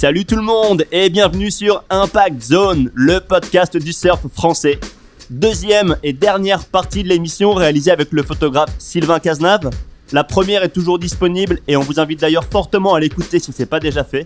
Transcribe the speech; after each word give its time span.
Salut 0.00 0.24
tout 0.24 0.36
le 0.36 0.40
monde 0.40 0.86
et 0.92 1.10
bienvenue 1.10 1.50
sur 1.50 1.84
Impact 1.90 2.40
Zone, 2.40 2.90
le 2.94 3.20
podcast 3.20 3.76
du 3.76 3.92
surf 3.92 4.26
français. 4.32 4.80
Deuxième 5.28 5.94
et 6.02 6.14
dernière 6.14 6.64
partie 6.64 7.02
de 7.02 7.08
l'émission 7.10 7.52
réalisée 7.52 7.90
avec 7.90 8.10
le 8.10 8.22
photographe 8.22 8.74
Sylvain 8.78 9.18
Cazenave. 9.18 9.68
La 10.12 10.24
première 10.24 10.62
est 10.62 10.70
toujours 10.70 10.98
disponible 10.98 11.58
et 11.68 11.76
on 11.76 11.82
vous 11.82 12.00
invite 12.00 12.18
d'ailleurs 12.20 12.46
fortement 12.46 12.94
à 12.94 13.00
l'écouter 13.00 13.40
si 13.40 13.52
ce 13.52 13.60
n'est 13.60 13.66
pas 13.66 13.78
déjà 13.78 14.02
fait. 14.02 14.24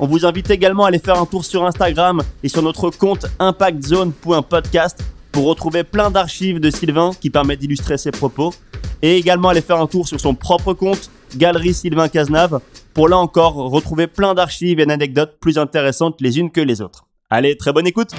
On 0.00 0.08
vous 0.08 0.26
invite 0.26 0.50
également 0.50 0.84
à 0.84 0.88
aller 0.88 0.98
faire 0.98 1.20
un 1.20 1.26
tour 1.26 1.44
sur 1.44 1.64
Instagram 1.64 2.20
et 2.42 2.48
sur 2.48 2.62
notre 2.62 2.90
compte 2.90 3.26
impactzone.podcast 3.38 4.98
pour 5.30 5.44
retrouver 5.44 5.84
plein 5.84 6.10
d'archives 6.10 6.58
de 6.58 6.70
Sylvain 6.70 7.12
qui 7.20 7.30
permettent 7.30 7.60
d'illustrer 7.60 7.98
ses 7.98 8.10
propos 8.10 8.52
et 9.00 9.16
également 9.16 9.50
aller 9.50 9.60
faire 9.60 9.80
un 9.80 9.86
tour 9.86 10.08
sur 10.08 10.18
son 10.18 10.34
propre 10.34 10.74
compte 10.74 11.08
Galerie 11.36 11.72
Sylvain 11.72 12.08
Cazenave 12.08 12.60
pour 12.94 13.08
là 13.08 13.18
encore 13.18 13.54
retrouver 13.54 14.06
plein 14.06 14.34
d'archives 14.34 14.78
et 14.80 14.86
d'anecdotes 14.86 15.38
plus 15.40 15.58
intéressantes 15.58 16.20
les 16.20 16.38
unes 16.38 16.50
que 16.50 16.60
les 16.60 16.80
autres. 16.80 17.06
Allez, 17.28 17.56
très 17.56 17.72
bonne 17.72 17.86
écoute 17.86 18.12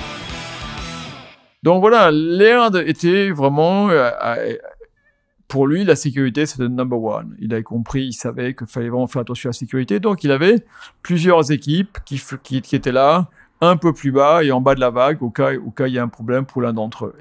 Donc 1.64 1.82
voilà, 1.82 2.12
Laird 2.12 2.76
était 2.76 3.32
vraiment... 3.32 3.90
Euh, 3.90 4.12
pour 5.48 5.68
lui, 5.68 5.86
la 5.86 5.96
sécurité, 5.96 6.46
c'était 6.46 6.68
number 6.68 7.02
one. 7.02 7.36
Il 7.40 7.54
avait 7.54 7.64
compris, 7.64 8.08
il 8.08 8.14
savait 8.14 8.56
qu'il 8.56 8.68
fallait 8.68 8.90
vraiment 8.90 9.08
faire 9.08 9.22
attention 9.22 9.50
à 9.50 9.52
la 9.52 9.54
sécurité. 9.54 10.00
Donc, 10.00 10.24
il 10.24 10.32
avait 10.32 10.66
plusieurs 11.04 11.52
équipes 11.52 12.00
qui, 12.04 12.20
étaient 12.74 12.92
là, 12.92 13.30
un 13.62 13.78
peu 13.78 13.94
plus 13.94 14.12
bas 14.12 14.44
et 14.44 14.52
en 14.52 14.60
bas 14.60 14.76
de 14.76 14.80
la 14.80 14.90
vague, 14.90 15.22
au 15.22 15.30
cas, 15.30 15.54
où 15.54 15.72
il 15.80 15.94
y 15.94 16.00
a 16.00 16.04
un 16.04 16.08
problème 16.08 16.46
pour 16.46 16.62
l'un 16.62 16.74
d'entre 16.74 17.06
eux. 17.06 17.16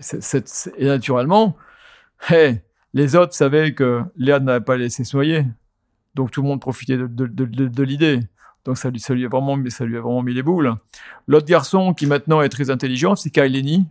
et 0.78 0.86
naturellement, 0.86 1.54
les 2.94 3.14
autres 3.14 3.34
savaient 3.34 3.74
que 3.74 4.02
Laird 4.16 4.42
n'avait 4.42 4.64
pas 4.64 4.76
laissé 4.76 5.04
se 5.04 5.16
noyer. 5.16 5.44
Donc 6.14 6.30
tout 6.30 6.42
le 6.42 6.48
monde 6.48 6.60
profitait 6.60 6.96
de, 6.96 7.82
l'idée. 7.82 8.20
Donc 8.64 8.78
ça 8.78 8.90
lui, 8.90 9.00
ça, 9.00 9.14
lui 9.14 9.24
a 9.24 9.28
vraiment, 9.28 9.58
ça 9.68 9.84
lui 9.84 9.96
a 9.96 10.00
vraiment 10.00 10.22
mis 10.22 10.34
les 10.34 10.42
boules. 10.42 10.74
L'autre 11.26 11.46
garçon 11.46 11.92
qui 11.94 12.06
maintenant 12.06 12.40
est 12.40 12.48
très 12.48 12.70
intelligent, 12.70 13.16
c'est 13.16 13.30
Kai 13.30 13.48
Lenny. 13.48 13.84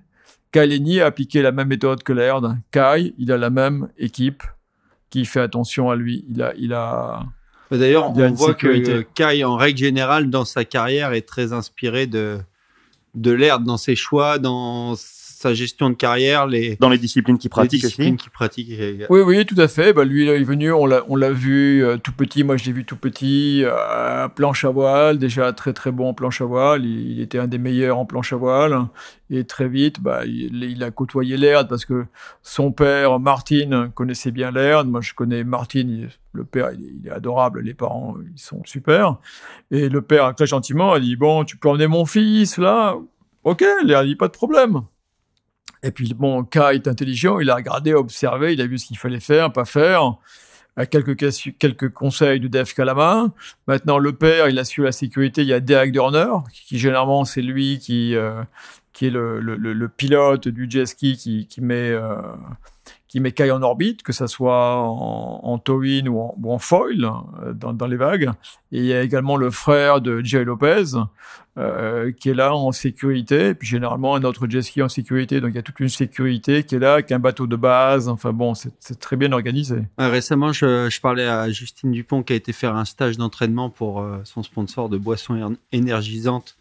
Kai 0.52 0.68
Lenny 0.68 1.00
a 1.00 1.08
appliqué 1.08 1.42
la 1.42 1.52
même 1.52 1.68
méthode 1.68 2.04
que 2.04 2.14
Laird. 2.14 2.58
Kai, 2.72 3.14
il 3.18 3.32
a 3.32 3.38
la 3.38 3.50
même 3.50 3.90
équipe 3.98 4.44
qui 5.10 5.26
fait 5.26 5.42
attention 5.42 5.90
à 5.90 5.96
lui. 5.96 6.26
Il 6.30 6.42
a, 6.42 6.54
il 6.58 6.74
a. 6.74 7.24
D'ailleurs, 7.72 8.16
on 8.16 8.32
voit 8.32 8.54
que 8.54 9.02
Kai, 9.02 9.44
en 9.44 9.56
règle 9.56 9.80
générale, 9.80 10.30
dans 10.30 10.46
sa 10.46 10.64
carrière, 10.64 11.14
est 11.14 11.28
très 11.28 11.54
inspiré 11.54 12.08
de 12.08 12.40
de 13.16 13.32
Laird 13.32 13.64
dans 13.64 13.78
ses 13.78 13.96
choix, 13.96 14.40
dans 14.40 14.96
sa 15.44 15.54
gestion 15.54 15.90
de 15.90 15.96
carrière, 15.96 16.48
les 16.48 16.78
dans 16.78 16.90
les 16.90 16.98
disciplines 16.98 17.38
qu'il 17.38 17.50
pratique 17.50 17.84
les 17.84 17.90
disciplines 17.90 18.16
aussi. 18.16 18.30
pratique. 18.30 18.70
Oui, 19.10 19.22
oui, 19.22 19.46
tout 19.46 19.60
à 19.60 19.68
fait. 19.68 19.92
Bah, 19.92 20.06
lui, 20.06 20.24
il 20.24 20.30
est 20.30 20.44
venu, 20.44 20.72
on 20.72 20.86
l'a, 20.86 21.04
on 21.10 21.16
l'a 21.16 21.32
vu 21.32 21.84
euh, 21.84 21.98
tout 21.98 22.14
petit. 22.14 22.44
Moi, 22.44 22.56
je 22.56 22.66
l'ai 22.66 22.72
vu 22.72 22.86
tout 22.86 22.96
petit, 22.96 23.64
euh, 23.66 24.28
planche 24.30 24.64
à 24.64 24.70
voile, 24.70 25.18
déjà 25.18 25.52
très 25.52 25.74
très 25.74 25.92
bon 25.92 26.10
en 26.10 26.14
planche 26.14 26.40
à 26.42 26.46
voile. 26.46 26.86
Il, 26.86 27.20
était 27.20 27.40
un 27.40 27.48
des 27.48 27.58
meilleurs 27.58 27.98
en 27.98 28.06
planche 28.06 28.32
à 28.32 28.38
voile. 28.38 28.88
Et 29.30 29.44
très 29.44 29.68
vite, 29.68 30.02
bah, 30.02 30.26
il, 30.26 30.84
a 30.84 30.92
côtoyé 30.92 31.38
Laird 31.38 31.68
parce 31.68 31.86
que 31.86 32.06
son 32.42 32.72
père, 32.72 33.20
Martin, 33.20 33.92
connaissait 33.94 34.32
bien 34.32 34.52
Laird. 34.52 34.88
Moi, 34.88 35.02
je 35.02 35.14
connais 35.14 35.44
Martin. 35.44 36.08
le 36.32 36.44
père, 36.46 36.70
il 36.72 37.08
est, 37.08 37.12
adorable. 37.12 37.62
Les 37.62 37.74
parents, 37.74 38.16
ils 38.34 38.42
sont 38.42 38.62
super. 38.64 39.18
Et 39.72 39.90
le 39.90 40.02
père, 40.02 40.34
très 40.36 40.48
gentiment, 40.48 40.94
a 40.94 41.00
dit 41.02 41.18
bon, 41.18 41.44
tu 41.44 41.58
peux 41.58 41.68
emmener 41.68 41.88
mon 41.88 42.06
fils 42.06 42.58
là. 42.58 42.96
Ok, 43.44 43.66
Laird 43.84 44.06
dit 44.06 44.16
pas 44.16 44.28
de 44.28 44.34
problème. 44.34 44.84
Et 45.84 45.92
puis, 45.92 46.14
bon, 46.14 46.44
K 46.46 46.58
est 46.74 46.88
intelligent, 46.88 47.40
il 47.40 47.50
a 47.50 47.56
regardé, 47.56 47.94
observé, 47.94 48.54
il 48.54 48.62
a 48.62 48.68
vu 48.68 48.78
ce 48.78 48.88
qu'il 48.88 48.98
fallait 48.98 49.20
faire, 49.20 49.52
pas 49.52 49.66
faire. 49.66 50.16
Quelques, 50.90 51.16
quelques 51.60 51.94
conseils 51.94 52.40
de 52.40 52.48
Dave 52.48 52.74
Kalama. 52.74 53.28
Maintenant, 53.68 54.00
le 54.00 54.14
père, 54.14 54.50
il 54.50 54.58
assure 54.58 54.86
la 54.86 54.92
sécurité. 54.92 55.44
Il 55.44 55.48
y 55.48 55.54
a 55.54 55.60
Derek 55.60 55.92
Dorner, 55.92 56.32
qui, 56.52 56.80
généralement, 56.80 57.26
c'est 57.26 57.44
lui 57.44 57.78
qui, 57.78 58.16
euh, 58.16 58.42
qui 58.92 59.06
est 59.08 59.10
le, 59.12 59.40
le, 59.40 59.56
le, 59.56 59.90
pilote 59.90 60.48
du 60.48 60.68
jet 60.68 60.88
ski 60.88 61.16
qui, 61.16 61.46
qui 61.46 61.62
met, 61.62 61.92
euh, 61.92 62.16
qui 63.14 63.20
met 63.20 63.32
Kai 63.32 63.52
en 63.52 63.62
orbite, 63.62 64.02
que 64.02 64.12
ça 64.12 64.26
soit 64.26 64.76
en, 64.76 65.42
en 65.44 65.60
tow-in 65.60 66.08
ou 66.08 66.20
en, 66.20 66.36
ou 66.42 66.52
en 66.52 66.58
foil 66.58 67.06
euh, 67.44 67.54
dans, 67.54 67.72
dans, 67.72 67.86
les 67.86 67.96
vagues. 67.96 68.32
Et 68.72 68.80
il 68.80 68.86
y 68.86 68.94
a 68.94 69.04
également 69.04 69.38
le 69.38 69.52
frère 69.52 70.02
de 70.02 70.24
Jay 70.24 70.44
Lopez, 70.44 70.96
euh, 71.60 72.12
qui 72.12 72.30
est 72.30 72.34
là 72.34 72.56
en 72.56 72.72
sécurité, 72.72 73.50
et 73.50 73.54
puis 73.54 73.68
généralement 73.68 74.16
un 74.16 74.24
autre 74.24 74.48
jet 74.50 74.64
ski 74.64 74.82
en 74.82 74.90
sécurité. 74.90 75.42
Donc 75.42 75.52
il 75.52 75.58
y 75.58 75.60
a 75.60 75.62
toute 75.62 75.80
une 75.80 75.90
sécurité 75.90 76.64
qui 76.64 76.74
est 76.74 76.80
là, 76.80 77.04
qu'un 77.04 77.20
bateau 77.20 77.46
de 77.46 77.56
base. 77.56 78.10
Enfin 78.10 78.34
bon, 78.34 78.56
c'est 78.56 79.00
très 79.00 79.16
bien 79.16 79.32
organisé. 79.32 79.84
récemment, 80.00 80.52
je, 80.52 80.90
je, 80.90 81.00
parlais 81.00 81.28
à 81.28 81.48
Justine 81.52 81.92
Dupont 81.92 82.24
qui 82.24 82.34
a 82.34 82.36
été 82.36 82.52
faire 82.52 82.76
un 82.76 82.86
stage 82.86 83.18
d'entraînement 83.18 83.70
pour 83.70 84.02
euh, 84.02 84.22
son 84.24 84.42
sponsor 84.42 84.90
de 84.90 84.98
boissons 84.98 85.56
énergisantes 85.72 86.58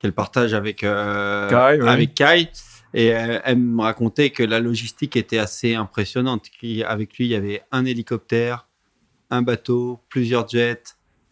qu'elle 0.00 0.14
partage 0.14 0.52
avec 0.52 0.82
euh, 0.82 1.48
Kai, 1.48 1.86
avec 1.86 2.14
Kai. 2.14 2.48
Et 2.92 3.06
elle, 3.06 3.58
me 3.58 3.82
racontait 3.82 4.30
que 4.30 4.42
la 4.42 4.58
logistique 4.58 5.16
était 5.16 5.38
assez 5.38 5.74
impressionnante. 5.74 6.46
Avec 6.86 7.16
lui, 7.16 7.26
il 7.26 7.30
y 7.30 7.34
avait 7.34 7.62
un 7.70 7.84
hélicoptère, 7.84 8.66
un 9.30 9.42
bateau, 9.42 10.00
plusieurs 10.08 10.48
jets. 10.48 10.82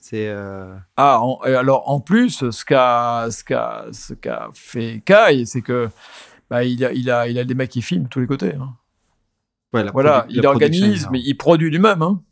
C'est 0.01 0.29
euh, 0.29 0.75
ah 0.97 1.21
alors 1.45 1.91
en 1.91 1.99
plus 2.01 2.51
ce 2.51 2.65
qu'a 2.65 3.27
ce 3.31 3.43
qu'a 3.43 3.87
ce 3.93 4.15
qu'a 4.15 4.49
fait 4.55 5.03
Kai, 5.05 5.45
c'est 5.45 5.61
que 5.61 5.89
bah, 6.49 6.63
il 6.63 6.85
a 6.85 6.93
il 6.93 7.11
a 7.11 7.29
il 7.29 7.39
a 7.39 7.45
des 7.45 7.55
mecs 7.55 7.71
qui 7.71 7.83
filment 7.83 8.05
de 8.05 8.09
tous 8.09 8.21
les 8.21 8.29
côtés. 8.29 8.55
Hein. 8.55 8.75
voilà, 9.93 10.25
il 10.31 10.47
organise, 10.47 11.09
mais 11.11 11.21
il 11.21 11.35
produit 11.35 11.69
lui-même. 11.69 12.01
Hein. 12.03 12.23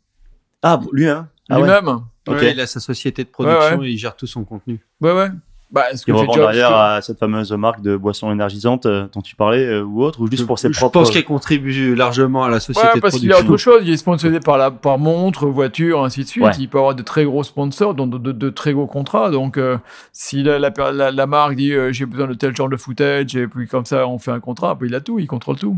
Ah 0.63 0.79
lui 0.93 1.07
hein. 1.09 1.29
Ah 1.49 1.59
lui-même. 1.59 2.05
Il 2.41 2.59
a 2.59 2.67
sa 2.67 2.79
société 2.79 3.25
de 3.25 3.29
production 3.29 3.83
et 3.83 3.89
il 3.89 3.97
gère 3.97 4.15
tout 4.15 4.27
son 4.27 4.45
contenu. 4.45 4.79
Ouais 5.01 5.11
ouais. 5.11 5.29
Bah, 5.69 5.91
est-ce 5.91 6.05
que 6.05 6.13
revend 6.13 6.33
derrière 6.33 6.73
à 6.73 7.01
cette 7.01 7.19
fameuse 7.19 7.51
marque 7.51 7.81
de 7.81 7.97
boissons 7.97 8.31
énergisantes 8.31 8.85
euh, 8.85 9.07
dont 9.13 9.21
tu 9.21 9.35
parlais 9.35 9.65
euh, 9.65 9.83
ou 9.83 10.01
autre 10.01 10.21
ou 10.21 10.31
juste 10.31 10.47
pour 10.47 10.59
ses 10.59 10.69
propres. 10.69 10.97
Je 10.97 11.03
pense 11.03 11.11
qu'elle 11.11 11.25
contribue 11.25 11.93
largement 11.93 12.45
à 12.45 12.49
la 12.49 12.61
société. 12.61 12.87
Ouais, 12.87 13.01
parce 13.01 13.15
qu'il 13.15 13.27
y 13.27 13.33
a 13.33 13.39
autre 13.39 13.57
chose. 13.57 13.81
Il 13.83 13.91
est 13.91 13.97
sponsorisé 13.97 14.39
par 14.39 14.57
la 14.57 14.71
par 14.71 14.97
montre, 14.97 15.45
voiture, 15.47 16.05
ainsi 16.05 16.21
de 16.21 16.27
suite. 16.27 16.57
Il 16.57 16.69
peut 16.69 16.77
avoir 16.77 16.95
de 16.95 17.03
très 17.03 17.25
gros 17.25 17.43
sponsors, 17.43 17.95
donc 17.95 18.21
de, 18.21 18.31
de, 18.31 18.49
très 18.49 18.71
gros 18.71 18.87
contrats. 18.87 19.29
Donc 19.29 19.57
euh, 19.57 19.77
si 20.13 20.41
la, 20.41 20.57
la, 20.57 21.11
la, 21.11 21.27
marque 21.27 21.55
dit 21.55 21.73
j'ai 21.91 22.05
besoin 22.05 22.27
de 22.27 22.33
tel 22.33 22.55
genre 22.55 22.69
de 22.69 22.77
footage 22.77 23.35
et 23.35 23.47
puis 23.47 23.67
comme 23.67 23.85
ça 23.85 24.07
on 24.07 24.19
fait 24.19 24.31
un 24.31 24.39
contrat, 24.39 24.73
bah, 24.75 24.85
il 24.85 24.95
a 24.95 25.01
tout, 25.01 25.19
il 25.19 25.27
contrôle 25.27 25.57
tout. 25.57 25.77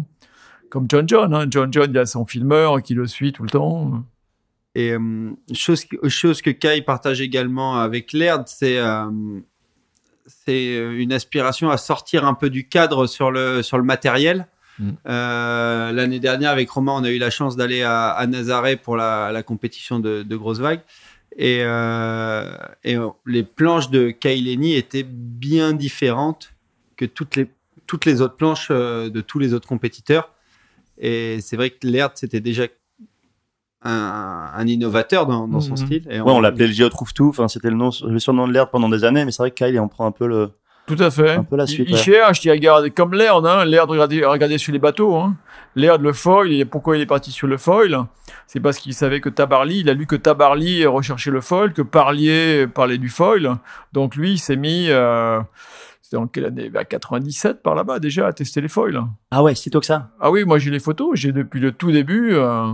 Comme 0.70 0.86
John 0.88 1.10
John, 1.10 1.34
hein. 1.34 1.48
John 1.50 1.74
John, 1.74 1.90
il 1.90 1.98
a 1.98 2.06
son 2.06 2.28
filmeur 2.28 2.80
qui 2.84 2.94
le 2.94 3.08
suit 3.08 3.34
tout 3.34 3.42
le 3.42 3.50
temps. 3.50 4.04
Et 4.76 4.94
chose, 5.52 5.84
chose 6.10 6.44
que 6.44 6.52
Kai 6.52 6.84
partage 6.84 7.22
également 7.22 7.78
avec 7.80 8.14
Laird, 8.14 8.44
c'est 8.46 8.78
c'est 10.46 10.76
euh, 10.78 11.00
une 11.00 11.12
aspiration 11.12 11.70
à 11.70 11.78
sortir 11.78 12.26
un 12.26 12.34
peu 12.34 12.50
du 12.50 12.68
cadre 12.68 13.08
sur 13.08 13.32
le, 13.32 13.64
sur 13.64 13.78
le 13.78 13.84
matériel. 13.84 14.48
Mm. 14.78 14.90
Euh, 15.08 15.92
l'année 15.92 16.20
dernière, 16.20 16.52
avec 16.52 16.70
Romain, 16.70 16.94
on 16.96 17.04
a 17.04 17.10
eu 17.10 17.18
la 17.18 17.30
chance 17.30 17.56
d'aller 17.56 17.82
à, 17.84 18.10
à 18.10 18.28
Nazaré 18.28 18.76
pour 18.76 18.96
la, 18.96 19.32
la 19.32 19.44
compétition 19.44 20.00
de, 20.00 20.24
de 20.24 20.36
grosses 20.36 20.60
vagues. 20.60 20.82
Et, 21.36 21.60
euh, 21.64 22.52
et, 22.84 22.98
les 23.26 23.44
planches 23.44 23.90
de 23.90 24.10
Kaileni 24.10 24.76
étaient 24.76 25.06
bien 25.06 25.74
différentes 25.74 26.54
que 26.98 27.06
toutes 27.06 27.36
les, 27.36 27.48
toutes 27.88 28.06
les 28.06 28.22
autres 28.22 28.36
planches 28.36 28.70
de 28.70 29.22
tous 29.22 29.40
les 29.40 29.54
autres 29.54 29.68
compétiteurs. 29.68 30.34
Et 30.98 31.40
c'est 31.42 31.56
vrai 31.56 31.70
que 31.70 31.88
l'ERT, 31.88 32.12
c'était 32.16 32.42
déjà 32.42 32.68
un, 33.84 34.68
innovateur 34.68 35.26
dans, 35.26 35.62
son 35.62 35.72
mhm. 35.72 35.78
style. 35.78 36.08
Et 36.10 36.22
on, 36.22 36.42
l'appelait 36.42 36.68
le 36.68 36.74
Géo 36.74 36.90
trouve 36.90 37.14
tout. 37.14 37.30
Enfin, 37.30 37.48
c'était 37.48 37.70
le 37.70 37.76
nom, 37.76 37.92
le 38.06 38.20
surnom 38.20 38.48
de 38.48 38.54
l'air 38.54 38.70
pendant 38.70 38.90
des 38.90 39.04
années, 39.04 39.26
mais 39.26 39.32
c'est 39.32 39.44
vrai 39.44 39.52
que 39.52 39.56
Kyle, 39.56 39.74
il 39.74 39.80
en 39.80 39.88
prend 39.88 40.06
un 40.06 40.12
peu 40.12 40.28
le. 40.28 40.52
Tout 40.86 40.98
à 41.00 41.12
fait. 41.12 41.36
Un 41.36 41.44
peu 41.44 41.56
la 41.56 41.68
suite. 41.68 41.88
Il, 41.88 41.98
cherche, 41.98 42.44
il 42.46 42.52
regarde 42.52 42.90
comme 42.90 43.14
l'air, 43.14 43.36
hein. 43.46 43.64
L'air 43.64 43.86
de 43.86 43.92
regarder, 44.26 44.58
sur 44.58 44.74
les 44.74 44.80
bateaux, 44.80 45.16
hein. 45.16 45.36
L'air 45.76 46.00
de 46.00 46.04
le 46.04 46.14
foil. 46.14 46.52
Et 46.52 46.66
pourquoi 46.66 46.98
il 46.98 47.02
est 47.02 47.06
parti 47.06 47.32
sur 47.32 47.48
le 47.48 47.58
foil? 47.58 48.06
C'est 48.48 48.60
parce 48.60 48.80
qu'il 48.80 48.96
savait 48.96 49.22
que 49.22 49.30
Tabarly, 49.30 49.82
il 49.82 49.90
a 49.90 49.94
lu 49.94 50.08
que 50.08 50.16
Tabarly 50.16 50.88
recherchait 50.88 51.30
le 51.30 51.42
foil, 51.42 51.74
que 51.74 51.84
Parlier 51.84 52.66
parlait 52.66 52.98
du 52.98 53.10
foil. 53.10 53.58
Donc 53.94 54.16
lui, 54.16 54.32
il 54.32 54.40
s'est 54.40 54.56
mis. 54.56 54.88
Euh, 54.90 55.40
c'était 56.02 56.18
en 56.18 56.26
quelle 56.26 56.46
année? 56.46 56.72
À 56.74 56.86
97 56.86 57.62
par 57.62 57.76
là-bas 57.76 58.00
déjà 58.00 58.26
à 58.26 58.34
tester 58.34 58.60
les 58.62 58.68
foils. 58.68 59.00
Ah 59.30 59.44
ouais, 59.44 59.54
c'est 59.54 59.70
toi 59.70 59.80
que 59.80 59.86
ça. 59.86 60.10
Ah 60.20 60.32
oui, 60.32 60.44
moi 60.44 60.58
j'ai 60.58 60.72
les 60.72 60.80
photos. 60.80 61.12
J'ai 61.14 61.32
depuis 61.32 61.60
le 61.60 61.72
tout 61.72 61.92
début. 61.92 62.34
Euh, 62.34 62.74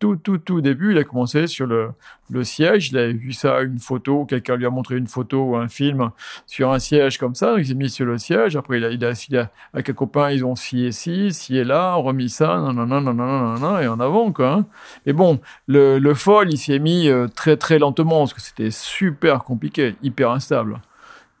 tout, 0.00 0.16
tout, 0.16 0.38
tout 0.38 0.60
début, 0.62 0.92
il 0.92 0.98
a 0.98 1.04
commencé 1.04 1.46
sur 1.46 1.66
le, 1.66 1.90
le 2.30 2.42
siège. 2.42 2.90
Il 2.90 2.98
a 2.98 3.08
vu 3.12 3.32
ça, 3.32 3.60
une 3.60 3.78
photo, 3.78 4.24
quelqu'un 4.24 4.56
lui 4.56 4.64
a 4.64 4.70
montré 4.70 4.96
une 4.96 5.06
photo 5.06 5.42
ou 5.44 5.56
un 5.56 5.68
film 5.68 6.10
sur 6.46 6.72
un 6.72 6.78
siège 6.78 7.18
comme 7.18 7.34
ça. 7.34 7.56
Il 7.58 7.66
s'est 7.66 7.74
mis 7.74 7.90
sur 7.90 8.06
le 8.06 8.16
siège. 8.16 8.56
Après, 8.56 8.78
il 8.78 8.84
a, 8.84 8.90
il 8.90 9.04
a, 9.04 9.12
il 9.28 9.36
a 9.36 9.50
avec 9.74 9.90
un 9.90 9.92
copain, 9.92 10.30
ils 10.30 10.44
ont 10.44 10.56
scié 10.56 10.90
ci, 10.90 11.32
scié 11.32 11.64
là, 11.64 11.94
remis 11.94 12.30
ça, 12.30 12.58
nanana, 12.58 13.00
nanana, 13.00 13.82
et 13.82 13.88
en 13.88 14.00
avant, 14.00 14.32
quoi. 14.32 14.52
Hein. 14.52 14.66
Et 15.04 15.12
bon, 15.12 15.38
le, 15.68 15.98
le 15.98 16.14
il 16.48 16.58
s'y 16.58 16.72
est 16.72 16.78
mis 16.78 17.08
euh, 17.08 17.28
très, 17.28 17.58
très 17.58 17.78
lentement 17.78 18.20
parce 18.20 18.32
que 18.32 18.40
c'était 18.40 18.70
super 18.70 19.44
compliqué, 19.44 19.96
hyper 20.02 20.30
instable. 20.30 20.80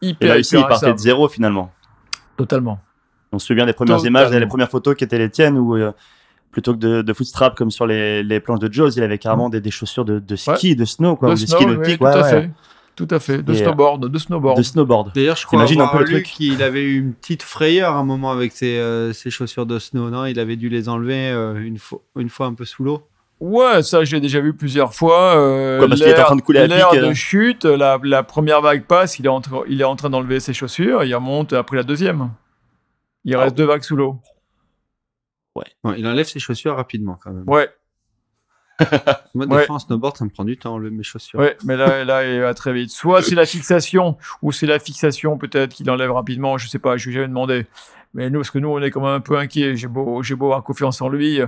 Hyper, 0.02 0.26
et 0.26 0.28
là, 0.34 0.38
ici, 0.38 0.56
il 0.56 0.66
partait 0.66 0.92
de 0.92 0.98
zéro 0.98 1.28
finalement. 1.28 1.72
Totalement. 2.36 2.78
On 3.32 3.38
se 3.38 3.46
souvient 3.46 3.64
des 3.64 3.72
premières 3.72 4.04
images, 4.04 4.30
des 4.30 4.46
premières 4.46 4.70
photos 4.70 4.94
qui 4.96 5.04
étaient 5.04 5.18
les 5.18 5.30
tiennes 5.30 5.56
où 5.56 5.76
euh, 5.76 5.92
plutôt 6.50 6.72
que 6.74 6.78
de, 6.78 7.02
de 7.02 7.12
footstrap 7.12 7.54
comme 7.56 7.70
sur 7.70 7.86
les, 7.86 8.22
les 8.22 8.40
planches 8.40 8.58
de 8.60 8.72
Jaws, 8.72 8.90
il 8.96 9.02
avait 9.02 9.18
carrément 9.18 9.48
des, 9.48 9.60
des 9.60 9.70
chaussures 9.70 10.04
de, 10.04 10.18
de 10.18 10.36
ski, 10.36 10.74
de 10.76 10.84
snow, 10.84 11.16
quoi, 11.16 11.30
de, 11.30 11.36
ski 11.36 11.64
nautique. 11.66 11.98
tout 11.98 12.06
à 12.06 12.24
fait. 12.24 12.50
tout 12.96 13.08
à 13.10 13.18
fait. 13.20 13.42
De 13.42 13.52
Et, 13.52 13.56
snowboard, 13.58 14.08
de 14.08 14.18
snowboard. 14.18 14.56
De 14.58 14.62
snowboard. 14.62 15.12
D'ailleurs, 15.14 15.36
je 15.36 15.46
crois 15.46 15.62
un 15.62 15.88
peu 15.88 16.04
lu 16.04 16.22
qu'il 16.22 16.62
avait 16.62 16.82
eu 16.82 16.98
une 16.98 17.12
petite 17.14 17.42
frayeur 17.42 17.94
à 17.94 17.98
un 17.98 18.04
moment 18.04 18.32
avec 18.32 18.52
ses, 18.52 18.78
euh, 18.78 19.12
ses 19.12 19.30
chaussures 19.30 19.66
de 19.66 19.78
snow. 19.78 20.10
Non, 20.10 20.24
il 20.26 20.38
avait 20.40 20.56
dû 20.56 20.68
les 20.68 20.88
enlever 20.88 21.30
euh, 21.30 21.54
une, 21.64 21.78
fois, 21.78 22.00
une 22.16 22.28
fois 22.28 22.46
un 22.46 22.54
peu 22.54 22.64
sous 22.64 22.82
l'eau. 22.84 23.02
Ouais, 23.38 23.82
ça, 23.82 24.04
j'ai 24.04 24.20
déjà 24.20 24.40
vu 24.40 24.52
plusieurs 24.52 24.92
fois. 24.92 25.34
Euh, 25.36 25.78
Quoi, 25.78 25.88
parce 25.88 26.00
qu'il 26.02 26.10
était 26.10 26.20
en 26.20 26.24
train 26.26 26.36
de 26.36 26.42
couler 26.42 26.58
à 26.60 26.68
pic, 26.90 27.00
de 27.00 27.06
euh. 27.06 27.14
chute, 27.14 27.64
la, 27.64 27.98
la 28.02 28.22
première 28.22 28.60
vague 28.60 28.84
passe, 28.84 29.18
il 29.18 29.24
est, 29.24 29.30
en, 29.30 29.40
train- 29.40 29.62
il 29.66 29.80
est 29.80 29.84
en 29.84 29.96
train 29.96 30.10
d'enlever 30.10 30.40
ses 30.40 30.52
chaussures, 30.52 31.04
il 31.04 31.14
remonte 31.14 31.54
après 31.54 31.76
la 31.78 31.82
deuxième. 31.84 32.28
Il 33.24 33.34
Ah. 33.34 33.40
reste 33.40 33.56
deux 33.56 33.64
vagues 33.64 33.82
sous 33.82 33.96
l'eau. 33.96 34.18
Ouais, 35.84 35.94
il 35.98 36.06
enlève 36.06 36.26
ses 36.26 36.38
chaussures 36.38 36.76
rapidement 36.76 37.18
quand 37.22 37.32
même. 37.32 37.44
Ouais, 37.48 37.68
Moi, 39.34 39.46
des 39.46 39.54
Ouais. 39.56 39.66
fois 39.66 39.76
en 39.76 39.78
snowboard, 39.78 40.16
ça 40.16 40.24
me 40.24 40.30
prend 40.30 40.44
du 40.44 40.56
temps 40.56 40.74
enlever 40.74 40.90
mes 40.90 41.02
chaussures. 41.02 41.38
ouais, 41.38 41.56
mais 41.64 41.76
là, 41.76 42.02
là, 42.04 42.24
il 42.26 42.40
va 42.40 42.54
très 42.54 42.72
vite. 42.72 42.90
Soit 42.90 43.20
c'est 43.22 43.34
la 43.34 43.44
fixation, 43.44 44.16
ou 44.40 44.52
c'est 44.52 44.66
la 44.66 44.78
fixation 44.78 45.36
peut-être 45.36 45.74
qu'il 45.74 45.90
enlève 45.90 46.10
rapidement, 46.12 46.56
je 46.56 46.66
sais 46.66 46.78
pas, 46.78 46.96
je 46.96 47.04
lui 47.06 47.12
ai 47.12 47.14
jamais 47.16 47.28
demandé. 47.28 47.66
Mais 48.14 48.30
nous, 48.30 48.40
parce 48.40 48.50
que 48.50 48.58
nous, 48.58 48.68
on 48.68 48.80
est 48.80 48.90
quand 48.90 49.00
même 49.02 49.10
un 49.10 49.20
peu 49.20 49.36
inquiets. 49.38 49.76
J'ai 49.76 49.86
beau, 49.86 50.22
j'ai 50.22 50.34
beau 50.34 50.46
avoir 50.46 50.62
confiance 50.64 51.00
en 51.02 51.08
lui, 51.10 51.40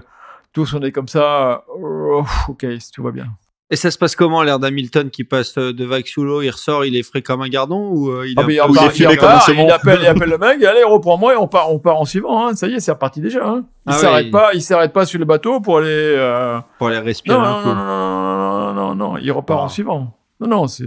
tous 0.53 0.75
on 0.75 0.83
est 0.83 0.93
comme 0.93 1.09
ça. 1.09 1.65
oh, 1.69 2.25
ok, 2.49 2.67
tout 2.93 3.03
va 3.03 3.11
bien. 3.13 3.27
Et 3.73 3.77
ça 3.77 3.91
se 3.91 3.97
passe 3.97 4.15
comment 4.15 4.43
l'air 4.43 4.59
d'Hamilton 4.59 5.09
qui 5.09 5.25
passe 5.25 5.57
euh, 5.57 5.73
de 5.73 5.85
vague 5.87 6.07
sous 6.07 6.23
l'eau, 6.25 6.43
il 6.43 6.51
ressort, 6.51 6.85
il 6.85 6.95
est 6.95 7.03
frais 7.03 7.23
comme 7.23 7.41
un 7.41 7.49
gardon 7.49 7.89
ou 7.91 8.11
il 8.23 9.71
appelle, 9.71 9.99
il 10.03 10.07
appelle 10.07 10.29
le 10.29 10.37
mec, 10.37 10.63
allez, 10.63 10.85
reprends-moi 10.85 11.33
et 11.33 11.37
on 11.37 11.49
part, 11.49 11.73
on 11.73 11.79
part 11.79 11.97
en 11.99 12.05
suivant. 12.05 12.49
hein. 12.49 12.55
Ça 12.55 12.67
y 12.69 12.75
est, 12.75 12.81
c'est 12.81 12.93
reparti 12.93 13.23
déjà. 13.23 13.47
hein. 13.49 13.65
Il 13.87 13.93
Ah 13.93 13.93
s'arrête 13.95 14.25
ouais. 14.27 14.31
pas, 14.31 14.51
il 14.53 14.61
s'arrête 14.61 14.93
pas 14.93 15.07
sur 15.07 15.19
le 15.19 15.25
bateau 15.25 15.61
pour 15.61 15.79
aller. 15.79 15.89
euh, 15.89 16.59
pour 16.79 16.89
aller 16.89 16.99
respirer 16.99 17.35
Non, 17.37 17.43
un 17.45 17.57
non, 17.57 17.63
peu 17.63 17.69
non, 17.71 17.75
non, 17.75 17.85
non, 17.87 18.75
non, 18.75 18.75
non, 18.75 18.95
non, 18.95 19.17
il 19.17 19.33
repart 19.33 19.61
Ah. 19.63 19.65
en 19.65 19.69
suivant. 19.69 20.19
Non, 20.39 20.49
non, 20.49 20.67
c'est. 20.67 20.85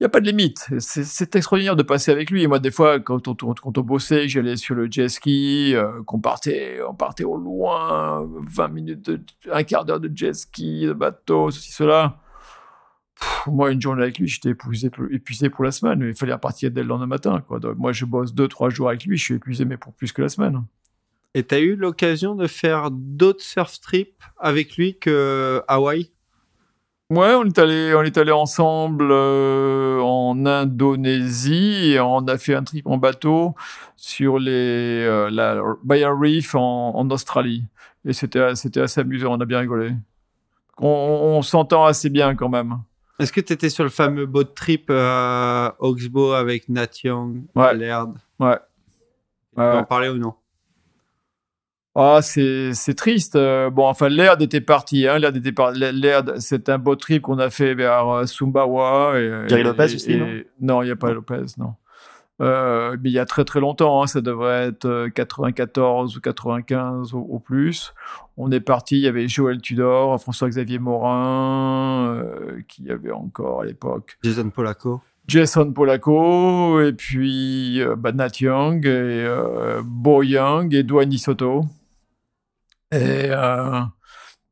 Il 0.00 0.04
n'y 0.04 0.06
a 0.06 0.08
pas 0.08 0.20
de 0.22 0.26
limite. 0.26 0.66
C'est- 0.78 1.04
extraordinaire 1.36 1.76
de 1.76 1.82
passer 1.82 2.10
avec 2.10 2.30
lui. 2.30 2.42
Et 2.42 2.46
moi, 2.46 2.58
des 2.58 2.70
fois, 2.70 3.00
quand 3.00 3.28
on, 3.28 3.34
quand 3.34 3.76
on 3.76 3.82
bossait, 3.82 4.28
j'allais 4.28 4.56
sur 4.56 4.74
le 4.74 4.90
jet 4.90 5.08
ski, 5.10 5.74
euh, 5.74 6.02
qu'on 6.04 6.18
partait, 6.20 6.78
on 6.88 6.94
partait 6.94 7.24
au 7.24 7.36
loin, 7.36 8.26
20 8.48 8.68
minutes, 8.68 9.10
un 9.52 9.62
quart 9.62 9.84
d'heure 9.84 10.00
de 10.00 10.10
jet 10.14 10.32
ski, 10.32 10.86
de 10.86 10.94
bateau, 10.94 11.50
ceci, 11.50 11.72
cela. 11.72 12.18
Moi, 13.46 13.72
une 13.72 13.80
journée 13.82 14.02
avec 14.02 14.18
lui, 14.18 14.26
j'étais 14.26 14.50
épuisé, 14.50 14.88
pour- 14.88 15.64
la 15.64 15.70
semaine. 15.70 16.00
Il 16.02 16.14
fallait 16.14 16.32
repartir 16.32 16.70
dès 16.70 16.80
le 16.82 16.88
lendemain 16.88 17.06
matin. 17.06 17.44
Moi, 17.76 17.92
je 17.92 18.06
bosse 18.06 18.32
deux, 18.32 18.48
trois 18.48 18.70
jours 18.70 18.88
avec 18.88 19.04
lui, 19.04 19.18
je 19.18 19.24
suis 19.24 19.34
épuisé, 19.34 19.66
mais 19.66 19.76
pour 19.76 19.92
plus 19.92 20.12
que 20.12 20.22
la 20.22 20.30
semaine. 20.30 20.64
Et 21.34 21.42
t'as 21.42 21.60
eu 21.60 21.76
l'occasion 21.76 22.34
de 22.34 22.46
faire 22.46 22.90
d'autres 22.90 23.44
surf 23.44 23.78
trips 23.80 24.22
avec 24.38 24.78
lui 24.78 24.98
que 24.98 25.62
Hawaï? 25.68 26.10
Ouais, 27.10 27.34
on 27.34 27.44
est 27.44 27.58
allé, 27.58 27.92
on 27.94 28.02
est 28.02 28.16
allé 28.18 28.30
ensemble 28.30 29.08
euh, 29.10 30.00
en 30.00 30.46
Indonésie 30.46 31.90
et 31.92 32.00
on 32.00 32.18
a 32.28 32.38
fait 32.38 32.54
un 32.54 32.62
trip 32.62 32.86
en 32.86 32.98
bateau 32.98 33.56
sur 33.96 34.38
les 34.38 35.04
euh, 35.04 35.28
la 35.28 35.60
Barrier 35.82 36.06
Reef 36.06 36.54
en, 36.54 36.94
en 36.94 37.10
Australie. 37.10 37.64
Et 38.04 38.12
c'était 38.12 38.54
c'était 38.54 38.80
assez 38.82 39.00
amusant, 39.00 39.32
on 39.36 39.40
a 39.40 39.44
bien 39.44 39.58
rigolé. 39.58 39.90
On, 40.78 40.86
on 40.86 41.42
s'entend 41.42 41.84
assez 41.84 42.10
bien 42.10 42.36
quand 42.36 42.48
même. 42.48 42.78
Est-ce 43.18 43.32
que 43.32 43.40
t'étais 43.40 43.70
sur 43.70 43.82
le 43.84 43.90
fameux 43.90 44.24
boat 44.26 44.44
trip 44.54 44.88
à 44.94 45.74
Oxbow 45.80 46.32
avec 46.32 46.68
Nat 46.68 46.86
Young, 47.02 47.42
Ouais. 47.56 47.74
Laird? 47.74 48.14
Ouais. 48.38 48.56
Tu 49.50 49.56
peux 49.56 49.62
Ouais. 49.62 49.78
en 49.78 49.84
parler 49.84 50.08
ou 50.08 50.16
non? 50.16 50.34
Ah, 51.96 52.20
c'est 52.22 52.72
c'est 52.72 52.94
triste. 52.94 53.34
Euh, 53.36 53.68
bon, 53.70 53.86
enfin, 53.86 54.08
Laird 54.08 54.40
était 54.42 54.60
parti. 54.60 55.08
Hein. 55.08 55.18
Laird 55.18 55.36
était 55.36 55.52
par... 55.52 55.72
C'est 56.38 56.68
un 56.68 56.78
beau 56.78 56.94
trip 56.96 57.22
qu'on 57.22 57.38
a 57.38 57.50
fait 57.50 57.74
vers 57.74 58.08
euh, 58.08 58.26
Sumbawa. 58.26 59.14
Et, 59.18 59.54
et- 59.54 59.62
Lopez 59.62 59.82
et- 59.90 59.94
aussi, 59.96 60.12
et- 60.12 60.46
non? 60.60 60.82
Il 60.82 60.86
n'y 60.86 60.92
a 60.92 60.96
pas 60.96 61.12
Lopez, 61.12 61.42
non. 61.58 61.74
Euh, 62.40 62.96
mais 63.02 63.10
il 63.10 63.12
y 63.12 63.18
a 63.18 63.26
très 63.26 63.44
très 63.44 63.60
longtemps, 63.60 64.02
hein, 64.02 64.06
ça 64.06 64.22
devrait 64.22 64.68
être 64.68 64.86
euh, 64.86 65.08
94 65.10 66.16
ou 66.16 66.20
95 66.22 67.12
au, 67.12 67.18
au 67.18 67.38
plus. 67.38 67.92
On 68.38 68.50
est 68.50 68.60
parti, 68.60 68.96
il 68.96 69.02
y 69.02 69.08
avait 69.08 69.28
Joël 69.28 69.60
Tudor, 69.60 70.18
François-Xavier 70.22 70.78
Morin, 70.78 72.14
euh, 72.16 72.62
qui 72.66 72.84
y 72.84 72.90
avait 72.90 73.10
encore 73.10 73.60
à 73.60 73.64
l'époque. 73.66 74.16
Jason 74.24 74.48
Polacco. 74.48 75.02
Jason 75.28 75.70
Polacco, 75.72 76.80
et 76.80 76.94
puis 76.94 77.82
euh, 77.82 77.94
bah, 77.94 78.12
Nat 78.12 78.30
Young, 78.40 78.86
et 78.86 78.88
euh, 78.88 79.82
Bo 79.84 80.22
Young, 80.22 80.72
et 80.74 80.82
Dwayne 80.82 81.12
Soto. 81.18 81.66
Et 82.92 83.26
euh, 83.30 83.80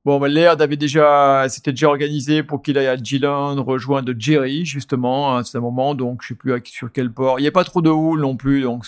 bon, 0.04 0.20
bah, 0.20 0.28
Laird 0.28 0.62
avait 0.62 0.76
déjà, 0.76 1.46
c'était 1.48 1.72
déjà 1.72 1.88
organisé 1.88 2.42
pour 2.42 2.62
qu'il 2.62 2.78
aille 2.78 2.86
à 2.86 2.96
Geelong 2.96 3.56
rejoindre 3.60 4.12
Jerry, 4.16 4.64
justement, 4.64 5.36
à 5.36 5.44
ce 5.44 5.58
moment, 5.58 5.94
donc 5.94 6.22
je 6.22 6.28
sais 6.28 6.34
plus 6.34 6.52
sur 6.66 6.92
quel 6.92 7.12
port. 7.12 7.40
Il 7.40 7.42
n'y 7.42 7.48
a 7.48 7.52
pas 7.52 7.64
trop 7.64 7.82
de 7.82 7.90
houle 7.90 8.20
non 8.20 8.36
plus, 8.36 8.62
donc 8.62 8.84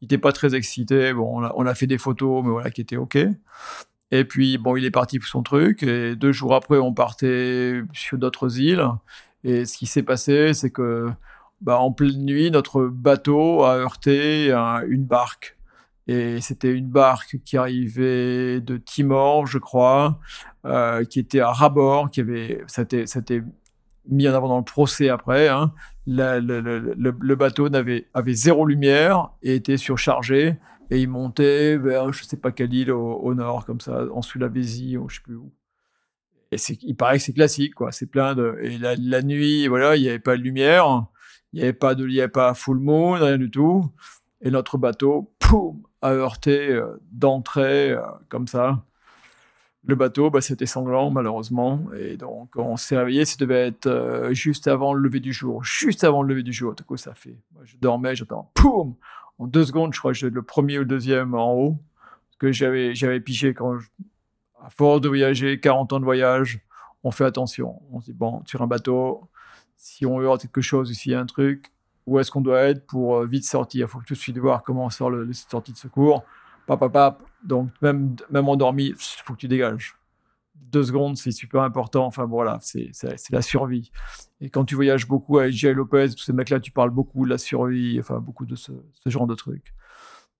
il 0.00 0.04
n'était 0.04 0.18
pas 0.18 0.32
très 0.32 0.54
excité. 0.54 1.12
Bon, 1.12 1.42
on 1.54 1.66
a, 1.66 1.74
fait 1.74 1.86
des 1.86 1.98
photos, 1.98 2.42
mais 2.44 2.50
voilà, 2.50 2.70
qui 2.70 2.80
étaient 2.80 2.96
OK. 2.96 3.18
Et 4.12 4.24
puis, 4.24 4.56
bon, 4.58 4.76
il 4.76 4.84
est 4.84 4.90
parti 4.90 5.18
pour 5.18 5.28
son 5.28 5.42
truc, 5.42 5.82
et 5.82 6.16
deux 6.16 6.32
jours 6.32 6.54
après, 6.54 6.78
on 6.78 6.94
partait 6.94 7.82
sur 7.92 8.18
d'autres 8.18 8.60
îles. 8.60 8.84
Et 9.44 9.64
ce 9.66 9.76
qui 9.76 9.86
s'est 9.86 10.02
passé, 10.02 10.54
c'est 10.54 10.70
que 10.70 11.08
bah, 11.60 11.78
en 11.78 11.92
pleine 11.92 12.24
nuit, 12.24 12.50
notre 12.50 12.86
bateau 12.86 13.64
a 13.64 13.76
heurté 13.76 14.52
un- 14.52 14.82
une 14.88 15.04
barque. 15.04 15.55
Et 16.08 16.40
c'était 16.40 16.72
une 16.72 16.88
barque 16.88 17.38
qui 17.44 17.56
arrivait 17.56 18.60
de 18.60 18.76
Timor, 18.76 19.46
je 19.46 19.58
crois, 19.58 20.20
euh, 20.64 21.04
qui 21.04 21.18
était 21.18 21.40
à 21.40 21.50
rabord, 21.50 22.10
qui 22.10 22.20
avait, 22.20 22.62
c'était, 22.68 23.06
c'était 23.06 23.42
mis 24.08 24.28
en 24.28 24.34
avant 24.34 24.48
dans 24.48 24.58
le 24.58 24.64
procès 24.64 25.08
après. 25.08 25.48
hein. 25.48 25.72
Le, 26.06 27.34
bateau 27.34 27.68
avait 27.74 28.34
zéro 28.34 28.66
lumière 28.66 29.30
et 29.42 29.56
était 29.56 29.76
surchargé. 29.76 30.56
Et 30.90 31.00
il 31.00 31.08
montait 31.08 31.76
vers 31.76 32.12
je 32.12 32.22
sais 32.22 32.36
pas 32.36 32.52
quelle 32.52 32.72
île 32.72 32.92
au, 32.92 33.34
nord, 33.34 33.66
comme 33.66 33.80
ça, 33.80 34.04
en 34.12 34.22
Sulawesi, 34.22 34.96
je 35.08 35.14
sais 35.16 35.20
plus 35.22 35.34
où. 35.34 35.52
Et 36.52 36.56
il 36.82 36.94
paraît 36.94 37.18
que 37.18 37.24
c'est 37.24 37.32
classique, 37.32 37.74
quoi. 37.74 37.90
C'est 37.90 38.06
plein 38.06 38.36
de. 38.36 38.56
Et 38.62 38.78
la, 38.78 38.94
la 38.94 39.22
nuit, 39.22 39.66
voilà, 39.66 39.96
il 39.96 40.02
n'y 40.02 40.08
avait 40.08 40.20
pas 40.20 40.36
de 40.36 40.42
lumière, 40.42 41.06
il 41.52 41.56
n'y 41.56 41.62
avait 41.64 41.72
pas 41.72 41.96
de, 41.96 42.06
il 42.06 42.14
y 42.14 42.20
avait 42.20 42.28
pas 42.28 42.54
full 42.54 42.78
moon, 42.78 43.12
rien 43.12 43.36
du 43.36 43.50
tout. 43.50 43.90
Et 44.42 44.50
notre 44.52 44.78
bateau, 44.78 45.34
poum, 45.40 45.82
a 46.06 46.12
heurté 46.12 46.70
euh, 46.70 46.96
d'entrée, 47.12 47.90
euh, 47.90 48.02
comme 48.28 48.46
ça. 48.46 48.82
Le 49.84 49.94
bateau, 49.94 50.30
bah, 50.30 50.40
c'était 50.40 50.66
sanglant, 50.66 51.10
malheureusement. 51.10 51.84
Et 51.98 52.16
donc, 52.16 52.56
on 52.56 52.76
s'est 52.76 52.96
réveillé, 52.96 53.24
ça 53.24 53.36
devait 53.38 53.68
être 53.68 53.86
euh, 53.86 54.34
juste 54.34 54.66
avant 54.66 54.92
le 54.92 55.00
lever 55.00 55.20
du 55.20 55.32
jour. 55.32 55.62
Juste 55.64 56.02
avant 56.02 56.22
le 56.22 56.28
lever 56.28 56.42
du 56.42 56.52
jour. 56.52 56.74
Du 56.74 56.82
coup, 56.82 56.96
ça 56.96 57.14
fait. 57.14 57.38
Moi, 57.54 57.62
je 57.64 57.76
dormais, 57.76 58.16
j'entends, 58.16 58.50
poum 58.54 58.96
En 59.38 59.46
deux 59.46 59.64
secondes, 59.64 59.94
je 59.94 59.98
crois 59.98 60.12
que 60.12 60.18
j'étais 60.18 60.34
le 60.34 60.42
premier 60.42 60.78
ou 60.78 60.80
le 60.80 60.86
deuxième 60.86 61.34
en 61.34 61.52
haut. 61.54 61.78
Parce 62.00 62.38
que 62.38 62.52
j'avais, 62.52 62.94
j'avais 62.94 63.20
piché 63.20 63.54
quand 63.54 63.78
à 64.60 64.70
force 64.70 65.00
de 65.00 65.08
voyager, 65.08 65.60
40 65.60 65.92
ans 65.92 66.00
de 66.00 66.04
voyage, 66.04 66.60
on 67.04 67.12
fait 67.12 67.24
attention. 67.24 67.80
On 67.92 68.00
se 68.00 68.06
dit, 68.06 68.12
bon, 68.12 68.42
sur 68.46 68.62
un 68.62 68.66
bateau, 68.66 69.28
si 69.76 70.04
on 70.04 70.20
heurte 70.20 70.42
quelque 70.42 70.60
chose, 70.60 70.92
s'il 70.92 71.12
y 71.12 71.14
a 71.14 71.20
un 71.20 71.26
truc, 71.26 71.72
où 72.06 72.18
est-ce 72.18 72.30
qu'on 72.30 72.40
doit 72.40 72.60
être 72.62 72.86
pour 72.86 73.16
euh, 73.16 73.26
vite 73.26 73.44
sortir 73.44 73.86
Il 73.86 73.90
faut 73.90 74.00
tout 74.06 74.14
de 74.14 74.18
suite 74.18 74.38
voir 74.38 74.62
comment 74.62 74.88
sort 74.90 75.10
le, 75.10 75.24
les 75.24 75.34
sorties 75.34 75.72
de 75.72 75.78
secours. 75.78 76.24
Pap, 76.66 76.80
pap, 76.80 76.92
pap. 76.92 77.22
Donc, 77.44 77.70
même, 77.82 78.16
même 78.30 78.48
endormi, 78.48 78.86
il 78.86 78.94
faut 78.96 79.34
que 79.34 79.38
tu 79.38 79.48
dégages. 79.48 79.96
Deux 80.54 80.84
secondes, 80.84 81.16
c'est 81.16 81.30
super 81.30 81.62
important. 81.62 82.06
Enfin, 82.06 82.24
voilà, 82.24 82.58
c'est 82.60 82.90
la 83.30 83.42
survie. 83.42 83.90
Et 84.40 84.50
quand 84.50 84.64
tu 84.64 84.74
voyages 84.74 85.06
beaucoup 85.06 85.38
avec 85.38 85.52
Jay 85.52 85.72
Lopez, 85.72 86.10
tous 86.10 86.24
ces 86.24 86.32
mecs-là, 86.32 86.60
tu 86.60 86.72
parles 86.72 86.90
beaucoup 86.90 87.24
de 87.24 87.30
la 87.30 87.38
survie, 87.38 87.98
enfin, 88.00 88.18
beaucoup 88.18 88.46
de 88.46 88.56
ce, 88.56 88.72
ce 89.04 89.10
genre 89.10 89.26
de 89.26 89.34
trucs. 89.34 89.74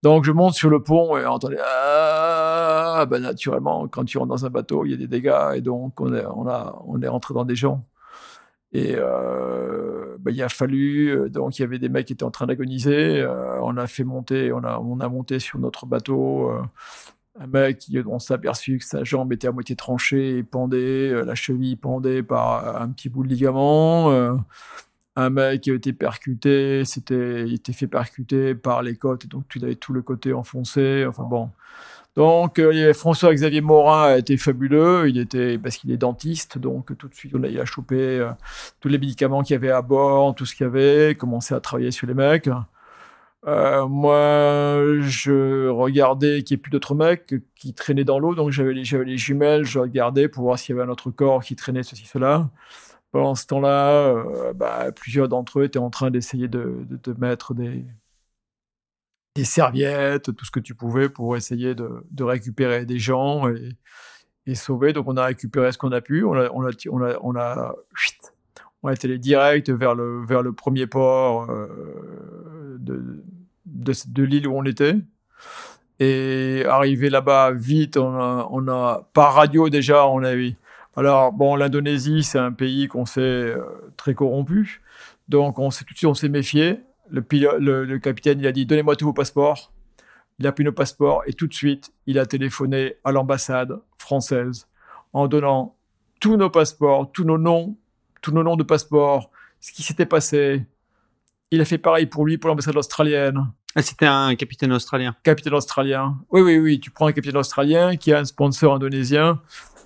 Donc, 0.02 0.24
je 0.24 0.32
monte 0.32 0.54
sur 0.54 0.70
le 0.70 0.82
pont 0.82 1.16
et 1.16 1.24
entendez, 1.26 1.58
ah, 1.64 3.06
ben, 3.08 3.22
naturellement, 3.22 3.88
quand 3.88 4.04
tu 4.04 4.18
rentres 4.18 4.28
dans 4.28 4.46
un 4.46 4.50
bateau, 4.50 4.84
il 4.84 4.90
y 4.90 4.94
a 4.94 4.96
des 4.96 5.08
dégâts 5.08 5.54
et 5.54 5.60
donc 5.60 6.00
on 6.00 6.14
est, 6.14 6.24
on 6.26 6.46
a, 6.46 6.80
on 6.86 7.00
est 7.02 7.08
rentré 7.08 7.34
dans 7.34 7.44
des 7.44 7.56
gens. 7.56 7.84
Et 8.72 8.94
euh, 8.96 9.95
ben, 10.18 10.32
il 10.32 10.42
a 10.42 10.48
fallu, 10.48 11.08
euh, 11.10 11.28
donc 11.28 11.58
il 11.58 11.62
y 11.62 11.64
avait 11.64 11.78
des 11.78 11.88
mecs 11.88 12.06
qui 12.06 12.12
étaient 12.14 12.24
en 12.24 12.30
train 12.30 12.46
d'agoniser. 12.46 13.20
euh, 13.20 13.60
on 13.62 13.76
a 13.76 13.86
fait 13.86 14.04
monter, 14.04 14.52
on 14.52 14.64
a, 14.64 14.78
on 14.78 15.00
a 15.00 15.08
monté 15.08 15.38
sur 15.40 15.58
notre 15.58 15.86
bateau 15.86 16.50
euh, 16.50 16.62
un 17.38 17.46
mec 17.46 17.84
on 18.06 18.18
s'est 18.18 18.34
aperçu 18.34 18.78
que 18.78 18.84
sa 18.84 19.04
jambe 19.04 19.32
était 19.32 19.48
à 19.48 19.52
moitié 19.52 19.76
tranchée 19.76 20.38
et 20.38 20.42
pendait, 20.42 20.76
euh, 21.10 21.24
la 21.24 21.34
cheville 21.34 21.76
pendait 21.76 22.22
par 22.22 22.80
un 22.80 22.88
petit 22.90 23.08
bout 23.08 23.24
de 23.24 23.28
ligament. 23.28 24.10
euh, 24.10 24.34
un 25.16 25.30
mec 25.30 25.62
qui 25.62 25.70
a 25.70 25.74
été 25.74 25.92
percuté, 25.92 26.84
c'était, 26.84 27.44
il 27.46 27.54
était 27.54 27.72
fait 27.72 27.86
percuter 27.86 28.54
par 28.54 28.82
les 28.82 28.96
côtes, 28.96 29.26
donc 29.26 29.44
tu 29.48 29.62
avais 29.62 29.74
tout 29.76 29.92
le 29.94 30.02
côté 30.02 30.32
enfoncé. 30.32 31.06
Enfin 31.08 31.24
bon. 31.24 31.50
Donc 32.16 32.58
euh, 32.58 32.94
François-Xavier 32.94 33.60
Morin 33.60 34.04
a 34.04 34.18
été 34.18 34.36
fabuleux, 34.36 35.08
il 35.08 35.18
était 35.18 35.58
parce 35.58 35.76
qu'il 35.76 35.90
est 35.92 35.98
dentiste, 35.98 36.58
donc 36.58 36.96
tout 36.96 37.08
de 37.08 37.14
suite 37.14 37.34
on 37.36 37.42
a, 37.42 37.48
il 37.48 37.60
a 37.60 37.66
chopé 37.66 38.26
tous 38.80 38.88
les 38.88 38.98
médicaments 38.98 39.42
qu'il 39.42 39.54
y 39.54 39.56
avait 39.56 39.70
à 39.70 39.82
bord, 39.82 40.34
tout 40.34 40.46
ce 40.46 40.54
qu'il 40.54 40.64
y 40.64 40.66
avait, 40.66 41.14
commencé 41.14 41.54
à 41.54 41.60
travailler 41.60 41.90
sur 41.90 42.06
les 42.06 42.14
mecs. 42.14 42.48
Euh, 43.46 43.86
moi, 43.86 45.00
je 45.02 45.68
regardais 45.68 46.42
qu'il 46.42 46.56
n'y 46.56 46.58
ait 46.58 46.62
plus 46.62 46.70
d'autres 46.70 46.94
mecs 46.96 47.34
qui 47.54 47.74
traînaient 47.74 48.04
dans 48.04 48.18
l'eau, 48.18 48.34
donc 48.34 48.50
j'avais 48.50 48.72
les, 48.74 49.16
jumelles, 49.16 49.64
je 49.64 49.78
regardais 49.78 50.28
pour 50.28 50.44
voir 50.44 50.58
s'il 50.58 50.74
y 50.74 50.78
avait 50.78 50.88
un 50.88 50.90
autre 50.90 51.10
corps 51.10 51.44
qui 51.44 51.54
traînait, 51.54 51.84
ceci, 51.84 52.06
cela. 52.06 52.50
Pendant 53.12 53.34
ce 53.36 53.46
temps-là, 53.46 53.90
euh, 54.08 54.52
bah, 54.52 54.92
plusieurs 54.92 55.28
d'entre 55.28 55.60
eux 55.60 55.64
étaient 55.64 55.78
en 55.78 55.90
train 55.90 56.10
d'essayer 56.10 56.48
de, 56.48 56.86
de, 56.88 57.14
mettre 57.18 57.54
des, 57.54 57.84
des 59.36 59.44
serviettes, 59.44 60.34
tout 60.34 60.44
ce 60.44 60.50
que 60.50 60.60
tu 60.60 60.74
pouvais 60.74 61.08
pour 61.08 61.36
essayer 61.36 61.74
de, 61.74 62.22
récupérer 62.22 62.84
des 62.86 62.98
gens 62.98 63.48
et, 63.48 64.54
sauver. 64.54 64.92
Donc 64.92 65.06
on 65.08 65.16
a 65.16 65.24
récupéré 65.24 65.72
ce 65.72 65.78
qu'on 65.78 65.92
a 65.92 66.00
pu. 66.00 66.24
On 66.24 66.34
a, 66.34 66.42
été 68.92 69.18
direct 69.18 69.70
vers 69.70 69.94
le, 69.94 70.24
vers 70.24 70.42
le 70.42 70.52
premier 70.52 70.86
port 70.86 71.50
euh, 71.50 72.76
de, 72.78 74.22
l'île 74.22 74.48
où 74.48 74.56
on 74.56 74.64
était. 74.64 74.96
Et 75.98 76.64
arrivé 76.68 77.10
là-bas 77.10 77.52
vite, 77.52 77.96
on 77.96 78.14
a, 78.14 78.48
on 78.50 78.64
par 79.12 79.34
radio 79.34 79.68
déjà, 79.68 80.06
on 80.06 80.22
a 80.22 80.34
eu. 80.34 80.54
Alors, 80.96 81.32
bon, 81.32 81.56
l'Indonésie, 81.56 82.22
c'est 82.22 82.38
un 82.38 82.52
pays 82.52 82.88
qu'on 82.88 83.04
sait 83.04 83.20
euh, 83.20 83.58
très 83.98 84.14
corrompu. 84.14 84.80
Donc, 85.28 85.58
on 85.58 85.70
s'est, 85.70 85.84
tout 85.84 85.92
de 85.92 85.98
suite, 85.98 86.08
on 86.08 86.14
s'est 86.14 86.30
méfié. 86.30 86.80
Le, 87.10 87.84
le, 87.84 87.98
capitaine, 87.98 88.40
il 88.40 88.46
a 88.46 88.52
dit 88.52 88.66
Donnez-moi 88.66 88.96
tous 88.96 89.06
vos 89.06 89.12
passeports. 89.12 89.72
Il 90.38 90.46
a 90.46 90.52
pris 90.52 90.64
nos 90.64 90.72
passeports 90.72 91.22
et 91.26 91.32
tout 91.32 91.46
de 91.46 91.54
suite, 91.54 91.92
il 92.06 92.18
a 92.18 92.26
téléphoné 92.26 92.96
à 93.04 93.12
l'ambassade 93.12 93.80
française 93.96 94.66
en 95.12 95.28
donnant 95.28 95.76
tous 96.20 96.36
nos 96.36 96.50
passeports, 96.50 97.10
tous 97.12 97.24
nos 97.24 97.38
noms, 97.38 97.76
tous 98.20 98.32
nos 98.32 98.42
noms 98.42 98.56
de 98.56 98.62
passeports, 98.62 99.30
ce 99.60 99.72
qui 99.72 99.82
s'était 99.82 100.06
passé. 100.06 100.66
Il 101.50 101.60
a 101.60 101.64
fait 101.64 101.78
pareil 101.78 102.06
pour 102.06 102.26
lui, 102.26 102.36
pour 102.36 102.48
l'ambassade 102.48 102.76
australienne. 102.76 103.46
Ah, 103.74 103.82
c'était 103.82 104.06
un 104.06 104.34
capitaine 104.34 104.72
australien. 104.72 105.14
Capitaine 105.22 105.54
australien. 105.54 106.16
Oui, 106.30 106.40
oui, 106.40 106.58
oui. 106.58 106.80
Tu 106.80 106.90
prends 106.90 107.06
un 107.06 107.12
capitaine 107.12 107.36
australien 107.36 107.96
qui 107.96 108.12
a 108.12 108.18
un 108.18 108.24
sponsor 108.24 108.74
indonésien. 108.74 109.40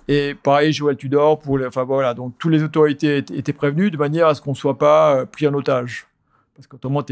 Et 0.07 0.33
pareil, 0.33 0.73
Joël 0.73 0.97
Tudor 0.97 1.39
pour 1.39 1.57
les. 1.57 1.65
Enfin 1.65 1.83
voilà, 1.83 2.13
donc 2.13 2.37
toutes 2.37 2.51
les 2.51 2.63
autorités 2.63 3.17
étaient 3.17 3.53
prévenues 3.53 3.91
de 3.91 3.97
manière 3.97 4.27
à 4.27 4.35
ce 4.35 4.41
qu'on 4.41 4.51
ne 4.51 4.55
soit 4.55 4.77
pas 4.77 5.15
euh, 5.15 5.25
pris 5.25 5.47
en 5.47 5.53
otage. 5.53 6.07
Parce 6.61 6.67
qu'autrement, 6.67 7.03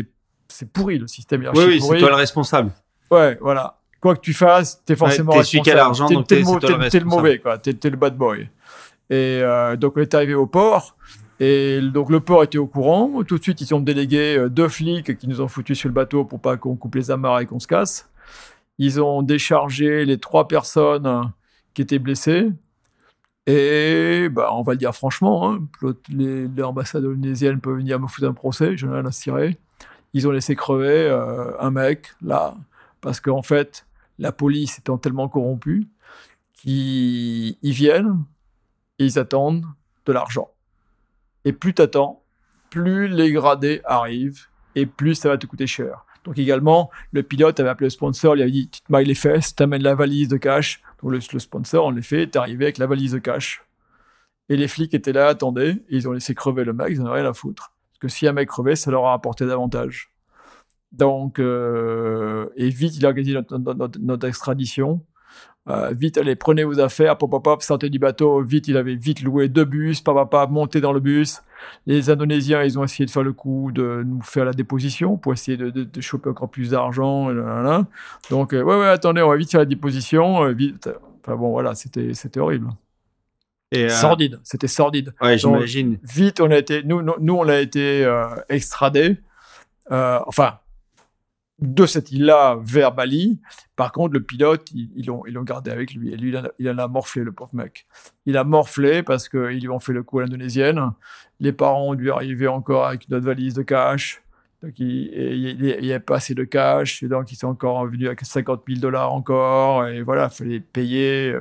c'est 0.48 0.72
pourri 0.72 1.00
le 1.00 1.08
système 1.08 1.50
Oui, 1.56 1.64
oui, 1.66 1.82
c'est 1.82 1.98
toi 1.98 2.10
le 2.10 2.16
responsable. 2.16 2.72
Ouais, 3.10 3.38
voilà. 3.42 3.80
Quoi 4.00 4.16
que 4.16 4.22
tu 4.22 4.34
fasses, 4.34 4.82
tu 4.86 4.94
es 4.94 4.96
forcément 4.96 5.34
ouais, 5.34 5.40
es 5.40 5.44
celui 5.44 5.62
qui 5.62 5.72
a 5.72 5.76
l'argent, 5.76 6.08
donc 6.08 6.28
t'es, 6.28 6.40
le, 6.40 7.04
mauvais, 7.04 7.40
quoi. 7.40 7.58
T'es, 7.58 7.74
le 7.90 7.98
bad 7.98 8.16
boy. 8.16 8.50
Et 9.10 9.42
euh, 9.42 9.76
donc 9.76 9.98
on 9.98 10.02
est 10.02 10.14
arrivé 10.14 10.36
au 10.36 10.46
port. 10.46 10.96
Et 11.40 11.82
donc 11.82 12.10
le 12.10 12.20
port 12.20 12.44
était 12.44 12.58
au 12.58 12.68
courant. 12.68 13.24
Tout 13.24 13.38
de 13.38 13.44
suite, 13.44 13.60
ils 13.62 13.74
ont 13.74 13.80
délégué 13.80 14.38
euh, 14.38 14.50
deux 14.50 14.70
flics 14.70 15.18
qui 15.18 15.28
nous 15.28 15.42
ont 15.42 15.48
foutus 15.48 15.78
sur 15.78 15.90
le 15.90 15.94
bateau 15.94 16.24
pour 16.24 16.40
pas 16.40 16.56
qu'on 16.58 16.76
coupe 16.76 16.96
les 16.96 17.12
amarres 17.12 17.40
et 17.40 17.46
qu'on 17.46 17.60
se 17.60 17.68
casse. 17.68 18.10
Ils 18.78 19.02
ont 19.02 19.22
déchargé 19.24 20.06
les 20.06 20.20
trois 20.20 20.48
personnes 20.48 21.32
qui 21.74 21.82
étaient 21.82 22.00
blessées. 22.00 22.50
Et 23.52 24.30
bah, 24.30 24.50
on 24.54 24.62
va 24.62 24.74
le 24.74 24.78
dire 24.78 24.94
franchement, 24.94 25.52
hein, 25.52 25.68
l'ambassade 26.56 27.04
indonésienne 27.04 27.60
peut 27.60 27.74
venir 27.74 28.00
me 28.00 28.06
foutre 28.06 28.28
un 28.28 28.34
procès, 28.34 28.78
je 28.78 28.86
n'ai 28.86 28.94
rien 28.94 29.06
à 29.08 29.12
cirer. 29.12 29.58
Ils 30.14 30.28
ont 30.28 30.32
laissé 30.32 30.56
crever 30.56 31.08
euh, 31.08 31.60
un 31.60 31.72
mec 31.72 32.12
là, 32.22 32.54
parce 33.02 33.20
qu'en 33.20 33.42
fait, 33.42 33.88
la 34.20 34.32
police 34.32 34.78
étant 34.78 35.00
tellement 35.00 35.28
corrompue 35.30 35.88
qu'ils 36.54 37.56
viennent 37.64 38.24
et 39.00 39.06
ils 39.06 39.18
attendent 39.18 39.66
de 40.06 40.14
l'argent. 40.14 40.52
Et 41.44 41.52
plus 41.52 41.74
tu 41.74 41.82
attends, 41.82 42.22
plus 42.70 43.08
les 43.08 43.32
gradés 43.32 43.82
arrivent 43.84 44.46
et 44.76 44.86
plus 44.86 45.16
ça 45.16 45.30
va 45.30 45.40
te 45.40 45.48
coûter 45.48 45.66
cher. 45.66 46.06
Donc 46.26 46.38
également, 46.38 46.90
le 47.12 47.24
pilote 47.24 47.60
avait 47.60 47.70
appelé 47.70 47.86
le 47.86 47.92
sponsor, 47.92 48.36
il 48.36 48.42
avait 48.42 48.52
dit 48.52 48.70
Tu 48.70 48.82
te 48.82 48.92
mailles 48.92 49.06
les 49.06 49.16
fesses, 49.16 49.56
tu 49.56 49.64
amènes 49.64 49.84
la 49.84 49.96
valise 49.96 50.28
de 50.28 50.38
cash. 50.38 50.82
Donc 51.02 51.12
le, 51.12 51.40
sponsor, 51.40 51.86
en 51.86 51.96
effet, 51.96 52.24
est 52.24 52.36
arrivé 52.36 52.66
avec 52.66 52.78
la 52.78 52.88
valise 52.88 53.14
de 53.14 53.20
cash. 53.20 53.64
Et 54.50 54.58
les 54.58 54.68
flics 54.68 54.94
étaient 54.94 55.14
là, 55.14 55.28
attendaient, 55.28 55.78
ils 55.90 56.08
ont 56.08 56.12
laissé 56.12 56.34
crever 56.36 56.64
le 56.64 56.74
mec, 56.74 56.90
ils 56.92 57.00
n'en 57.00 57.08
avaient 57.08 57.22
rien 57.22 57.30
à 57.30 57.34
foutre. 57.34 57.74
Parce 57.92 58.00
que 58.00 58.08
si 58.08 58.28
un 58.28 58.34
mec 58.34 58.50
crevait, 58.50 58.76
ça 58.76 58.92
leur 58.92 59.06
a 59.06 59.14
apporté 59.14 59.46
davantage. 59.46 60.12
Donc, 60.92 61.40
euh, 61.40 62.50
et 62.56 62.70
vite, 62.70 62.98
il 62.98 63.06
a 63.06 63.10
organisé 63.10 63.38
notre 64.00 64.28
extradition. 64.28 65.06
Euh, 65.70 65.94
vite, 65.94 66.18
allez, 66.18 66.36
prenez 66.36 66.64
vos 66.64 66.80
affaires, 66.80 67.18
pop, 67.18 67.30
pop, 67.30 67.44
pop, 67.44 67.62
sortez 67.62 67.90
du 67.90 68.00
bateau. 68.00 68.42
Vite, 68.42 68.68
il 68.68 68.78
avait 68.78 68.96
vite 68.96 69.22
loué 69.22 69.50
deux 69.50 69.66
bus, 69.66 70.02
papa, 70.02 70.26
papa, 70.26 70.52
monté 70.52 70.82
dans 70.82 70.94
le 70.94 71.00
bus. 71.00 71.42
Les 71.86 72.10
Indonésiens, 72.10 72.64
ils 72.64 72.80
ont 72.80 72.84
essayé 72.84 73.06
de 73.06 73.12
faire 73.12 73.24
le 73.24 73.34
coup 73.34 73.72
de 73.72 74.04
nous 74.06 74.22
faire 74.22 74.46
la 74.46 74.54
déposition 74.54 75.18
pour 75.18 75.34
essayer 75.34 75.58
de, 75.58 75.70
de, 75.70 76.02
choper 76.02 76.30
encore 76.30 76.50
plus 76.50 76.72
d'argent. 76.72 77.30
Donc, 78.32 78.54
euh, 78.54 78.64
ouais, 78.64 78.80
ouais, 78.80 78.88
attendez, 78.88 79.22
on 79.22 79.30
va 79.30 79.36
vite 79.36 79.52
faire 79.52 79.60
la 79.60 79.66
déposition. 79.66 80.44
Euh, 80.44 80.54
vite. 80.54 80.90
Enfin 81.22 81.36
bon, 81.36 81.52
voilà, 81.52 81.76
c'était, 81.76 82.40
horrible. 82.40 82.70
Et 83.72 83.90
Sordide, 83.90 84.40
c'était 84.44 84.68
sordide. 84.68 85.14
Ouais, 85.22 85.38
j'imagine. 85.38 86.00
Vite, 86.02 86.42
on 86.42 86.50
a 86.50 86.58
été, 86.58 86.82
nous, 86.84 87.04
nous, 87.04 87.14
nous 87.20 87.36
on 87.36 87.48
a 87.48 87.60
été 87.60 88.10
extradés. 88.50 89.18
enfin, 89.92 90.60
de 91.62 91.86
cette 91.86 92.12
île-là 92.12 92.60
vers 92.62 92.94
Bali. 92.94 93.40
Par 93.76 93.92
contre, 93.92 94.14
le 94.14 94.24
pilote, 94.24 94.70
ils 94.72 95.06
l'ont 95.06 95.24
ils 95.26 95.38
gardé 95.44 95.72
avec 95.72 95.94
lui. 95.94 96.14
Et 96.14 96.18
lui, 96.18 96.34
il, 96.60 96.70
en 96.70 96.78
a 96.78 96.88
morflé, 96.88 97.24
le 97.24 97.32
pauvre 97.32 97.54
mec. 97.54 97.88
Il 98.26 98.38
a 98.38 98.44
morflé 98.44 99.04
parce 99.04 99.30
qu'ils 99.30 99.60
lui 99.60 99.70
ont 99.70 99.80
fait 99.80 99.94
le 99.94 100.04
coup 100.04 100.20
à 100.20 100.24
l'indonésienne. 100.24 100.92
Les 101.40 101.52
parents 101.52 101.90
ont 101.90 101.96
dû 101.96 102.12
arriver 102.12 102.48
encore 102.48 102.86
avec 102.86 103.10
notre 103.10 103.26
valise 103.26 103.54
de 103.54 103.64
cash. 103.64 104.22
Donc, 104.64 104.78
il 104.80 105.78
n'y 105.82 105.94
a 105.94 106.00
pas 106.00 106.18
assez 106.18 106.34
de 106.34 106.44
cash. 106.44 107.04
Et 107.04 107.08
donc, 107.08 107.32
ils 107.32 107.36
sont 107.36 107.48
encore 107.48 107.86
venus 107.88 108.08
avec 108.08 108.22
50 108.22 108.64
000 108.68 108.80
dollars 108.80 109.14
encore. 109.14 109.88
Et 109.88 110.02
voilà, 110.02 110.30
il 110.32 110.36
fallait 110.36 110.60
payer. 110.60 111.38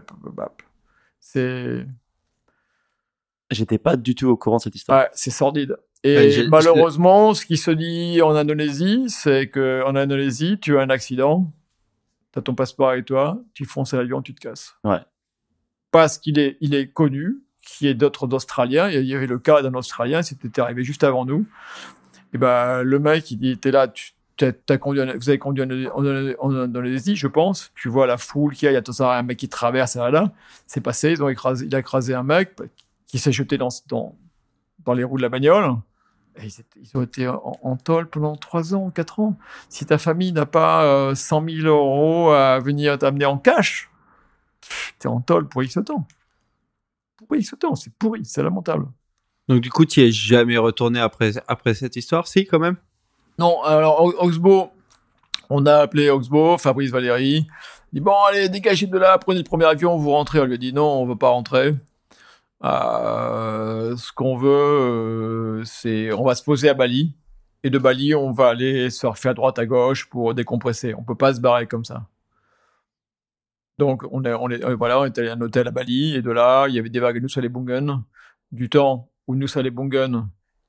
C'est. 1.20 1.86
J'étais 3.50 3.78
pas 3.78 3.96
du 3.96 4.14
tout 4.14 4.28
au 4.28 4.36
courant 4.36 4.56
de 4.58 4.62
cette 4.62 4.74
histoire. 4.74 5.04
Ouais, 5.04 5.08
c'est 5.14 5.30
sordide. 5.30 5.76
Et 6.04 6.46
malheureusement, 6.48 7.34
ce 7.34 7.44
qui 7.44 7.56
se 7.56 7.70
dit 7.70 8.22
en 8.22 8.34
Indonésie, 8.34 9.04
c'est 9.08 9.48
qu'en 9.48 9.96
Indonésie, 9.96 10.58
tu 10.60 10.78
as 10.78 10.82
un 10.82 10.90
accident, 10.90 11.50
tu 12.32 12.38
as 12.38 12.42
ton 12.42 12.54
passeport 12.54 12.90
avec 12.90 13.06
toi, 13.06 13.40
tu 13.54 13.64
fonces 13.64 13.94
à 13.94 13.96
l'avion, 13.96 14.22
tu 14.22 14.34
te 14.34 14.40
casses. 14.40 14.76
Ouais. 14.84 15.00
Parce 15.90 16.18
qu'il 16.18 16.38
est, 16.38 16.56
il 16.60 16.74
est 16.74 16.88
connu, 16.88 17.42
qui 17.68 17.86
est 17.86 17.94
d'autres 17.94 18.32
Australiens. 18.32 18.88
Il 18.90 19.04
y 19.04 19.14
avait 19.14 19.26
le 19.26 19.38
cas 19.38 19.62
d'un 19.62 19.74
Australien, 19.74 20.22
c'était 20.22 20.60
arrivé 20.60 20.84
juste 20.84 21.04
avant 21.04 21.24
nous. 21.24 21.46
Et 22.32 22.38
ben, 22.38 22.82
le 22.82 22.98
mec, 22.98 23.30
il 23.30 23.46
était 23.46 23.70
là, 23.70 23.88
tu, 23.88 24.12
as 24.44 24.78
conduit, 24.78 25.02
vous 25.16 25.28
avez 25.28 25.38
conduit 25.38 25.62
en, 25.92 26.54
Indonésie, 26.54 27.16
je 27.16 27.26
pense. 27.26 27.72
Tu 27.74 27.88
vois 27.88 28.06
la 28.06 28.16
foule 28.18 28.54
qu'il 28.54 28.66
y 28.66 28.68
a, 28.68 28.72
il 28.72 28.74
y 28.74 28.78
a 28.78 28.82
tout 28.82 29.02
un 29.02 29.22
mec 29.22 29.36
qui 29.36 29.48
traverse, 29.48 29.96
là, 29.96 30.10
là. 30.10 30.32
C'est 30.66 30.80
passé, 30.80 31.10
ils 31.10 31.22
ont 31.22 31.28
écrasé, 31.28 31.66
il 31.66 31.74
a 31.74 31.80
écrasé 31.80 32.14
un 32.14 32.22
mec 32.22 32.54
qui 33.06 33.18
s'est 33.18 33.32
jeté 33.32 33.58
dans, 33.58 33.68
dans, 33.88 34.14
dans 34.84 34.94
les 34.94 35.04
roues 35.04 35.16
de 35.16 35.22
la 35.22 35.28
bagnole 35.28 35.76
ils, 36.42 36.96
ont 36.96 37.02
été 37.02 37.28
en, 37.28 37.58
en, 37.62 37.76
tôle 37.76 38.08
pendant 38.08 38.36
3 38.36 38.74
ans, 38.74 38.90
4 38.90 39.20
ans. 39.20 39.36
Si 39.68 39.86
ta 39.86 39.98
famille 39.98 40.32
n'a 40.32 40.46
pas 40.46 41.14
100 41.14 41.42
euh, 41.42 41.62
000 41.62 41.66
euros 41.66 42.30
à 42.30 42.58
venir 42.58 42.98
t'amener 42.98 43.24
en 43.24 43.38
cash, 43.38 43.90
tu 45.00 45.06
es 45.06 45.10
en 45.10 45.20
tôle 45.20 45.48
pour 45.48 45.62
X 45.62 45.78
temps. 45.84 46.06
Pour 47.26 47.36
X 47.36 47.54
temps, 47.58 47.74
c'est 47.74 47.92
pourri, 47.94 48.24
c'est 48.24 48.42
lamentable. 48.42 48.86
Donc 49.48 49.60
du 49.60 49.70
coup, 49.70 49.84
tu 49.84 50.02
es 50.02 50.12
jamais 50.12 50.58
retourné 50.58 51.00
après, 51.00 51.32
après 51.48 51.74
cette 51.74 51.96
histoire? 51.96 52.26
Si, 52.28 52.46
quand 52.46 52.58
même? 52.58 52.76
Non, 53.38 53.62
alors 53.62 54.02
Oxbow, 54.22 54.70
on 55.48 55.64
a 55.66 55.76
appelé 55.76 56.10
Oxbow, 56.10 56.58
Fabrice 56.58 56.90
Valéry. 56.90 57.46
Il 57.92 57.94
dit, 57.94 58.00
bon, 58.00 58.14
allez, 58.28 58.48
dégagez 58.48 58.86
de 58.86 58.98
là, 58.98 59.16
prenez 59.16 59.38
le 59.38 59.44
premier 59.44 59.64
avion, 59.64 59.96
vous 59.96 60.10
rentrez. 60.10 60.40
On 60.40 60.44
lui 60.44 60.54
a 60.54 60.58
dit, 60.58 60.72
non, 60.72 60.84
on 60.84 61.06
veut 61.06 61.16
pas 61.16 61.30
rentrer. 61.30 61.74
Euh, 62.64 63.96
ce 63.96 64.12
qu'on 64.12 64.36
veut, 64.36 65.60
euh, 65.60 65.64
c'est 65.64 66.12
on 66.12 66.24
va 66.24 66.34
se 66.34 66.42
poser 66.42 66.68
à 66.68 66.74
Bali 66.74 67.14
et 67.62 67.70
de 67.70 67.78
Bali 67.78 68.14
on 68.16 68.32
va 68.32 68.48
aller 68.48 68.90
surfer 68.90 69.28
à 69.28 69.34
droite 69.34 69.58
à 69.58 69.66
gauche 69.66 70.08
pour 70.08 70.34
décompresser. 70.34 70.94
On 70.94 71.04
peut 71.04 71.14
pas 71.14 71.34
se 71.34 71.40
barrer 71.40 71.66
comme 71.66 71.84
ça. 71.84 72.06
Donc 73.78 74.02
on 74.10 74.24
est, 74.24 74.32
on 74.34 74.50
est 74.50 74.64
euh, 74.64 74.74
voilà, 74.76 74.98
on 75.00 75.04
est 75.04 75.16
allé 75.18 75.28
à 75.28 75.34
un 75.34 75.40
hôtel 75.40 75.68
à 75.68 75.70
Bali 75.70 76.14
et 76.16 76.22
de 76.22 76.30
là 76.30 76.66
il 76.68 76.74
y 76.74 76.78
avait 76.80 76.88
des 76.88 77.00
vagues 77.00 77.22
nous 77.22 77.42
les 77.42 77.48
Bungen. 77.48 78.02
Du 78.50 78.68
temps 78.68 79.08
où 79.26 79.34
nous 79.36 79.46
les 79.56 79.70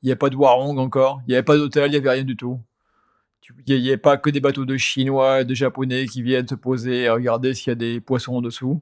il 0.01 0.05
n'y 0.05 0.11
avait 0.11 0.17
pas 0.17 0.29
de 0.29 0.35
Warong 0.35 0.77
encore, 0.79 1.21
il 1.27 1.31
n'y 1.31 1.35
avait 1.35 1.43
pas 1.43 1.57
d'hôtel, 1.57 1.87
il 1.87 1.91
n'y 1.91 1.97
avait 1.97 2.11
rien 2.11 2.23
du 2.23 2.37
tout. 2.37 2.61
Il 3.67 3.81
n'y 3.81 3.87
avait 3.89 3.97
pas 3.97 4.17
que 4.17 4.29
des 4.29 4.39
bateaux 4.39 4.65
de 4.65 4.77
Chinois 4.77 5.41
et 5.41 5.45
de 5.45 5.55
Japonais 5.55 6.05
qui 6.05 6.21
viennent 6.21 6.47
se 6.47 6.55
poser 6.55 7.03
et 7.03 7.09
regarder 7.09 7.53
s'il 7.53 7.71
y 7.71 7.71
a 7.71 7.75
des 7.75 7.99
poissons 7.99 8.35
en 8.35 8.41
dessous 8.41 8.81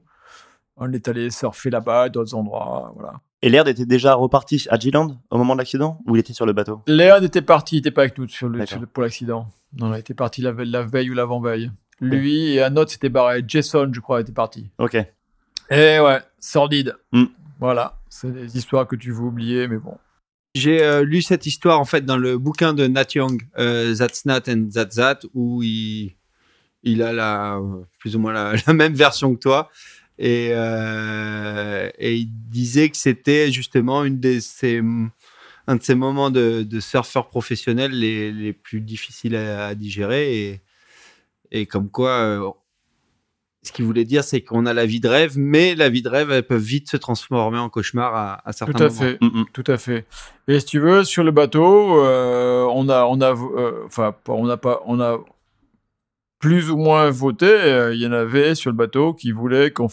on 0.78 0.92
est 0.94 1.08
allé 1.08 1.30
surfer 1.30 1.70
là-bas, 1.70 2.10
d'autres 2.10 2.36
endroits, 2.36 2.92
voilà. 2.96 3.14
Et 3.42 3.50
Laird 3.50 3.68
était 3.68 3.86
déjà 3.86 4.16
reparti 4.16 4.66
à 4.70 4.80
G-Land 4.80 5.20
au 5.30 5.38
moment 5.38 5.54
de 5.54 5.60
l'accident 5.60 6.02
ou 6.08 6.16
il 6.16 6.20
était 6.20 6.34
sur 6.34 6.46
le 6.46 6.54
bateau? 6.54 6.82
Laird 6.88 7.24
était 7.24 7.42
parti, 7.42 7.76
il 7.76 7.80
n'était 7.80 7.92
pas 7.92 8.02
avec 8.02 8.18
nous 8.18 8.28
sur 8.28 8.50
le, 8.50 8.66
pour 8.88 9.04
l'accident. 9.04 9.48
Non, 9.78 9.94
il 9.94 10.00
était 10.00 10.16
parti 10.16 10.42
la, 10.42 10.52
veille 10.52 11.12
ou 11.12 11.14
l'avant-veille. 11.14 11.72
Lui 12.00 12.54
et 12.54 12.64
un 12.64 12.76
autre 12.78 12.92
s'était 12.92 13.10
barré. 13.10 13.44
Jason, 13.48 13.92
je 13.92 14.00
crois, 14.00 14.22
était 14.22 14.32
parti. 14.32 14.70
Ok. 14.80 14.96
Et 14.96 16.00
ouais, 16.00 16.20
sordide. 16.40 16.96
Hmm. 17.12 17.26
Voilà, 17.60 17.98
c'est 18.10 18.32
des 18.32 18.58
histoires 18.58 18.88
que 18.88 18.96
tu 18.96 19.12
veux 19.12 19.24
oublier, 19.24 19.68
mais 19.68 19.78
bon. 19.78 19.98
J'ai 20.56 20.84
euh, 20.84 21.04
lu 21.04 21.22
cette 21.22 21.46
histoire 21.46 21.80
en 21.80 21.86
fait 21.86 22.06
dans 22.06 22.18
le 22.18 22.38
bouquin 22.38 22.74
de 22.74 22.88
Nat 22.88 23.06
Young, 23.14 23.42
euh, 23.60 23.96
That's 23.96 24.26
Nat 24.26 24.44
and 24.48 24.70
That's 24.74 24.96
That, 24.96 25.20
où 25.34 25.62
il, 25.62 26.16
il 26.84 27.04
a 27.04 27.14
la, 27.14 27.60
plus 28.00 28.16
ou 28.16 28.20
moins 28.20 28.34
la 28.34 28.74
même 28.74 28.94
version 28.94 29.36
que 29.36 29.40
toi. 29.40 29.70
Et, 30.20 30.50
euh, 30.52 31.90
et 32.00 32.16
il 32.16 32.28
disait 32.50 32.90
que 32.90 32.98
c'était 32.98 33.52
justement 33.52 34.04
une 34.04 34.20
de 34.20 34.40
ces 34.40 34.82
un 35.70 35.76
de 35.76 35.84
ces 35.84 35.96
moments 35.96 36.30
de, 36.32 36.64
de 36.64 36.80
surfeur 36.80 37.28
professionnel 37.28 37.92
les, 37.92 38.32
les 38.32 38.54
plus 38.54 38.80
difficiles 38.80 39.36
à, 39.36 39.68
à 39.68 39.76
digérer. 39.76 40.40
Et, 40.50 40.62
et 41.52 41.66
comme 41.66 41.90
quoi, 41.90 42.12
euh, 42.12 42.50
ce 43.64 43.74
qu'il 43.74 43.84
voulait 43.84 44.06
dire, 44.06 44.24
c'est 44.24 44.42
qu'on 44.42 44.66
a 44.66 44.74
la 44.74 44.86
vie 44.86 45.02
de 45.02 45.10
rêve, 45.10 45.34
mais 45.38 45.76
la 45.76 45.90
vie 45.90 46.02
de 46.02 46.08
rêve, 46.08 46.32
elle 46.32 46.48
peut 46.48 46.56
vite 46.56 46.90
se 46.90 46.96
transformer 46.96 47.58
en 47.58 47.70
cauchemar 47.70 48.16
à, 48.16 48.48
à 48.48 48.54
certains 48.54 48.72
Tout 48.80 48.84
à 48.84 48.88
moments. 48.90 49.00
fait, 49.02 49.18
Mm, 49.22 49.44
tout 49.52 49.64
à 49.68 49.78
fait. 49.78 50.06
Et 50.48 50.60
si 50.62 50.66
tu 50.66 50.80
veux, 50.80 51.04
sur 51.04 51.24
le 51.26 51.32
bateau, 51.32 52.02
euh, 52.02 52.66
on 52.72 52.88
a, 52.88 53.04
on 53.06 53.20
a, 53.20 53.34
enfin, 53.86 54.14
pas- 54.24 54.34
on 54.34 54.46
n'a 54.46 54.56
pas, 54.58 54.82
on 54.86 55.02
a 55.02 55.20
plus 56.40 56.70
ou 56.70 56.78
moins 56.78 57.10
voté. 57.10 57.46
euh, 57.48 57.94
Il 57.94 58.02
y 58.02 58.08
en 58.08 58.12
avait 58.12 58.56
sur 58.56 58.70
le 58.72 58.78
bateau 58.78 59.14
qui 59.14 59.32
voulaient 59.32 59.72
qu'on 59.72 59.88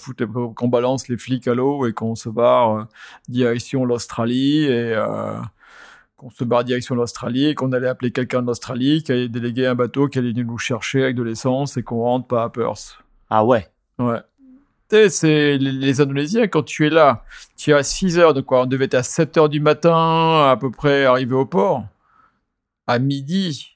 qu'on 0.55 0.69
balance 0.69 1.09
les 1.09 1.17
flics 1.17 1.49
à 1.49 1.55
l'eau 1.55 1.87
et 1.87 1.93
qu'on 1.93 2.15
se 2.15 2.29
barre 2.29 2.77
euh, 2.77 2.85
direction 3.29 3.85
l'Australie 3.85 4.65
et 4.65 4.95
euh, 4.95 5.37
qu'on 6.17 6.31
se 6.31 6.45
barre 6.45 6.65
direction 6.65 6.95
l'Australie 6.95 7.47
et 7.47 7.55
qu'on 7.55 7.73
allait 7.73 7.89
appeler 7.89 8.11
quelqu'un 8.11 8.43
de 8.43 8.47
l'Australie 8.47 9.03
qui 9.03 9.13
allait 9.13 9.29
déléguer 9.29 9.67
un 9.67 9.75
bateau 9.75 10.09
qui 10.09 10.19
allait 10.19 10.31
venir 10.31 10.45
nous 10.47 10.59
chercher 10.59 11.05
avec 11.05 11.17
de 11.17 11.23
l'essence 11.23 11.77
et 11.77 11.83
qu'on 11.83 12.03
rentre 12.03 12.27
pas 12.27 12.45
à 12.45 12.51
Perth. 12.51 12.99
Ah 13.31 13.45
ouais. 13.45 13.67
Ouais. 13.99 14.21
Tu 14.91 14.97
sais, 14.97 15.09
c'est 15.09 15.59
les, 15.59 15.73
les 15.73 16.01
Indonésiens, 16.03 16.47
quand 16.47 16.63
tu 16.63 16.87
es 16.87 16.91
là, 16.91 17.25
tu 17.57 17.71
es 17.71 17.73
à 17.73 17.83
6 17.83 18.19
heures 18.19 18.35
de 18.35 18.43
quoi? 18.43 18.63
On 18.63 18.67
devait 18.67 18.85
être 18.85 18.95
à 18.95 19.03
7 19.03 19.37
heures 19.39 19.49
du 19.49 19.59
matin, 19.61 20.51
à 20.51 20.59
peu 20.61 20.71
près 20.71 21.07
arrivé 21.07 21.35
au 21.35 21.47
port. 21.47 21.85
À 22.87 22.99
midi, 22.99 23.74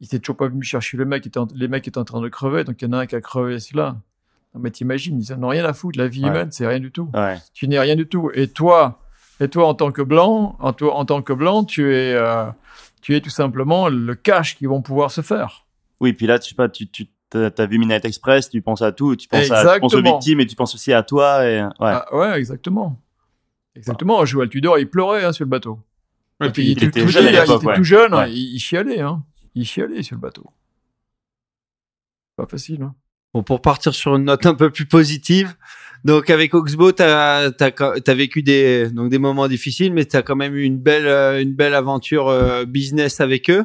ils 0.00 0.06
étaient 0.06 0.18
toujours 0.18 0.36
pas 0.36 0.48
venus 0.48 0.66
chercher 0.68 0.96
le 0.96 1.04
mec, 1.04 1.26
étaient 1.26 1.38
en- 1.38 1.48
les 1.54 1.68
mecs 1.68 1.86
étaient 1.88 1.98
en 1.98 2.04
train 2.04 2.20
de 2.20 2.28
crever, 2.28 2.64
donc 2.64 2.80
il 2.82 2.84
y 2.86 2.88
en 2.88 2.92
a 2.92 2.98
un 3.00 3.06
qui 3.06 3.14
a 3.16 3.20
crevé 3.20 3.58
celui-là. 3.60 3.96
Non, 4.54 4.60
mais 4.60 4.70
t'imagines, 4.70 5.18
ils 5.20 5.32
en 5.32 5.42
ont 5.42 5.48
rien 5.48 5.64
à 5.64 5.72
foutre, 5.72 5.98
la 5.98 6.08
vie 6.08 6.22
Ouais. 6.22 6.28
humaine, 6.30 6.48
c'est 6.50 6.66
rien 6.66 6.80
du 6.80 6.90
tout. 6.90 7.10
Ouais. 7.14 7.36
Tu 7.54 7.68
n'es 7.68 7.78
rien 7.78 7.96
du 7.96 8.06
tout. 8.06 8.30
Et 8.34 8.48
toi, 8.48 9.00
et 9.40 9.48
toi 9.48 9.66
en 9.68 9.74
tant 9.74 9.92
que 9.92 10.02
blanc, 10.02 10.56
en, 10.60 10.72
toi, 10.72 10.94
en 10.96 11.04
tant 11.04 11.20
que 11.22 11.32
blanc, 11.32 11.64
tu 11.64 11.94
es, 11.94 12.14
euh, 12.14 12.46
tu 13.02 13.14
es 13.14 13.20
tout 13.20 13.30
simplement 13.30 13.88
le 13.88 14.14
cash 14.14 14.56
qu'ils 14.56 14.68
vont 14.68 14.80
pouvoir 14.82 15.10
se 15.10 15.20
faire. 15.20 15.66
Oui, 16.00 16.12
puis 16.12 16.26
là, 16.26 16.38
tu 16.38 16.50
sais 16.50 16.54
pas, 16.54 16.68
tu, 16.68 16.88
tu 16.88 17.06
t'as 17.28 17.50
t'as 17.50 17.66
vu 17.66 17.78
Midnight 17.78 18.04
Express, 18.04 18.48
tu 18.50 18.62
penses 18.62 18.82
à 18.82 18.92
tout, 18.92 19.16
tu 19.16 19.28
penses, 19.28 19.50
à, 19.50 19.74
tu 19.74 19.80
penses 19.80 19.94
aux 19.94 20.02
victimes 20.02 20.40
et 20.40 20.46
tu 20.46 20.56
penses 20.56 20.74
aussi 20.74 20.92
à 20.92 21.02
toi. 21.02 21.44
Et, 21.46 21.62
ouais. 21.62 21.70
Ah, 21.80 22.06
ouais, 22.14 22.38
exactement. 22.38 23.00
Exactement. 23.74 24.24
Joël 24.24 24.48
Tudor, 24.48 24.78
il 24.78 24.88
pleurait 24.88 25.24
hein, 25.24 25.32
sur 25.32 25.44
le 25.44 25.50
bateau. 25.50 25.78
Ouais, 26.40 26.48
Et 26.48 26.50
puis 26.50 26.70
il 26.70 26.82
était 26.82 27.00
tout 27.02 27.08
jeune 27.08 27.26
à 27.26 27.30
il 27.30 27.34
était 27.36 27.66
ouais. 27.66 27.76
tout 27.76 27.84
jeune, 27.84 28.12
hein, 28.14 28.18
Ouais. 28.24 28.32
il, 28.32 28.54
il 28.54 28.58
chialait. 28.58 29.00
Hein. 29.00 29.22
Il 29.56 29.64
chialait 29.64 30.02
sur 30.02 30.16
le 30.16 30.20
bateau. 30.20 30.44
Pas 32.36 32.46
facile. 32.46 32.82
Hein. 32.82 32.94
Bon, 33.32 33.42
pour 33.42 33.62
partir 33.62 33.94
sur 33.94 34.14
une 34.16 34.24
note 34.24 34.44
un 34.44 34.54
peu 34.54 34.70
plus 34.70 34.86
positive, 34.86 35.56
donc 36.04 36.28
avec 36.30 36.54
Oxbow, 36.54 36.92
tu 36.92 37.02
as, 37.02 37.50
vécu 38.08 38.42
des, 38.42 38.90
moments 38.94 39.48
difficiles, 39.48 39.92
mais 39.94 40.04
tu 40.04 40.16
as 40.16 40.22
quand 40.22 40.36
même 40.36 40.54
eu 40.54 40.62
une 40.62 40.78
belle, 40.78 41.06
euh, 41.06 41.72
aventure 41.72 42.28
euh, 42.28 42.66
business 42.66 43.20
avec 43.20 43.48
eux. 43.50 43.64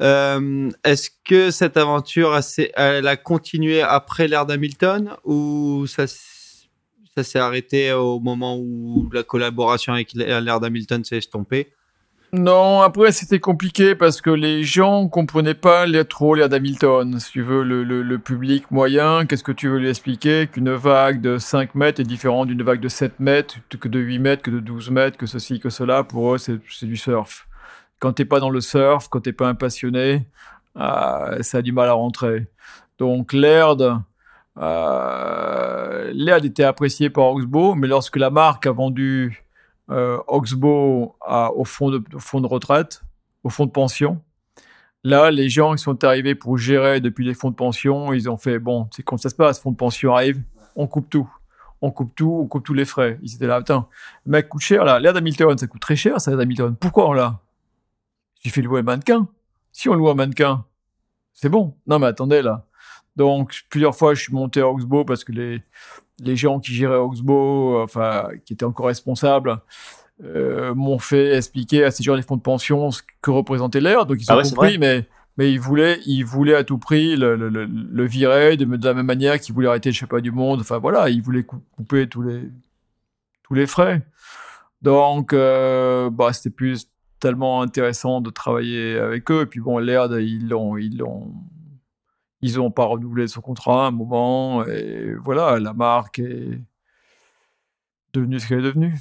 Euh, 0.00 0.70
Est-ce 0.84 1.10
que 1.24 1.50
cette 1.50 1.76
aventure, 1.76 2.32
a 2.34 3.16
continué 3.16 3.82
après 3.82 4.28
l'ère 4.28 4.46
d'Hamilton 4.46 5.16
ou 5.24 5.86
ça 5.86 6.06
s'est 6.06 7.38
arrêté 7.38 7.92
au 7.92 8.20
moment 8.20 8.56
où 8.58 9.10
la 9.12 9.24
collaboration 9.24 9.92
avec 9.92 10.12
l'ère 10.14 10.60
d'Hamilton 10.60 11.02
s'est 11.02 11.18
estompée? 11.18 11.72
Non, 12.32 12.82
après 12.82 13.12
c'était 13.12 13.38
compliqué 13.38 13.94
parce 13.94 14.20
que 14.20 14.30
les 14.30 14.62
gens 14.64 15.08
comprenaient 15.08 15.54
pas 15.54 15.86
les, 15.86 16.04
trop 16.04 16.34
l'air 16.34 16.48
d'Hamilton. 16.48 17.18
Si 17.20 17.30
tu 17.32 17.42
veux, 17.42 17.62
le, 17.62 17.84
le- 17.84 18.18
public 18.18 18.70
moyen, 18.70 19.26
qu'est-ce 19.26 19.44
que 19.44 19.52
tu 19.52 19.68
veux 19.68 19.78
lui 19.78 19.88
expliquer? 19.88 20.48
Qu'une 20.48 20.72
vague 20.74 21.20
de 21.20 21.38
5 21.38 21.74
mètres 21.74 22.00
est 22.00 22.04
différente 22.04 22.48
d'une 22.48 22.62
vague 22.62 22.80
de 22.80 22.88
7 22.88 23.20
mètres, 23.20 23.56
que 23.80 23.88
de 23.88 24.00
8 24.00 24.18
mètres, 24.18 24.42
que 24.42 24.50
de 24.50 24.60
12 24.60 24.90
mètres, 24.90 25.16
que 25.16 25.26
ceci, 25.26 25.60
que 25.60 25.70
cela. 25.70 26.02
Pour 26.02 26.34
eux, 26.34 26.38
c'est 26.38 26.58
du 26.82 26.96
surf. 26.96 27.46
Quand 28.00 28.12
t'es 28.12 28.24
pas 28.24 28.40
dans 28.40 28.50
le 28.50 28.60
surf, 28.60 29.08
quand 29.08 29.20
t'es 29.20 29.32
pas 29.32 29.48
un 29.48 29.54
passionné, 29.54 30.26
euh, 30.76 31.42
ça 31.42 31.58
a 31.58 31.62
du 31.62 31.72
mal 31.72 31.88
à 31.88 31.92
rentrer. 31.92 32.46
Donc 32.98 33.32
l'Aird, 33.32 34.02
euh, 34.58 36.12
était 36.42 36.64
apprécié 36.64 37.08
par 37.10 37.26
Oxbow, 37.26 37.74
mais 37.74 37.86
lorsque 37.86 38.16
la 38.16 38.30
marque 38.30 38.66
a 38.66 38.72
vendu 38.72 39.45
euh, 39.90 40.18
Oxbow 40.26 41.16
au, 41.20 41.64
fond 41.64 41.90
de, 41.90 42.02
au 42.14 42.18
fond 42.18 42.40
de 42.40 42.46
retraite, 42.46 43.02
au 43.44 43.50
fond 43.50 43.66
de 43.66 43.70
pension. 43.70 44.20
Là, 45.04 45.30
les 45.30 45.48
gens 45.48 45.74
qui 45.74 45.82
sont 45.82 46.02
arrivés 46.04 46.34
pour 46.34 46.58
gérer 46.58 47.00
depuis 47.00 47.24
les 47.24 47.34
fonds 47.34 47.50
de 47.50 47.54
pension, 47.54 48.12
ils 48.12 48.28
ont 48.28 48.36
fait 48.36 48.58
bon, 48.58 48.88
c'est 48.90 49.02
quand 49.02 49.18
ça 49.18 49.30
se 49.30 49.34
passe, 49.34 49.60
fonds 49.60 49.70
de 49.70 49.76
pension 49.76 50.14
arrive, 50.14 50.42
on 50.74 50.86
coupe 50.86 51.08
tout. 51.08 51.30
On 51.82 51.90
coupe 51.90 52.14
tout, 52.16 52.40
on 52.42 52.46
coupe 52.46 52.64
tous 52.64 52.74
les 52.74 52.86
frais. 52.86 53.18
Ils 53.22 53.34
étaient 53.34 53.46
là, 53.46 53.58
putain, 53.58 53.86
le 54.24 54.32
mec 54.32 54.48
coûte 54.48 54.62
cher 54.62 54.84
là. 54.84 54.98
L'air 54.98 55.12
d'Hamilton, 55.12 55.56
ça 55.56 55.66
coûte 55.66 55.80
très 55.80 55.94
cher, 55.94 56.20
ça, 56.20 56.30
l'air 56.30 56.38
d'Hamilton. 56.38 56.74
Pourquoi 56.74 57.08
on 57.08 57.12
l'a? 57.12 57.40
Suffit 58.34 58.62
de 58.62 58.66
louer 58.66 58.80
un 58.80 58.82
mannequin. 58.82 59.28
Si 59.72 59.88
on 59.88 59.94
loue 59.94 60.08
un 60.08 60.14
mannequin, 60.14 60.64
c'est 61.34 61.50
bon. 61.50 61.76
Non, 61.86 61.98
mais 61.98 62.06
attendez 62.06 62.42
là. 62.42 62.66
Donc, 63.14 63.64
plusieurs 63.70 63.94
fois, 63.94 64.14
je 64.14 64.22
suis 64.22 64.32
monté 64.32 64.60
à 64.60 64.68
Oxbow 64.68 65.04
parce 65.04 65.22
que 65.22 65.32
les, 65.32 65.62
les 66.18 66.36
gens 66.36 66.60
qui 66.60 66.72
géraient 66.72 66.96
Oxbow, 66.96 67.82
enfin, 67.82 68.28
qui 68.44 68.54
étaient 68.54 68.64
encore 68.64 68.86
responsables, 68.86 69.58
euh, 70.24 70.74
m'ont 70.74 70.98
fait 70.98 71.36
expliquer 71.36 71.84
à 71.84 71.90
ces 71.90 72.02
gens 72.02 72.16
des 72.16 72.22
fonds 72.22 72.36
de 72.36 72.42
pension 72.42 72.90
ce 72.90 73.02
que 73.20 73.30
représentait 73.30 73.80
l'air. 73.80 74.06
Donc 74.06 74.18
ils 74.20 74.24
Ah 74.28 74.36
ont 74.36 74.38
ouais, 74.38 74.48
compris, 74.48 74.78
mais, 74.78 75.06
mais 75.36 75.52
ils, 75.52 75.60
voulaient, 75.60 76.00
ils 76.06 76.24
voulaient 76.24 76.54
à 76.54 76.64
tout 76.64 76.78
prix 76.78 77.16
le, 77.16 77.36
le, 77.36 77.50
le, 77.50 77.66
le 77.66 78.04
virer 78.06 78.56
de, 78.56 78.64
de 78.64 78.86
la 78.86 78.94
même 78.94 79.06
manière 79.06 79.38
qu'ils 79.38 79.54
voulaient 79.54 79.68
arrêter, 79.68 79.92
sais 80.00 80.06
pas, 80.06 80.22
du 80.22 80.30
monde. 80.30 80.60
Enfin 80.60 80.78
voilà, 80.78 81.10
ils 81.10 81.20
voulaient 81.20 81.44
cou- 81.44 81.62
couper 81.72 82.08
tous 82.08 82.22
les, 82.22 82.48
tous 83.42 83.54
les 83.54 83.66
frais. 83.66 84.06
Donc, 84.82 85.32
euh, 85.32 86.08
bah, 86.10 86.32
c'était 86.32 86.50
plus 86.50 86.88
tellement 87.20 87.62
intéressant 87.62 88.20
de 88.20 88.30
travailler 88.30 88.98
avec 88.98 89.30
eux. 89.30 89.42
Et 89.42 89.46
puis 89.46 89.60
bon, 89.60 89.78
l'air, 89.78 90.06
ils 90.18 90.48
l'ont, 90.48 90.76
ils 90.76 90.96
l'ont, 90.96 91.32
ils 92.46 92.60
ont 92.60 92.70
pas 92.70 92.84
renouvelé 92.84 93.26
son 93.26 93.40
contrat 93.40 93.84
à 93.84 93.88
un 93.88 93.90
moment. 93.90 94.64
Et 94.66 95.14
voilà, 95.24 95.58
la 95.58 95.72
marque 95.72 96.20
est 96.20 96.60
devenue 98.12 98.38
ce 98.38 98.48
qu'elle 98.48 98.60
est 98.60 98.62
devenue. 98.62 98.94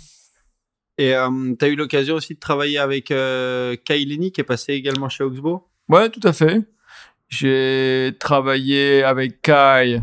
Et 0.98 1.14
tu 1.60 1.66
as 1.66 1.68
eu 1.68 1.76
l'occasion 1.76 2.16
aussi 2.16 2.36
de 2.36 2.40
travailler 2.40 2.78
avec 2.78 3.12
euh, 3.12 3.76
Kai 3.86 4.04
Lenny 4.06 4.32
qui 4.32 4.42
est 4.42 4.46
passé 4.46 4.74
également 4.74 5.10
chez 5.10 5.24
Oxbow? 5.24 5.68
Ouais, 5.90 6.10
tout 6.10 6.22
à 6.24 6.34
fait. 6.34 6.62
J'ai 7.28 8.16
travaillé 8.20 9.04
avec 9.04 9.42
Kai, 9.42 10.02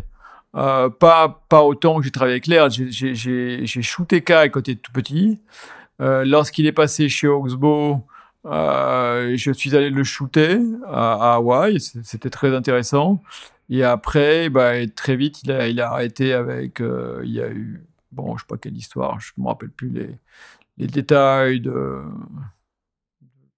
euh, 0.55 0.91
pas, 0.91 1.45
pas 1.49 1.63
autant 1.63 1.99
que 1.99 2.05
j'ai 2.05 2.11
travaillé 2.11 2.35
avec 2.35 2.47
Laird. 2.47 2.71
J'ai 2.73 3.83
shooté 3.83 4.23
Kai 4.23 4.51
quand 4.53 4.69
il 4.69 4.73
était 4.73 4.83
tout 4.83 4.93
petit. 4.93 5.41
Euh, 6.01 6.25
Lorsqu'il 6.25 6.67
est 6.67 6.73
passé 6.73 7.09
chez 7.09 7.27
Oxbow, 7.29 8.07
euh, 8.47 9.35
je 9.37 9.53
suis 9.53 9.77
allé 9.77 9.91
le 9.91 10.05
shooter 10.05 10.59
à, 10.87 11.33
à 11.33 11.35
Hawaï. 11.37 11.79
C'était 11.81 12.31
très 12.31 12.55
intéressant. 12.55 13.23
Et 13.71 13.85
après, 13.85 14.49
bah, 14.51 14.73
très 14.95 15.17
vite, 15.17 15.43
il 15.45 15.53
a, 15.53 15.69
il 15.69 15.81
a 15.81 15.91
arrêté 15.93 16.33
avec. 16.33 16.81
euh, 16.81 17.21
il 17.25 17.31
y 17.33 17.41
a 17.41 17.49
eu. 17.51 17.85
Bon, 18.11 18.37
je 18.37 18.43
sais 18.43 18.47
pas 18.49 18.59
quelle 18.59 18.77
histoire, 18.77 19.19
je 19.21 19.33
me 19.39 19.47
rappelle 19.47 19.71
plus 19.71 19.89
les, 19.89 20.19
les 20.77 20.87
détails 20.87 21.61
de, 21.63 22.03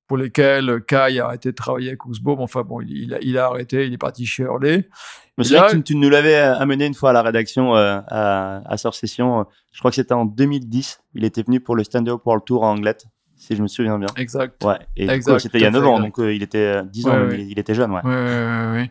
pour 0.07 0.17
lesquels 0.19 0.83
Kai 0.87 1.19
a 1.19 1.25
arrêté 1.27 1.51
de 1.51 1.57
travailler 1.57 1.89
avec. 1.89 2.01
Mais 2.07 2.15
enfin 2.39 2.63
bon, 2.63 2.81
il, 2.81 2.93
il 3.05 3.15
a, 3.15 3.19
il 3.21 3.39
a 3.39 3.47
arrêté, 3.47 3.87
il 3.87 3.93
est 3.95 3.99
parti 3.99 4.27
chez 4.27 4.43
Hurley. 4.45 4.89
Me 5.39 5.53
Là- 5.53 5.69
tu, 5.71 5.83
tu 5.83 5.97
nous 5.97 6.11
l'avais 6.11 6.37
amené 6.37 6.87
une 6.87 6.95
fois 6.95 7.11
à 7.11 7.13
la 7.13 7.23
rédaction 7.23 7.75
euh, 7.75 7.99
à, 8.07 8.63
à 8.73 8.77
Session. 8.77 9.47
Je 9.73 9.79
crois 9.81 9.91
que 9.91 9.97
c'était 9.97 10.15
en 10.15 10.25
2010. 10.27 11.01
Il 11.15 11.25
était 11.25 11.43
venu 11.43 11.59
pour 11.59 11.75
le 11.75 11.83
Stand-Up 11.83 12.21
World 12.25 12.45
Tour 12.45 12.63
en 12.63 12.73
Anglette, 12.77 13.07
si 13.45 13.57
je 13.57 13.63
me 13.63 13.69
souviens 13.69 13.99
bien. 13.99 14.09
Exact. 14.17 14.63
Ouais. 14.65 14.79
Et 14.97 15.07
c'était 15.39 15.59
il 15.59 15.63
y 15.63 15.67
a 15.67 15.71
tout 15.71 15.77
à 15.77 15.81
9 15.81 15.83
fait, 15.83 15.89
ans, 15.89 15.97
exact. 15.97 16.03
donc 16.07 16.19
euh, 16.21 16.35
il 16.35 16.43
était 16.43 16.59
euh, 16.59 16.83
10 16.83 17.07
ans, 17.07 17.11
Ouais, 17.11 17.19
même, 17.19 17.29
ouais. 17.29 17.41
il, 17.43 17.51
il 17.53 17.59
était 17.59 17.75
jeune, 17.75 17.91
ouais. 17.93 18.01
Ouais, 18.05 18.11
ouais, 18.11 18.15
ouais, 18.15 18.73
ouais. 18.73 18.91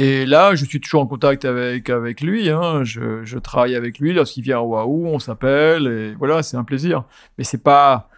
Et 0.00 0.26
là, 0.26 0.54
je 0.54 0.64
suis 0.64 0.80
toujours 0.80 1.02
en 1.02 1.06
contact 1.06 1.44
avec, 1.44 1.90
avec 1.90 2.20
lui. 2.20 2.50
Hein. 2.50 2.84
Je, 2.84 3.24
je 3.24 3.38
travaille 3.38 3.74
avec 3.74 3.98
lui 3.98 4.12
lorsqu'il 4.12 4.44
vient 4.44 4.58
à 4.58 4.62
Oahu, 4.62 5.06
on 5.08 5.18
s'appelle 5.18 5.86
et 5.88 6.14
voilà, 6.14 6.42
c'est 6.44 6.56
un 6.56 6.62
plaisir. 6.64 7.04
Mais 7.36 7.44
c'est 7.44 7.62
pas. 7.62 8.08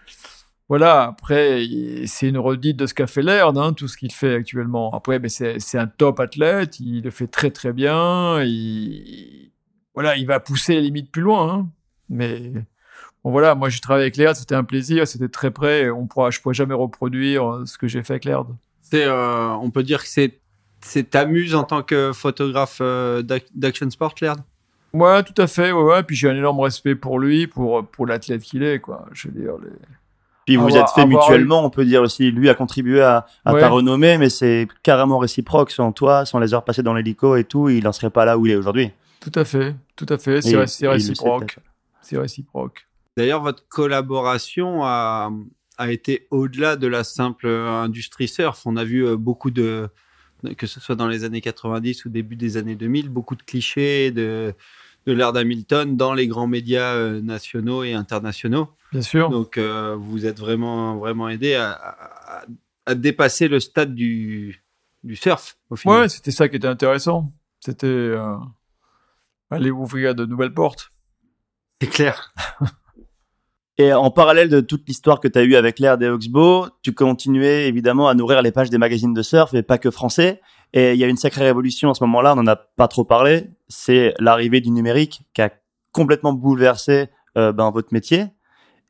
Voilà, 0.68 1.02
après, 1.04 1.64
c'est 2.06 2.28
une 2.28 2.38
redite 2.38 2.76
de 2.76 2.86
ce 2.86 2.94
qu'a 2.94 3.06
fait 3.08 3.22
Laird, 3.22 3.56
hein, 3.58 3.72
tout 3.72 3.88
ce 3.88 3.96
qu'il 3.96 4.12
fait 4.12 4.34
actuellement. 4.34 4.92
Après, 4.92 5.18
mais 5.18 5.28
c'est 5.28 5.58
c'est 5.58 5.78
un 5.78 5.86
top 5.88 6.20
athlète, 6.20 6.78
il 6.80 7.02
le 7.02 7.10
fait 7.10 7.26
très 7.26 7.50
très 7.50 7.72
bien. 7.72 8.42
Il, 8.44 9.50
voilà, 9.94 10.16
il 10.16 10.26
va 10.26 10.38
pousser 10.38 10.74
les 10.74 10.82
limites 10.82 11.10
plus 11.10 11.22
loin. 11.22 11.48
hein. 11.54 11.68
Mais 12.08 12.52
bon, 13.24 13.30
voilà, 13.30 13.54
moi 13.54 13.68
j'ai 13.68 13.80
travaillé 13.80 14.04
avec 14.04 14.16
Laird, 14.16 14.36
c'était 14.36 14.54
un 14.54 14.64
plaisir, 14.64 15.06
c'était 15.06 15.28
très 15.28 15.50
près. 15.50 15.82
et 15.82 15.90
On 15.90 16.06
pourra, 16.06 16.30
je 16.30 16.40
pourrais 16.40 16.54
jamais 16.54 16.74
reproduire 16.74 17.48
euh, 17.50 17.66
ce 17.66 17.78
que 17.78 17.88
j'ai 17.88 18.02
fait 18.02 18.14
avec 18.14 18.24
Laird. 18.24 18.46
C'est, 18.82 19.04
euh, 19.04 19.48
On 19.60 19.70
peut 19.70 19.82
dire 19.82 20.02
que 20.02 20.08
c'est 20.08 20.38
c'est 20.82 21.10
t'amuse 21.10 21.54
en 21.54 21.64
tant 21.64 21.82
que 21.82 22.12
photographe 22.14 22.78
euh, 22.80 23.20
d'ac- 23.22 23.50
d'action 23.54 23.88
sport, 23.90 24.14
Laird? 24.22 24.40
Ouais, 24.94 25.22
tout 25.22 25.34
à 25.40 25.46
fait. 25.46 25.70
Ouais, 25.72 25.82
ouais. 25.82 26.02
Puis 26.02 26.16
j'ai 26.16 26.28
un 26.30 26.34
énorme 26.36 26.58
respect 26.60 26.94
pour 26.94 27.18
lui, 27.20 27.46
pour, 27.46 27.84
pour 27.86 28.06
l'athlète 28.06 28.42
qu'il 28.42 28.62
est, 28.62 28.80
quoi. 28.80 29.04
Je 29.12 29.28
veux 29.28 29.34
dire, 29.40 29.52
les... 29.62 29.68
Puis 30.46 30.56
vous 30.56 30.66
Avoir- 30.68 30.82
êtes 30.88 30.94
fait 30.94 31.02
avoir 31.02 31.28
mutuellement, 31.28 31.64
on 31.64 31.70
peut 31.70 31.84
dire 31.84 32.00
aussi. 32.02 32.30
Lui 32.32 32.48
a 32.48 32.54
contribué 32.54 33.00
à, 33.02 33.26
à 33.44 33.52
Ouais. 33.54 33.60
ta 33.60 33.68
renommée, 33.68 34.16
mais 34.18 34.30
c'est 34.30 34.66
carrément 34.82 35.18
réciproque. 35.18 35.70
Sans 35.70 35.92
toi, 35.92 36.24
sans 36.24 36.38
les 36.40 36.54
heures 36.54 36.64
passées 36.64 36.82
dans 36.82 36.94
l'hélico 36.94 37.36
et 37.36 37.44
tout, 37.44 37.68
il 37.68 37.84
n'en 37.84 37.92
serait 37.92 38.10
pas 38.10 38.24
là 38.24 38.36
où 38.38 38.46
il 38.46 38.52
est 38.52 38.56
aujourd'hui. 38.56 38.90
Tout 39.20 39.30
à 39.38 39.44
fait, 39.44 39.76
tout 39.94 40.06
à 40.08 40.16
fait. 40.18 40.40
C'est 40.40 40.56
réciproque. 40.88 41.58
C'est 42.00 42.16
réciproque. 42.18 42.86
D'ailleurs, 43.20 43.42
votre 43.42 43.68
collaboration 43.68 44.82
a, 44.82 45.30
a 45.76 45.92
été 45.92 46.26
au-delà 46.30 46.76
de 46.76 46.86
la 46.86 47.04
simple 47.04 47.46
industrie 47.48 48.28
surf. 48.28 48.62
On 48.64 48.78
a 48.78 48.84
vu 48.84 49.14
beaucoup 49.18 49.50
de, 49.50 49.90
que 50.56 50.66
ce 50.66 50.80
soit 50.80 50.94
dans 50.94 51.06
les 51.06 51.24
années 51.24 51.42
90 51.42 52.06
ou 52.06 52.08
début 52.08 52.36
des 52.36 52.56
années 52.56 52.76
2000, 52.76 53.10
beaucoup 53.10 53.36
de 53.36 53.42
clichés 53.42 54.10
de, 54.10 54.54
de 55.04 55.12
l'ère 55.12 55.34
d'Hamilton 55.34 55.98
dans 55.98 56.14
les 56.14 56.28
grands 56.28 56.46
médias 56.46 57.20
nationaux 57.20 57.84
et 57.84 57.92
internationaux. 57.92 58.70
Bien 58.90 59.02
sûr. 59.02 59.28
Donc, 59.28 59.58
vous 59.58 60.24
êtes 60.24 60.40
vraiment, 60.40 60.96
vraiment 60.96 61.28
aidé 61.28 61.56
à, 61.56 62.46
à, 62.86 62.94
dépasser 62.94 63.48
le 63.48 63.60
stade 63.60 63.94
du, 63.94 64.64
du 65.04 65.14
surf. 65.14 65.58
Au 65.68 65.76
final. 65.76 66.00
Ouais, 66.00 66.08
c'était 66.08 66.30
ça 66.30 66.48
qui 66.48 66.56
était 66.56 66.68
intéressant. 66.68 67.30
C'était 67.58 68.14
aller 69.50 69.70
ouvrir 69.70 70.14
de 70.14 70.24
nouvelles 70.24 70.54
portes. 70.54 70.90
C'est 71.82 71.90
clair. 71.90 72.32
Et 73.80 73.94
en 73.94 74.10
parallèle 74.10 74.50
de 74.50 74.60
toute 74.60 74.86
l'histoire 74.86 75.20
que 75.20 75.28
tu 75.28 75.38
as 75.38 75.42
eue 75.42 75.56
avec 75.56 75.78
l'ère 75.78 75.96
des 75.96 76.06
Oxbow, 76.06 76.66
tu 76.82 76.92
continuais 76.92 77.66
évidemment 77.66 78.08
à 78.08 78.14
nourrir 78.14 78.42
les 78.42 78.52
pages 78.52 78.68
des 78.68 78.76
magazines 78.76 79.14
de 79.14 79.22
surf 79.22 79.54
et 79.54 79.62
pas 79.62 79.78
que 79.78 79.90
français. 79.90 80.42
Et 80.74 80.92
il 80.92 80.98
y 80.98 81.04
a 81.04 81.06
une 81.06 81.16
sacrée 81.16 81.44
révolution 81.44 81.90
à 81.90 81.94
ce 81.94 82.04
moment-là, 82.04 82.34
on 82.34 82.42
n'en 82.42 82.46
a 82.46 82.56
pas 82.56 82.88
trop 82.88 83.04
parlé. 83.04 83.48
C'est 83.68 84.12
l'arrivée 84.18 84.60
du 84.60 84.68
numérique 84.68 85.22
qui 85.32 85.40
a 85.40 85.48
complètement 85.92 86.34
bouleversé 86.34 87.08
euh, 87.38 87.52
ben, 87.52 87.70
votre 87.70 87.94
métier. 87.94 88.26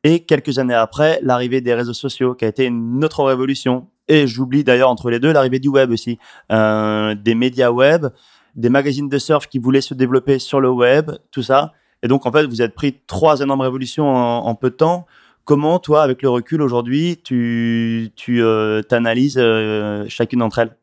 Et 0.03 0.25
quelques 0.25 0.59
années 0.59 0.73
après, 0.73 1.21
l'arrivée 1.23 1.61
des 1.61 1.73
réseaux 1.73 1.93
sociaux 1.93 2.35
qui 2.35 2.43
a 2.43 2.49
été 2.49 2.65
une 2.65 3.01
autre 3.05 3.23
révolution. 3.23 3.87
Et 4.09 4.27
j'oublie 4.27 4.65
d'ailleurs 4.65 4.89
entre 4.89 5.09
les 5.09 5.21
deux 5.21 5.31
l'arrivée 5.31 5.59
du 5.59 5.69
web 5.69 5.91
aussi, 5.91 6.19
euh, 6.51 7.15
des 7.15 7.33
médias 7.33 7.71
web, 7.71 8.07
des 8.55 8.67
magazines 8.67 9.07
de 9.07 9.17
surf 9.19 9.47
qui 9.47 9.59
voulaient 9.59 9.79
se 9.79 9.93
développer 9.93 10.37
sur 10.37 10.59
le 10.59 10.69
web, 10.69 11.11
tout 11.31 11.43
ça. 11.43 11.71
Et 12.03 12.07
donc, 12.07 12.25
en 12.25 12.31
fait, 12.31 12.45
vous 12.45 12.61
êtes 12.61 12.73
pris 12.73 12.99
trois 13.07 13.41
énormes 13.41 13.61
révolutions 13.61 14.07
en, 14.07 14.55
peu 14.55 14.69
de 14.69 14.75
temps. 14.75 15.05
Comment, 15.45 15.79
toi, 15.79 16.03
avec 16.03 16.21
le 16.21 16.29
recul 16.29 16.61
aujourd'hui, 16.61 17.19
tu, 17.23 18.11
tu 18.15 18.43
euh, 18.43 18.81
analyses 18.91 19.37
euh, 19.37 20.05
chacune 20.07 20.39
d'entre 20.39 20.59
elles? 20.59 20.75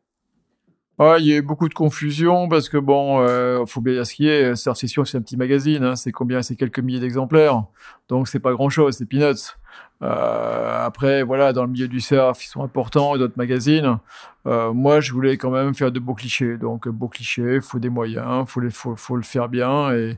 Il 1.01 1.25
y 1.25 1.31
a 1.31 1.37
eu 1.37 1.41
beaucoup 1.41 1.69
de 1.69 1.73
confusion 1.73 2.49
parce 2.49 2.67
que 2.67 2.77
bon, 2.77 3.21
euh, 3.21 3.65
faut 3.65 3.79
bien 3.79 4.03
ce 4.03 4.13
qui 4.13 4.27
est. 4.27 4.57
C'est 4.57 4.69
un 4.69 5.21
petit 5.21 5.37
magazine. 5.37 5.81
Hein, 5.81 5.95
c'est 5.95 6.11
combien? 6.11 6.41
C'est 6.41 6.57
quelques 6.57 6.79
milliers 6.79 6.99
d'exemplaires. 6.99 7.63
Donc 8.09 8.27
c'est 8.27 8.41
pas 8.41 8.51
grand 8.51 8.67
chose. 8.67 8.97
C'est 8.97 9.05
peanuts. 9.05 9.55
Euh, 10.01 10.85
après, 10.85 11.23
voilà, 11.23 11.53
dans 11.53 11.63
le 11.63 11.69
milieu 11.69 11.87
du 11.87 12.01
surf, 12.01 12.43
ils 12.43 12.49
sont 12.49 12.61
importants, 12.63 13.17
d'autres 13.17 13.37
magazines. 13.37 13.97
Moi, 14.45 14.99
je 14.99 15.13
voulais 15.13 15.37
quand 15.37 15.51
même 15.51 15.73
faire 15.73 15.91
de 15.93 15.99
beaux 15.99 16.15
clichés. 16.15 16.57
Donc, 16.57 16.89
beaux 16.89 17.07
clichés, 17.07 17.61
faut 17.61 17.79
des 17.79 17.89
moyens, 17.89 18.45
faut 18.47 18.61
faut, 18.69 18.95
faut 18.97 19.15
le 19.15 19.21
faire 19.23 19.47
bien. 19.47 19.93
Et, 19.93 20.17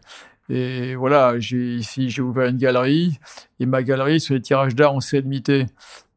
et 0.51 0.95
voilà, 0.95 1.39
j'ai 1.39 1.75
ici, 1.75 2.09
j'ai 2.09 2.21
ouvert 2.21 2.49
une 2.49 2.57
galerie. 2.57 3.19
Et 3.61 3.65
ma 3.65 3.83
galerie, 3.83 4.19
sur 4.19 4.33
les 4.33 4.41
tirages 4.41 4.75
d'art, 4.75 4.93
on 4.93 4.99
s'est 4.99 5.21
limité. 5.21 5.65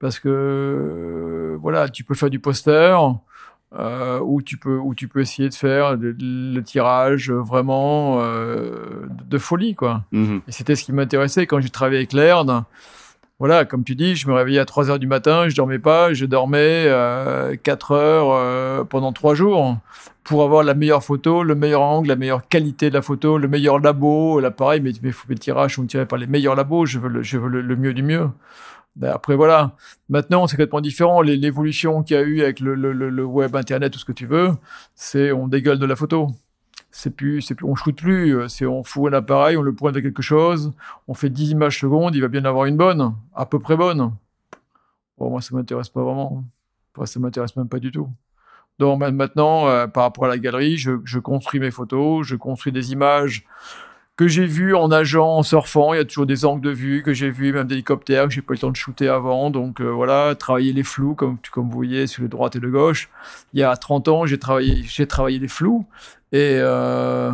Parce 0.01 0.19
que, 0.19 0.29
euh, 0.29 1.57
voilà, 1.61 1.89
tu 1.89 2.03
peux 2.03 2.15
faire 2.15 2.31
du 2.31 2.41
poster. 2.41 2.99
Euh, 3.77 4.21
où 4.21 4.41
tu 4.41 4.57
peux 4.57 4.77
où 4.77 4.95
tu 4.95 5.09
peux 5.09 5.21
essayer 5.21 5.49
de 5.49 5.55
faire 5.55 5.97
le, 5.97 6.61
tirage 6.61 7.33
vraiment 7.33 8.21
euh, 8.21 9.05
de 9.25 9.37
folie 9.37 9.75
quoi. 9.75 10.05
Mhm. 10.13 10.43
Et 10.47 10.53
c'était 10.53 10.77
ce 10.77 10.85
qui 10.85 10.93
m'intéressait 10.93 11.49
quand 11.49 11.59
j'ai 11.59 11.71
travaillé 11.71 11.99
avec 11.99 12.13
Laird 12.13 12.65
voilà, 13.41 13.65
comme 13.65 13.83
tu 13.83 13.97
dis, 13.97 14.15
je 14.15 14.29
me 14.29 14.33
réveillais 14.33 14.61
à 14.61 14.65
3 14.65 14.91
heures 14.91 14.99
du 14.99 15.09
matin, 15.09 15.49
je 15.49 15.57
dormais 15.57 15.81
pas, 15.81 16.13
je 16.13 16.25
dormais 16.25 16.85
euh, 16.87 17.57
4 17.63 17.93
heures 17.93 18.29
euh, 18.31 18.85
pendant 18.85 19.13
3 19.13 19.35
jours 19.35 19.77
pour 20.25 20.43
avoir 20.43 20.63
la 20.65 20.75
meilleure 20.75 21.05
photo, 21.05 21.43
le 21.43 21.55
meilleur 21.55 21.83
angle, 21.83 22.09
la 22.09 22.17
meilleure 22.17 22.49
qualité 22.49 22.89
de 22.89 22.95
la 22.95 23.03
photo, 23.03 23.37
le 23.39 23.47
meilleur 23.47 23.79
labo, 23.79 24.41
l'appareil, 24.41 24.81
mais, 24.81 24.93
mais 25.03 25.11
les 25.29 25.35
tirages 25.37 25.77
sont 25.77 25.87
tirés 25.87 26.07
par 26.07 26.19
les 26.19 26.27
meilleurs 26.27 26.57
labos, 26.57 26.87
je 26.87 26.99
veux 26.99 27.09
le, 27.09 27.23
je 27.23 27.39
veux 27.39 27.49
le, 27.49 27.77
mieux 27.77 27.93
du 27.93 28.03
mieux. 28.03 28.31
Ben, 28.97 29.11
après, 29.13 29.37
voilà. 29.37 29.77
Maintenant, 30.09 30.47
c'est 30.47 30.57
complètement 30.57 30.81
différent. 30.81 31.21
L'évolution 31.21 32.03
qu'il 32.03 32.17
y 32.17 32.21
a 32.21 32.23
eu 32.23 32.43
avec 32.43 32.61
le, 32.61 33.25
web, 33.25 33.55
Internet, 33.55 33.93
tout 33.93 33.99
ce 33.99 34.05
que 34.05 34.13
tu 34.13 34.27
veux, 34.27 34.53
c'est 34.95 35.33
on 35.33 35.47
dégueule 35.49 35.79
de 35.79 35.87
la 35.87 35.97
photo 35.97 36.29
c'est 36.97 37.11
plus, 37.11 37.43
c'est 37.43 37.57
plus, 37.57 37.67
on 37.67 37.75
shoot 37.75 37.97
plus, 37.97 38.49
c'est 38.49 38.67
on 38.67 38.85
fout 38.85 39.13
un 39.13 39.17
appareil, 39.17 39.57
on 39.57 39.63
le 39.63 39.75
pointe 39.75 39.97
à 39.97 40.01
quelque 40.01 40.23
chose, 40.23 40.73
on 41.09 41.15
fait 41.15 41.29
10 41.29 41.51
images 41.51 41.81
secondes, 41.81 42.15
il 42.15 42.21
va 42.21 42.29
bien 42.29 42.45
avoir 42.45 42.67
une 42.67 42.77
bonne, 42.77 43.15
à 43.35 43.47
peu 43.47 43.59
près 43.59 43.77
bonne. 43.77 44.13
Bon, 45.19 45.31
moi, 45.31 45.41
ça 45.41 45.55
m'intéresse 45.57 45.89
pas 45.89 46.03
vraiment. 46.03 46.45
Enfin, 46.95 47.07
ça 47.07 47.19
m'intéresse 47.19 47.57
même 47.57 47.69
pas 47.69 47.81
du 47.81 47.91
tout. 47.91 48.09
Donc 48.79 48.99
maintenant, 49.01 49.69
euh, 49.69 49.87
par 49.87 50.05
rapport 50.05 50.25
à 50.25 50.29
la 50.29 50.39
galerie, 50.39 50.77
je, 50.77 51.19
construis 51.19 51.61
mes 51.61 51.71
photos, 51.71 52.27
je 52.27 52.37
construis 52.37 52.73
des 52.73 52.93
images 52.93 53.45
que 54.17 54.29
j'ai 54.29 54.47
vues 54.47 54.75
en 54.75 54.89
nageant, 54.89 55.39
en 55.39 55.43
surfant. 55.43 55.93
Il 55.93 55.97
y 55.97 56.01
a 56.01 56.05
toujours 56.05 56.27
des 56.27 56.45
angles 56.45 56.61
de 56.61 56.71
vue 56.71 57.03
que 57.03 57.13
j'ai 57.13 57.31
vus, 57.31 57.53
même 57.53 57.67
d'hélicoptères 57.67 58.25
que 58.25 58.31
j'ai 58.31 58.43
pas 58.43 58.53
eu 58.53 58.57
le 58.57 58.61
temps 58.61 58.71
de 58.71 58.77
shooter 58.77 59.09
avant. 59.09 59.51
Donc 59.51 59.81
euh, 59.81 59.91
voilà, 59.91 60.35
travailler 60.35 60.73
les 60.73 60.83
flous, 60.83 61.15
comme, 61.15 61.39
comme 61.53 61.65
vous 61.65 61.77
voyez, 61.77 62.07
sur 62.07 62.23
les 62.23 62.29
droites 62.29 62.57
et 62.57 62.61
le 62.61 62.71
gauche. 62.71 63.09
Il 63.53 63.61
y 63.61 63.63
a 63.63 63.77
30 63.77 64.09
ans, 64.09 64.27
j'ai 64.27 64.39
travaillé, 64.39 64.83
j'ai 64.85 65.07
travaillé 65.07 65.39
les 65.39 65.49
flous. 65.49 65.87
Et 66.33 66.59
euh, 66.61 67.33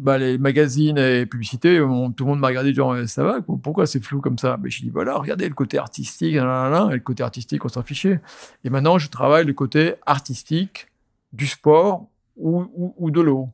bah, 0.00 0.16
les 0.16 0.38
magazines 0.38 0.96
et 0.96 1.26
publicités, 1.26 1.76
tout 1.78 2.24
le 2.24 2.24
monde 2.24 2.40
m'a 2.40 2.46
regardé 2.48 2.72
genre, 2.72 2.96
ça 3.06 3.22
va, 3.22 3.40
pourquoi 3.42 3.86
c'est 3.86 4.02
flou 4.02 4.22
comme 4.22 4.38
ça? 4.38 4.56
Mais 4.60 4.70
je 4.70 4.80
dis, 4.80 4.88
voilà, 4.88 5.18
regardez 5.18 5.46
le 5.46 5.54
côté 5.54 5.76
artistique, 5.76 6.34
et 6.34 6.40
le 6.40 6.98
côté 7.00 7.22
artistique, 7.22 7.62
on 7.66 7.68
s'en 7.68 7.82
fichait. 7.82 8.20
Et 8.64 8.70
maintenant, 8.70 8.98
je 8.98 9.10
travaille 9.10 9.44
le 9.44 9.52
côté 9.52 9.94
artistique 10.06 10.86
du 11.34 11.46
sport 11.46 12.08
ou, 12.36 12.94
ou, 12.96 13.10
de 13.10 13.20
l'eau. 13.20 13.50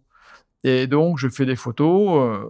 Et 0.63 0.87
donc, 0.87 1.19
je 1.19 1.29
fais 1.29 1.47
des 1.47 1.57
photos 1.57 2.21
euh, 2.21 2.45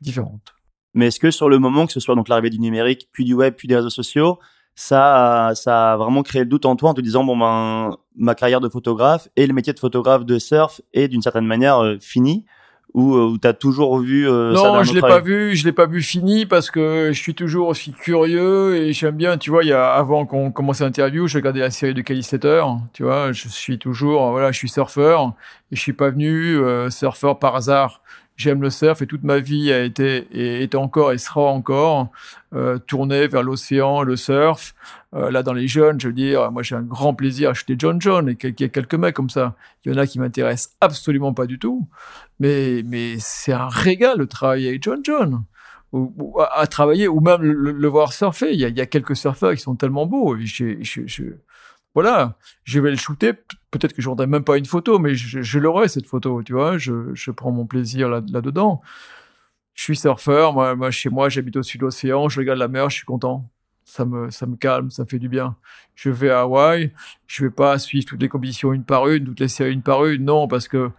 différentes. 0.00 0.54
Mais 0.94 1.08
est-ce 1.08 1.20
que 1.20 1.30
sur 1.30 1.50
le 1.50 1.58
moment, 1.58 1.86
que 1.86 1.92
ce 1.92 2.00
soit 2.00 2.14
donc 2.14 2.28
l'arrivée 2.28 2.48
du 2.48 2.58
numérique, 2.58 3.10
puis 3.12 3.26
du 3.26 3.34
web, 3.34 3.54
puis 3.54 3.68
des 3.68 3.76
réseaux 3.76 3.90
sociaux, 3.90 4.38
ça, 4.74 5.52
ça 5.54 5.92
a 5.92 5.96
vraiment 5.98 6.22
créé 6.22 6.40
le 6.40 6.48
doute 6.48 6.64
en 6.64 6.74
toi 6.74 6.90
en 6.90 6.94
te 6.94 7.00
disant 7.00 7.24
bon 7.24 7.36
ben 7.36 7.96
ma 8.14 8.34
carrière 8.34 8.60
de 8.60 8.68
photographe 8.68 9.28
et 9.34 9.46
le 9.46 9.54
métier 9.54 9.72
de 9.72 9.78
photographe 9.78 10.26
de 10.26 10.38
surf 10.38 10.82
est 10.92 11.08
d'une 11.08 11.22
certaine 11.22 11.46
manière 11.46 11.82
euh, 11.82 11.96
fini? 11.98 12.44
Ou 12.96 13.14
euh, 13.14 13.36
tu 13.40 13.46
as 13.46 13.52
toujours 13.52 13.98
vu 13.98 14.26
euh, 14.26 14.54
Non, 14.54 14.82
je 14.82 14.94
l'ai 14.94 15.02
pas 15.02 15.20
vu, 15.20 15.54
je 15.54 15.66
l'ai 15.66 15.72
pas 15.72 15.86
vu 15.86 16.00
fini 16.00 16.46
parce 16.46 16.70
que 16.70 17.10
je 17.12 17.20
suis 17.20 17.34
toujours 17.34 17.68
aussi 17.68 17.92
curieux 17.92 18.74
et 18.74 18.94
j'aime 18.94 19.16
bien, 19.16 19.36
tu 19.36 19.50
vois, 19.50 19.64
il 19.64 19.68
y 19.68 19.72
a 19.74 19.92
avant 19.92 20.24
qu'on 20.24 20.50
commence 20.50 20.80
l'interview, 20.80 21.26
je 21.26 21.36
regardais 21.36 21.60
la 21.60 21.70
série 21.70 21.92
de 21.92 22.00
Kelly 22.00 22.22
Slater, 22.22 22.64
tu 22.94 23.02
vois, 23.02 23.32
je 23.32 23.48
suis 23.48 23.78
toujours 23.78 24.30
voilà, 24.30 24.50
je 24.50 24.56
suis 24.56 24.70
surfeur 24.70 25.34
et 25.70 25.76
je 25.76 25.80
suis 25.80 25.92
pas 25.92 26.08
venu 26.08 26.58
surfeur 26.88 27.38
par 27.38 27.54
hasard 27.54 28.00
j'aime 28.36 28.62
le 28.62 28.70
surf 28.70 29.02
et 29.02 29.06
toute 29.06 29.24
ma 29.24 29.38
vie 29.38 29.72
a 29.72 29.82
été 29.82 30.28
et 30.30 30.62
est 30.62 30.74
encore 30.74 31.12
et 31.12 31.18
sera 31.18 31.42
encore 31.42 32.08
euh, 32.54 32.78
tournée 32.78 33.26
vers 33.26 33.42
l'océan, 33.42 34.02
le 34.02 34.16
surf. 34.16 34.74
Euh, 35.14 35.30
là, 35.30 35.42
dans 35.42 35.52
les 35.52 35.68
jeunes, 35.68 36.00
je 36.00 36.08
veux 36.08 36.14
dire, 36.14 36.50
moi 36.52 36.62
j'ai 36.62 36.74
un 36.74 36.82
grand 36.82 37.14
plaisir 37.14 37.48
à 37.48 37.52
acheter 37.52 37.74
John 37.78 38.00
John 38.00 38.28
et 38.28 38.36
qu'il 38.36 38.54
y 38.60 38.64
ait 38.64 38.68
quelques 38.68 38.94
mecs 38.94 39.14
comme 39.14 39.30
ça. 39.30 39.54
Il 39.84 39.92
y 39.92 39.94
en 39.94 39.98
a 39.98 40.06
qui 40.06 40.18
m'intéressent 40.18 40.76
absolument 40.80 41.32
pas 41.32 41.46
du 41.46 41.58
tout, 41.58 41.88
mais 42.38 42.82
mais 42.84 43.16
c'est 43.18 43.52
un 43.52 43.68
régal 43.68 44.18
de 44.18 44.24
travailler 44.24 44.68
avec 44.68 44.82
John 44.82 45.00
John. 45.02 45.44
Ou, 45.92 46.40
à, 46.40 46.66
travailler 46.66 47.08
ou 47.08 47.20
même 47.20 47.40
le, 47.40 47.88
voir 47.88 48.12
surfer. 48.12 48.52
Il 48.52 48.60
y, 48.60 48.64
a, 48.66 48.68
il 48.68 48.76
y, 48.76 48.82
a, 48.82 48.86
quelques 48.86 49.16
surfeurs 49.16 49.54
qui 49.54 49.60
sont 49.60 49.76
tellement 49.76 50.04
beaux. 50.04 50.36
Voilà, 51.94 52.36
je 52.64 52.80
vais 52.80 52.90
le 52.90 52.96
shooter. 52.96 53.32
Peut-être 53.78 53.92
que 53.92 54.02
je 54.02 54.08
voudrais 54.08 54.26
même 54.26 54.44
pas 54.44 54.56
une 54.56 54.64
photo, 54.64 54.98
mais 54.98 55.14
je, 55.14 55.58
l'aurai 55.58 55.88
cette 55.88 56.06
photo, 56.06 56.42
tu 56.42 56.52
vois. 56.52 56.78
Je, 56.78 57.30
prends 57.30 57.52
mon 57.52 57.66
plaisir 57.66 58.08
là, 58.08 58.20
dedans. 58.20 58.80
Je 59.74 59.82
suis 59.82 59.96
surfeur, 59.96 60.54
moi, 60.54 60.90
chez 60.90 61.10
moi, 61.10 61.28
j'habite 61.28 61.56
au 61.56 61.62
sud 61.62 61.80
de 61.80 61.86
l'océan, 61.86 62.28
je 62.28 62.40
regarde 62.40 62.58
la 62.58 62.68
mer, 62.68 62.88
je 62.88 62.96
suis 62.96 63.04
content. 63.04 63.48
Ça 63.84 64.04
me, 64.04 64.30
ça 64.30 64.46
me 64.46 64.56
calme, 64.56 64.90
ça 64.90 65.04
me 65.04 65.08
fait 65.08 65.18
du 65.20 65.28
bien. 65.28 65.54
Je 65.94 66.10
vais 66.10 66.30
à 66.30 66.40
Hawaï, 66.40 66.92
je 67.26 67.44
vais 67.44 67.50
pas 67.50 67.78
suivre 67.78 68.04
toutes 68.04 68.20
les 68.20 68.28
compétitions 68.28 68.72
une 68.72 68.82
par 68.82 69.06
une, 69.08 69.24
toutes 69.24 69.38
les 69.38 69.48
séries 69.48 69.74
une 69.74 69.82
par 69.82 70.04
une, 70.06 70.24
non, 70.24 70.48
parce 70.48 70.66
que 70.66 70.90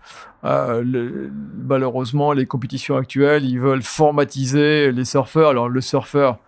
euh, 0.45 1.29
malheureusement, 1.55 2.31
les 2.31 2.45
compétitions 2.45 2.95
actuelles, 2.95 3.43
ils 3.43 3.59
veulent 3.59 3.83
formatiser 3.83 4.91
les 4.93 5.05
surfeurs. 5.05 5.49
Alors 5.49 5.67
le 5.67 5.81
surfeur 5.81 6.39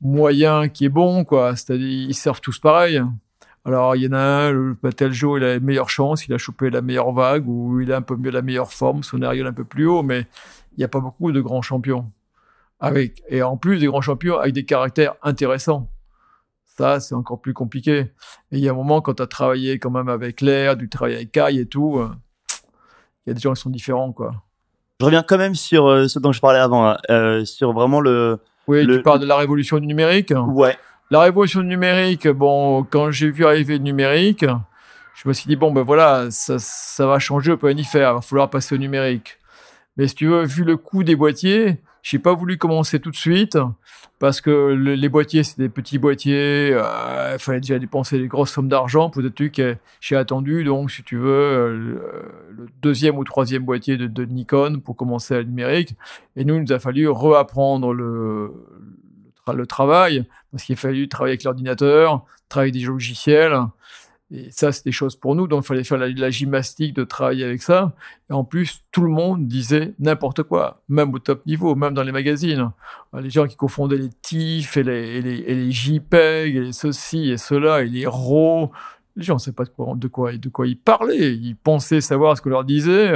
moyen 0.00 0.68
qui 0.68 0.86
est 0.86 0.90
bon, 0.90 1.24
quoi, 1.24 1.56
c'est-à-dire 1.56 1.86
ils 1.86 2.14
surfent 2.14 2.40
tous 2.40 2.58
pareil. 2.58 3.02
Alors, 3.64 3.94
il 3.94 4.04
y 4.04 4.08
en 4.08 4.12
a 4.12 4.18
un, 4.18 4.52
le 4.52 4.76
tel 4.96 5.12
jour, 5.12 5.36
il 5.36 5.44
a 5.44 5.54
la 5.54 5.60
meilleure 5.60 5.90
chance, 5.90 6.26
il 6.26 6.32
a 6.32 6.38
chopé 6.38 6.70
la 6.70 6.80
meilleure 6.80 7.12
vague, 7.12 7.46
ou 7.46 7.80
il 7.80 7.92
a 7.92 7.96
un 7.96 8.02
peu 8.02 8.16
mieux 8.16 8.30
la 8.30 8.42
meilleure 8.42 8.72
forme, 8.72 9.02
son 9.02 9.20
aérial 9.22 9.46
un 9.46 9.52
peu 9.52 9.64
plus 9.64 9.86
haut, 9.86 10.02
mais 10.02 10.26
il 10.72 10.78
n'y 10.78 10.84
a 10.84 10.88
pas 10.88 11.00
beaucoup 11.00 11.30
de 11.30 11.40
grands 11.40 11.62
champions. 11.62 12.10
Avec, 12.80 13.22
et 13.28 13.42
en 13.42 13.58
plus 13.58 13.78
des 13.78 13.86
grands 13.86 14.00
champions 14.00 14.38
avec 14.38 14.54
des 14.54 14.64
caractères 14.64 15.14
intéressants. 15.22 15.90
Ça, 16.64 16.98
c'est 16.98 17.14
encore 17.14 17.42
plus 17.42 17.52
compliqué. 17.52 17.98
Et 17.98 18.12
il 18.52 18.60
y 18.60 18.68
a 18.68 18.72
un 18.72 18.74
moment, 18.74 19.02
quand 19.02 19.14
tu 19.14 19.22
as 19.22 19.26
travaillé 19.26 19.78
quand 19.78 19.90
même 19.90 20.08
avec 20.08 20.40
l'air, 20.40 20.76
du 20.76 20.88
travail 20.88 21.16
avec 21.16 21.30
Kai 21.30 21.58
et 21.58 21.66
tout, 21.66 21.98
euh, 21.98 22.08
il 23.26 23.28
y 23.28 23.30
a 23.32 23.34
des 23.34 23.40
gens 23.40 23.52
qui 23.52 23.60
sont 23.60 23.68
différents, 23.68 24.12
quoi. 24.12 24.32
Je 25.00 25.04
reviens 25.04 25.22
quand 25.22 25.36
même 25.36 25.54
sur 25.54 25.86
euh, 25.86 26.08
ce 26.08 26.18
dont 26.18 26.32
je 26.32 26.40
parlais 26.40 26.58
avant, 26.58 26.96
euh, 27.10 27.44
sur 27.44 27.72
vraiment 27.72 28.00
le. 28.00 28.38
Oui, 28.66 28.86
tu 28.86 29.02
parles 29.02 29.20
de 29.20 29.26
la 29.26 29.36
révolution 29.36 29.78
du 29.78 29.86
numérique. 29.86 30.32
Ouais. 30.36 30.76
La 31.12 31.22
révolution 31.22 31.62
numérique, 31.62 32.28
bon, 32.28 32.84
quand 32.84 33.10
j'ai 33.10 33.30
vu 33.30 33.44
arriver 33.44 33.78
le 33.78 33.82
numérique, 33.82 34.44
je 35.16 35.28
me 35.28 35.32
suis 35.32 35.48
dit, 35.48 35.56
bon, 35.56 35.72
ben 35.72 35.82
voilà, 35.82 36.28
ça, 36.30 37.04
va 37.04 37.18
changer, 37.18 37.50
on 37.50 37.56
peut 37.56 37.66
rien 37.66 37.76
y 37.76 37.84
faire, 37.84 38.12
il 38.12 38.14
va 38.14 38.20
falloir 38.20 38.48
passer 38.48 38.76
au 38.76 38.78
numérique. 38.78 39.38
Mais 39.96 40.06
si 40.06 40.14
tu 40.14 40.28
veux, 40.28 40.44
vu 40.44 40.62
le 40.62 40.76
coût 40.76 41.02
des 41.02 41.16
boîtiers, 41.16 41.78
J'ai 42.02 42.18
pas 42.18 42.32
voulu 42.32 42.56
commencer 42.56 43.00
tout 43.00 43.10
de 43.10 43.16
suite 43.16 43.58
parce 44.20 44.40
que 44.40 44.72
les 44.72 45.08
boîtiers, 45.08 45.42
c'est 45.42 45.58
des 45.58 45.68
petits 45.68 45.98
boîtiers. 45.98 46.70
Euh, 46.72 47.32
il 47.34 47.38
fallait 47.38 47.60
déjà 47.60 47.78
dépenser 47.78 48.18
des 48.18 48.28
grosses 48.28 48.52
sommes 48.52 48.68
d'argent 48.68 49.10
pour 49.10 49.20
des 49.22 49.30
trucs 49.30 49.54
que 49.54 49.76
j'ai 50.00 50.16
attendu. 50.16 50.64
Donc, 50.64 50.90
si 50.90 51.02
tu 51.02 51.16
veux, 51.16 51.28
euh, 51.28 51.76
le 51.76 52.66
deuxième 52.80 53.18
ou 53.18 53.24
troisième 53.24 53.64
boîtier 53.64 53.96
de, 53.98 54.24
Nikon 54.24 54.80
pour 54.80 54.96
commencer 54.96 55.34
à 55.34 55.42
numérique. 55.42 55.94
Et 56.36 56.44
nous, 56.44 56.54
il 56.54 56.62
nous 56.62 56.72
a 56.72 56.78
fallu 56.78 57.08
reapprendre 57.08 57.92
le, 57.92 58.52
le 59.52 59.66
travail 59.66 60.24
parce 60.50 60.64
qu'il 60.64 60.74
a 60.74 60.76
fallu 60.76 61.08
travailler 61.08 61.32
avec 61.32 61.44
l'ordinateur, 61.44 62.24
travailler 62.48 62.72
des 62.72 62.80
logiciels. 62.80 63.56
Et 64.32 64.48
ça, 64.52 64.70
c'est 64.70 64.84
des 64.84 64.92
choses 64.92 65.16
pour 65.16 65.34
nous, 65.34 65.48
donc 65.48 65.64
il 65.64 65.66
fallait 65.66 65.82
faire 65.82 65.98
la, 65.98 66.30
gymnastique 66.30 66.94
de 66.94 67.02
travailler 67.02 67.44
avec 67.44 67.62
ça. 67.62 67.94
Et 68.30 68.32
en 68.32 68.44
plus, 68.44 68.84
tout 68.92 69.02
le 69.02 69.10
monde 69.10 69.48
disait 69.48 69.94
n'importe 69.98 70.44
quoi, 70.44 70.82
même 70.88 71.12
au 71.12 71.18
top 71.18 71.44
niveau, 71.46 71.74
même 71.74 71.94
dans 71.94 72.04
les 72.04 72.12
magazines. 72.12 72.70
Les 73.12 73.30
gens 73.30 73.48
qui 73.48 73.56
confondaient 73.56 73.98
les 73.98 74.10
TIFF 74.22 74.76
et 74.76 74.82
les, 74.84 75.16
et 75.16 75.22
les, 75.22 75.38
et 75.38 75.72
JPEG, 75.72 76.56
et 76.56 76.72
ceci 76.72 77.30
et 77.30 77.38
cela, 77.38 77.82
et 77.82 77.88
les 77.88 78.06
RAW. 78.06 78.70
Les 79.16 79.24
gens 79.24 79.34
ne 79.34 79.40
savaient 79.40 79.54
pas 79.56 79.64
de 79.64 79.70
quoi, 80.06 80.32
de, 80.32 80.36
de 80.38 80.48
quoi 80.48 80.66
ils 80.68 80.78
parlaient. 80.78 81.34
Ils 81.34 81.56
pensaient 81.56 82.00
savoir 82.00 82.36
ce 82.36 82.42
que 82.42 82.48
leur 82.48 82.62
disait. 82.62 83.12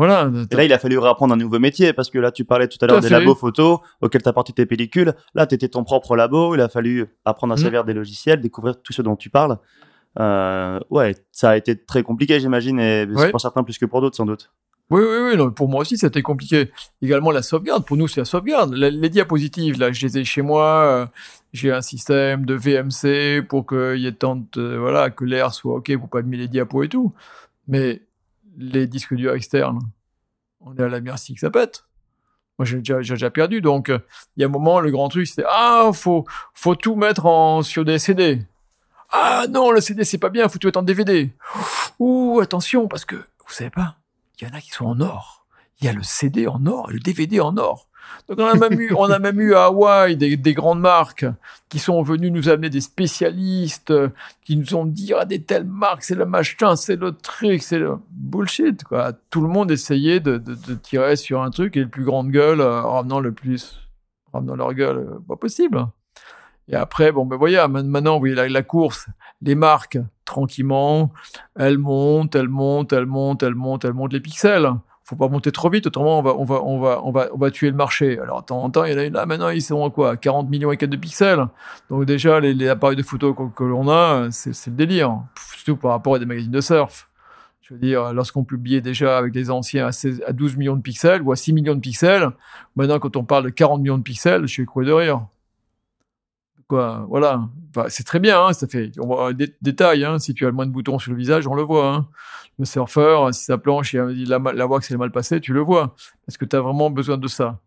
Voilà. 0.00 0.30
Et 0.50 0.56
là, 0.56 0.64
il 0.64 0.72
a 0.72 0.78
fallu 0.78 0.96
réapprendre 0.96 1.34
un 1.34 1.36
nouveau 1.36 1.58
métier 1.58 1.92
parce 1.92 2.08
que 2.08 2.18
là, 2.18 2.32
tu 2.32 2.46
parlais 2.46 2.68
tout 2.68 2.78
à 2.80 2.86
l'heure 2.86 3.02
des 3.02 3.10
labos 3.10 3.34
photo 3.34 3.82
auxquels 4.00 4.22
tu 4.22 4.30
as 4.30 4.32
porté 4.32 4.54
tes 4.54 4.64
pellicules. 4.64 5.12
Là, 5.34 5.46
tu 5.46 5.54
étais 5.54 5.68
ton 5.68 5.84
propre 5.84 6.16
labo. 6.16 6.54
Il 6.54 6.62
a 6.62 6.70
fallu 6.70 7.06
apprendre 7.26 7.52
à 7.52 7.56
mmh. 7.56 7.60
servir 7.60 7.84
des 7.84 7.92
logiciels, 7.92 8.40
découvrir 8.40 8.80
tout 8.80 8.94
ce 8.94 9.02
dont 9.02 9.14
tu 9.14 9.28
parles. 9.28 9.58
Euh, 10.18 10.80
ouais, 10.88 11.16
ça 11.32 11.50
a 11.50 11.56
été 11.58 11.76
très 11.76 12.02
compliqué, 12.02 12.40
j'imagine, 12.40 12.80
et 12.80 13.06
pour 13.30 13.42
certains 13.42 13.62
plus 13.62 13.76
que 13.76 13.84
pour 13.84 14.00
d'autres, 14.00 14.16
sans 14.16 14.24
doute. 14.24 14.50
Oui, 14.88 15.02
oui, 15.02 15.36
oui. 15.38 15.50
pour 15.54 15.68
moi 15.68 15.82
aussi, 15.82 15.98
c'était 15.98 16.22
compliqué. 16.22 16.70
Également, 17.02 17.30
la 17.30 17.42
sauvegarde. 17.42 17.84
Pour 17.84 17.98
nous, 17.98 18.08
c'est 18.08 18.22
la 18.22 18.24
sauvegarde. 18.24 18.72
Les, 18.72 19.10
diapositives, 19.10 19.78
là, 19.78 19.92
je 19.92 20.06
les 20.06 20.16
ai 20.16 20.24
chez 20.24 20.40
moi. 20.40 20.64
Euh, 20.64 21.06
j'ai 21.52 21.72
un 21.72 21.82
système 21.82 22.46
de 22.46 22.54
VMC 22.54 23.46
pour 23.46 23.66
qu'il 23.66 23.98
y 24.00 24.06
ait 24.06 24.12
tant 24.12 24.42
de, 24.52 24.78
voilà, 24.78 25.10
que 25.10 25.26
l'air 25.26 25.52
soit 25.52 25.74
OK 25.74 25.94
pour 25.98 26.08
pas 26.08 26.20
admettre 26.20 26.40
les 26.40 26.48
diapos 26.48 26.84
et 26.84 26.88
tout. 26.88 27.12
Mais 27.68 28.00
les 28.60 28.86
disques 28.86 29.14
durs 29.14 29.34
externes, 29.34 29.80
on 30.60 30.76
est 30.76 30.82
à 30.82 30.88
la 30.88 31.00
merci 31.00 31.34
que 31.34 31.40
ça 31.40 31.50
pète. 31.50 31.84
Moi, 32.58 32.66
j'ai 32.66 32.82
déjà, 32.82 33.30
perdu. 33.30 33.62
Donc, 33.62 33.88
euh, 33.88 34.00
il 34.36 34.40
y 34.40 34.44
a 34.44 34.46
un 34.46 34.50
moment, 34.50 34.80
le 34.80 34.90
grand 34.90 35.08
truc, 35.08 35.26
c'était 35.26 35.48
Ah, 35.48 35.90
faut, 35.94 36.26
faut 36.52 36.74
tout 36.74 36.94
mettre 36.94 37.24
en, 37.24 37.62
sur 37.62 37.86
des 37.86 37.98
CD. 37.98 38.42
Ah 39.10 39.46
non, 39.48 39.70
le 39.70 39.80
CD, 39.80 40.04
c'est 40.04 40.18
pas 40.18 40.28
bien, 40.28 40.48
faut 40.48 40.58
tout 40.58 40.68
mettre 40.68 40.78
en 40.78 40.82
DVD. 40.82 41.32
Ouh, 41.98 42.38
attention, 42.40 42.86
parce 42.86 43.06
que, 43.06 43.16
vous 43.16 43.52
savez 43.52 43.70
pas, 43.70 43.96
il 44.38 44.46
y 44.46 44.50
en 44.50 44.54
a 44.54 44.60
qui 44.60 44.70
sont 44.70 44.84
en 44.84 45.00
or. 45.00 45.46
Il 45.80 45.86
y 45.86 45.88
a 45.88 45.94
le 45.94 46.02
CD 46.02 46.46
en 46.46 46.66
or 46.66 46.90
et 46.90 46.92
le 46.92 47.00
DVD 47.00 47.40
en 47.40 47.56
or. 47.56 47.88
Donc 48.28 48.38
on 48.38 48.46
a 48.46 48.54
même 48.54 48.80
eu, 48.80 48.92
on 48.96 49.10
a 49.10 49.18
même 49.18 49.40
eu 49.40 49.54
à 49.54 49.64
Hawaï 49.64 50.16
des, 50.16 50.36
des, 50.36 50.54
grandes 50.54 50.80
marques 50.80 51.26
qui 51.68 51.78
sont 51.78 52.02
venues 52.02 52.30
nous 52.30 52.48
amener 52.48 52.70
des 52.70 52.80
spécialistes 52.80 53.92
qui 54.44 54.56
nous 54.56 54.74
ont 54.74 54.84
dit 54.84 55.12
ah 55.18 55.24
des 55.24 55.42
telles 55.42 55.64
marques 55.64 56.02
c'est 56.02 56.14
le 56.14 56.26
machin 56.26 56.76
c'est 56.76 56.96
le 56.96 57.12
truc 57.12 57.62
c'est 57.62 57.78
le 57.78 57.96
bullshit 58.10 58.84
quoi. 58.84 59.12
Tout 59.30 59.40
le 59.40 59.48
monde 59.48 59.70
essayait 59.70 60.20
de 60.20 60.40
tirer 60.82 61.16
sur 61.16 61.42
un 61.42 61.50
truc 61.50 61.76
et 61.76 61.80
le 61.80 61.88
plus 61.88 62.04
grande 62.04 62.30
gueule 62.30 62.60
euh, 62.60 62.82
ramenant 62.82 63.20
le 63.20 63.32
plus 63.32 63.80
ramenant 64.32 64.56
leur 64.56 64.74
gueule 64.74 64.98
euh, 64.98 65.18
pas 65.26 65.36
possible. 65.36 65.86
Et 66.68 66.74
après 66.74 67.12
bon 67.12 67.26
ben 67.26 67.36
voyez 67.36 67.64
maintenant 67.68 68.14
vous 68.14 68.20
voyez 68.20 68.34
la, 68.34 68.48
la 68.48 68.62
course 68.62 69.06
les 69.42 69.54
marques 69.54 69.98
tranquillement 70.24 71.12
elles 71.58 71.78
montent 71.78 72.36
elles 72.36 72.48
montent 72.48 72.92
elles 72.92 73.06
montent 73.06 73.42
elles 73.42 73.54
montent 73.54 73.84
elles 73.84 73.92
montent 73.92 74.12
les 74.12 74.20
pixels 74.20 74.70
faut 75.10 75.16
pas 75.16 75.28
monter 75.28 75.50
trop 75.50 75.70
vite, 75.70 75.88
autrement 75.88 76.20
on 76.20 76.22
va, 76.22 76.36
on 76.36 76.44
va, 76.44 76.62
on 76.62 76.80
va, 76.80 77.00
on 77.04 77.10
va, 77.10 77.28
on 77.34 77.36
va 77.36 77.50
tuer 77.50 77.68
le 77.68 77.76
marché. 77.76 78.18
Alors, 78.20 78.42
de 78.42 78.46
temps 78.46 78.62
en 78.62 78.70
temps, 78.70 78.84
il 78.84 78.94
y 78.94 78.98
a 78.98 79.10
là, 79.10 79.26
maintenant, 79.26 79.48
ils 79.48 79.60
sont 79.60 79.84
à 79.84 79.90
quoi? 79.90 80.16
40 80.16 80.48
millions 80.48 80.70
et 80.70 80.76
4 80.76 80.88
de 80.88 80.96
pixels. 80.96 81.46
Donc, 81.88 82.04
déjà, 82.04 82.38
les, 82.38 82.68
appareils 82.68 82.96
de 82.96 83.02
photo 83.02 83.34
que, 83.34 83.64
l'on 83.64 83.88
a, 83.90 84.28
c'est 84.30 84.68
le 84.68 84.76
délire. 84.76 85.18
Surtout 85.56 85.76
par 85.76 85.90
rapport 85.90 86.14
à 86.14 86.18
des 86.20 86.26
magazines 86.26 86.52
de 86.52 86.60
surf. 86.60 87.08
Je 87.60 87.74
veux 87.74 87.80
dire, 87.80 88.12
lorsqu'on 88.12 88.44
publiait 88.44 88.80
déjà 88.80 89.18
avec 89.18 89.32
des 89.32 89.50
anciens 89.50 89.86
à, 89.86 89.92
16, 89.92 90.22
à 90.26 90.32
12 90.32 90.56
millions 90.56 90.76
de 90.76 90.82
pixels 90.82 91.22
ou 91.22 91.32
à 91.32 91.36
6 91.36 91.52
millions 91.54 91.74
de 91.74 91.80
pixels, 91.80 92.30
maintenant, 92.76 93.00
quand 93.00 93.16
on 93.16 93.24
parle 93.24 93.44
de 93.44 93.50
40 93.50 93.80
millions 93.80 93.98
de 93.98 94.02
pixels, 94.02 94.42
je 94.42 94.52
suis 94.52 94.62
écroué 94.62 94.84
de 94.86 94.92
rire. 94.92 95.26
Quoi, 96.70 97.04
voilà. 97.08 97.48
c'est 97.88 98.04
très 98.04 98.20
bien, 98.20 98.46
hein, 98.46 98.52
ça 98.52 98.68
fait. 98.68 98.92
On 99.00 99.08
voit 99.08 99.32
des 99.32 99.52
détails, 99.60 100.04
hein, 100.04 100.20
si 100.20 100.34
tu 100.34 100.44
as 100.44 100.50
le 100.50 100.54
moins 100.54 100.66
de 100.66 100.70
boutons 100.70 101.00
sur 101.00 101.10
le 101.10 101.18
visage, 101.18 101.48
on 101.48 101.54
le 101.56 101.64
voit. 101.64 101.92
Hein 101.92 102.08
le 102.60 102.64
surfeur, 102.64 103.34
si 103.34 103.42
sa 103.42 103.58
planche, 103.58 103.92
la, 103.94 104.38
la 104.38 104.66
wax 104.66 104.90
est 104.90 104.96
mal 104.96 105.10
passée, 105.10 105.40
tu 105.40 105.52
le 105.52 105.60
vois. 105.60 105.96
Est-ce 106.28 106.38
que 106.38 106.44
tu 106.44 106.54
as 106.54 106.60
vraiment 106.60 106.90
besoin 106.90 107.18
de 107.18 107.26
ça? 107.26 107.58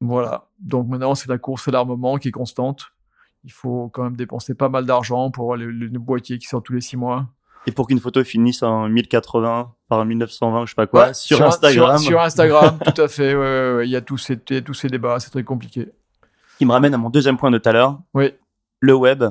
Voilà. 0.00 0.48
Donc 0.58 0.88
maintenant, 0.88 1.14
c'est 1.14 1.28
la 1.28 1.38
course 1.38 1.68
à 1.68 1.70
l'armement 1.70 2.18
qui 2.18 2.28
est 2.28 2.32
constante. 2.32 2.92
Il 3.44 3.52
faut 3.52 3.88
quand 3.88 4.02
même 4.02 4.16
dépenser 4.16 4.54
pas 4.54 4.68
mal 4.68 4.84
d'argent 4.84 5.30
pour 5.30 5.44
avoir 5.44 5.56
le, 5.56 5.88
boîtier 5.98 6.36
qui 6.38 6.46
sort 6.46 6.62
tous 6.62 6.74
les 6.74 6.80
six 6.82 6.96
mois. 6.96 7.28
Et 7.66 7.72
pour 7.72 7.86
qu'une 7.86 8.00
photo 8.00 8.24
finisse 8.24 8.62
en 8.62 8.88
1080 8.88 9.72
par 9.88 10.04
1920, 10.04 10.66
je 10.66 10.70
sais 10.70 10.74
pas 10.74 10.86
quoi, 10.86 11.14
sur, 11.14 11.42
Instagram. 11.42 11.98
Sur, 11.98 12.20
Instagram, 12.22 12.78
tout 12.84 13.00
à 13.00 13.08
fait. 13.08 13.32
Il 13.84 13.90
y 13.90 13.96
a 13.96 14.00
tous 14.00 14.18
ces, 14.18 14.38
tous 14.38 14.74
ces 14.74 14.88
débats, 14.88 15.20
c'est 15.20 15.30
très 15.30 15.44
compliqué. 15.44 15.88
Qui 16.60 16.66
me 16.66 16.72
ramène 16.72 16.92
à 16.92 16.98
mon 16.98 17.08
deuxième 17.08 17.38
point 17.38 17.50
de 17.50 17.56
tout 17.56 17.70
à 17.70 17.72
l'heure. 17.72 18.02
Oui. 18.12 18.34
Le 18.80 18.92
web. 18.92 19.24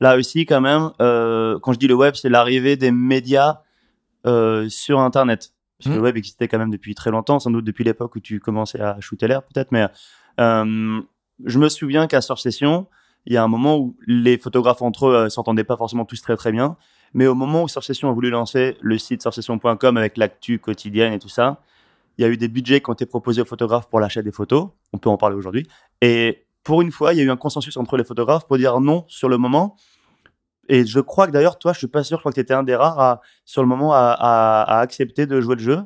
Là 0.00 0.16
aussi, 0.16 0.46
quand 0.46 0.60
même, 0.60 0.90
euh, 1.00 1.60
quand 1.60 1.72
je 1.72 1.78
dis 1.78 1.86
le 1.86 1.94
web, 1.94 2.16
c'est 2.16 2.28
l'arrivée 2.28 2.74
des 2.74 2.90
médias 2.90 3.60
euh, 4.26 4.68
sur 4.68 4.98
Internet. 4.98 5.52
Parce 5.78 5.90
que 5.90 5.96
le 5.96 6.02
web 6.02 6.16
existait 6.16 6.48
quand 6.48 6.58
même 6.58 6.72
depuis 6.72 6.96
très 6.96 7.12
longtemps, 7.12 7.38
sans 7.38 7.52
doute 7.52 7.64
depuis 7.64 7.84
l'époque 7.84 8.16
où 8.16 8.18
tu 8.18 8.40
commençais 8.40 8.80
à 8.80 8.98
shooter 8.98 9.28
l'air, 9.28 9.44
peut-être. 9.44 9.70
Mais 9.70 9.86
euh, 10.40 11.00
je 11.44 11.58
me 11.60 11.68
souviens 11.68 12.08
qu'à 12.08 12.20
Surf 12.20 12.40
Session, 12.40 12.88
il 13.26 13.34
y 13.34 13.36
a 13.36 13.44
un 13.44 13.48
moment 13.48 13.78
où 13.78 13.96
les 14.04 14.36
photographes 14.36 14.82
entre 14.82 15.06
eux 15.06 15.28
s'entendaient 15.28 15.62
pas 15.62 15.76
forcément 15.76 16.04
tous 16.04 16.20
très 16.20 16.34
très 16.34 16.50
bien. 16.50 16.76
Mais 17.14 17.28
au 17.28 17.36
moment 17.36 17.62
où 17.62 17.68
Surf 17.68 17.84
Session 17.84 18.10
a 18.10 18.12
voulu 18.12 18.28
lancer 18.28 18.76
le 18.80 18.98
site 18.98 19.22
surfsession.com 19.22 19.96
avec 19.96 20.16
l'actu 20.16 20.58
quotidienne 20.58 21.12
et 21.12 21.20
tout 21.20 21.28
ça, 21.28 21.60
il 22.18 22.22
y 22.22 22.24
a 22.24 22.28
eu 22.28 22.36
des 22.36 22.48
budgets 22.48 22.80
qui 22.80 22.90
ont 22.90 22.94
été 22.94 23.06
proposés 23.06 23.42
aux 23.42 23.46
photographes 23.46 23.88
pour 23.88 24.00
l'achat 24.00 24.22
des 24.22 24.32
photos. 24.32 24.70
On 24.92 24.98
peut 24.98 25.10
en 25.10 25.16
parler 25.16 25.36
aujourd'hui. 25.36 25.68
Et 26.00 26.45
pour 26.66 26.82
une 26.82 26.90
fois, 26.90 27.14
il 27.14 27.18
y 27.18 27.20
a 27.20 27.24
eu 27.24 27.30
un 27.30 27.36
consensus 27.36 27.76
entre 27.76 27.96
les 27.96 28.04
photographes 28.04 28.46
pour 28.46 28.58
dire 28.58 28.80
non 28.80 29.04
sur 29.06 29.28
le 29.28 29.38
moment 29.38 29.76
et 30.68 30.84
je 30.84 31.00
crois 31.00 31.26
que 31.26 31.32
d'ailleurs, 31.32 31.58
toi, 31.58 31.72
je 31.72 31.78
suis 31.78 31.86
pas 31.86 32.02
sûr, 32.02 32.18
je 32.18 32.22
crois 32.22 32.32
que 32.32 32.36
tu 32.36 32.40
étais 32.40 32.54
un 32.54 32.64
des 32.64 32.74
rares 32.74 32.98
à, 32.98 33.20
sur 33.44 33.62
le 33.62 33.68
moment 33.68 33.92
à, 33.92 34.16
à, 34.18 34.80
accepter 34.80 35.26
de 35.26 35.40
jouer 35.40 35.54
le 35.54 35.62
jeu. 35.62 35.78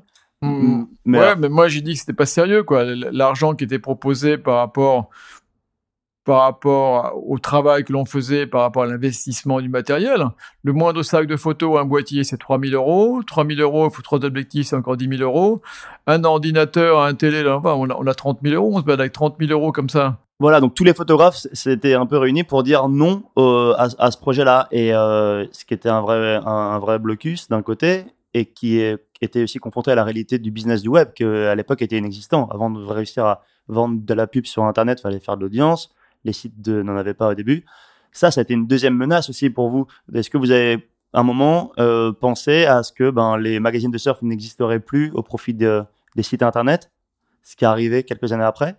Mmh. 0.43 0.85
Mais 1.05 1.19
ouais, 1.19 1.37
mais 1.37 1.51
moi 1.51 1.69
j'ai 1.69 1.83
dit 1.83 1.93
que 1.93 1.99
c'était 2.01 2.15
pas 2.15 2.25
sérieux, 2.25 2.63
quoi. 2.63 2.85
L'argent 2.85 3.55
qui 3.55 3.65
était 3.65 3.79
proposé 3.79 4.39
par 4.39 4.57
rapport, 4.57 5.11
par 6.25 6.43
rapport 6.45 7.13
au 7.29 7.39
travail 7.39 7.85
que 7.85 7.93
l'on 7.93 8.07
faisait, 8.07 8.47
par 8.47 8.63
rapport 8.63 8.85
à 8.85 8.87
l'investissement 8.87 9.61
du 9.61 9.69
matériel. 9.69 10.25
Le 10.63 10.73
moindre 10.73 11.03
sac 11.03 11.27
de 11.27 11.37
photos, 11.37 11.79
un 11.79 11.85
boîtier, 11.85 12.25
c'est 12.25 12.39
3000 12.39 12.75
euros. 12.75 13.23
3000 13.27 13.61
euros, 13.61 13.89
il 13.91 13.95
faut 13.95 14.01
trois 14.01 14.25
objectifs, 14.25 14.69
c'est 14.69 14.77
encore 14.77 14.97
10 14.97 15.19
000 15.19 15.23
euros. 15.23 15.61
Un 16.07 16.25
ordinateur, 16.25 17.03
un 17.03 17.13
télé, 17.13 17.43
là, 17.43 17.61
on, 17.63 17.91
a, 17.91 17.95
on 17.95 18.07
a 18.07 18.15
30 18.15 18.39
000 18.43 18.55
euros, 18.55 18.77
on 18.77 18.81
se 18.81 18.85
bat 18.85 18.95
avec 18.95 19.13
30 19.13 19.37
000 19.39 19.53
euros 19.53 19.73
comme 19.73 19.91
ça. 19.91 20.21
Voilà, 20.41 20.61
donc 20.61 20.75
tous 20.75 20.85
les 20.85 20.95
photographes 20.95 21.37
s'étaient 21.53 21.93
un 21.93 22.07
peu 22.07 22.17
réunis 22.17 22.45
pour 22.45 22.63
dire 22.63 22.89
non 22.89 23.25
à, 23.37 24.11
ce 24.11 24.17
projet-là. 24.17 24.69
Et 24.73 24.95
euh, 24.95 25.47
ce 25.53 25.67
qui 25.67 25.75
était 25.75 25.91
un 25.91 26.01
vrai, 26.01 26.99
blocus 26.99 27.49
d'un 27.49 27.61
côté, 27.61 28.07
et 28.33 28.47
qui 28.47 28.81
était 29.21 29.43
aussi 29.43 29.59
confronté 29.59 29.91
à 29.91 29.95
la 29.95 30.03
réalité 30.03 30.39
du 30.39 30.51
business 30.51 30.81
du 30.81 30.89
web, 30.89 31.13
qui 31.13 31.25
à 31.25 31.55
l'époque 31.55 31.83
était 31.83 31.99
inexistant. 31.99 32.49
Avant 32.51 32.71
de 32.71 32.83
réussir 32.83 33.27
à 33.27 33.43
vendre 33.69 34.01
de 34.03 34.15
la 34.15 34.27
pub 34.27 34.47
sur 34.47 34.65
Internet, 34.65 35.01
il 35.01 35.03
fallait 35.03 35.21
faire 35.21 35.37
de 35.37 35.43
l'audience. 35.43 35.95
Les 36.25 36.33
sites 36.33 36.67
n'en 36.67 36.97
avaient 36.97 37.15
pas 37.15 37.29
au 37.29 37.35
début. 37.35 37.67
Ça, 38.11 38.31
ça 38.31 38.41
a 38.41 38.43
été 38.43 38.55
une 38.55 38.67
deuxième 38.67 38.97
menace 38.97 39.29
aussi 39.29 39.51
pour 39.51 39.69
vous. 39.69 39.87
Est-ce 40.15 40.31
que 40.31 40.39
vous 40.39 40.51
avez 40.51 40.89
un 41.13 41.23
moment 41.23 41.73
euh, 41.79 42.13
pensé 42.13 42.65
à 42.65 42.83
ce 42.83 42.93
que 42.93 43.11
ben, 43.11 43.37
les 43.37 43.61
magazines 43.61 43.91
de 43.91 43.99
surf 43.99 44.23
n'existeraient 44.23 44.81
plus 44.81 45.11
au 45.13 45.23
profit 45.23 45.53
des 45.53 45.85
sites 46.23 46.43
Internet, 46.43 46.91
ce 47.43 47.57
qui 47.57 47.65
est 47.65 47.69
arrivé 47.69 48.05
quelques 48.05 48.33
années 48.33 48.45
après? 48.45 48.77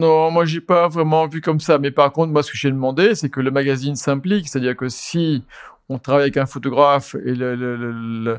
Non, 0.00 0.30
moi 0.30 0.44
j'ai 0.44 0.60
pas 0.60 0.88
vraiment 0.88 1.26
vu 1.26 1.40
comme 1.40 1.60
ça. 1.60 1.78
Mais 1.78 1.90
par 1.90 2.12
contre, 2.12 2.32
moi 2.32 2.42
ce 2.42 2.50
que 2.50 2.58
j'ai 2.58 2.70
demandé, 2.70 3.14
c'est 3.14 3.30
que 3.30 3.40
le 3.40 3.50
magazine 3.50 3.96
s'implique. 3.96 4.48
C'est-à-dire 4.48 4.76
que 4.76 4.88
si 4.88 5.44
on 5.88 5.98
travaille 5.98 6.22
avec 6.22 6.36
un 6.36 6.46
photographe 6.46 7.14
et 7.24 7.34
le, 7.34 8.38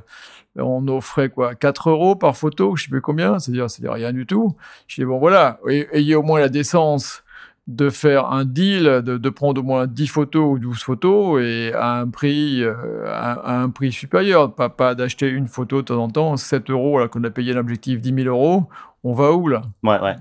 on 0.56 0.88
offrait 0.88 1.30
quoi 1.30 1.56
4 1.56 1.90
euros 1.90 2.16
par 2.16 2.36
photo, 2.36 2.76
je 2.76 2.84
sais 2.84 2.90
plus 2.90 3.02
combien, 3.02 3.40
c'est-à-dire 3.40 3.70
c'est 3.70 3.88
rien 3.88 4.14
du 4.14 4.26
tout. 4.26 4.56
Je 4.88 5.02
dis 5.02 5.06
bon 5.06 5.20
voilà, 5.20 5.60
ayez 5.68 6.16
au 6.16 6.24
moins 6.24 6.40
la 6.40 6.50
décence 6.50 7.24
de 7.68 7.90
faire 7.90 8.32
un 8.32 8.44
deal, 8.44 9.02
de, 9.04 9.30
prendre 9.30 9.62
au 9.62 9.64
moins 9.64 9.88
10 9.88 10.08
photos 10.08 10.56
ou 10.56 10.60
12 10.60 10.80
photos 10.80 11.42
et 11.42 11.72
à 11.74 12.00
un 12.00 12.10
prix, 12.10 12.62
euh, 12.62 12.74
à, 13.08 13.62
un 13.62 13.70
prix 13.70 13.92
supérieur. 13.92 14.54
Pas, 14.54 14.70
pas 14.70 14.96
d'acheter 14.96 15.30
une 15.30 15.48
photo 15.48 15.78
de 15.78 15.88
temps 15.88 16.04
en 16.04 16.10
temps, 16.10 16.36
7 16.36 16.70
euros, 16.70 16.98
alors 16.98 17.10
qu'on 17.10 17.24
a 17.24 17.30
payé 17.30 17.54
l'objectif 17.54 18.02
10 18.02 18.24
000 18.24 18.28
euros 18.28 18.68
on 19.04 19.14
va 19.14 19.34
où 19.34 19.50
là? 19.50 19.64
Ouais, 19.84 20.00
ouais. 20.00 20.16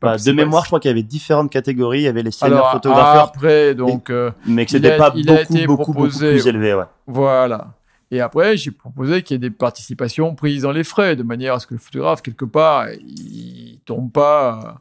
Bah, 0.00 0.16
de 0.18 0.32
mémoire, 0.32 0.64
je 0.64 0.68
crois 0.68 0.78
qu'il 0.78 0.90
y 0.90 0.92
avait 0.92 1.02
différentes 1.02 1.50
catégories. 1.50 2.00
Il 2.00 2.04
y 2.04 2.08
avait 2.08 2.22
les 2.22 2.30
seniors 2.30 2.70
photographes. 2.72 3.28
Après, 3.28 3.74
donc, 3.74 4.10
euh, 4.10 4.30
mais 4.46 4.66
que 4.66 4.72
c'était 4.72 4.96
pas 4.98 5.10
beaucoup, 5.10 5.66
beaucoup, 5.66 5.92
beaucoup 5.94 6.08
plus 6.08 6.46
élevé. 6.46 6.74
Ouais. 6.74 6.84
Voilà. 7.06 7.68
Et 8.10 8.20
après, 8.20 8.56
j'ai 8.56 8.72
proposé 8.72 9.22
qu'il 9.22 9.34
y 9.34 9.36
ait 9.36 9.48
des 9.48 9.50
participations 9.50 10.34
prises 10.34 10.62
dans 10.62 10.72
les 10.72 10.84
frais, 10.84 11.16
de 11.16 11.22
manière 11.22 11.54
à 11.54 11.60
ce 11.60 11.66
que 11.66 11.74
le 11.74 11.80
photographe, 11.80 12.22
quelque 12.22 12.44
part, 12.44 12.88
il 12.90 13.80
tombe 13.86 14.10
pas. 14.12 14.80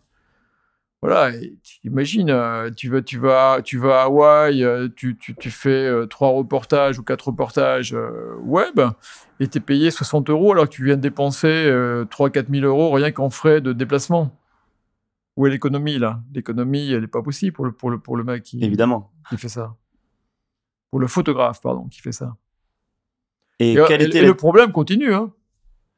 Voilà, 1.01 1.31
imagine, 1.85 2.29
euh, 2.29 2.71
tu 2.75 2.89
vas, 2.89 3.01
tu 3.01 3.19
vas, 3.19 3.61
tu 3.63 3.77
vas 3.77 4.01
à 4.01 4.03
Hawaï, 4.05 4.63
euh, 4.65 4.89
tu, 4.93 5.17
tu, 5.17 5.33
tu 5.33 5.49
fais 5.49 5.69
euh, 5.85 6.05
trois 6.07 6.29
reportages 6.31 6.99
ou 6.99 7.03
quatre 7.03 7.27
reportages 7.27 7.95
web 8.41 8.81
et 9.39 9.47
tu 9.47 9.59
es 9.59 9.61
payé 9.61 9.91
60 9.91 10.29
euros 10.29 10.51
alors 10.51 10.65
que 10.65 10.73
tu 10.73 10.83
viens 10.83 10.97
de 10.97 11.01
dépenser 11.01 11.69
3-4 12.09 12.47
000 12.51 12.65
euros 12.65 12.91
rien 12.91 13.11
qu'en 13.13 13.29
frais 13.29 13.61
de 13.61 13.71
déplacement. 13.71 14.35
Où 15.37 15.47
est 15.47 15.49
l'économie 15.51 15.99
là? 15.99 16.21
L'économie, 16.33 16.91
elle 16.91 16.99
n'est 17.01 17.07
pas 17.07 17.21
possible 17.21 17.53
pour 17.53 17.63
le, 17.65 17.71
pour 17.71 17.89
le, 17.91 17.97
pour 17.99 18.17
le 18.17 18.25
mec 18.25 18.43
qui, 18.43 18.61
Évidemment. 18.61 19.09
qui 19.29 19.37
fait 19.37 19.47
ça. 19.47 19.77
Pour 20.91 20.99
le 20.99 21.07
photographe, 21.07 21.61
pardon, 21.61 21.87
qui 21.87 22.01
fait 22.01 22.11
ça. 22.11 22.35
Et, 23.59 23.73
Et, 23.73 23.79
quel 23.87 24.01
et- 24.01 24.05
était 24.05 24.17
et 24.17 24.21
la- 24.21 24.27
le 24.27 24.33
problème 24.33 24.73
continue. 24.73 25.13
Hein. 25.13 25.31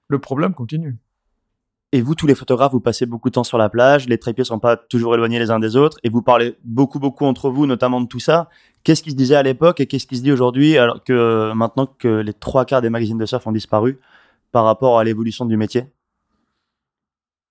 Le 0.10 0.20
problème 0.20 0.54
continue. 0.54 0.96
Et 1.94 2.02
vous, 2.02 2.16
tous 2.16 2.26
les 2.26 2.36
photographes, 2.36 2.72
vous 2.72 2.80
passez 2.80 3.06
beaucoup 3.06 3.30
de 3.30 3.34
temps 3.34 3.44
sur 3.44 3.58
la 3.58 3.68
plage, 3.68 4.08
les 4.08 4.18
trépieds 4.18 4.46
sont 4.46 4.60
pas 4.60 4.78
toujours 4.78 5.14
éloignés 5.14 5.40
les 5.40 5.52
uns 5.52 5.60
des 5.60 5.76
autres, 5.76 5.98
et 6.04 6.10
vous 6.10 6.22
parlez 6.22 6.56
beaucoup, 6.64 7.00
beaucoup 7.00 7.26
entre 7.26 7.50
vous, 7.50 7.66
notamment 7.66 8.00
de 8.00 8.08
tout 8.08 8.20
ça. 8.20 8.48
Qu'est-ce 8.84 9.04
qui 9.04 9.12
se 9.12 9.16
disait 9.16 9.36
à 9.36 9.44
l'époque 9.44 9.82
et 9.82 9.88
qu'est-ce 9.88 10.08
qui 10.08 10.16
se 10.16 10.24
dit 10.24 10.32
aujourd'hui, 10.32 10.78
alors 10.78 11.04
que 11.04 11.12
euh, 11.12 11.54
maintenant 11.54 11.86
que 11.86 12.08
les 12.08 12.34
trois 12.34 12.64
quarts 12.64 12.82
des 12.82 12.90
magazines 12.90 13.18
de 13.18 13.26
surf 13.26 13.46
ont 13.46 13.52
disparu, 13.52 14.00
par 14.54 14.64
rapport 14.64 15.00
à 15.00 15.04
l'évolution 15.04 15.46
du 15.46 15.58
métier? 15.58 15.88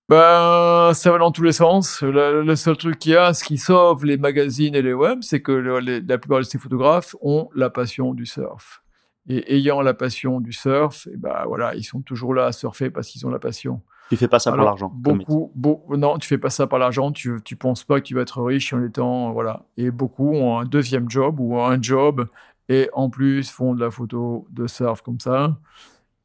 Ben, 0.08 0.92
ça 0.94 1.12
va 1.12 1.18
dans 1.18 1.30
tous 1.30 1.42
les 1.42 1.52
sens. 1.52 2.02
Le, 2.02 2.54
seul 2.56 2.76
truc 2.76 2.98
qu'il 2.98 3.12
y 3.12 3.16
a, 3.16 3.32
ce 3.34 3.44
qui 3.44 3.58
sauve 3.58 4.04
les 4.06 4.16
magazines 4.16 4.74
et 4.74 4.82
les 4.82 4.94
web, 4.94 5.18
c'est 5.20 5.40
que 5.40 5.52
la 5.52 6.18
plupart 6.18 6.38
de 6.38 6.44
ces 6.44 6.58
photographes 6.58 7.14
ont 7.20 7.48
la 7.54 7.70
passion 7.70 8.14
du 8.14 8.26
surf. 8.26 8.82
Et 9.28 9.54
ayant 9.54 9.82
la 9.82 9.94
passion 9.94 10.40
du 10.40 10.52
surf, 10.52 11.06
et 11.06 11.16
ben 11.16 11.44
voilà, 11.46 11.74
ils 11.76 11.84
sont 11.84 12.00
toujours 12.00 12.34
là 12.34 12.46
à 12.46 12.52
surfer 12.52 12.90
parce 12.90 13.08
qu'ils 13.08 13.24
ont 13.26 13.30
la 13.30 13.38
passion. 13.38 13.82
Tu 14.10 14.16
fais 14.16 14.28
pas 14.28 14.38
ça 14.40 14.50
pour 14.50 14.56
Alors, 14.58 14.70
l'argent. 14.70 14.92
Beaucoup, 14.94 15.52
beau- 15.54 15.84
non, 15.96 16.18
tu 16.18 16.26
fais 16.28 16.38
pas 16.38 16.50
ça 16.50 16.66
par 16.66 16.78
l'argent. 16.78 17.12
Tu, 17.12 17.40
tu 17.44 17.56
penses 17.56 17.84
pas 17.84 18.00
que 18.00 18.06
tu 18.06 18.14
vas 18.14 18.22
être 18.22 18.42
riche 18.42 18.72
en 18.72 18.82
étant, 18.82 19.32
voilà. 19.32 19.64
Et 19.76 19.90
beaucoup 19.90 20.32
ont 20.34 20.58
un 20.58 20.64
deuxième 20.64 21.08
job 21.08 21.38
ou 21.40 21.58
un 21.58 21.80
job 21.80 22.28
et 22.68 22.88
en 22.92 23.08
plus 23.10 23.50
font 23.50 23.74
de 23.74 23.80
la 23.80 23.90
photo 23.90 24.46
de 24.50 24.66
surf 24.66 25.02
comme 25.02 25.20
ça. 25.20 25.56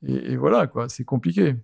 Et, 0.08 0.34
et 0.34 0.38
voilà 0.38 0.68
quoi, 0.68 0.90
c'est 0.90 1.04
compliqué, 1.06 1.56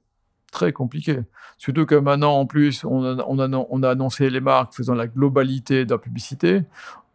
très 0.52 0.74
compliqué. 0.74 1.20
Surtout 1.58 1.86
que 1.86 1.96
maintenant 1.96 2.34
en 2.34 2.46
plus 2.46 2.84
on 2.84 3.04
a, 3.04 3.24
on 3.28 3.40
a, 3.40 3.50
on 3.70 3.84
a 3.84 3.90
annoncé 3.90 4.30
les 4.30 4.42
marques 4.42 4.76
faisant 4.76 4.96
la 4.96 5.08
globalité 5.08 5.86
de 5.86 5.92
la 5.92 5.98
publicité. 5.98 6.64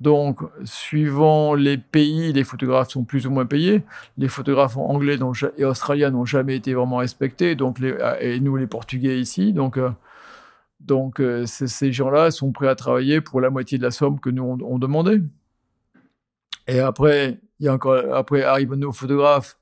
Donc, 0.01 0.41
suivant 0.65 1.55
les 1.55 1.79
pays, 1.79 2.33
les 2.33 2.45
photographes 2.45 2.91
sont 2.91 3.05
plus 3.05 3.27
ou 3.27 3.31
moins 3.31 3.47
payés. 3.47 3.83
Les 4.19 4.29
photographes 4.29 4.77
anglais 4.77 5.19
et 5.57 5.65
australiens 5.65 6.11
n'ont 6.11 6.27
jamais 6.27 6.57
été 6.57 6.75
vraiment 6.75 6.99
respectés. 6.99 7.55
Donc, 7.55 7.81
euh, 7.81 8.17
et 8.21 8.41
nous, 8.41 8.57
les 8.57 8.67
Portugais 8.67 9.19
ici. 9.19 9.55
Donc, 9.55 9.79
euh, 9.79 9.91
donc 10.81 11.21
euh, 11.21 11.47
ces 11.47 11.93
gens-là 11.93 12.31
sont 12.31 12.53
prêts 12.53 12.69
à 12.69 12.75
travailler 12.75 13.23
pour 13.23 13.41
la 13.41 13.49
moitié 13.49 13.79
de 13.79 13.83
la 13.83 13.91
somme 13.91 14.21
que 14.21 14.29
nous 14.29 14.45
on, 14.45 14.59
on 14.63 14.79
demandait. 14.79 15.23
Et 16.67 16.81
après, 16.81 17.41
il 17.59 17.67
y 17.67 17.69
a 17.69 17.73
encore, 17.73 18.15
après 18.15 18.43
arrivent 18.43 18.75
nos 18.75 18.93
photographes 18.93 19.57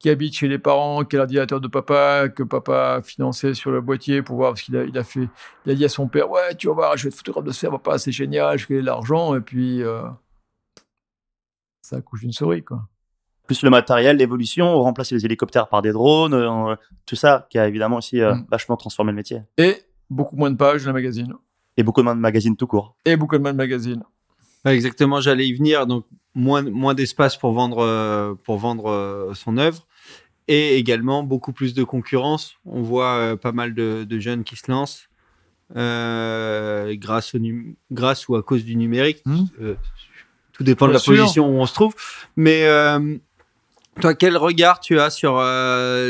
qui 0.00 0.08
habitent 0.10 0.34
chez 0.34 0.48
les 0.48 0.58
parents, 0.58 1.04
qui 1.04 1.14
a 1.14 1.18
l'ordinateur 1.18 1.60
de 1.60 1.68
papa, 1.68 2.28
que 2.28 2.42
papa 2.42 2.94
a 2.96 3.02
financé 3.02 3.54
sur 3.54 3.70
le 3.70 3.80
boîtier 3.82 4.22
pour 4.22 4.36
voir, 4.36 4.52
parce 4.52 4.62
qu'il 4.62 4.76
a, 4.76 4.84
il 4.84 4.96
a 4.98 5.04
fait, 5.04 5.28
il 5.66 5.72
a 5.72 5.74
dit 5.74 5.84
à 5.84 5.88
son 5.90 6.08
père, 6.08 6.28
ouais, 6.30 6.54
tu 6.56 6.66
vas 6.68 6.72
voir, 6.72 6.96
je 6.96 7.04
vais 7.04 7.08
être 7.08 7.16
photographe 7.16 7.44
de 7.44 7.52
serre, 7.52 7.70
papa, 7.70 7.98
c'est 7.98 8.10
génial, 8.10 8.58
je 8.58 8.66
fais 8.66 8.80
de 8.80 8.86
l'argent, 8.86 9.36
et 9.36 9.40
puis, 9.40 9.82
euh, 9.82 10.02
ça 11.82 11.96
accouche 11.96 12.20
d'une 12.20 12.32
souris, 12.32 12.64
quoi. 12.64 12.88
Plus 13.46 13.62
le 13.62 13.70
matériel, 13.70 14.16
l'évolution, 14.16 14.80
remplacer 14.80 15.16
les 15.16 15.24
hélicoptères 15.24 15.68
par 15.68 15.82
des 15.82 15.92
drones, 15.92 16.34
euh, 16.34 16.76
tout 17.04 17.16
ça 17.16 17.46
qui 17.50 17.58
a 17.58 17.66
évidemment 17.68 17.96
aussi 17.96 18.20
euh, 18.20 18.34
Mm. 18.34 18.46
vachement 18.50 18.76
transformé 18.76 19.12
le 19.12 19.16
métier. 19.16 19.42
Et 19.58 19.76
beaucoup 20.08 20.36
moins 20.36 20.50
de 20.50 20.56
pages 20.56 20.84
dans 20.84 20.90
le 20.90 20.94
magazine. 20.94 21.34
Et 21.76 21.82
beaucoup 21.82 22.02
moins 22.02 22.14
de 22.14 22.20
magazines 22.20 22.56
tout 22.56 22.66
court. 22.66 22.96
Et 23.04 23.16
beaucoup 23.16 23.38
moins 23.38 23.52
de 23.52 23.58
magazines. 23.58 24.02
Ouais, 24.64 24.74
exactement, 24.74 25.20
j'allais 25.20 25.48
y 25.48 25.52
venir. 25.52 25.86
Donc, 25.86 26.04
moins, 26.34 26.62
moins 26.62 26.94
d'espace 26.94 27.36
pour 27.36 27.52
vendre, 27.52 27.78
euh, 27.78 28.34
pour 28.44 28.58
vendre 28.58 28.88
euh, 28.88 29.34
son 29.34 29.56
œuvre. 29.56 29.86
Et 30.52 30.78
également 30.78 31.22
beaucoup 31.22 31.52
plus 31.52 31.74
de 31.74 31.84
concurrence. 31.84 32.56
On 32.66 32.82
voit 32.82 33.14
euh, 33.14 33.36
pas 33.36 33.52
mal 33.52 33.72
de, 33.72 34.02
de 34.02 34.18
jeunes 34.18 34.42
qui 34.42 34.56
se 34.56 34.68
lancent 34.68 35.08
euh, 35.76 36.92
grâce, 36.96 37.36
au 37.36 37.38
grâce 37.92 38.26
ou 38.26 38.34
à 38.34 38.42
cause 38.42 38.64
du 38.64 38.74
numérique. 38.74 39.22
Hmm. 39.24 39.44
Euh, 39.62 39.76
tout 40.52 40.64
dépend 40.64 40.88
de 40.88 40.92
la 40.92 40.98
sûr. 40.98 41.14
position 41.14 41.48
où 41.48 41.60
on 41.60 41.66
se 41.66 41.74
trouve. 41.74 41.94
Mais 42.34 42.66
toi, 44.00 44.16
quel 44.16 44.36
regard 44.36 44.80
tu 44.80 44.98
as 44.98 45.10
sur 45.10 45.40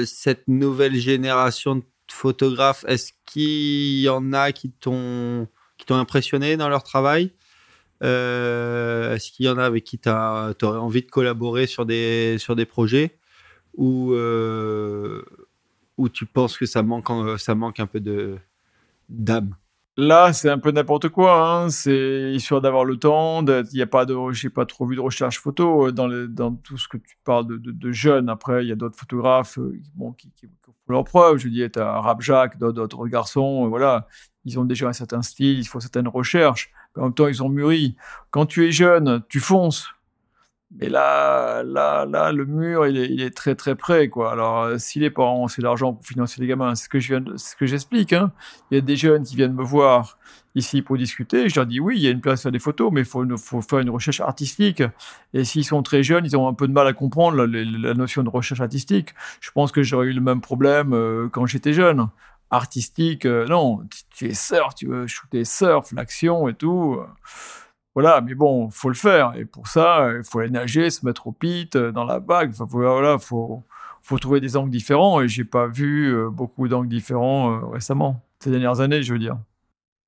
cette 0.07 0.49
nouvelle 0.49 0.95
génération 0.95 1.77
de 1.77 1.85
photographes? 2.11 2.87
Est-ce 2.89 3.13
qu'il 3.27 4.01
y 4.01 4.09
en 4.09 4.33
a 4.33 4.53
qui 4.53 4.71
t'ont 4.71 5.49
qui 5.77 5.85
t'ont 5.85 5.97
impressionné 5.97 6.57
dans 6.57 6.71
leur 6.71 6.83
travail? 6.83 7.35
Est-ce 8.01 9.33
qu'il 9.33 9.45
y 9.45 9.49
en 9.51 9.59
a 9.59 9.65
avec 9.65 9.85
qui 9.85 9.99
tu 9.99 10.09
aurais 10.09 10.79
envie 10.79 11.03
de 11.03 11.11
collaborer 11.11 11.67
sur 11.67 11.85
des, 11.85 12.37
sur 12.39 12.57
des 12.57 12.65
projets? 12.65 13.20
Ou, 13.75 14.13
euh, 14.13 15.23
ou 15.97 16.09
tu 16.09 16.27
penses 16.27 16.57
que 16.59 16.67
ça 16.67 16.83
manque, 16.83 17.09
ça 17.39 17.55
manque 17.55 17.81
un 17.81 17.87
peu 17.87 18.01
de 18.01 18.39
d'âme? 19.09 19.55
Là, 19.97 20.33
c'est 20.33 20.49
un 20.49 20.59
peu 20.59 20.71
n'importe 20.71 21.09
quoi. 21.11 21.47
Hein. 21.65 21.69
C'est 21.69 22.33
histoire 22.33 22.61
d'avoir 22.63 22.85
le 22.85 22.97
temps. 22.97 23.45
Il 23.45 23.65
n'y 23.75 23.83
a 23.83 23.87
pas 23.87 24.07
de, 24.07 24.17
j'ai 24.33 24.49
pas 24.49 24.65
trop 24.65 24.87
vu 24.87 24.97
de 24.97 25.01
recherche 25.01 25.39
photo 25.41 25.89
euh, 25.89 25.93
dans, 25.93 26.09
dans 26.29 26.55
tout 26.55 26.79
ce 26.79 26.89
que 26.89 26.97
tu 26.97 27.17
parles 27.25 27.47
de, 27.47 27.57
de- 27.59 27.93
jeunes. 27.93 28.29
Après, 28.31 28.65
il 28.65 28.69
y 28.69 28.73
a 28.73 28.77
d'autres 28.77 28.97
photographes 28.97 29.59
euh, 29.59 29.79
bon, 29.97 30.13
qui, 30.13 30.31
font 30.65 30.73
leurs 30.89 31.05
preuves. 31.05 31.37
Je 31.39 31.49
dis, 31.49 31.69
tu 31.71 31.79
as 31.81 32.01
Rabjac, 32.01 32.57
d'autres- 32.59 33.07
garçons. 33.09 33.67
euh, 33.67 33.69
voilà, 33.69 34.07
ils 34.47 34.59
ont 34.59 34.65
déjà 34.65 34.89
un 34.89 34.93
certain 34.95 35.21
style, 35.23 35.59
il 35.59 35.67
faut 35.67 35.81
certaines 35.81 36.09
recherches. 36.09 36.71
En 36.97 37.05
même 37.05 37.15
temps, 37.15 37.29
ils 37.29 37.43
ont 37.43 37.49
mûri. 37.51 37.95
Quand 38.31 38.47
tu 38.47 38.67
es 38.67 38.73
jeune, 38.73 39.23
tu 39.29 39.39
fonces. 39.41 39.89
Mais 40.73 40.89
là, 40.89 41.65
là, 41.65 42.07
là, 42.07 42.31
le 42.31 42.47
mur, 42.47 42.87
il 42.87 43.21
est, 43.21 43.37
très, 43.37 43.57
très 43.57 43.75
près, 43.75 44.09
quoi. 44.09 44.31
Alors, 44.31 44.63
euh, 44.63 44.79
si 44.79 45.01
les 45.01 45.11
parents 45.11 45.43
ont 45.43 45.47
assez 45.47 45.61
d'argent 45.61 45.95
pour 45.95 46.07
financer 46.07 46.41
les 46.41 46.47
gamins, 46.47 46.77
c'est 46.77 46.85
ce 46.85 46.89
que 46.89 47.01
je 47.01 47.09
viens, 47.15 47.25
ce 47.37 47.57
que 47.57 47.67
j'explique, 47.67 48.13
hein. 48.13 48.31
Il 48.71 48.77
y 48.77 48.79
a 48.79 48.81
des 48.81 48.97
jeunes 48.97 49.25
qui 49.25 49.35
viennent 49.35 49.55
me 49.55 49.65
voir 49.65 50.17
ici 50.55 50.83
pour 50.83 50.97
discuter. 50.97 51.49
Je 51.49 51.57
leur 51.57 51.67
dis 51.67 51.81
oui, 51.81 51.97
il 51.97 52.03
y 52.03 52.07
a 52.07 52.11
une 52.11 52.21
place 52.21 52.47
à 52.47 52.53
des 52.53 52.61
photos, 52.61 52.93
mais 52.93 53.01
il 53.01 53.07
faut, 53.07 53.63
faire 53.63 53.79
une 53.81 53.91
recherche 53.91 54.21
artistique. 54.21 54.83
Et 55.35 55.45
s'ils 55.45 55.65
sont 55.65 55.83
très 55.83 56.03
jeunes, 56.05 56.25
ils 56.25 56.37
ont 56.37 56.49
un 56.49 56.55
peu 56.55 56.69
de 56.69 56.73
mal 56.73 56.87
à 56.87 56.93
comprendre 56.93 57.45
la 57.45 57.95
notion 57.95 58.23
de 58.23 58.29
recherche 58.29 58.61
artistique. 58.61 59.15
Je 59.41 59.51
pense 59.51 59.73
que 59.73 59.83
j'aurais 59.83 60.07
eu 60.07 60.13
le 60.13 60.21
même 60.21 60.41
problème 60.41 60.93
euh, 60.93 61.29
quand 61.33 61.47
j'étais 61.47 61.73
jeune. 61.73 62.09
Artistique, 62.53 63.27
euh, 63.27 63.47
non, 63.47 63.81
tu, 63.91 64.03
tu 64.11 64.29
es 64.29 64.35
surf, 64.35 64.75
tu 64.75 64.87
veux 64.87 65.07
shooter 65.07 65.45
surf, 65.45 65.93
l'action 65.93 66.49
et 66.49 66.55
tout. 66.55 66.99
Voilà, 68.01 68.21
mais 68.21 68.35
bon, 68.35 68.71
faut 68.71 68.89
le 68.89 68.95
faire. 68.95 69.33
Et 69.37 69.45
pour 69.45 69.67
ça, 69.67 70.01
euh, 70.05 70.19
il 70.19 70.25
faut 70.29 70.39
aller 70.41 70.51
nager, 70.51 70.91
se 70.91 71.05
mettre 71.07 71.27
au 71.27 71.33
pit, 71.33 71.75
euh, 71.77 71.93
dans 71.93 72.05
la 72.05 72.19
vague. 72.19 72.51
Enfin, 72.51 72.67
faut- 72.67 72.79
voilà, 72.79 73.19
faut, 73.19 73.63
faut 74.03 74.19
trouver 74.19 74.41
des 74.41 74.57
angles 74.57 74.71
différents. 74.71 75.21
Et 75.21 75.29
j'ai 75.29 75.45
pas 75.45 75.67
vu 75.67 76.15
euh, 76.15 76.29
beaucoup 76.31 76.69
d'angles 76.69 76.89
différents 76.89 77.69
récemment, 77.71 78.23
ces 78.39 78.51
dernières 78.51 78.81
années, 78.81 79.03
je 79.03 79.13
veux 79.13 79.19
dire. 79.19 79.37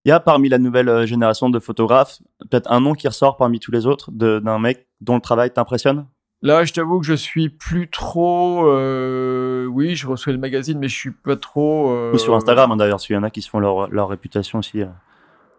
Il 0.04 0.08
y 0.08 0.12
a 0.12 0.18
parmi 0.18 0.48
la 0.48 0.58
nouvelle 0.58 1.06
génération 1.06 1.48
de 1.48 1.58
photographes 1.60 2.18
peut-être 2.50 2.70
un 2.72 2.80
nom 2.80 2.94
qui 2.94 3.06
ressort 3.06 3.36
parmi 3.36 3.60
tous 3.60 3.70
les 3.70 3.86
autres 3.86 4.10
de- 4.10 4.40
d'un 4.40 4.58
mec 4.58 4.88
dont 5.00 5.14
le 5.14 5.20
travail 5.20 5.52
t'impressionne? 5.52 6.06
Là, 6.44 6.64
je 6.64 6.72
t'avoue 6.72 6.98
que 6.98 7.06
je 7.06 7.14
suis 7.14 7.48
plus 7.50 7.88
trop. 7.88 8.66
euh, 8.66 9.64
oui, 9.66 9.94
je 9.94 10.08
reçois 10.08 10.32
le 10.32 10.40
magazine, 10.40 10.76
mais 10.80 10.88
je 10.88 10.96
suis 10.96 11.12
pas 11.12 11.36
trop. 11.36 11.92
euh, 11.92 12.12
Ou 12.14 12.18
sur 12.18 12.34
Instagram 12.34 12.72
hein, 12.72 12.76
d'ailleurs, 12.76 12.96
parce 12.96 13.06
qu'il 13.06 13.14
y 13.14 13.18
en 13.18 13.22
a 13.22 13.30
qui 13.30 13.42
se 13.42 13.48
font 13.48 13.60
leur, 13.60 13.88
leur 13.90 14.08
réputation 14.08 14.58
aussi 14.58 14.82
euh, 14.82 14.86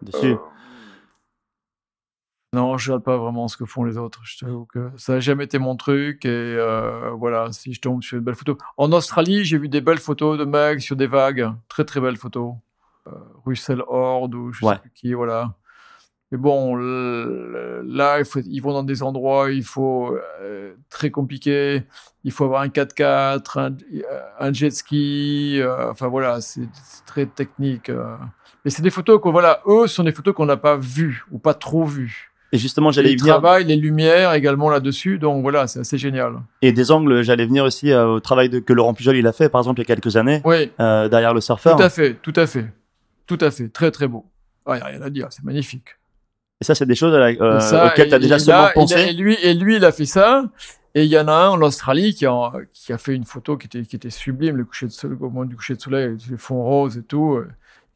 dessus. 0.02 0.36
Non, 2.54 2.78
je 2.78 2.90
regarde 2.92 3.04
pas 3.04 3.16
vraiment 3.16 3.48
ce 3.48 3.56
que 3.56 3.64
font 3.64 3.84
les 3.84 3.96
autres. 3.98 4.20
Je 4.24 4.38
t'avoue 4.44 4.64
que 4.66 4.90
ça 4.96 5.14
n'a 5.14 5.20
jamais 5.20 5.44
été 5.44 5.58
mon 5.58 5.76
truc. 5.76 6.24
Et 6.24 6.28
euh, 6.30 7.10
voilà, 7.10 7.50
si 7.52 7.72
je 7.72 7.80
tombe 7.80 8.02
sur 8.02 8.16
une 8.18 8.24
belle 8.24 8.34
photo. 8.36 8.56
En 8.76 8.92
Australie, 8.92 9.44
j'ai 9.44 9.58
vu 9.58 9.68
des 9.68 9.80
belles 9.80 9.98
photos 9.98 10.38
de 10.38 10.44
mecs 10.44 10.80
sur 10.80 10.96
des 10.96 11.06
vagues. 11.06 11.50
Très, 11.68 11.84
très 11.84 12.00
belles 12.00 12.16
photos. 12.16 12.54
Euh, 13.06 13.10
Russell 13.44 13.82
Horde 13.86 14.34
ou 14.34 14.52
je 14.52 14.64
Ouais. 14.64 14.74
sais 14.74 14.80
plus 14.80 14.90
qui, 14.94 15.12
voilà. 15.14 15.54
Mais 16.32 16.38
bon, 16.38 16.74
là, 16.76 18.18
il 18.18 18.24
faut, 18.24 18.40
ils 18.40 18.60
vont 18.60 18.72
dans 18.72 18.82
des 18.82 19.02
endroits, 19.02 19.50
il 19.52 19.62
faut 19.62 20.16
euh, 20.40 20.74
très 20.90 21.10
compliqué. 21.10 21.84
Il 22.24 22.32
faut 22.32 22.44
avoir 22.44 22.62
un 22.62 22.68
4x4, 22.68 23.58
un, 23.58 23.76
un 24.40 24.52
jet 24.52 24.70
ski. 24.70 25.60
euh, 25.60 25.90
enfin 25.90 26.08
voilà, 26.08 26.40
c'est 26.40 26.68
très 27.06 27.26
technique. 27.26 27.90
Mais 28.64 28.70
c'est 28.70 28.82
des 28.82 28.90
photos 28.90 29.20
que 29.22 29.28
voilà, 29.28 29.60
eux 29.66 29.86
ce 29.86 29.96
sont 29.96 30.04
des 30.04 30.12
photos 30.12 30.34
qu'on 30.34 30.46
n'a 30.46 30.56
pas 30.56 30.76
vues 30.76 31.24
ou 31.30 31.38
pas 31.38 31.54
trop 31.54 31.84
vues. 31.84 32.32
Et 32.54 32.58
justement, 32.58 32.92
j'allais 32.92 33.16
venir. 33.16 33.34
travaillent 33.34 33.64
les 33.64 33.74
lumières 33.74 34.32
également 34.32 34.70
là-dessus, 34.70 35.18
donc 35.18 35.42
voilà, 35.42 35.66
c'est 35.66 35.80
assez 35.80 35.98
génial. 35.98 36.34
Et 36.62 36.70
des 36.70 36.92
angles, 36.92 37.22
j'allais 37.24 37.46
venir 37.46 37.64
aussi 37.64 37.90
euh, 37.90 38.06
au 38.06 38.20
travail 38.20 38.48
de, 38.48 38.60
que 38.60 38.72
Laurent 38.72 38.94
Pujol 38.94 39.16
il 39.16 39.26
a 39.26 39.32
fait, 39.32 39.48
par 39.48 39.60
exemple, 39.60 39.80
il 39.80 39.82
y 39.82 39.90
a 39.90 39.92
quelques 39.96 40.14
années, 40.16 40.40
Oui, 40.44 40.70
euh, 40.78 41.08
derrière 41.08 41.34
le 41.34 41.40
surfeur. 41.40 41.76
tout 41.76 41.82
à 41.82 41.90
fait, 41.90 42.14
tout 42.22 42.32
à 42.36 42.46
fait, 42.46 42.66
tout 43.26 43.38
à 43.40 43.50
fait, 43.50 43.68
très 43.70 43.90
très 43.90 44.06
beau. 44.06 44.24
Il 44.68 44.74
n'y 44.74 44.80
a 44.80 44.84
rien 44.84 45.02
à 45.02 45.10
dire, 45.10 45.26
c'est 45.30 45.42
magnifique. 45.42 45.88
Et 46.60 46.64
ça, 46.64 46.76
c'est 46.76 46.86
des 46.86 46.94
choses 46.94 47.12
euh, 47.12 47.56
Et 47.58 47.60
ça, 47.60 47.86
auxquelles 47.88 48.08
tu 48.08 48.14
as 48.14 48.18
déjà 48.20 48.38
seulement 48.38 48.66
a- 48.66 48.70
pensé. 48.70 49.00
et 49.00 49.12
lui, 49.14 49.34
et 49.42 49.52
lui, 49.54 49.74
il 49.76 49.84
a 49.84 49.90
fait 49.90 50.06
ça. 50.06 50.44
Et 50.94 51.02
il 51.02 51.10
y 51.10 51.18
en 51.18 51.26
a 51.26 51.32
un 51.32 51.48
en 51.48 51.60
Australie 51.62 52.14
qui 52.14 52.24
a, 52.24 52.52
qui 52.72 52.92
a 52.92 52.98
fait 52.98 53.16
une 53.16 53.24
photo 53.24 53.56
qui 53.56 53.66
était, 53.66 53.82
qui 53.82 53.96
était 53.96 54.10
sublime, 54.10 54.56
le 54.58 54.64
coucher 54.64 54.86
de 54.86 54.92
soleil, 54.92 55.16
au 55.20 55.24
moment 55.28 55.44
du 55.44 55.56
coucher 55.56 55.74
de 55.74 55.80
soleil, 55.80 56.16
les 56.30 56.36
fonds 56.36 56.62
roses 56.62 56.96
et 56.98 57.02
tout. 57.02 57.40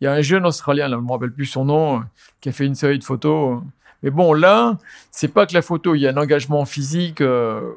Il 0.00 0.04
y 0.04 0.09
a 0.09 0.12
un 0.12 0.20
jeune 0.20 0.44
Australien, 0.44 0.88
là, 0.88 0.96
je 0.96 1.00
ne 1.00 1.06
me 1.06 1.12
rappelle 1.12 1.30
plus 1.32 1.46
son 1.46 1.64
nom, 1.64 2.02
qui 2.40 2.48
a 2.48 2.52
fait 2.52 2.66
une 2.66 2.74
série 2.74 2.98
de 2.98 3.04
photos. 3.04 3.61
Mais 4.03 4.11
bon, 4.11 4.32
là, 4.32 4.76
c'est 5.11 5.28
pas 5.28 5.46
que 5.46 5.55
la 5.55 5.62
photo, 5.62 5.94
il 5.94 6.01
y 6.01 6.07
a 6.07 6.11
un 6.11 6.16
engagement 6.16 6.64
physique. 6.64 7.20
Euh, 7.20 7.72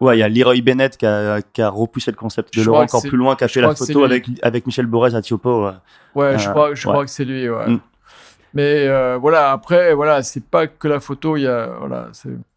ouais, 0.00 0.16
il 0.16 0.20
y 0.20 0.22
a 0.22 0.28
Leroy 0.28 0.62
Bennett 0.62 0.96
qui 0.96 1.06
a, 1.06 1.42
qui 1.42 1.60
a 1.60 1.68
repoussé 1.68 2.10
le 2.10 2.16
concept 2.16 2.56
de 2.56 2.62
Laurent 2.62 2.82
encore 2.82 3.02
plus 3.02 3.16
loin, 3.16 3.36
qui 3.36 3.44
a 3.44 3.48
fait 3.48 3.60
la 3.60 3.74
photo 3.74 4.04
avec, 4.04 4.26
avec 4.42 4.66
Michel 4.66 4.86
Borès 4.86 5.14
à 5.14 5.22
Tiopo. 5.22 5.70
Ouais, 6.14 6.38
je, 6.38 6.48
crois, 6.48 6.74
je 6.74 6.86
crois 6.86 7.04
que 7.04 7.10
c'est 7.10 7.24
lui. 7.24 7.48
Ouais. 7.48 7.68
Mm. 7.68 7.80
Mais 8.54 8.86
euh, 8.88 9.18
voilà, 9.20 9.52
après, 9.52 9.94
voilà, 9.94 10.22
c'est 10.22 10.44
pas 10.44 10.66
que 10.66 10.88
la 10.88 11.00
photo, 11.00 11.36
il 11.36 11.42
y 11.42 11.46
a. 11.46 11.66
Voilà, 11.78 12.10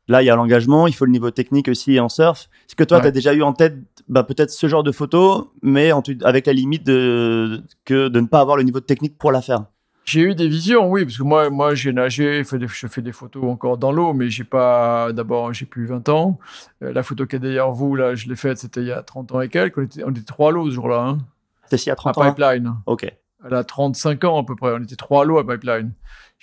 Là, 0.08 0.22
il 0.22 0.26
y 0.26 0.30
a 0.30 0.36
l'engagement, 0.36 0.88
il 0.88 0.94
faut 0.94 1.06
le 1.06 1.12
niveau 1.12 1.32
technique 1.32 1.68
aussi 1.68 2.00
en 2.00 2.10
surf. 2.10 2.50
Est-ce 2.68 2.76
que 2.76 2.84
toi, 2.84 3.00
tu 3.00 3.08
as 3.08 3.12
déjà 3.12 3.34
eu 3.34 3.44
en 3.44 3.54
tête 3.54 3.76
bah, 4.10 4.24
peut-être 4.24 4.50
ce 4.50 4.68
genre 4.68 4.84
de 4.84 4.92
photo, 4.92 5.54
mais 5.62 5.92
avec 6.24 6.48
la 6.48 6.54
limite 6.54 6.86
de, 6.86 7.62
que 7.86 8.10
de 8.10 8.20
ne 8.20 8.28
pas 8.28 8.42
avoir 8.42 8.58
le 8.58 8.64
niveau 8.64 8.82
technique 8.82 9.18
pour 9.18 9.32
la 9.32 9.42
faire? 9.42 9.66
J'ai 10.04 10.22
eu 10.22 10.36
des 10.36 10.48
visions, 10.48 10.90
oui, 10.90 11.06
parce 11.06 11.18
que 11.18 11.24
moi, 11.24 11.50
moi 11.50 11.76
j'ai 11.76 11.94
nagé, 11.94 12.44
je 12.44 12.88
fais 12.88 13.02
des 13.02 13.12
photos 13.12 13.44
encore 13.44 13.78
dans 13.78 13.92
l'eau, 13.92 14.14
mais 14.14 14.30
j'ai 14.30 14.44
pas. 14.44 15.14
D'abord, 15.14 15.54
j'ai 15.54 15.66
plus 15.66 15.86
20 15.86 16.10
ans. 16.10 16.40
Euh, 16.84 16.92
la 16.92 17.04
photo 17.04 17.26
qui 17.26 17.36
est 17.36 17.40
derrière 17.40 17.72
vous, 17.72 17.96
là, 17.96 18.16
je 18.16 18.28
l'ai 18.28 18.36
faite, 18.36 18.58
c'était 18.58 18.82
il 18.82 18.88
y 18.88 18.92
a 18.92 19.04
30 19.04 19.32
ans 19.34 19.42
et 19.42 19.50
quelques. 19.50 19.78
On 19.78 19.84
était, 19.84 20.04
on 20.04 20.12
était 20.12 20.24
trois 20.24 20.52
lots 20.52 20.70
ce 20.70 20.76
jour-là. 20.76 21.02
Hein, 21.02 21.18
c'était 21.64 21.84
il 21.84 21.88
y 21.88 21.92
a 21.92 21.96
30 21.96 22.18
ans 22.18 22.30
Pipeline. 22.30 22.76
Ok. 22.86 23.12
Elle 23.46 23.54
a 23.54 23.64
35 23.64 24.24
ans 24.26 24.42
à 24.42 24.46
peu 24.46 24.56
près. 24.56 24.72
On 24.72 24.84
était 24.84 24.96
trois 24.96 25.26
lots 25.26 25.38
à 25.38 25.48
Pipeline. 25.48 25.94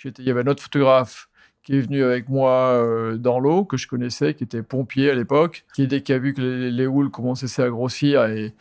Il 0.03 0.23
y 0.23 0.31
avait 0.31 0.41
un 0.41 0.47
autre 0.47 0.63
photographe 0.63 1.28
qui 1.63 1.77
est 1.77 1.81
venu 1.81 2.03
avec 2.03 2.29
moi 2.29 2.51
euh, 2.51 3.17
dans 3.17 3.39
l'eau, 3.39 3.65
que 3.65 3.77
je 3.77 3.87
connaissais, 3.87 4.33
qui 4.33 4.43
était 4.43 4.63
pompier 4.63 5.11
à 5.11 5.15
l'époque, 5.15 5.65
qui 5.75 5.87
dès 5.87 6.01
qu'il 6.01 6.15
a 6.15 6.19
vu 6.19 6.33
que 6.33 6.41
les, 6.41 6.71
les 6.71 6.87
houles 6.87 7.11
commençaient 7.11 7.61
à 7.61 7.69
grossir 7.69 8.25
et, 8.25 8.53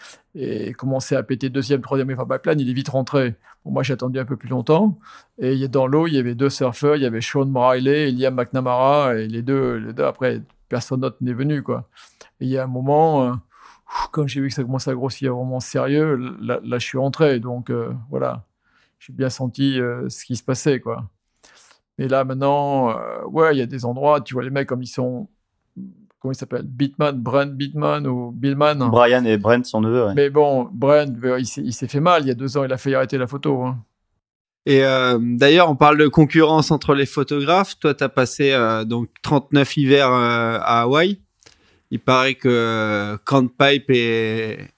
commençaient 0.77 1.17
à 1.17 1.23
péter 1.23 1.49
deuxième, 1.49 1.81
troisième 1.81 2.11
et 2.11 2.17
pipeline, 2.17 2.61
il 2.61 2.71
est 2.71 2.73
vite 2.73 2.91
rentré. 2.91 3.35
Moi, 3.65 3.83
j'ai 3.83 3.93
attendu 3.93 4.19
un 4.19 4.25
peu 4.25 4.37
plus 4.37 4.49
longtemps. 4.49 4.99
Et 5.39 5.69
dans 5.69 5.87
l'eau, 5.87 6.07
il 6.07 6.15
y 6.15 6.19
avait 6.19 6.35
deux 6.35 6.51
surfeurs, 6.51 6.97
il 6.97 7.03
y 7.03 7.07
avait 7.07 7.21
Sean 7.21 7.51
Riley 7.55 8.09
et 8.09 8.13
Liam 8.13 8.35
McNamara, 8.35 9.17
et 9.17 9.27
les 9.27 9.43
deux, 9.43 9.95
après, 9.99 10.43
personne 10.69 11.01
d'autre 11.01 11.17
n'est 11.21 11.33
venu. 11.33 11.59
Et 11.59 12.45
il 12.45 12.49
y 12.49 12.59
a 12.59 12.65
un 12.65 12.69
moment, 12.69 13.25
euh, 13.25 13.33
quand 14.13 14.27
j'ai 14.27 14.41
vu 14.41 14.49
que 14.49 14.55
ça 14.55 14.63
commençait 14.63 14.91
à 14.91 14.95
grossir 14.95 15.35
vraiment 15.35 15.61
sérieux, 15.61 16.17
là, 16.41 16.61
je 16.63 16.85
suis 16.85 16.99
rentré. 16.99 17.41
Donc, 17.41 17.71
euh, 17.71 17.93
voilà, 18.11 18.45
j'ai 19.01 19.13
bien 19.13 19.31
senti 19.31 19.79
ce 20.09 20.25
qui 20.25 20.37
se 20.37 20.45
passait, 20.45 20.79
quoi. 20.81 21.09
Mais 21.99 22.07
là, 22.09 22.25
maintenant, 22.25 22.91
euh, 22.91 23.25
ouais, 23.27 23.57
il 23.57 23.59
y 23.59 23.63
a 23.63 23.67
des 23.67 23.85
endroits, 23.85 24.21
tu 24.21 24.35
vois 24.35 24.45
les 24.45 24.51
mecs 24.51 24.69
comme 24.69 24.83
ils 24.83 24.87
sont. 24.87 25.29
Comment 26.21 26.33
ils 26.33 26.37
s'appellent? 26.37 26.67
Bitman, 26.67 27.13
Brent 27.13 27.53
Bitman 27.53 28.07
ou 28.07 28.33
Billman? 28.33 28.89
Brian 28.89 29.25
et 29.25 29.37
Brent 29.37 29.65
sont 29.65 29.81
neveux. 29.81 30.13
Mais 30.15 30.31
bon, 30.31 30.69
Brent, 30.73 31.15
euh, 31.25 31.41
il 31.41 31.73
s'est 31.73 31.89
fait 31.89 32.01
mal. 32.01 32.23
Il 32.23 32.29
y 32.29 32.31
a 32.31 32.35
deux 32.35 32.57
ans, 32.57 32.65
il 32.65 32.73
a 32.73 32.77
fait 32.77 32.95
arrêter 32.95 33.19
la 33.19 33.27
photo. 33.27 33.63
Hein. 33.63 33.79
Et 34.67 34.85
euh, 34.85 35.19
d'ailleurs, 35.21 35.71
on 35.71 35.77
parle 35.77 35.97
de 35.99 36.09
concurrence 36.09 36.71
entre 36.71 36.95
les 36.95 37.07
photographes. 37.07 37.79
Toi, 37.79 37.95
tu 37.95 38.05
as 38.05 38.09
passé 38.09 38.53
donc 38.87 39.09
39 39.23 39.77
hivers 39.77 40.11
à 40.11 40.83
Hawaï. 40.83 41.21
Il 41.91 42.01
paraît 42.01 42.35
que 42.35 43.17
quand 43.25 43.47
Pipe 43.47 43.87
est, 43.89 44.69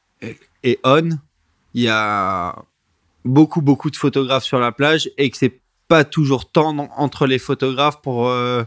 est, 0.62 0.78
on, 0.84 1.08
il 1.74 1.82
y 1.82 1.88
a 1.88 2.54
beaucoup, 3.24 3.62
beaucoup 3.62 3.90
de 3.90 3.96
photographes 3.96 4.44
sur 4.44 4.60
la 4.60 4.72
plage 4.72 5.10
et 5.16 5.30
que 5.30 5.36
c'est 5.36 5.60
pas 5.90 6.04
toujours 6.04 6.52
tendre 6.52 6.88
entre 6.96 7.26
les 7.26 7.40
photographes 7.40 8.00
pour 8.00 8.28
euh, 8.28 8.62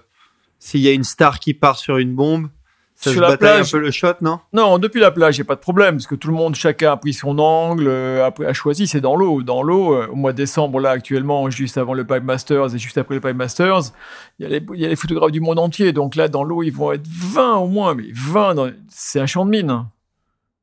s'il 0.59 0.81
y 0.81 0.89
a 0.89 0.91
une 0.91 1.05
star 1.05 1.39
qui 1.39 1.53
part 1.53 1.79
sur 1.79 1.97
une 1.97 2.13
bombe. 2.13 2.49
Ça 2.95 3.11
sur 3.11 3.25
se 3.25 3.31
la 3.31 3.37
plage, 3.37 3.69
un 3.69 3.77
peu 3.77 3.83
le 3.83 3.91
shot, 3.91 4.15
non? 4.19 4.39
Non, 4.51 4.77
depuis 4.77 4.99
la 4.99 5.09
plage, 5.09 5.37
il 5.37 5.39
n'y 5.39 5.45
a 5.45 5.47
pas 5.47 5.55
de 5.55 5.61
problème, 5.61 5.95
parce 5.95 6.05
que 6.05 6.15
tout 6.15 6.27
le 6.27 6.33
monde, 6.33 6.55
chacun 6.55 6.91
a 6.91 6.97
pris 6.97 7.13
son 7.13 7.39
angle, 7.39 7.87
euh, 7.87 8.29
a, 8.29 8.53
choisi, 8.53 8.87
c'est 8.87 8.99
dans 8.99 9.15
l'eau. 9.15 9.41
Dans 9.41 9.63
l'eau, 9.63 9.95
euh, 9.95 10.07
au 10.07 10.15
mois 10.15 10.33
de 10.33 10.37
décembre, 10.37 10.81
là, 10.81 10.89
actuellement, 10.89 11.49
juste 11.49 11.77
avant 11.77 11.93
le 11.93 12.05
Pipe 12.05 12.23
Masters 12.23 12.75
et 12.75 12.77
juste 12.77 12.97
après 12.97 13.15
le 13.15 13.21
Pipe 13.21 13.37
Masters, 13.37 13.93
il 14.39 14.47
y, 14.47 14.79
y, 14.79 14.85
a 14.85 14.89
les 14.89 14.95
photographes 14.97 15.31
du 15.31 15.39
monde 15.39 15.59
entier. 15.59 15.93
Donc 15.93 16.15
là, 16.15 16.27
dans 16.27 16.43
l'eau, 16.43 16.61
ils 16.61 16.73
vont 16.73 16.91
être 16.91 17.07
20 17.07 17.55
au 17.55 17.67
moins, 17.67 17.95
mais 17.95 18.07
20, 18.13 18.73
c'est 18.89 19.21
un 19.21 19.25
champ 19.25 19.45
de 19.45 19.49
mine. 19.49 19.85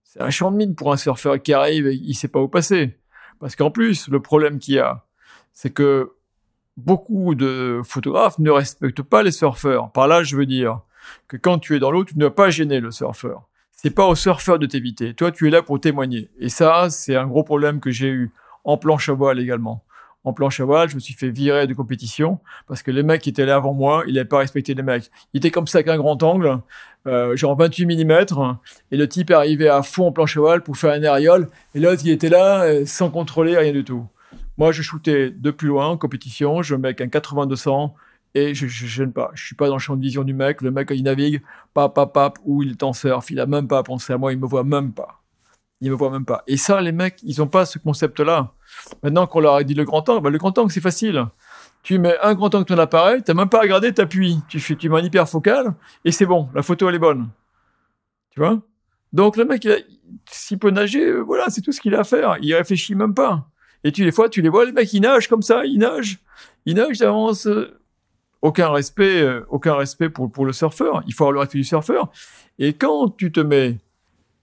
C'est 0.04 0.20
un 0.20 0.30
champ 0.30 0.50
de 0.50 0.56
mine 0.56 0.74
pour 0.74 0.92
un 0.92 0.98
surfeur 0.98 1.40
qui 1.40 1.54
arrive 1.54 1.86
et 1.86 1.94
il 1.94 2.08
ne 2.08 2.14
sait 2.14 2.28
pas 2.28 2.40
où 2.40 2.48
passer. 2.48 2.98
Parce 3.40 3.56
qu'en 3.56 3.70
plus, 3.70 4.08
le 4.08 4.20
problème 4.20 4.58
qu'il 4.58 4.74
y 4.74 4.78
a, 4.78 5.04
c'est 5.52 5.70
que 5.70 6.12
beaucoup 6.84 7.34
de 7.34 7.80
photographes 7.84 8.38
ne 8.38 8.50
respectent 8.50 9.02
pas 9.02 9.22
les 9.22 9.30
surfeurs. 9.30 9.90
Par 9.90 10.08
là, 10.08 10.22
je 10.22 10.36
veux 10.36 10.46
dire 10.46 10.80
que 11.28 11.36
quand 11.36 11.58
tu 11.58 11.76
es 11.76 11.78
dans 11.78 11.90
l'eau, 11.90 12.04
tu 12.04 12.14
ne 12.14 12.20
dois 12.20 12.34
pas 12.34 12.50
gêner 12.50 12.80
le 12.80 12.90
surfeur. 12.90 13.42
C'est 13.72 13.90
pas 13.90 14.06
au 14.06 14.14
surfeur 14.14 14.58
de 14.58 14.66
t'éviter. 14.66 15.14
Toi, 15.14 15.32
tu 15.32 15.48
es 15.48 15.50
là 15.50 15.62
pour 15.62 15.80
témoigner. 15.80 16.28
Et 16.38 16.48
ça, 16.48 16.90
c'est 16.90 17.16
un 17.16 17.26
gros 17.26 17.44
problème 17.44 17.80
que 17.80 17.90
j'ai 17.90 18.08
eu 18.08 18.30
en 18.64 18.76
planche 18.76 19.08
à 19.08 19.14
voile 19.14 19.38
également. 19.40 19.82
En 20.22 20.34
planche 20.34 20.60
à 20.60 20.66
voile, 20.66 20.90
je 20.90 20.96
me 20.96 21.00
suis 21.00 21.14
fait 21.14 21.30
virer 21.30 21.66
de 21.66 21.72
compétition 21.72 22.40
parce 22.66 22.82
que 22.82 22.90
les 22.90 23.02
mecs 23.02 23.22
qui 23.22 23.30
étaient 23.30 23.46
là 23.46 23.56
avant 23.56 23.72
moi, 23.72 24.04
ils 24.06 24.14
n'avaient 24.14 24.28
pas 24.28 24.38
respecté 24.38 24.74
les 24.74 24.82
mecs. 24.82 25.10
Il 25.32 25.38
était 25.38 25.50
comme 25.50 25.66
ça 25.66 25.78
avec 25.78 25.88
un 25.88 25.96
grand 25.96 26.22
angle, 26.22 26.58
euh, 27.06 27.34
genre 27.36 27.56
28 27.56 27.86
mm, 27.86 28.56
et 28.92 28.96
le 28.98 29.08
type 29.08 29.30
est 29.30 29.34
arrivé 29.34 29.70
à 29.70 29.82
fond 29.82 30.08
en 30.08 30.12
planche 30.12 30.36
à 30.36 30.40
voile 30.40 30.62
pour 30.62 30.76
faire 30.76 30.92
un 30.92 31.02
aériole, 31.02 31.48
et 31.74 31.80
l'autre, 31.80 32.02
il 32.04 32.10
était 32.10 32.28
là 32.28 32.64
euh, 32.64 32.84
sans 32.84 33.08
contrôler 33.08 33.56
rien 33.56 33.72
du 33.72 33.82
tout. 33.82 34.06
Moi, 34.60 34.72
je 34.72 34.82
shootais 34.82 35.30
de 35.30 35.50
plus 35.50 35.68
loin 35.68 35.86
en 35.86 35.96
compétition, 35.96 36.60
je 36.60 36.74
mets 36.74 36.90
un 36.90 37.06
80-200 37.06 37.92
et 38.34 38.54
je 38.54 38.66
ne 38.66 38.68
gêne 38.68 39.10
pas. 39.10 39.30
Je 39.32 39.42
suis 39.42 39.54
pas 39.54 39.68
dans 39.68 39.76
le 39.76 39.80
champ 39.80 39.96
de 39.96 40.02
vision 40.02 40.22
du 40.22 40.34
mec. 40.34 40.60
Le 40.60 40.70
mec, 40.70 40.90
il 40.94 41.02
navigue, 41.02 41.40
pap, 41.72 41.94
pap, 41.94 42.38
ou 42.44 42.62
il 42.62 42.72
est 42.72 42.82
en 42.82 42.92
surf. 42.92 43.30
Il 43.30 43.40
a 43.40 43.46
même 43.46 43.68
pas 43.68 43.78
à 43.78 43.82
penser 43.82 44.12
à 44.12 44.18
moi, 44.18 44.34
il 44.34 44.38
me 44.38 44.46
voit 44.46 44.62
même 44.62 44.92
pas. 44.92 45.22
Il 45.80 45.90
me 45.90 45.96
voit 45.96 46.10
même 46.10 46.26
pas. 46.26 46.44
Et 46.46 46.58
ça, 46.58 46.78
les 46.82 46.92
mecs, 46.92 47.20
ils 47.22 47.40
ont 47.40 47.46
pas 47.46 47.64
ce 47.64 47.78
concept-là. 47.78 48.52
Maintenant 49.02 49.26
qu'on 49.26 49.40
leur 49.40 49.54
a 49.54 49.64
dit 49.64 49.72
le 49.72 49.84
grand 49.84 50.06
angle, 50.10 50.24
bah, 50.24 50.28
le 50.28 50.36
grand 50.36 50.58
angle, 50.58 50.70
c'est 50.70 50.82
facile. 50.82 51.24
Tu 51.82 51.98
mets 51.98 52.18
un 52.22 52.34
grand 52.34 52.54
angle 52.54 52.66
de 52.66 52.74
ton 52.74 52.78
appareil, 52.78 53.22
tu 53.22 53.30
n'as 53.30 53.34
même 53.40 53.48
pas 53.48 53.60
à 53.60 53.62
regarder, 53.62 53.94
tu 53.94 54.02
appuies. 54.02 54.40
Tu, 54.46 54.90
mets 54.90 54.98
un 55.00 55.02
hyper 55.02 55.26
focal 55.26 55.72
et 56.04 56.12
c'est 56.12 56.26
bon. 56.26 56.50
La 56.54 56.62
photo, 56.62 56.86
elle 56.90 56.96
est 56.96 56.98
bonne. 56.98 57.30
Tu 58.32 58.40
vois? 58.40 58.60
Donc, 59.14 59.38
le 59.38 59.46
mec, 59.46 59.66
s'il 60.30 60.58
peut 60.58 60.70
nager, 60.70 61.18
voilà, 61.18 61.48
c'est 61.48 61.62
tout 61.62 61.72
ce 61.72 61.80
qu'il 61.80 61.94
a 61.94 62.00
à 62.00 62.04
faire. 62.04 62.36
Il 62.42 62.54
réfléchit 62.54 62.94
même 62.94 63.14
pas. 63.14 63.49
Et 63.84 63.92
tu, 63.92 64.04
des 64.04 64.12
fois, 64.12 64.28
tu 64.28 64.42
les 64.42 64.48
vois, 64.48 64.64
les 64.64 64.72
mecs, 64.72 64.92
ils 64.92 65.00
nagent 65.00 65.28
comme 65.28 65.42
ça, 65.42 65.64
ils 65.64 65.78
nagent, 65.78 66.18
ils 66.66 66.74
nagent 66.74 66.98
d'avance. 66.98 67.48
Aucun 68.42 68.70
respect, 68.70 69.20
euh, 69.20 69.44
aucun 69.50 69.74
respect 69.74 70.08
pour, 70.08 70.32
pour 70.32 70.46
le 70.46 70.52
surfeur. 70.52 71.02
Il 71.06 71.12
faut 71.12 71.24
avoir 71.24 71.32
le 71.32 71.40
respect 71.40 71.58
du 71.58 71.64
surfeur. 71.64 72.10
Et 72.58 72.72
quand 72.72 73.14
tu 73.16 73.32
te 73.32 73.40
mets, 73.40 73.78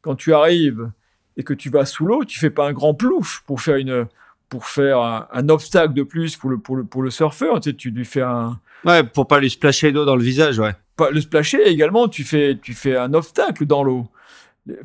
quand 0.02 0.16
tu 0.16 0.34
arrives 0.34 0.92
et 1.36 1.44
que 1.44 1.54
tu 1.54 1.70
vas 1.70 1.86
sous 1.86 2.06
l'eau, 2.06 2.24
tu 2.24 2.38
fais 2.40 2.52
pas 2.52 2.68
un 2.68 2.74
grand 2.74 2.94
plouf 2.94 3.44
pour 3.48 3.60
faire 3.60 3.78
une, 3.78 4.08
pour 4.50 4.66
faire 4.66 5.00
un, 5.32 5.50
obstacle 5.50 5.94
de 5.94 6.04
plus 6.04 6.38
pour 6.38 6.50
le, 6.50 6.58
pour 6.58 6.76
le, 6.76 6.84
pour 6.84 7.02
le 7.02 7.10
surfeur. 7.10 7.60
Tu, 7.60 7.72
sais, 7.72 7.76
tu 7.76 7.90
lui 7.92 8.06
fais 8.06 8.22
un. 8.22 8.60
Ouais, 8.86 9.04
pour 9.04 9.28
pas 9.28 9.40
lui 9.40 9.50
splasher 9.50 9.92
d'eau 9.92 10.06
dans 10.06 10.16
le 10.16 10.24
visage, 10.24 10.60
ouais. 10.60 10.76
Pas 10.96 11.10
le 11.12 11.22
splasher 11.22 11.64
également, 11.64 12.08
tu 12.08 12.24
fais, 12.24 12.58
tu 12.62 12.74
fais 12.74 12.96
un 12.96 13.14
obstacle 13.14 13.66
dans 13.66 13.84
l'eau 13.84 14.08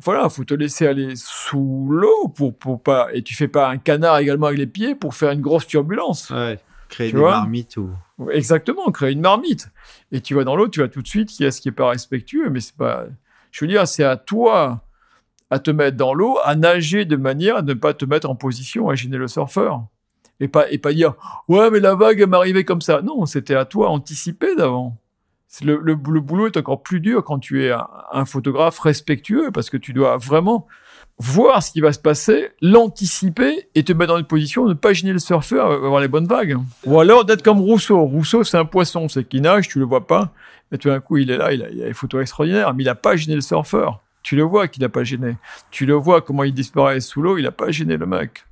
voilà, 0.01 0.29
faut 0.29 0.43
te 0.43 0.53
laisser 0.53 0.87
aller 0.87 1.13
sous 1.15 1.87
l'eau 1.89 2.27
pour, 2.29 2.57
pour 2.57 2.81
pas, 2.81 3.07
et 3.13 3.21
tu 3.21 3.35
fais 3.35 3.47
pas 3.47 3.69
un 3.69 3.77
canard 3.77 4.17
également 4.19 4.47
avec 4.47 4.59
les 4.59 4.67
pieds 4.67 4.95
pour 4.95 5.15
faire 5.15 5.31
une 5.31 5.41
grosse 5.41 5.67
turbulence. 5.67 6.29
Ouais, 6.29 6.59
créer 6.89 7.11
une 7.11 7.19
marmite 7.19 7.77
ou. 7.77 7.89
Exactement, 8.31 8.91
créer 8.91 9.11
une 9.11 9.21
marmite. 9.21 9.69
Et 10.11 10.21
tu 10.21 10.35
vas 10.35 10.43
dans 10.43 10.55
l'eau, 10.55 10.67
tu 10.67 10.79
vas 10.79 10.87
tout 10.87 11.01
de 11.01 11.07
suite, 11.07 11.29
qui 11.29 11.43
est 11.43 11.51
ce 11.51 11.61
qui 11.61 11.69
est 11.69 11.73
pas 11.73 11.89
respectueux, 11.89 12.49
mais 12.49 12.59
c'est 12.59 12.75
pas, 12.75 13.05
je 13.51 13.65
veux 13.65 13.69
dire, 13.69 13.87
c'est 13.87 14.03
à 14.03 14.17
toi 14.17 14.83
à 15.49 15.59
te 15.59 15.69
mettre 15.69 15.97
dans 15.97 16.13
l'eau, 16.13 16.37
à 16.43 16.55
nager 16.55 17.05
de 17.05 17.15
manière 17.15 17.57
à 17.57 17.61
ne 17.61 17.73
pas 17.73 17.93
te 17.93 18.05
mettre 18.05 18.29
en 18.29 18.35
position 18.35 18.89
à 18.89 18.95
gêner 18.95 19.17
le 19.17 19.27
surfeur. 19.27 19.85
Et 20.39 20.47
pas, 20.47 20.69
et 20.71 20.79
pas 20.79 20.91
dire, 20.93 21.13
ouais, 21.47 21.69
mais 21.69 21.79
la 21.79 21.93
vague 21.93 22.27
m'arrivait 22.27 22.63
comme 22.63 22.81
ça. 22.81 23.01
Non, 23.01 23.25
c'était 23.25 23.55
à 23.55 23.65
toi 23.65 23.89
anticiper 23.89 24.55
d'avant 24.55 24.97
le, 25.61 25.95
boulot 25.95 26.47
est 26.47 26.57
encore 26.57 26.81
plus 26.81 26.99
dur 26.99 27.23
quand 27.23 27.39
tu 27.39 27.63
es 27.63 27.71
un, 28.11 28.25
photographe 28.25 28.79
respectueux 28.79 29.51
parce 29.51 29.69
que 29.69 29.77
tu 29.77 29.93
dois 29.93 30.17
vraiment 30.17 30.67
voir 31.19 31.61
ce 31.61 31.71
qui 31.71 31.79
va 31.79 31.93
se 31.93 31.99
passer, 31.99 32.49
l'anticiper 32.61 33.69
et 33.75 33.83
te 33.83 33.93
mettre 33.93 34.13
dans 34.13 34.19
une 34.19 34.25
position 34.25 34.63
de 34.65 34.69
ne 34.69 34.73
pas 34.73 34.93
gêner 34.93 35.13
le 35.13 35.19
surfeur, 35.19 35.71
avoir 35.71 36.01
les 36.01 36.07
bonnes 36.07 36.25
vagues. 36.25 36.57
Ou 36.85 36.99
alors 36.99 37.23
d'être 37.23 37.43
comme 37.43 37.59
Rousseau. 37.59 38.01
Rousseau, 38.01 38.43
c'est 38.43 38.57
un 38.57 38.65
poisson, 38.65 39.07
c'est 39.07 39.23
qu'il 39.23 39.41
nage, 39.41 39.67
tu 39.67 39.77
le 39.77 39.85
vois 39.85 40.07
pas, 40.07 40.33
et 40.71 40.77
tout 40.79 40.89
d'un 40.89 40.99
coup, 40.99 41.17
il 41.17 41.29
est 41.29 41.37
là, 41.37 41.53
il 41.53 41.61
a, 41.61 41.67
a 41.67 41.69
des 41.69 41.93
photos 41.93 42.21
extraordinaires, 42.21 42.73
mais 42.73 42.83
il 42.83 42.87
n'a 42.87 42.95
pas 42.95 43.15
gêné 43.15 43.35
le 43.35 43.41
surfeur. 43.41 44.01
Tu 44.23 44.35
le 44.35 44.43
vois 44.43 44.67
qu'il 44.67 44.81
n'a 44.81 44.89
pas 44.89 45.03
gêné. 45.03 45.35
Tu 45.69 45.85
le 45.85 45.93
vois 45.93 46.21
comment 46.21 46.43
il 46.43 46.53
disparaît 46.53 47.01
sous 47.01 47.21
l'eau, 47.21 47.37
il 47.37 47.43
n'a 47.43 47.51
pas 47.51 47.69
gêné 47.69 47.97
le 47.97 48.05
mec. 48.05 48.45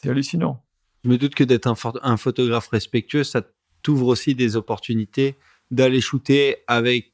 C'est 0.00 0.08
hallucinant. 0.08 0.62
Je 1.04 1.10
me 1.10 1.18
doute 1.18 1.34
que 1.34 1.44
d'être 1.44 1.68
un 2.02 2.16
photographe 2.16 2.68
respectueux, 2.68 3.22
ça 3.24 3.42
t'ouvre 3.82 4.06
aussi 4.06 4.34
des 4.34 4.56
opportunités 4.56 5.36
d'aller 5.70 6.00
shooter 6.00 6.56
avec 6.66 7.12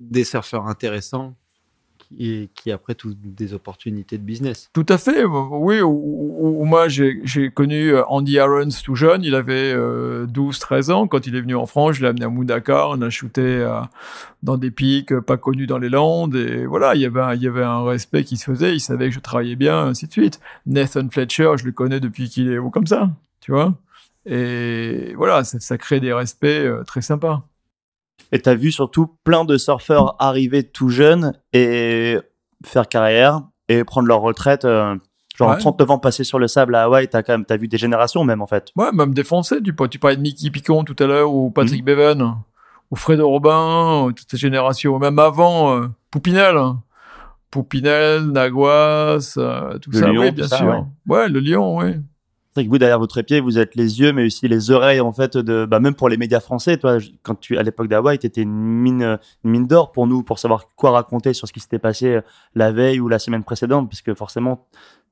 des 0.00 0.24
surfeurs 0.24 0.66
intéressants 0.66 1.34
qui, 2.54 2.70
après 2.70 2.94
tout 2.94 3.14
des 3.14 3.54
opportunités 3.54 4.18
de 4.18 4.22
business. 4.22 4.70
Tout 4.72 4.86
à 4.88 4.98
fait, 4.98 5.24
oui. 5.24 5.80
Ou, 5.80 6.64
moi, 6.64 6.88
j'ai 6.88 7.50
connu 7.54 7.94
euh, 7.94 8.02
Andy 8.08 8.38
Aarons 8.38 8.68
tout 8.84 8.94
jeune, 8.94 9.22
il 9.24 9.34
avait 9.34 9.74
12-13 9.74 10.92
ans. 10.92 11.06
Quand 11.06 11.26
il 11.26 11.36
est 11.36 11.40
venu 11.40 11.54
en 11.54 11.66
France, 11.66 11.96
je 11.96 12.02
l'ai 12.02 12.08
amené 12.08 12.24
à 12.24 12.28
Moudaka, 12.28 12.88
on 12.88 13.00
a 13.02 13.10
shooté 13.10 13.66
dans 14.42 14.56
des 14.56 14.70
pics 14.70 15.18
pas 15.20 15.36
connus 15.36 15.66
dans 15.66 15.78
les 15.78 15.88
Landes. 15.88 16.36
Et 16.36 16.66
voilà, 16.66 16.94
il 16.94 17.00
y, 17.00 17.06
avait 17.06 17.20
un, 17.20 17.34
il 17.34 17.42
y 17.42 17.46
avait 17.46 17.62
un 17.62 17.84
respect 17.84 18.24
qui 18.24 18.36
se 18.36 18.44
faisait, 18.44 18.74
il 18.74 18.80
savait 18.80 19.08
que 19.08 19.14
je 19.14 19.20
travaillais 19.20 19.56
bien, 19.56 19.78
ainsi 19.86 20.06
de 20.06 20.12
suite. 20.12 20.40
Nathan 20.66 21.08
Fletcher, 21.10 21.52
je 21.56 21.64
le 21.64 21.72
connais 21.72 22.00
depuis 22.00 22.28
qu'il 22.28 22.50
est 22.50 22.58
haut 22.58 22.70
comme 22.70 22.86
ça, 22.86 23.10
tu 23.40 23.52
vois. 23.52 23.74
Et 24.24 25.14
voilà, 25.16 25.44
ça, 25.44 25.58
ça 25.58 25.78
crée 25.78 26.00
des 26.00 26.12
respects 26.12 26.68
très 26.86 27.02
sympas. 27.02 27.44
Et 28.32 28.40
tu 28.40 28.48
as 28.48 28.54
vu 28.54 28.72
surtout 28.72 29.14
plein 29.24 29.44
de 29.44 29.56
surfeurs 29.56 30.16
arriver 30.18 30.62
tout 30.62 30.88
jeunes 30.88 31.34
et 31.52 32.18
faire 32.64 32.88
carrière 32.88 33.42
et 33.68 33.84
prendre 33.84 34.08
leur 34.08 34.20
retraite. 34.20 34.64
Euh, 34.64 34.96
genre 35.36 35.50
ouais. 35.50 35.58
39 35.58 35.90
ans 35.90 35.98
passés 35.98 36.24
sur 36.24 36.38
le 36.38 36.48
sable 36.48 36.74
à 36.74 36.84
Hawaï, 36.84 37.08
t'as 37.08 37.22
quand 37.22 37.34
même 37.34 37.44
as 37.48 37.56
vu 37.56 37.68
des 37.68 37.78
générations 37.78 38.24
même 38.24 38.42
en 38.42 38.46
fait. 38.46 38.68
Ouais, 38.76 38.90
même 38.92 39.14
défoncé. 39.14 39.62
Tu, 39.62 39.74
tu 39.90 39.98
parlais 39.98 40.16
de 40.16 40.22
Mickey 40.22 40.50
Picon 40.50 40.84
tout 40.84 40.96
à 40.98 41.06
l'heure 41.06 41.32
ou 41.32 41.50
Patrick 41.50 41.82
mmh. 41.82 41.84
Bevan 41.84 42.42
ou 42.90 42.96
Fred 42.96 43.20
Robin, 43.20 44.08
toutes 44.14 44.30
ces 44.30 44.36
générations. 44.36 44.98
Même 44.98 45.18
avant, 45.18 45.76
euh, 45.76 45.88
Poupinel. 46.10 46.56
Hein. 46.56 46.82
Poupinel, 47.50 48.26
Naguas, 48.26 49.34
euh, 49.36 49.78
tout 49.78 49.92
ça, 49.92 50.10
oui, 50.10 50.30
bien 50.30 50.46
sûr. 50.46 50.86
Ouais. 51.06 51.16
ouais. 51.16 51.28
le 51.28 51.40
lion, 51.40 51.78
oui. 51.78 51.96
C'est 52.54 52.64
que 52.64 52.68
vous, 52.68 52.78
derrière 52.78 52.98
votre 52.98 53.22
pied, 53.22 53.40
vous 53.40 53.58
êtes 53.58 53.74
les 53.74 54.00
yeux, 54.00 54.12
mais 54.12 54.26
aussi 54.26 54.46
les 54.46 54.70
oreilles, 54.70 55.00
en 55.00 55.12
fait, 55.12 55.36
de, 55.38 55.64
bah, 55.64 55.80
même 55.80 55.94
pour 55.94 56.10
les 56.10 56.18
médias 56.18 56.40
français. 56.40 56.76
Toi, 56.76 56.98
quand 57.22 57.34
tu, 57.40 57.56
à 57.56 57.62
l'époque 57.62 57.88
d'Hawaï, 57.88 58.18
tu 58.18 58.26
étais 58.26 58.42
une 58.42 58.52
mine, 58.52 59.18
une 59.44 59.50
mine 59.50 59.66
d'or 59.66 59.90
pour 59.92 60.06
nous, 60.06 60.22
pour 60.22 60.38
savoir 60.38 60.66
quoi 60.76 60.90
raconter 60.90 61.32
sur 61.32 61.48
ce 61.48 61.52
qui 61.52 61.60
s'était 61.60 61.78
passé 61.78 62.16
euh, 62.16 62.20
la 62.54 62.70
veille 62.70 63.00
ou 63.00 63.08
la 63.08 63.18
semaine 63.18 63.42
précédente, 63.42 63.88
puisque 63.88 64.12
forcément, 64.14 64.66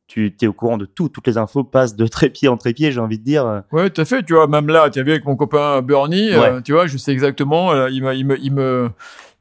tu 0.07 0.35
es 0.43 0.47
au 0.49 0.53
courant 0.53 0.77
de 0.77 0.87
tout. 0.87 1.09
Toutes 1.09 1.27
les 1.29 1.39
infos 1.39 1.63
passent 1.63 1.95
de 1.95 2.07
trépied 2.07 2.49
en 2.49 2.57
trépied, 2.57 2.91
j'ai 2.91 3.01
envie 3.01 3.19
de 3.19 3.25
dire. 3.25 3.63
Ouais, 3.71 3.89
tout 3.91 4.01
à 4.01 4.05
fait. 4.05 4.25
Tu 4.25 4.35
vois, 4.35 4.49
même 4.49 4.67
là, 4.67 4.91
tu 4.91 4.99
as 4.99 5.03
vu 5.03 5.13
avec 5.13 5.25
mon 5.25 5.37
copain 5.37 5.81
Bernie, 5.83 6.33
euh, 6.33 6.61
tu 6.61 6.73
vois, 6.73 6.89
je 6.89 6.97
sais 6.97 7.13
exactement, 7.13 7.71
euh, 7.71 7.89
il, 7.91 8.05
il, 8.17 8.27
me, 8.27 8.39
il, 8.41 8.53
me, 8.53 8.91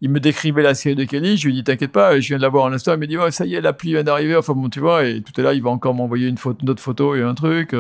il 0.02 0.10
me 0.10 0.20
décrivait 0.20 0.64
la 0.64 0.74
série 0.74 0.95
de 0.95 1.04
Kelly. 1.04 1.38
Je 1.38 1.47
lui 1.47 1.54
ai 1.54 1.56
dit, 1.58 1.64
t'inquiète 1.64 1.91
pas, 1.91 2.20
je 2.20 2.28
viens 2.28 2.38
de 2.38 2.41
la 2.41 2.50
voir 2.50 2.66
en 2.66 2.74
instant. 2.74 2.93
Il 2.93 3.00
m'a 3.00 3.06
dit, 3.06 3.18
ouais, 3.18 3.32
ça 3.32 3.45
y 3.45 3.56
est, 3.56 3.62
la 3.62 3.74
pluie 3.74 3.91
vient 3.91 4.04
d'arriver. 4.04 4.36
Enfin 4.36 4.54
bon, 4.54 4.70
tu 4.70 4.80
vois, 4.80 5.06
et 5.06 5.22
tout 5.22 5.39
est 5.39 5.43
là, 5.43 5.54
il 5.54 5.62
va 5.62 5.70
encore 5.70 5.93
m'envoyer 5.93 6.28
une, 6.28 6.38
photo, 6.38 6.60
une 6.62 6.70
autre 6.70 6.82
photo 6.82 7.16
et 7.16 7.22
un 7.22 7.34
truc 7.34 7.76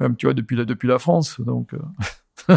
même 0.00 0.16
tu 0.16 0.26
vois 0.26 0.34
depuis 0.34 0.56
la, 0.56 0.64
depuis 0.64 0.88
la 0.88 0.98
France 0.98 1.40
donc 1.40 1.74
euh. 1.74 2.56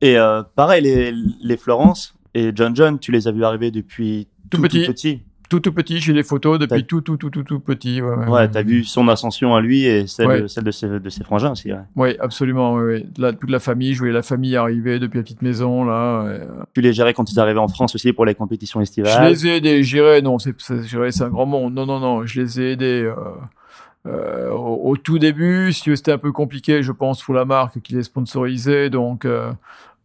et 0.00 0.16
euh, 0.16 0.42
pareil 0.54 0.82
les, 0.82 1.12
les 1.12 1.56
Florence 1.56 2.14
et 2.34 2.52
John 2.54 2.76
John 2.76 2.98
tu 2.98 3.10
les 3.10 3.26
as 3.26 3.32
vus 3.32 3.44
arriver 3.44 3.70
depuis 3.70 4.28
tout, 4.50 4.58
tout 4.58 4.62
petit. 4.62 4.84
tout 4.84 4.92
petit 4.92 5.22
tout 5.50 5.60
tout 5.60 5.72
petit, 5.72 5.98
j'ai 6.00 6.14
des 6.14 6.22
photos 6.22 6.58
depuis 6.58 6.86
tout, 6.86 7.02
tout, 7.02 7.18
tout, 7.18 7.28
tout, 7.28 7.42
tout 7.42 7.60
petit. 7.60 8.00
Ouais, 8.00 8.14
ouais, 8.14 8.28
ouais 8.28 8.48
t'as 8.48 8.62
vu 8.62 8.84
son 8.84 9.06
ascension 9.08 9.54
à 9.54 9.60
lui 9.60 9.84
et 9.84 10.06
celle, 10.06 10.48
celle 10.48 10.64
de, 10.64 10.70
ses, 10.70 10.88
de 10.88 11.08
ses 11.10 11.24
frangins 11.24 11.50
aussi. 11.50 11.70
Ouais 11.96 12.16
absolument. 12.18 12.78
La, 13.18 13.34
toute 13.34 13.50
la 13.50 13.60
famille, 13.60 13.92
je 13.92 13.98
voyais 13.98 14.14
la 14.14 14.22
famille 14.22 14.56
arriver 14.56 14.98
depuis 14.98 15.18
la 15.18 15.22
petite 15.22 15.42
maison. 15.42 15.84
là. 15.84 16.38
Tu 16.72 16.80
les 16.80 16.94
gérais 16.94 17.12
quand 17.12 17.30
ils 17.30 17.38
arrivaient 17.38 17.58
en 17.58 17.68
France 17.68 17.94
aussi 17.94 18.14
pour 18.14 18.24
les 18.24 18.34
compétitions 18.34 18.80
estivales? 18.80 19.26
Je 19.26 19.28
les 19.28 19.46
ai 19.46 19.56
aidés, 19.56 19.82
gérais, 19.82 20.22
non, 20.22 20.38
c'est, 20.38 20.54
c'est 20.58 21.22
un 21.22 21.28
grand 21.28 21.46
monde. 21.46 21.74
Non, 21.74 21.84
non, 21.84 22.00
non, 22.00 22.24
je 22.24 22.40
les 22.40 22.60
ai 22.60 22.72
aidés. 22.72 23.02
Euh... 23.04 23.14
Euh, 24.06 24.50
au, 24.50 24.96
tout 24.96 25.18
début, 25.18 25.72
si 25.72 25.94
c'était 25.94 26.12
un 26.12 26.18
peu 26.18 26.32
compliqué, 26.32 26.82
je 26.82 26.92
pense, 26.92 27.22
pour 27.22 27.34
la 27.34 27.44
marque 27.44 27.80
qui 27.82 27.94
les 27.94 28.02
sponsorisait. 28.02 28.88
Donc, 28.88 29.24
euh, 29.24 29.52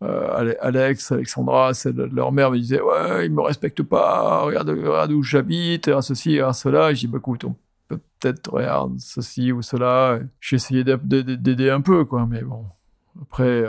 euh, 0.03 0.53
Alex, 0.61 1.11
Alexandra, 1.11 1.71
leur 2.11 2.31
mère 2.31 2.51
me 2.51 2.57
disait 2.57 2.81
Ouais, 2.81 3.25
ils 3.25 3.31
me 3.31 3.41
respectent 3.41 3.83
pas, 3.83 4.41
regarde, 4.41 4.69
où 5.11 5.23
j'habite, 5.23 5.89
ceci, 6.01 6.39
cela. 6.53 6.91
Et 6.91 6.95
j'ai 6.95 7.07
dit 7.07 7.13
Bah, 7.13 7.19
écoute, 7.19 7.45
on 7.45 7.55
peut 7.87 7.99
peut-être, 8.19 8.51
regarde 8.51 8.99
ceci 8.99 9.51
ou 9.51 9.61
cela. 9.61 10.19
J'ai 10.41 10.57
essayé 10.57 10.83
d'aider 10.83 11.69
un 11.69 11.81
peu, 11.81 12.05
quoi, 12.05 12.25
mais 12.29 12.41
bon. 12.41 12.65
Après, 13.21 13.63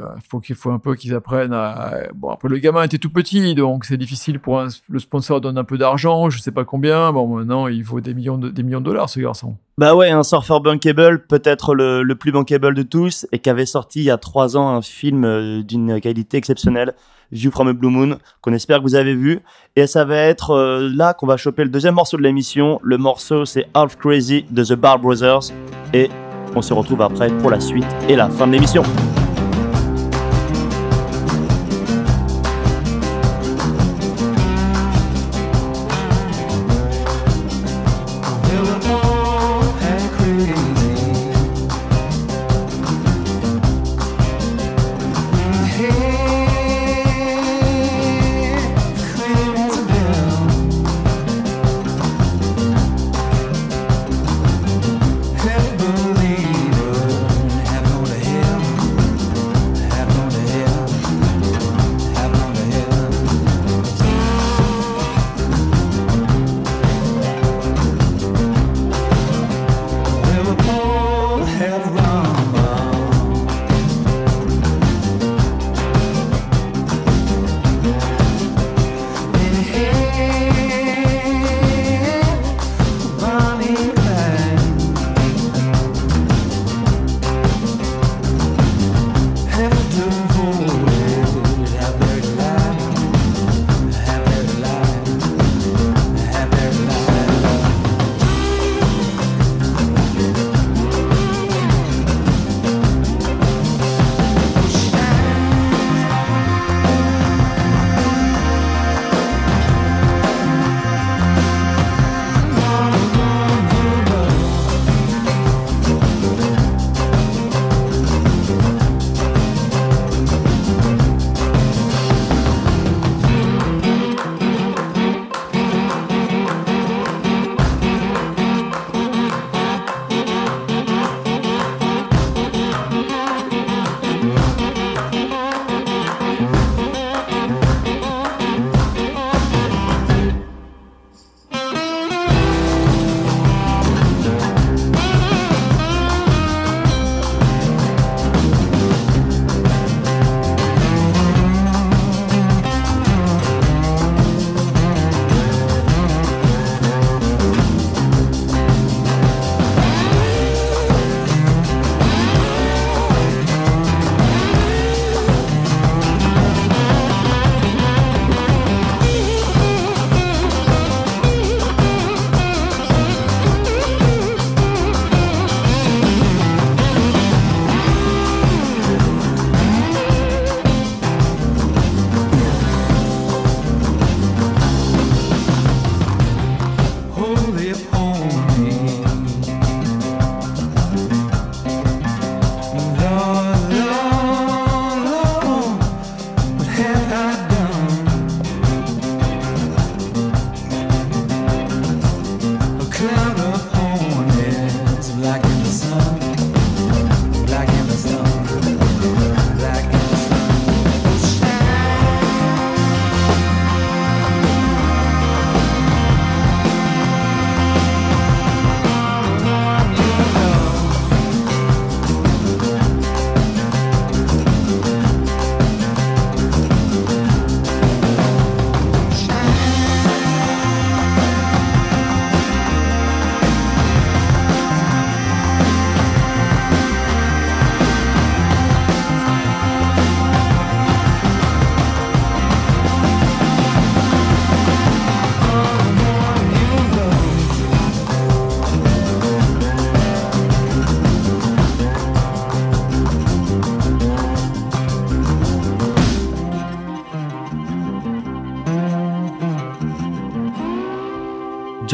il 0.48 0.54
faut 0.54 0.70
un 0.70 0.78
peu 0.78 0.94
qu'ils 0.96 1.14
apprennent 1.14 1.52
à. 1.52 2.08
Bon, 2.14 2.30
après, 2.30 2.48
le 2.48 2.58
gamin 2.58 2.82
était 2.82 2.98
tout 2.98 3.10
petit, 3.10 3.54
donc 3.54 3.84
c'est 3.84 3.96
difficile 3.96 4.40
pour 4.40 4.60
le 4.88 4.98
sponsor 4.98 5.40
donne 5.40 5.56
un 5.56 5.64
peu 5.64 5.78
d'argent, 5.78 6.30
je 6.30 6.40
sais 6.40 6.50
pas 6.50 6.64
combien. 6.64 7.12
Bon, 7.12 7.26
maintenant, 7.36 7.68
il 7.68 7.84
vaut 7.84 8.00
des 8.00 8.14
millions 8.14 8.38
de, 8.38 8.48
des 8.48 8.62
millions 8.62 8.80
de 8.80 8.86
dollars, 8.86 9.08
ce 9.08 9.20
garçon. 9.20 9.56
Bah 9.78 9.94
ouais, 9.94 10.10
un 10.10 10.22
surfeur 10.22 10.60
bankable, 10.60 11.26
peut-être 11.26 11.74
le, 11.74 12.02
le, 12.02 12.14
plus 12.14 12.32
bankable 12.32 12.74
de 12.74 12.82
tous, 12.82 13.26
et 13.30 13.38
qui 13.38 13.50
avait 13.50 13.66
sorti 13.66 14.00
il 14.00 14.04
y 14.04 14.10
a 14.10 14.16
trois 14.16 14.56
ans 14.56 14.70
un 14.70 14.82
film 14.82 15.24
euh, 15.24 15.62
d'une 15.62 16.00
qualité 16.00 16.38
exceptionnelle, 16.38 16.94
View 17.32 17.50
from 17.50 17.68
a 17.68 17.72
Blue 17.72 17.90
Moon, 17.90 18.18
qu'on 18.40 18.52
espère 18.52 18.78
que 18.78 18.82
vous 18.82 18.94
avez 18.94 19.14
vu. 19.14 19.40
Et 19.74 19.86
ça 19.86 20.04
va 20.04 20.16
être 20.16 20.50
euh, 20.50 20.90
là 20.94 21.14
qu'on 21.14 21.26
va 21.26 21.36
choper 21.36 21.64
le 21.64 21.70
deuxième 21.70 21.94
morceau 21.94 22.16
de 22.16 22.22
l'émission. 22.22 22.80
Le 22.82 22.98
morceau, 22.98 23.44
c'est 23.44 23.66
Half 23.74 23.96
Crazy 23.96 24.44
de 24.50 24.64
The 24.64 24.74
Bar 24.74 24.98
Brothers. 24.98 25.52
Et 25.92 26.08
on 26.54 26.62
se 26.62 26.72
retrouve 26.72 27.02
après 27.02 27.28
pour 27.38 27.50
la 27.50 27.60
suite 27.60 27.86
et 28.08 28.16
la 28.16 28.30
fin 28.30 28.46
de 28.46 28.52
l'émission. 28.52 28.82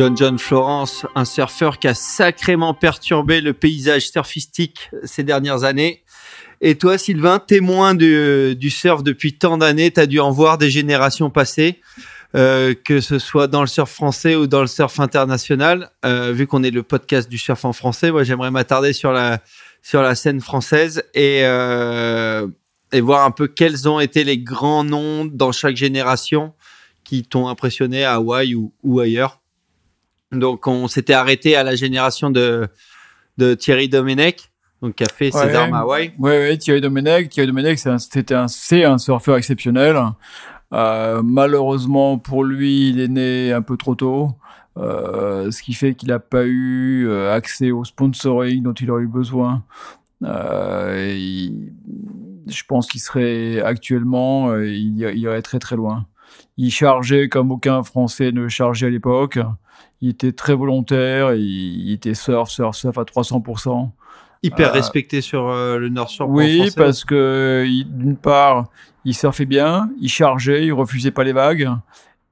John 0.02 0.16
John 0.16 0.36
Florence, 0.36 1.06
un 1.14 1.24
surfeur 1.24 1.78
qui 1.78 1.86
a 1.86 1.94
sacrément 1.94 2.74
perturbé 2.74 3.40
le 3.40 3.52
paysage 3.52 4.08
surfistique 4.08 4.90
ces 5.04 5.22
dernières 5.22 5.62
années. 5.62 6.02
Et 6.60 6.74
toi, 6.74 6.98
Sylvain, 6.98 7.38
témoin 7.38 7.94
du, 7.94 8.68
surf 8.68 9.04
depuis 9.04 9.34
tant 9.34 9.58
d'années, 9.58 9.92
tu 9.92 10.00
as 10.00 10.06
dû 10.06 10.18
en 10.18 10.32
voir 10.32 10.58
des 10.58 10.70
générations 10.70 11.30
passées, 11.30 11.80
euh, 12.34 12.74
que 12.74 13.00
ce 13.00 13.20
soit 13.20 13.46
dans 13.46 13.60
le 13.60 13.68
surf 13.68 13.92
français 13.92 14.34
ou 14.34 14.48
dans 14.48 14.62
le 14.62 14.66
surf 14.66 14.98
international. 14.98 15.92
Euh, 16.04 16.32
vu 16.32 16.48
qu'on 16.48 16.64
est 16.64 16.72
le 16.72 16.82
podcast 16.82 17.28
du 17.28 17.38
surf 17.38 17.64
en 17.64 17.72
français, 17.72 18.10
moi 18.10 18.24
j'aimerais 18.24 18.50
m'attarder 18.50 18.92
sur 18.92 19.12
la, 19.12 19.38
sur 19.82 20.02
la 20.02 20.16
scène 20.16 20.40
française 20.40 21.04
et, 21.14 21.42
euh, 21.44 22.48
et 22.90 23.00
voir 23.00 23.24
un 23.24 23.30
peu 23.30 23.46
quels 23.46 23.88
ont 23.88 24.00
été 24.00 24.24
les 24.24 24.38
grands 24.38 24.82
noms 24.82 25.26
dans 25.26 25.52
chaque 25.52 25.76
génération 25.76 26.54
qui 27.04 27.22
t'ont 27.22 27.46
impressionné 27.46 28.04
à 28.04 28.14
Hawaï 28.14 28.56
ou, 28.56 28.72
ou 28.82 28.98
ailleurs. 28.98 29.41
Donc 30.32 30.66
on 30.66 30.88
s'était 30.88 31.12
arrêté 31.14 31.56
à 31.56 31.62
la 31.62 31.74
génération 31.76 32.30
de, 32.30 32.68
de 33.38 33.54
Thierry 33.54 33.88
Domenech 33.88 34.48
donc 34.80 34.96
qui 34.96 35.04
a 35.04 35.08
fait 35.14 35.30
ses 35.30 35.38
Ouais. 35.38 35.54
armes 35.54 35.74
à 35.74 35.80
Hawaï. 35.80 36.12
Ouais, 36.18 36.30
ouais, 36.38 36.58
Thierry 36.58 36.80
Domenech. 36.80 37.28
Thierry 37.28 37.46
Domenech, 37.46 37.78
c'est 37.78 38.32
un, 38.32 38.48
c'est 38.48 38.84
un 38.84 38.98
surfeur 38.98 39.36
exceptionnel. 39.36 39.96
Euh, 40.72 41.22
malheureusement 41.22 42.18
pour 42.18 42.42
lui, 42.44 42.88
il 42.88 42.98
est 43.00 43.06
né 43.08 43.52
un 43.52 43.62
peu 43.62 43.76
trop 43.76 43.94
tôt, 43.94 44.30
euh, 44.78 45.50
ce 45.52 45.62
qui 45.62 45.74
fait 45.74 45.94
qu'il 45.94 46.08
n'a 46.08 46.18
pas 46.18 46.44
eu 46.46 47.06
euh, 47.08 47.32
accès 47.32 47.70
au 47.70 47.84
sponsoring 47.84 48.62
dont 48.62 48.72
il 48.72 48.90
aurait 48.90 49.02
eu 49.04 49.06
besoin. 49.08 49.62
Euh, 50.24 51.14
il- 51.16 51.72
je 52.48 52.62
pense 52.66 52.88
qu'il 52.88 53.00
serait 53.00 53.60
actuellement, 53.60 54.50
euh, 54.50 54.66
il 54.66 54.98
irait 54.98 55.42
très 55.42 55.58
très 55.60 55.76
loin. 55.76 56.06
Il 56.56 56.70
chargeait 56.72 57.28
comme 57.28 57.52
aucun 57.52 57.82
Français 57.84 58.32
ne 58.32 58.48
chargeait 58.48 58.86
à 58.86 58.90
l'époque. 58.90 59.38
Il 60.02 60.10
était 60.10 60.32
très 60.32 60.54
volontaire, 60.54 61.32
il, 61.34 61.42
il 61.88 61.92
était 61.92 62.12
surf, 62.14 62.50
surf, 62.50 62.76
surf 62.76 62.98
à 62.98 63.04
300%. 63.04 63.90
Hyper 64.42 64.70
Euh, 64.70 64.72
respecté 64.72 65.20
sur 65.20 65.48
euh, 65.48 65.78
le 65.78 65.88
Nord 65.88 66.10
Shore. 66.10 66.28
Oui, 66.28 66.56
français. 66.58 66.74
parce 66.76 67.04
que 67.04 67.64
d'une 67.86 68.16
part, 68.16 68.68
il 69.04 69.14
surfait 69.14 69.46
bien, 69.46 69.90
il 70.00 70.08
chargeait, 70.08 70.66
il 70.66 70.72
refusait 70.72 71.12
pas 71.12 71.22
les 71.24 71.32
vagues, 71.32 71.70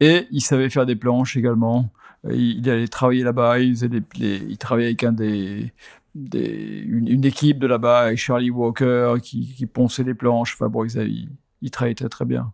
et 0.00 0.26
il 0.32 0.40
savait 0.40 0.68
faire 0.68 0.84
des 0.86 0.96
planches 0.96 1.36
également. 1.36 1.90
Il, 2.28 2.58
il 2.58 2.68
allait 2.68 2.88
travailler 2.88 3.22
là-bas, 3.22 3.60
il, 3.60 3.70
faisait 3.74 3.88
des- 3.88 4.02
les- 4.18 4.44
il 4.48 4.58
travaillait 4.58 4.88
avec 4.88 5.04
un 5.04 5.12
des, 5.12 5.72
des- 6.16 6.82
une, 6.84 7.06
une 7.08 7.24
équipe 7.24 7.60
de 7.60 7.68
là-bas, 7.68 8.00
avec 8.00 8.18
Charlie 8.18 8.50
Walker, 8.50 9.14
qui, 9.22 9.54
qui 9.54 9.66
ponçait 9.66 10.02
les 10.02 10.14
planches. 10.14 10.54
Enfin 10.54 10.68
bon, 10.68 10.84
il, 10.84 10.90
il, 11.02 11.28
il 11.62 11.70
travaillait 11.70 11.94
très 11.94 12.08
très 12.08 12.24
bien. 12.24 12.52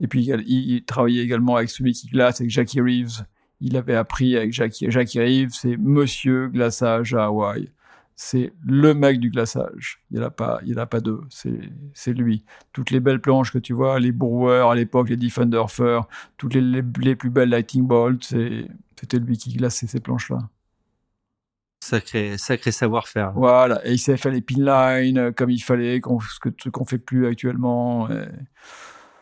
Et 0.00 0.06
puis 0.06 0.24
il, 0.24 0.44
il 0.46 0.84
travaillait 0.84 1.22
également 1.24 1.56
avec 1.56 1.70
celui 1.70 1.92
qui 1.92 2.06
glace, 2.06 2.40
avec 2.40 2.50
Jackie 2.50 2.80
Reeves. 2.80 3.24
Il 3.64 3.76
avait 3.76 3.96
appris 3.96 4.36
avec 4.36 4.52
Jackie, 4.52 4.90
Jackie 4.90 5.18
Reeves, 5.20 5.52
c'est 5.52 5.76
Monsieur 5.76 6.48
Glaçage 6.48 7.14
à 7.14 7.24
Hawaï 7.24 7.70
c'est 8.16 8.52
le 8.64 8.94
mec 8.94 9.18
du 9.18 9.30
glaçage. 9.30 10.00
Il 10.10 10.18
n'y 10.18 10.22
en 10.22 10.26
a 10.28 10.30
pas, 10.30 10.60
il 10.62 10.72
y 10.72 10.74
en 10.74 10.78
a 10.78 10.86
pas 10.86 11.00
deux. 11.00 11.22
C'est, 11.30 12.12
lui. 12.12 12.44
Toutes 12.72 12.90
les 12.90 13.00
belles 13.00 13.20
planches 13.20 13.52
que 13.52 13.58
tu 13.58 13.72
vois, 13.72 13.98
les 13.98 14.12
Brewers 14.12 14.70
à 14.70 14.74
l'époque, 14.74 15.08
les 15.08 15.16
Defender 15.16 15.64
Fur, 15.68 16.06
toutes 16.36 16.54
les, 16.54 16.60
les, 16.60 16.82
les 17.00 17.16
plus 17.16 17.30
belles 17.30 17.48
Lightning 17.48 17.86
Bolt, 17.86 18.22
c'était 18.22 19.18
lui 19.18 19.36
qui 19.36 19.54
glaçait 19.54 19.86
ces 19.86 20.00
planches-là. 20.00 20.38
Sacré, 21.82 22.38
sacré 22.38 22.70
savoir-faire. 22.70 23.32
Voilà. 23.32 23.86
Et 23.86 23.92
il 23.92 23.98
savait 23.98 24.16
faire 24.16 24.32
les 24.32 24.40
pin 24.40 24.54
lines 24.58 25.18
euh, 25.18 25.32
comme 25.32 25.50
il 25.50 25.60
fallait, 25.60 26.00
ce 26.00 26.68
qu'on 26.70 26.84
fait 26.86 26.98
plus 26.98 27.26
actuellement. 27.26 28.08
Et- 28.10 28.28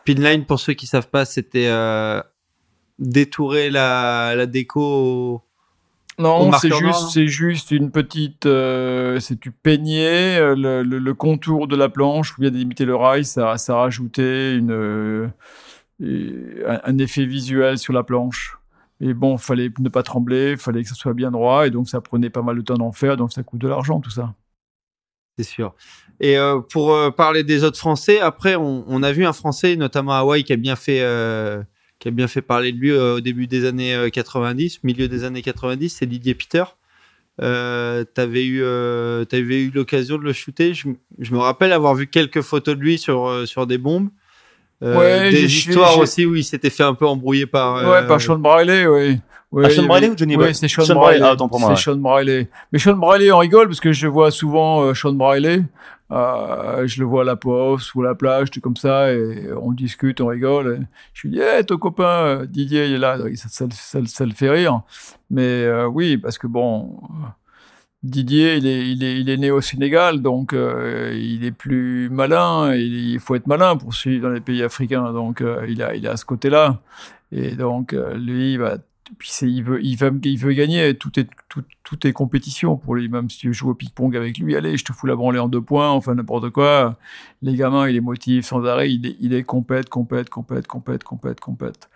Pinline, 0.05 0.45
pour 0.45 0.59
ceux 0.59 0.73
qui 0.73 0.85
savent 0.85 1.09
pas, 1.09 1.25
c'était 1.25 1.67
euh, 1.67 2.21
détourer 2.99 3.69
la, 3.69 4.33
la 4.35 4.45
déco. 4.45 5.41
Non, 6.19 6.51
c'est 6.59 6.69
juste, 6.69 7.09
c'est 7.11 7.27
juste 7.27 7.71
une 7.71 7.89
petite. 7.89 8.45
euh, 8.45 9.19
c'est 9.19 9.39
tu 9.39 9.49
peignais 9.49 10.37
euh, 10.39 10.55
le, 10.55 10.83
le- 10.83 10.99
le 10.99 11.13
contour 11.15 11.67
de 11.67 11.75
la 11.75 11.89
planche, 11.89 12.37
ou 12.37 12.41
bien 12.41 12.51
d'imiter 12.51 12.85
le 12.85 12.95
rail, 12.95 13.25
ça, 13.25 13.57
ça 13.57 13.75
rajoutait 13.77 14.55
une, 14.55 14.71
euh, 14.71 15.27
un, 16.01 16.81
un 16.83 16.97
effet 16.99 17.25
visuel 17.25 17.79
sur 17.79 17.93
la 17.93 18.03
planche. 18.03 18.57
Et 19.01 19.15
bon, 19.15 19.37
fallait 19.39 19.71
ne 19.79 19.89
pas 19.89 20.03
trembler, 20.03 20.55
fallait 20.55 20.83
que 20.83 20.89
ça 20.89 20.95
soit 20.95 21.13
bien 21.15 21.31
droit, 21.31 21.65
et 21.65 21.71
donc 21.71 21.89
ça 21.89 21.99
prenait 21.99 22.29
pas 22.29 22.43
mal 22.43 22.57
de 22.57 22.61
temps 22.61 22.77
d'en 22.77 22.91
faire, 22.91 23.17
donc 23.17 23.33
ça 23.33 23.41
coûte 23.41 23.59
de 23.61 23.67
l'argent 23.67 23.99
tout 23.99 24.11
ça. 24.11 24.35
C'est 25.35 25.43
sûr. 25.43 25.73
Et 26.19 26.37
euh, 26.37 26.59
pour 26.59 26.95
parler 27.15 27.43
des 27.43 27.63
autres 27.63 27.79
Français, 27.79 28.19
après, 28.19 28.55
on, 28.55 28.85
on 28.87 29.01
a 29.01 29.11
vu 29.11 29.25
un 29.25 29.33
Français, 29.33 29.75
notamment 29.75 30.11
à 30.13 30.19
Hawaï, 30.19 30.43
qui 30.43 30.53
a 30.53 30.57
bien 30.57 30.75
fait, 30.75 31.01
qui 32.03 32.09
a 32.09 32.11
bien 32.11 32.27
fait 32.27 32.41
parler 32.41 32.73
de 32.73 32.77
lui 32.77 32.91
euh, 32.91 33.15
au 33.15 33.21
début 33.21 33.47
des 33.47 33.63
années 33.63 33.95
euh, 33.95 34.09
90, 34.09 34.83
milieu 34.83 35.07
des 35.07 35.23
années 35.23 35.41
90, 35.41 35.87
c'est 35.87 36.05
Didier 36.05 36.33
Peter. 36.35 36.65
Euh, 37.41 38.03
t'avais 38.03 38.43
eu, 38.43 38.61
euh, 38.61 39.23
t'avais 39.23 39.63
eu 39.63 39.71
l'occasion 39.73 40.17
de 40.17 40.23
le 40.23 40.33
shooter. 40.33 40.73
Je, 40.73 40.89
me 41.33 41.37
rappelle 41.37 41.71
avoir 41.71 41.95
vu 41.95 42.07
quelques 42.07 42.41
photos 42.41 42.75
de 42.75 42.81
lui 42.81 42.97
sur, 42.97 43.25
euh, 43.25 43.45
sur 43.45 43.65
des 43.67 43.77
bombes. 43.77 44.09
Euh, 44.83 44.99
Ouais, 44.99 45.31
des 45.31 45.45
histoires 45.45 45.97
aussi 45.97 46.25
où 46.25 46.35
il 46.35 46.43
s'était 46.43 46.69
fait 46.69 46.83
un 46.83 46.93
peu 46.93 47.07
embrouiller 47.07 47.45
par. 47.45 47.77
euh, 47.77 47.89
Ouais, 48.01 48.05
par 48.05 48.19
Sean 48.19 48.37
Briley, 48.37 48.85
oui. 48.85 49.17
Ouais, 49.53 49.63
Ah, 49.67 49.69
Sean 49.69 49.83
Briley 49.85 50.09
ou 50.09 50.17
Johnny 50.17 50.35
Boy 50.35 50.53
c'est 50.53 50.67
Sean, 50.67 50.83
Sean 50.83 50.95
Briley. 50.95 51.19
Briley, 51.19 51.25
ah, 51.29 51.33
autant 51.35 51.47
pour 51.47 51.61
moi, 51.61 51.69
C'est 51.77 51.89
ouais. 51.89 51.95
Sean 51.95 52.01
Briley. 52.01 52.49
Mais 52.73 52.79
Sean 52.79 52.97
Briley, 52.97 53.31
on 53.31 53.37
rigole 53.37 53.67
parce 53.67 53.79
que 53.79 53.93
je 53.93 54.07
vois 54.07 54.29
souvent 54.29 54.81
euh, 54.83 54.93
Sean 54.93 55.13
Briley. 55.13 55.63
Euh, 56.13 56.85
je 56.85 56.99
le 56.99 57.05
vois 57.07 57.23
à 57.23 57.25
la 57.25 57.35
poste 57.35 57.95
ou 57.95 58.01
à 58.03 58.05
la 58.05 58.15
plage, 58.15 58.51
tout 58.51 58.61
comme 58.61 58.75
ça, 58.75 59.11
et 59.11 59.51
on 59.53 59.71
discute, 59.71 60.21
on 60.21 60.27
rigole. 60.27 60.87
je 61.13 61.27
lui 61.27 61.35
dis, 61.35 61.41
hey, 61.41 61.65
ton 61.65 61.77
copain 61.77 62.03
euh, 62.03 62.45
Didier, 62.45 62.85
il 62.85 62.93
est 62.93 62.97
là. 62.99 63.17
Ça, 63.35 64.25
le 64.25 64.33
fait 64.33 64.49
rire. 64.49 64.81
Mais 65.31 65.41
euh, 65.41 65.87
oui, 65.87 66.17
parce 66.17 66.37
que 66.37 66.45
bon, 66.45 66.99
Didier, 68.03 68.57
il 68.57 68.67
est, 68.67 68.91
il 68.91 69.03
est, 69.03 69.19
il 69.21 69.29
est 69.29 69.37
né 69.37 69.49
au 69.49 69.61
Sénégal, 69.61 70.21
donc 70.21 70.53
il 70.53 71.45
est 71.45 71.51
plus 71.51 72.09
malin. 72.09 72.75
Il, 72.75 73.19
faut 73.19 73.35
être 73.35 73.47
malin 73.47 73.75
pour 73.77 73.93
suivre 73.93 74.27
dans 74.27 74.33
les 74.33 74.41
pays 74.41 74.61
africains. 74.63 75.13
Donc 75.13 75.43
il, 75.67 75.81
a, 75.81 75.95
il 75.95 76.07
a 76.07 76.17
ce 76.17 76.25
côté-là. 76.25 76.81
Et 77.31 77.51
donc 77.55 77.93
lui, 78.15 78.53
il 78.53 78.59
va 78.59 78.77
puis 79.17 79.29
il 79.41 79.63
veut, 79.63 79.83
il 79.83 79.95
veut, 79.97 80.17
il 80.23 80.37
veut 80.37 80.53
gagner. 80.53 80.95
Tout 80.95 81.19
est, 81.19 81.27
tout, 81.49 81.63
tout 81.83 82.07
est 82.07 82.13
compétition 82.13 82.77
pour 82.77 82.95
lui. 82.95 83.09
Même 83.09 83.29
si 83.29 83.37
tu 83.39 83.53
joues 83.53 83.69
au 83.71 83.73
ping-pong 83.73 84.15
avec 84.15 84.37
lui, 84.37 84.55
allez, 84.55 84.77
je 84.77 84.85
te 84.85 84.93
fous 84.93 85.05
la 85.07 85.15
branlée 85.15 85.39
en 85.39 85.47
deux 85.49 85.61
points, 85.61 85.89
enfin 85.89 86.15
n'importe 86.15 86.49
quoi. 86.51 86.97
Les 87.41 87.55
gamins, 87.55 87.87
il 87.87 87.93
les 87.93 88.01
motive 88.01 88.43
sans 88.43 88.63
arrêt. 88.65 88.91
Il 88.91 89.05
est, 89.05 89.15
il 89.19 89.33
est 89.33 89.43
compète, 89.43 89.89
compète, 89.89 90.29
compète, 90.29 90.67
compète, 90.67 91.03
compète, 91.03 91.39
compète. 91.39 91.89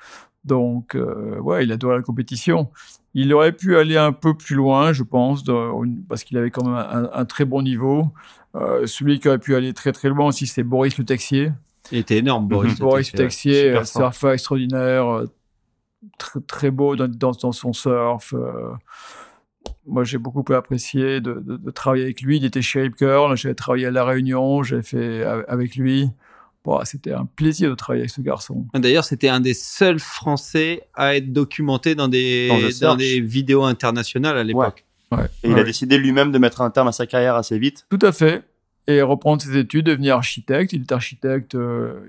Donc, 0.46 0.96
euh, 0.96 1.40
ouais, 1.40 1.64
il 1.66 1.72
adore 1.72 1.94
la 1.94 2.02
compétition. 2.02 2.70
Il 3.14 3.34
aurait 3.34 3.52
pu 3.52 3.78
aller 3.78 3.98
un 3.98 4.12
peu 4.14 4.34
plus 4.36 4.56
loin, 4.56 4.94
je 4.94 5.04
pense, 5.04 5.44
dans- 5.44 5.82
parce 6.08 6.24
qu'il 6.24 6.38
avait 6.38 6.52
quand 6.52 6.64
même 6.66 6.76
un, 6.76 7.10
un 7.14 7.26
très 7.26 7.46
bon 7.46 7.62
niveau. 7.62 8.10
Euh, 8.56 8.86
celui 8.88 9.20
qui 9.20 9.28
aurait 9.28 9.40
pu 9.40 9.56
aller 9.56 9.74
très 9.74 9.92
très 9.92 10.10
loin 10.10 10.28
aussi, 10.28 10.48
c'est 10.48 10.64
Boris 10.64 10.98
Le 10.98 11.04
Texier. 11.06 11.52
Il 11.92 11.98
était 12.00 12.18
énorme, 12.18 12.48
Boris. 12.48 12.74
Mhm. 12.74 12.80
Boris 12.80 13.08
C'était- 13.08 13.24
Texier, 13.24 13.70
euh, 13.72 13.84
surfeur 13.84 14.32
extraordinaire, 14.34 15.06
euh, 15.08 15.30
très, 16.18 16.40
très 16.42 16.72
beau 16.72 16.96
dans, 16.96 17.08
dans, 17.08 17.32
dans 17.32 17.52
son 17.52 17.74
surf. 17.74 18.34
euh. 18.34 18.72
moi, 19.86 20.04
j'ai 20.04 20.18
beaucoup 20.18 20.44
apprécié 20.54 21.22
de, 21.22 21.34
de- 21.36 21.58
de 21.58 21.72
travailler 21.72 22.04
avec 22.04 22.22
lui. 22.22 22.38
Il 22.38 22.46
était 22.46 22.62
chez 22.62 22.82
Rip 22.82 22.96
Curl, 22.96 23.36
j'avais 23.36 23.56
travaillé 23.56 23.86
à 23.88 23.92
La 23.92 24.04
Réunion, 24.06 24.64
j'ai 24.64 24.82
fait 24.82 25.24
a- 25.24 25.44
avec 25.48 25.76
lui. 25.76 26.10
Bon, 26.66 26.80
C'était 26.84 27.14
un 27.14 27.26
plaisir 27.26 27.70
de 27.70 27.76
travailler 27.76 28.02
avec 28.02 28.10
ce 28.12 28.20
garçon. 28.22 28.66
D'ailleurs, 28.74 29.06
c'était 29.06 29.30
un 29.30 29.40
des 29.40 29.54
seuls 29.54 30.00
Français 30.00 30.84
à 30.94 31.16
être 31.16 31.32
documenté 31.32 31.96
dans 31.96 32.10
des, 32.10 32.50
Dans 32.50 32.58
The 32.60 32.62
dans 32.64 32.72
Search. 32.72 32.98
des 32.98 33.22
vidéos 33.22 33.64
internationales 33.64 34.38
à 34.38 34.44
l'époque. 34.44 34.84
Ouais. 35.14 35.20
Et 35.44 35.48
il 35.48 35.54
Ouais. 35.54 35.62
a 35.62 35.64
décidé 35.64 35.98
lui-même 35.98 36.34
de 36.34 36.38
mettre 36.38 36.60
un 36.62 36.70
terme 36.70 36.90
à 36.90 36.92
sa 36.92 37.08
carrière 37.08 37.36
assez 37.36 37.58
vite. 37.58 37.86
Tout 37.90 38.00
à 38.02 38.12
fait. 38.12 38.44
Et 38.88 39.02
reprendre 39.02 39.42
ses 39.42 39.56
études, 39.58 39.86
devenir 39.86 40.16
architecte. 40.18 40.74
Il 40.74 40.82
est 40.82 40.92
architecte 40.92 41.56
euh, 41.56 42.02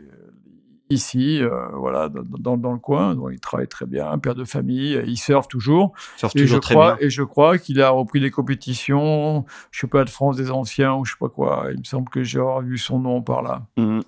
ici, 0.90 1.42
euh, 1.42 1.68
voilà, 1.74 2.08
dans, 2.08 2.22
dans- 2.38 2.56
dans 2.56 2.72
le 2.72 2.78
coin. 2.78 3.14
Donc, 3.14 3.30
il 3.32 3.40
travaille 3.40 3.68
très 3.68 3.86
bien, 3.86 4.16
père 4.18 4.34
de 4.34 4.44
famille, 4.44 5.00
il 5.06 5.16
surfe 5.16 5.48
toujours. 5.48 5.92
Surfe 6.16 6.34
Et 6.36 6.40
je, 6.40 6.44
toujours 6.44 6.60
très 6.60 6.74
crois, 6.74 6.96
bien. 6.96 7.06
et 7.06 7.10
je 7.10 7.22
crois 7.22 7.58
qu'il 7.58 7.80
a 7.82 7.90
repris 7.90 8.20
des 8.20 8.30
compétitions, 8.30 9.44
je 9.70 9.80
sais 9.80 9.86
pas, 9.86 10.04
de 10.04 10.10
France 10.10 10.36
des 10.36 10.50
Anciens 10.50 10.94
ou 10.94 11.04
je 11.04 11.12
sais 11.12 11.18
pas 11.18 11.28
quoi. 11.28 11.66
Il 11.72 11.78
me 11.78 11.84
semble 11.84 12.08
que 12.08 12.22
j'ai 12.22 12.40
vu 12.62 12.78
son 12.78 12.98
nom 12.98 13.22
par 13.22 13.42
là. 13.42 13.62
Mhm. 13.76 14.02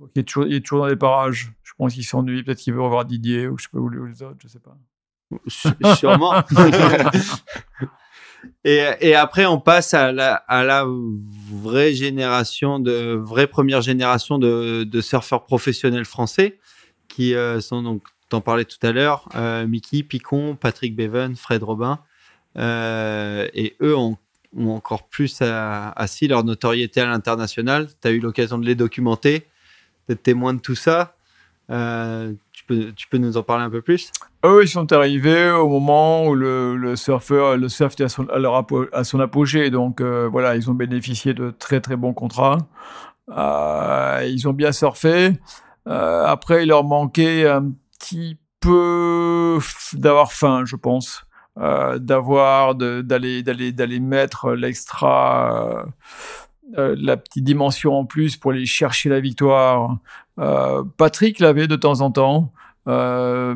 Donc, 0.00 0.10
il, 0.14 0.20
est 0.20 0.24
toujours, 0.24 0.46
il 0.46 0.54
est 0.54 0.60
toujours 0.60 0.84
dans 0.84 0.90
les 0.90 0.96
parages. 0.96 1.52
Je 1.62 1.72
pense 1.78 1.94
qu'il 1.94 2.04
s'ennuie, 2.04 2.42
peut-être 2.42 2.58
qu'il 2.58 2.74
veut 2.74 2.82
revoir 2.82 3.04
Didier 3.04 3.48
ou 3.48 3.58
je 3.58 3.64
sais 3.64 3.68
pas 3.72 3.78
où 3.78 3.88
les, 3.88 4.22
autres, 4.22 4.36
je 4.42 4.48
sais 4.48 4.60
pas. 4.60 4.76
Sûrement. 5.94 6.34
et, 8.64 8.86
et 9.00 9.14
après, 9.14 9.46
on 9.46 9.58
passe 9.60 9.94
à 9.94 10.12
la, 10.12 10.34
à 10.34 10.64
la 10.64 10.84
vraie 11.54 11.94
génération, 11.94 12.78
de 12.78 13.14
vraie 13.14 13.46
première 13.46 13.82
génération 13.82 14.38
de, 14.38 15.00
surfeurs 15.00 15.44
professionnels 15.44 16.04
français 16.04 16.58
qui 17.08 17.34
euh, 17.34 17.60
sont 17.60 17.82
donc, 17.82 18.02
t'en 18.28 18.40
parlais 18.40 18.64
tout 18.64 18.84
à 18.84 18.92
l'heure, 18.92 19.28
euh, 19.34 19.66
Mickey, 19.66 20.02
Picon, 20.02 20.56
Patrick 20.56 20.96
Bevan, 20.96 21.36
Fred 21.36 21.62
Robin. 21.62 22.00
Euh, 22.56 23.48
et 23.54 23.76
eux 23.80 23.96
ont, 23.96 24.16
encore 24.56 25.08
plus 25.08 25.42
assis 25.42 26.28
leur 26.28 26.44
notoriété 26.44 27.00
à 27.00 27.06
l'international. 27.06 27.88
Tu 28.00 28.08
as 28.08 28.12
eu 28.12 28.20
l'occasion 28.20 28.56
de 28.56 28.64
les 28.64 28.76
documenter, 28.76 29.48
d'être 30.08 30.22
témoin 30.22 30.54
de 30.54 30.60
tout 30.60 30.76
ça. 30.76 31.16
Euh, 31.70 32.32
tu 32.68 33.08
peux, 33.08 33.18
nous 33.18 33.36
en 33.36 33.42
parler 33.42 33.64
un 33.64 33.70
peu 33.70 33.82
plus? 33.82 34.10
Eux, 34.44 34.62
ils 34.62 34.68
sont 34.68 34.92
arrivés 34.92 35.50
au 35.50 35.68
moment 35.68 36.26
où 36.26 36.34
le, 36.34 36.76
le 36.76 36.96
surfeur, 36.96 37.56
le 37.56 37.68
surf 37.68 37.94
était 37.94 38.04
à 38.04 38.08
son, 38.08 38.26
à, 38.92 39.04
son 39.04 39.20
apogée. 39.20 39.70
Donc 39.70 40.00
voilà, 40.00 40.56
ils 40.56 40.70
ont 40.70 40.74
bénéficié 40.74 41.34
de 41.34 41.50
très 41.50 41.80
très 41.80 41.96
bons 41.96 42.12
contrats. 42.12 42.58
ils 43.28 44.44
ont 44.46 44.52
bien 44.52 44.72
surfé. 44.72 45.32
après, 45.86 46.64
il 46.64 46.68
leur 46.68 46.84
manquait 46.84 47.48
un 47.48 47.72
petit 47.98 48.38
peu 48.60 49.58
d'avoir 49.94 50.32
faim, 50.32 50.64
je 50.64 50.76
pense. 50.76 51.24
Euh, 51.56 51.98
d'avoir 52.00 52.74
d'aller 52.74 53.44
d'aller 53.44 54.00
mettre 54.00 54.54
l'extra 54.54 55.86
euh, 56.76 56.78
euh, 56.78 56.96
la 56.98 57.16
petite 57.16 57.44
dimension 57.44 57.94
en 57.94 58.04
plus 58.04 58.36
pour 58.36 58.52
aller 58.52 58.66
chercher 58.66 59.08
la 59.08 59.20
victoire. 59.20 59.98
Patrick 60.96 61.38
l'avait 61.38 61.68
de 61.68 61.76
temps 61.76 62.00
en 62.00 62.10
temps. 62.10 62.52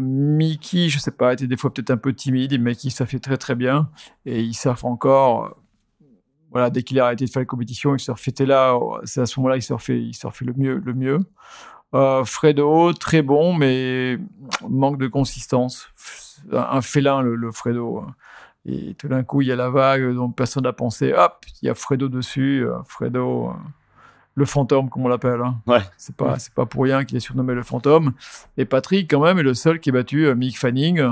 Mickey, 0.00 0.88
je 0.88 0.98
sais 0.98 1.10
pas, 1.10 1.32
était 1.32 1.46
des 1.46 1.56
fois 1.56 1.72
peut-être 1.72 1.90
un 1.90 1.96
peu 1.96 2.14
timide, 2.14 2.52
mais 2.52 2.70
Mickey 2.70 2.90
ça 2.90 3.06
fait 3.06 3.18
très 3.18 3.36
très 3.36 3.54
bien 3.54 3.90
et 4.24 4.42
il 4.42 4.54
surfe 4.54 4.84
encore. 4.84 5.56
Voilà, 6.50 6.70
dès 6.70 6.82
qu'il 6.82 6.98
a 6.98 7.06
arrêté 7.06 7.26
de 7.26 7.30
faire 7.30 7.40
la 7.42 7.46
compétition, 7.46 7.94
il 7.94 8.00
surfait 8.00 8.32
là. 8.46 8.78
C'est 9.04 9.20
à 9.20 9.26
ce 9.26 9.38
moment-là 9.40 9.56
il 9.56 9.62
surfait, 9.62 10.00
il 10.00 10.14
surfait 10.14 10.44
le 10.44 10.54
mieux, 10.56 10.80
le 10.84 10.94
mieux. 10.94 11.18
Fredo, 12.24 12.92
très 12.92 13.22
bon, 13.22 13.54
mais 13.54 14.18
manque 14.68 14.98
de 14.98 15.08
consistance 15.08 15.88
un 16.52 16.80
félin, 16.80 17.20
le, 17.20 17.50
Fredo. 17.52 18.04
Et 18.66 18.94
tout 18.94 19.08
d'un 19.08 19.22
coup, 19.22 19.42
il 19.42 19.48
y 19.48 19.52
a 19.52 19.56
la 19.56 19.70
vague 19.70 20.14
dont 20.14 20.30
personne 20.30 20.64
n'a 20.64 20.72
pensé. 20.72 21.12
Hop, 21.12 21.44
il 21.62 21.66
y 21.66 21.68
a 21.68 21.74
Fredo 21.74 22.08
dessus. 22.08 22.66
Euh, 22.66 22.82
Fredo, 22.86 23.48
euh, 23.48 23.52
le 24.34 24.44
fantôme, 24.44 24.90
comme 24.90 25.04
on 25.04 25.08
l'appelle. 25.08 25.40
Hein. 25.40 25.60
Ouais. 25.66 25.80
C'est 25.96 26.14
pas, 26.14 26.38
c'est 26.38 26.52
pas 26.52 26.66
pour 26.66 26.84
rien 26.84 27.04
qu'il 27.04 27.16
est 27.16 27.20
surnommé 27.20 27.54
le 27.54 27.62
fantôme. 27.62 28.12
Et 28.56 28.64
Patrick, 28.64 29.10
quand 29.10 29.22
même, 29.22 29.38
est 29.38 29.42
le 29.42 29.54
seul 29.54 29.80
qui 29.80 29.90
a 29.90 29.92
battu 29.92 30.26
euh, 30.26 30.34
Mick 30.34 30.58
Fanning. 30.58 31.02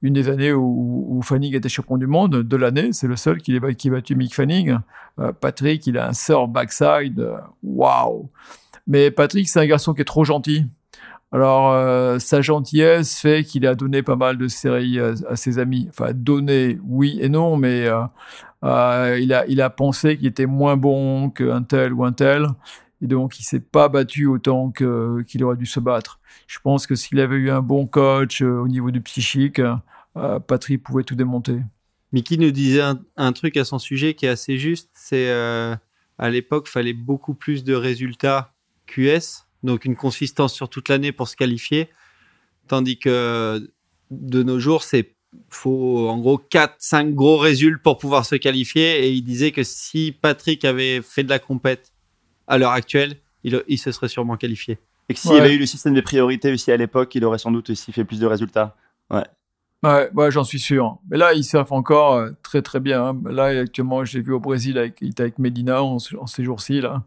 Une 0.00 0.14
des 0.14 0.28
années 0.28 0.52
où, 0.52 1.20
Fanning 1.22 1.54
était 1.54 1.68
champion 1.68 1.96
du 1.96 2.06
monde 2.06 2.42
de 2.42 2.56
l'année, 2.56 2.92
c'est 2.92 3.06
le 3.06 3.16
seul 3.16 3.40
qui, 3.40 3.60
qui 3.76 3.88
a 3.88 3.90
battu 3.92 4.16
Mick 4.16 4.34
Fanning. 4.34 4.78
Patrick, 5.40 5.86
il 5.86 5.98
a 5.98 6.08
un 6.08 6.12
sort 6.12 6.48
backside. 6.48 7.24
Waouh! 7.62 8.28
Mais 8.86 9.10
Patrick, 9.10 9.48
c'est 9.48 9.60
un 9.60 9.66
garçon 9.66 9.94
qui 9.94 10.00
est 10.00 10.06
trop 10.06 10.24
gentil. 10.24 10.66
Alors, 11.32 11.72
euh, 11.72 12.18
sa 12.18 12.42
gentillesse 12.42 13.18
fait 13.18 13.42
qu'il 13.42 13.66
a 13.66 13.74
donné 13.74 14.02
pas 14.02 14.16
mal 14.16 14.36
de 14.36 14.48
séries 14.48 15.00
à, 15.00 15.34
ses 15.34 15.58
amis. 15.58 15.86
Enfin, 15.88 16.12
donné, 16.12 16.78
oui 16.84 17.18
et 17.22 17.30
non, 17.30 17.56
mais 17.56 17.86
euh, 17.86 18.02
euh, 18.64 19.18
il, 19.18 19.32
a, 19.32 19.46
il 19.46 19.62
a 19.62 19.70
pensé 19.70 20.18
qu'il 20.18 20.26
était 20.26 20.44
moins 20.44 20.76
bon 20.76 21.30
qu'un 21.30 21.62
tel 21.62 21.94
ou 21.94 22.04
un 22.04 22.12
tel. 22.12 22.48
Et 23.00 23.06
donc, 23.06 23.40
il 23.40 23.44
s'est 23.44 23.60
pas 23.60 23.88
battu 23.88 24.26
autant 24.26 24.70
qu'il 24.70 25.42
aurait 25.42 25.56
dû 25.56 25.66
se 25.66 25.80
battre. 25.80 26.20
Je 26.46 26.58
pense 26.58 26.86
que 26.86 26.94
s'il 26.94 27.18
avait 27.18 27.36
eu 27.36 27.50
un 27.50 27.62
bon 27.62 27.86
coach 27.86 28.42
au 28.42 28.68
niveau 28.68 28.90
du 28.90 29.00
psychique, 29.00 29.60
Patrick 30.46 30.84
pouvait 30.84 31.02
tout 31.02 31.16
démonter. 31.16 31.58
Mickey 32.12 32.36
nous 32.36 32.50
disait 32.50 32.82
un, 32.82 33.00
un, 33.16 33.32
truc 33.32 33.56
à 33.56 33.64
son 33.64 33.78
sujet 33.78 34.12
qui 34.14 34.26
est 34.26 34.28
assez 34.28 34.58
juste. 34.58 34.90
C'est 34.92 35.32
à 35.32 36.30
l'époque, 36.30 36.68
fallait 36.68 36.92
beaucoup 36.92 37.34
plus 37.34 37.64
de 37.64 37.74
résultats 37.74 38.52
QS 38.86 39.46
donc 39.62 39.84
une 39.84 39.96
consistance 39.96 40.54
sur 40.54 40.68
toute 40.68 40.88
l'année 40.88 41.12
pour 41.12 41.28
se 41.28 41.36
qualifier. 41.36 41.88
Tandis 42.68 42.98
que 42.98 43.70
de 44.10 44.42
nos 44.42 44.58
jours, 44.58 44.82
c'est 44.82 45.14
faut 45.48 46.08
en 46.08 46.18
gros 46.18 46.38
4 46.38 46.74
5 46.78 47.14
gros 47.14 47.38
résultats 47.38 47.80
pour 47.82 47.98
pouvoir 47.98 48.26
se 48.26 48.34
qualifier 48.36 49.04
et 49.06 49.12
il 49.12 49.22
disait 49.22 49.50
que 49.50 49.62
si 49.62 50.12
Patrick 50.12 50.64
avait 50.64 51.00
fait 51.00 51.24
de 51.24 51.30
la 51.30 51.38
compète 51.38 51.92
à 52.46 52.58
l'heure 52.58 52.72
actuelle, 52.72 53.16
il, 53.44 53.62
il, 53.66 53.78
se 53.78 53.92
serait 53.92 54.08
sûrement 54.08 54.36
qualifié. 54.36 54.78
Et 55.08 55.14
que 55.14 55.20
s'il 55.20 55.32
y 55.32 55.38
avait 55.38 55.54
eu 55.54 55.58
le 55.58 55.66
système 55.66 55.94
de 55.94 56.00
priorité 56.00 56.52
aussi 56.52 56.70
à 56.70 56.76
l'époque, 56.76 57.14
il 57.14 57.24
aurait 57.24 57.38
sans 57.38 57.50
doute 57.50 57.70
aussi 57.70 57.92
fait 57.92 58.04
plus 58.04 58.20
de 58.20 58.26
résultats. 58.26 58.76
Ouais. 59.10 59.24
Ouais, 59.82 60.30
j'en 60.30 60.44
suis 60.44 60.60
sûr. 60.60 60.98
Mais 61.10 61.16
là, 61.16 61.32
il 61.32 61.42
surfe 61.42 61.72
encore 61.72 62.14
euh, 62.14 62.30
très 62.44 62.62
très 62.62 62.78
bien. 62.78 63.04
Hein. 63.04 63.20
Là, 63.24 63.46
actuellement, 63.46 64.04
j'ai 64.04 64.20
vu 64.20 64.32
au 64.32 64.38
Brésil 64.38 64.78
avec, 64.78 64.98
il 65.00 65.10
était 65.10 65.24
avec 65.24 65.38
Medina 65.40 65.82
en, 65.82 65.96
en 66.18 66.26
ces 66.26 66.44
jours-ci 66.44 66.80
là. 66.80 67.02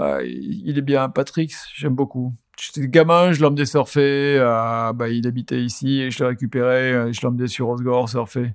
Il 0.00 0.76
est 0.76 0.82
bien, 0.82 1.08
Patrick, 1.08 1.52
j'aime 1.74 1.94
beaucoup. 1.94 2.34
J'étais 2.60 2.88
gamin, 2.88 3.32
je 3.32 3.42
l'emmenais 3.42 3.66
surfer. 3.66 4.36
Euh, 4.38 4.92
bah, 4.92 5.08
il 5.08 5.26
habitait 5.26 5.62
ici 5.62 6.00
et 6.00 6.10
je 6.10 6.20
l'ai 6.20 6.26
récupéré. 6.26 6.92
Euh, 6.92 7.12
je 7.12 7.20
l'emmenais 7.22 7.48
sur 7.48 7.68
Osgore 7.68 8.08
surfer 8.08 8.54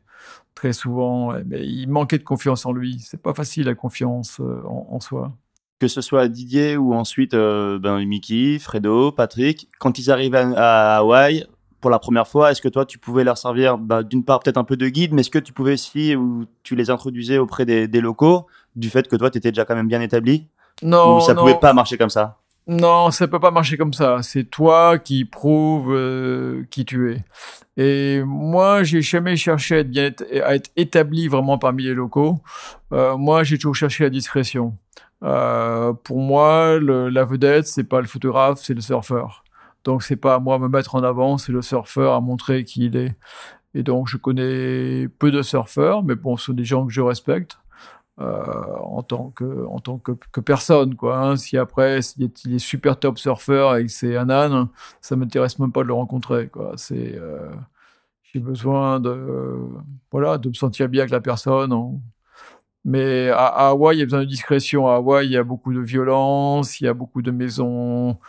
très 0.56 0.74
souvent. 0.74 1.34
Mais 1.46 1.66
il 1.66 1.88
manquait 1.88 2.18
de 2.18 2.24
confiance 2.24 2.66
en 2.66 2.72
lui. 2.72 3.00
C'est 3.00 3.22
pas 3.22 3.34
facile 3.34 3.66
la 3.66 3.76
confiance 3.76 4.40
euh, 4.40 4.62
en, 4.66 5.00
soi. 5.00 5.34
Que 5.80 5.88
ce 5.88 6.02
soit 6.02 6.28
Didier 6.28 6.78
ou 6.78 6.94
ensuite 6.94 7.34
ben, 7.34 8.04
Mickey, 8.06 8.60
Fredo, 8.60 9.12
Patrick, 9.12 9.70
quand 9.80 9.98
ils 9.98 10.12
arrivent 10.12 10.36
à, 10.36 10.98
Hawaï 10.98 11.46
pour 11.80 11.90
la 11.90 12.00
première 12.00 12.28
fois, 12.28 12.52
est-ce 12.52 12.62
que 12.62 12.68
toi 12.68 12.86
tu 12.86 12.98
pouvais 12.98 13.24
leur 13.24 13.38
servir 13.38 13.78
bah, 13.78 14.04
d'une 14.04 14.26
part 14.26 14.42
peut-être 14.42 14.58
un 14.58 14.66
peu 14.66 14.76
de 14.76 14.90
guide, 14.90 15.14
mais 15.14 15.22
est-ce 15.22 15.30
que 15.30 15.40
tu 15.40 15.54
pouvais 15.54 15.72
aussi 15.74 16.14
ou 16.14 16.44
tu 16.62 16.76
les 16.76 16.90
introduisais 16.90 17.38
auprès 17.38 17.66
des, 17.66 17.88
des 17.88 18.02
locaux 18.02 18.48
du 18.76 18.90
fait 18.90 19.08
que 19.08 19.16
toi 19.16 19.32
tu 19.32 19.38
étais 19.38 19.54
déjà 19.54 19.64
quand 19.64 19.76
même 19.76 19.88
bien 19.88 20.02
établi? 20.02 20.50
Non, 20.82 21.20
ça 21.20 21.36
pouvait 21.36 21.60
pas 21.60 21.74
marcher 21.74 21.98
comme 21.98 22.10
ça. 22.10 22.38
Non, 22.68 23.10
ça 23.10 23.28
peut 23.28 23.40
pas 23.40 23.50
marcher 23.50 23.78
comme 23.78 23.94
ça. 23.94 24.18
C'est 24.22 24.44
toi 24.44 25.00
qui 25.00 25.26
prouves 25.26 25.92
euh, 25.92 26.64
qui 26.70 26.86
tu 26.86 27.12
es. 27.12 27.26
Et 27.78 28.22
moi, 28.24 28.84
j'ai 28.84 29.02
jamais 29.02 29.36
cherché 29.36 29.78
à 29.78 29.80
être, 29.80 29.90
bien, 29.90 30.12
à 30.44 30.54
être 30.54 30.70
établi 30.76 31.28
vraiment 31.28 31.58
parmi 31.58 31.84
les 31.84 31.96
locaux. 31.96 32.38
Euh, 32.94 33.18
moi, 33.18 33.44
j'ai 33.44 33.58
toujours 33.58 33.74
cherché 33.74 34.04
la 34.04 34.12
discrétion. 34.12 34.78
Euh, 35.24 35.94
pour 35.94 36.20
moi, 36.20 36.80
la 36.80 37.26
vedette, 37.26 37.66
c'est 37.66 37.84
pas 37.84 38.02
le 38.02 38.08
photographe, 38.08 38.60
c'est 38.62 38.76
le 38.76 38.82
surfeur. 38.82 39.44
Donc, 39.84 40.04
c'est 40.04 40.16
pas 40.16 40.36
à 40.36 40.40
moi 40.40 40.56
à 40.56 40.60
me 40.60 40.68
mettre 40.68 40.94
en 40.94 41.04
avant, 41.04 41.40
c'est 41.40 41.52
le 41.52 41.64
surfeur 41.64 42.14
à 42.14 42.22
montrer 42.22 42.66
qui 42.66 42.86
il 42.86 42.98
est. 42.98 43.16
Et 43.74 43.82
donc, 43.82 44.08
je 44.08 44.18
connais 44.18 45.08
peu 45.08 45.32
de 45.32 45.42
surfeurs, 45.42 46.04
mais 46.04 46.14
bon, 46.14 46.38
ce 46.38 46.46
sont 46.46 46.54
des 46.54 46.66
gens 46.66 46.86
que 46.86 46.94
je 46.94 47.02
respecte. 47.02 47.58
Euh, 48.22 48.76
en 48.82 49.01
tant 49.01 49.30
que 49.30 49.65
en 49.67 49.80
tant 49.80 49.97
que, 49.97 50.41
personne 50.41 50.95
quoi 50.95 51.20
hein. 51.20 51.38
si 51.38 51.57
après 51.57 52.01
il 52.17 52.55
est, 52.55 52.59
super 52.59 52.99
top 52.99 53.17
surfeur 53.17 53.78
et 53.78 53.86
que 53.86 53.91
c'est 53.91 54.17
un 54.17 54.30
âne 54.30 54.67
ça 54.99 55.15
m'intéresse 55.15 55.57
même 55.57 55.72
pas 55.72 55.84
de 55.84 55.88
le 55.88 55.93
rencontrer 55.93 56.49
quoi. 56.49 56.74
C'est 56.76 57.15
euh, 57.15 57.49
j'ai 58.24 58.39
besoin 58.41 58.99
de 58.99 59.57
voilà 60.11 60.38
de 60.38 60.49
me 60.49 60.53
sentir 60.53 60.89
bien 60.89 61.03
avec 61.03 61.11
la 61.11 61.22
personne 61.22 61.74
mais 62.84 63.30
à, 63.30 63.70
Hawaï 63.70 63.97
il 63.97 63.99
y 63.99 64.03
a 64.03 64.05
besoin 64.05 64.20
de 64.22 64.26
discrétion. 64.26 64.88
À 64.89 64.95
Hawaï 64.95 65.28
il 65.28 65.32
y 65.32 65.38
a 65.38 65.43
beaucoup 65.43 65.74
de 65.74 65.80
violence 65.80 66.82
il 66.82 66.86
y 66.86 66.88
a 66.88 66.93
beaucoup 66.93 67.22
de 67.22 67.32
maisons 67.32 68.20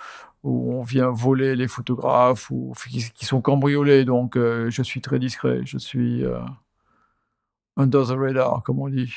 où 0.44 0.72
on 0.74 0.82
vient 0.82 1.10
voler 1.10 1.56
les 1.56 1.68
photographes 1.68 2.50
ou 2.50 2.74
qui, 2.88 3.24
sont 3.26 3.40
cambriolés. 3.42 4.04
Donc 4.04 4.36
euh, 4.36 4.70
je 4.70 4.82
suis 4.82 5.00
très 5.00 5.18
discret. 5.18 5.62
Je 5.64 5.78
suis 5.78 6.24
under 7.76 8.06
the 8.06 8.12
radar 8.16 8.62
comme 8.62 8.80
on 8.80 8.88
dit 8.88 9.12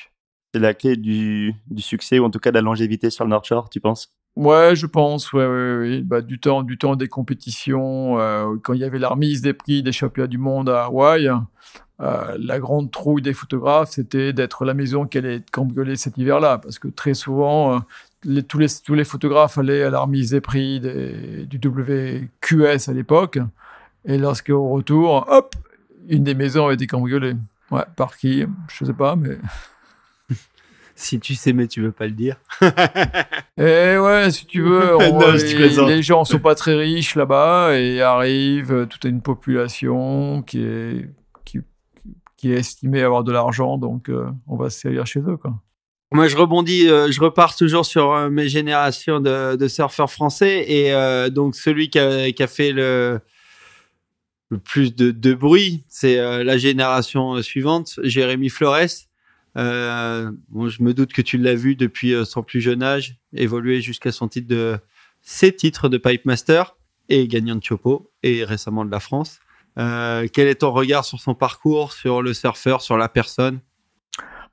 c'est 0.54 0.60
la 0.60 0.74
clé 0.74 0.96
du, 0.96 1.56
du, 1.70 1.82
succès 1.82 2.20
ou 2.20 2.26
en 2.26 2.30
tout 2.30 2.40
cas 2.40 2.52
de 2.52 2.56
la 2.56 2.62
longévité 2.62 3.10
sur 3.10 3.26
le 3.26 3.32
North 3.32 3.46
Shore, 3.46 3.70
tu 3.70 3.80
penses? 3.80 4.12
Ouais, 4.36 4.76
je 4.76 4.86
pense, 4.86 5.32
ouais, 5.34 5.46
ouais, 5.46 5.78
ouais. 5.78 6.02
Bah, 6.02 6.22
du 6.22 6.40
temps, 6.40 6.64
du 6.64 6.78
temps 6.78 6.96
des 6.96 7.08
compétitions, 7.08 8.20
euh, 8.20 8.56
quand 8.64 8.74
il 8.74 8.80
y 8.80 8.84
avait 8.84 9.00
la 9.00 9.10
remise 9.10 9.42
des 9.42 9.54
prix 9.54 9.84
des 9.84 9.92
championnats 9.92 10.28
du 10.28 10.38
monde 10.38 10.70
à 10.70 10.86
Hawaï, 10.86 11.30
euh, 12.02 12.38
la 12.40 12.60
grande 12.60 12.92
trouille 12.92 13.22
des 13.22 13.34
photographes, 13.34 13.92
c'était 13.92 14.34
d'être 14.34 14.66
la 14.66 14.74
maison 14.74 15.06
qui 15.06 15.20
allait 15.20 15.36
être 15.36 15.52
cambriolée 15.52 15.96
cet 15.96 16.18
hiver-là, 16.18 16.60
parce 16.60 16.78
que 16.80 16.88
très 16.88 17.14
souvent, 17.14 17.76
euh, 18.26 18.42
tous, 18.48 18.60
les, 18.60 18.68
tous 18.84 18.94
les 18.94 19.04
photographes 19.04 19.58
allaient 19.58 19.84
à 19.84 19.90
la 19.90 20.02
remise 20.02 20.32
des 20.32 20.42
prix 20.42 20.80
du 20.80 21.60
WQS 21.64 22.90
à 22.90 22.94
l'époque, 22.94 23.40
et 24.06 24.18
lorsqu'au 24.18 24.70
retour, 24.70 25.26
hop, 25.30 25.56
une 26.10 26.24
des 26.24 26.36
maisons 26.36 26.68
a 26.68 26.74
été 26.74 26.88
cambriolée. 26.88 27.36
Ouais, 27.72 27.86
par 27.96 28.18
qui? 28.18 28.46
Je 28.68 28.86
sais 28.86 28.94
pas, 28.94 29.16
mais 29.16 29.38
si 30.96 31.20
tu 31.20 31.36
sais, 31.36 31.54
mais 31.54 31.68
tu 31.68 31.82
veux 31.82 31.92
pas 31.92 32.06
le 32.06 32.12
dire. 32.12 32.38
et 32.62 32.66
eh 33.58 33.98
ouais, 33.98 34.32
si 34.32 34.46
tu 34.46 34.62
veux, 34.62 34.98
les, 35.88 36.02
gens 36.02 36.24
sont 36.24 36.40
pas 36.40 36.56
très 36.56 36.76
riches 36.76 37.16
là-bas 37.16 37.78
et 37.78 38.02
arrive 38.02 38.72
euh, 38.72 38.86
toute 38.86 39.06
une 39.06 39.22
population 39.22 40.44
qui 40.44 40.62
est, 40.62 41.10
qui, 41.46 41.60
qui 42.38 42.52
est 42.52 42.58
estimée 42.58 43.02
avoir 43.02 43.24
de 43.24 43.32
l'argent, 43.32 43.78
donc 43.78 44.10
euh, 44.10 44.30
on 44.48 44.56
va 44.56 44.70
se 44.70 44.80
servir 44.80 45.06
chez 45.06 45.20
eux. 45.22 45.38
Quoi. 45.38 45.54
Moi, 46.12 46.28
je 46.28 46.38
rebondis, 46.38 46.88
euh, 46.88 47.10
je 47.12 47.20
repars 47.20 47.56
toujours 47.56 47.86
sur 47.86 48.30
mes 48.30 48.48
générations 48.48 49.20
de, 49.20 49.68
surfeurs 49.68 50.12
français 50.12 50.66
et 50.70 51.30
donc 51.32 51.56
celui 51.56 51.90
qui 51.90 51.98
a, 51.98 52.32
qui 52.32 52.44
a 52.44 52.48
fait 52.48 52.72
le, 52.72 53.20
le 54.50 54.60
plus 54.60 54.94
de, 54.94 55.10
de 55.10 55.34
bruit, 55.34 55.84
c'est 55.90 56.44
la 56.44 56.58
génération 56.60 57.42
suivante, 57.42 58.00
Jérémy 58.04 58.50
Flores 58.50 59.08
euh, 59.58 60.32
je 60.68 60.82
me 60.82 60.94
doute 60.94 61.14
que 61.14 61.22
tu 61.22 61.38
l'as 61.38 61.56
vu 61.56 61.76
depuis 61.76 62.14
euh, 62.14 62.26
son 62.26 62.44
plus 62.44 62.62
jeune 62.62 62.82
âge, 62.82 63.18
évoluer 63.34 63.82
jusqu'à 63.82 64.12
son 64.12 64.28
titre 64.28 64.48
de 64.48 64.80
ses 65.22 65.56
titres 65.56 65.90
de 65.90 65.98
Pipe 65.98 66.26
Master 66.26 66.76
et 67.10 67.28
gagnant 67.28 67.56
de 67.56 67.64
Chopo 67.64 68.12
et 68.24 68.44
récemment 68.44 68.84
de 68.84 68.92
la 68.92 69.00
France. 69.00 69.40
Euh, 69.78 70.28
quel 70.32 70.48
est 70.48 70.56
ton 70.56 70.72
regard 70.72 71.06
sur 71.06 71.20
son 71.20 71.36
parcours, 71.36 71.94
sur 71.94 72.22
le 72.22 72.34
surfeur, 72.34 72.82
sur 72.82 72.98
la 72.98 73.10
personne? 73.10 73.60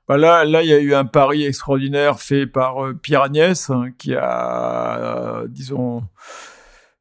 Bah 0.07 0.17
là, 0.17 0.45
là, 0.45 0.63
il 0.63 0.69
y 0.69 0.73
a 0.73 0.79
eu 0.79 0.93
un 0.93 1.05
pari 1.05 1.45
extraordinaire 1.45 2.19
fait 2.19 2.47
par 2.47 2.93
Pierre 3.01 3.21
Agnès, 3.21 3.69
hein, 3.69 3.91
qui 3.97 4.13
a, 4.15 5.43
disons, 5.47 6.03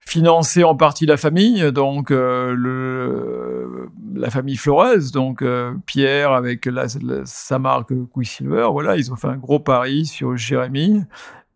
financer 0.01 0.65
en 0.65 0.77
partie 0.77 1.07
la 1.07 1.17
famille, 1.17 1.73
donc 1.73 2.11
le, 2.11 3.70
la 4.15 4.31
famille 4.31 4.57
Flores, 4.57 5.13
donc 5.13 5.43
euh, 5.43 5.75
Pierre 5.87 6.33
avec 6.33 6.67
la, 6.67 6.87
sa 7.25 7.59
marque 7.59 7.93
Quicksilver, 8.13 8.69
voilà, 8.71 8.97
ils 8.97 9.13
ont 9.13 9.17
fait 9.17 9.29
un 9.29 9.37
gros 9.37 9.61
pari 9.61 10.07
sur 10.07 10.37
Jérémy. 10.37 11.03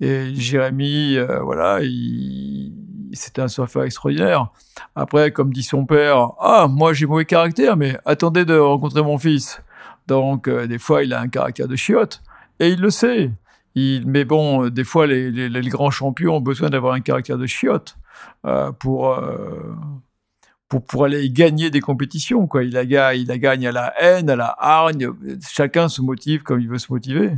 Et 0.00 0.34
Jérémy, 0.34 1.16
euh, 1.16 1.40
voilà, 1.40 1.80
il, 1.82 2.72
c'était 3.12 3.42
un 3.42 3.48
surfeur 3.48 3.84
extraordinaire. 3.84 4.48
Après, 4.96 5.30
comme 5.30 5.52
dit 5.52 5.62
son 5.62 5.86
père, 5.86 6.32
ah, 6.40 6.66
moi 6.68 6.92
j'ai 6.92 7.06
mauvais 7.06 7.24
caractère, 7.24 7.76
mais 7.76 7.96
attendez 8.04 8.44
de 8.44 8.56
rencontrer 8.56 9.02
mon 9.02 9.18
fils. 9.18 9.62
Donc, 10.06 10.50
des 10.50 10.78
fois, 10.78 11.02
il 11.02 11.14
a 11.14 11.20
un 11.20 11.28
caractère 11.28 11.66
de 11.66 11.76
chiotte. 11.76 12.22
Et 12.60 12.68
il 12.68 12.80
le 12.80 12.90
sait. 12.90 13.30
Il, 13.74 14.06
mais 14.06 14.24
bon, 14.26 14.68
des 14.68 14.84
fois, 14.84 15.06
les, 15.06 15.30
les, 15.30 15.68
grands 15.70 15.90
champions 15.90 16.36
ont 16.36 16.40
besoin 16.42 16.68
d'avoir 16.68 16.92
un 16.92 17.00
caractère 17.00 17.38
de 17.38 17.46
chiotte. 17.46 17.96
Euh, 18.46 18.72
pour, 18.72 19.12
euh, 19.12 19.74
pour, 20.68 20.84
pour 20.84 21.04
aller 21.04 21.30
gagner 21.30 21.70
des 21.70 21.80
compétitions. 21.80 22.46
Quoi. 22.46 22.64
Il, 22.64 22.72
la, 22.72 23.14
il 23.14 23.26
la 23.26 23.38
gagne 23.38 23.66
à 23.66 23.72
la 23.72 23.94
haine, 24.00 24.30
à 24.30 24.36
la 24.36 24.54
hargne. 24.58 25.08
Chacun 25.48 25.88
se 25.88 26.02
motive 26.02 26.42
comme 26.42 26.60
il 26.60 26.68
veut 26.68 26.78
se 26.78 26.92
motiver. 26.92 27.32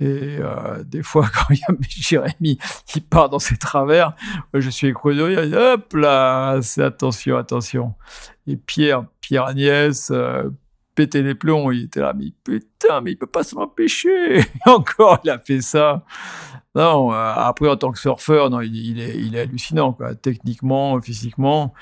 Et 0.00 0.38
euh, 0.40 0.82
des 0.84 1.02
fois, 1.02 1.26
quand 1.34 1.54
il 1.54 1.58
y 1.58 1.62
a 1.62 1.74
Jérémy 1.88 2.58
qui 2.86 3.00
part 3.00 3.28
dans 3.28 3.38
ses 3.38 3.56
travers, 3.56 4.14
je 4.52 4.68
suis 4.70 4.88
écroué 4.88 5.14
de 5.14 5.22
rire. 5.22 5.58
Hop 5.58 5.92
là, 5.94 6.58
c'est 6.62 6.82
attention, 6.82 7.36
attention. 7.36 7.94
Et 8.46 8.56
Pierre, 8.56 9.04
Pierre 9.20 9.44
Agnès, 9.44 10.10
euh, 10.10 10.50
pétait 10.94 11.22
les 11.22 11.34
plombs. 11.34 11.70
Il 11.70 11.84
était 11.84 12.00
là, 12.00 12.12
mais 12.16 12.32
putain, 12.44 13.00
mais 13.00 13.12
il 13.12 13.16
peut 13.16 13.26
pas 13.26 13.44
s'en 13.44 13.62
empêcher. 13.62 14.44
encore, 14.66 15.20
il 15.24 15.30
a 15.30 15.38
fait 15.38 15.60
ça. 15.60 16.04
Non, 16.74 17.12
euh, 17.12 17.32
après, 17.36 17.68
en 17.68 17.76
tant 17.76 17.92
que 17.92 17.98
surfeur, 18.00 18.50
non, 18.50 18.60
il, 18.60 19.00
est, 19.00 19.16
il 19.16 19.36
est 19.36 19.40
hallucinant. 19.40 19.96
Techniquement, 20.22 21.00
physiquement. 21.00 21.72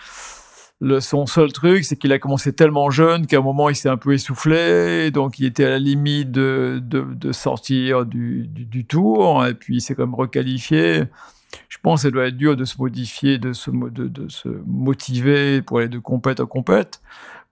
Le, 0.83 0.99
son 0.99 1.27
seul 1.27 1.53
truc, 1.53 1.85
c'est 1.85 1.95
qu'il 1.95 2.13
a 2.13 2.19
commencé 2.19 2.53
tellement 2.53 2.91
jeune 2.91 3.29
qu'à 3.29 3.39
un 3.39 3.43
moment, 3.43 3.69
il 3.69 3.77
s'est 3.77 3.89
un 3.89 3.97
peu 3.97 4.15
essoufflé. 4.15 5.13
Donc, 5.13 5.39
il 5.39 5.47
était 5.47 5.65
à 5.65 5.71
la 5.71 5.79
limite 5.79 6.33
de, 6.33 6.83
de, 6.83 7.31
sortir 7.31 8.05
du, 8.05 8.49
du, 8.49 8.85
tour. 8.85 9.47
Et 9.47 9.55
puis, 9.55 9.77
il 9.77 9.81
s'est 9.81 9.95
quand 9.95 10.07
même 10.07 10.17
requalifié. 10.17 11.05
Je 11.69 11.79
pense 11.81 12.01
que 12.01 12.09
ça 12.09 12.11
doit 12.11 12.27
être 12.27 12.37
dur 12.37 12.57
de 12.57 12.65
se 12.65 12.79
modifier, 12.79 13.39
de 13.39 13.53
se, 13.53 13.71
de, 13.71 14.29
se 14.29 14.49
motiver 14.67 15.63
pour 15.63 15.79
aller 15.79 15.89
de 15.89 16.01
compète 16.01 16.41
en 16.41 16.47
compète. 16.47 17.01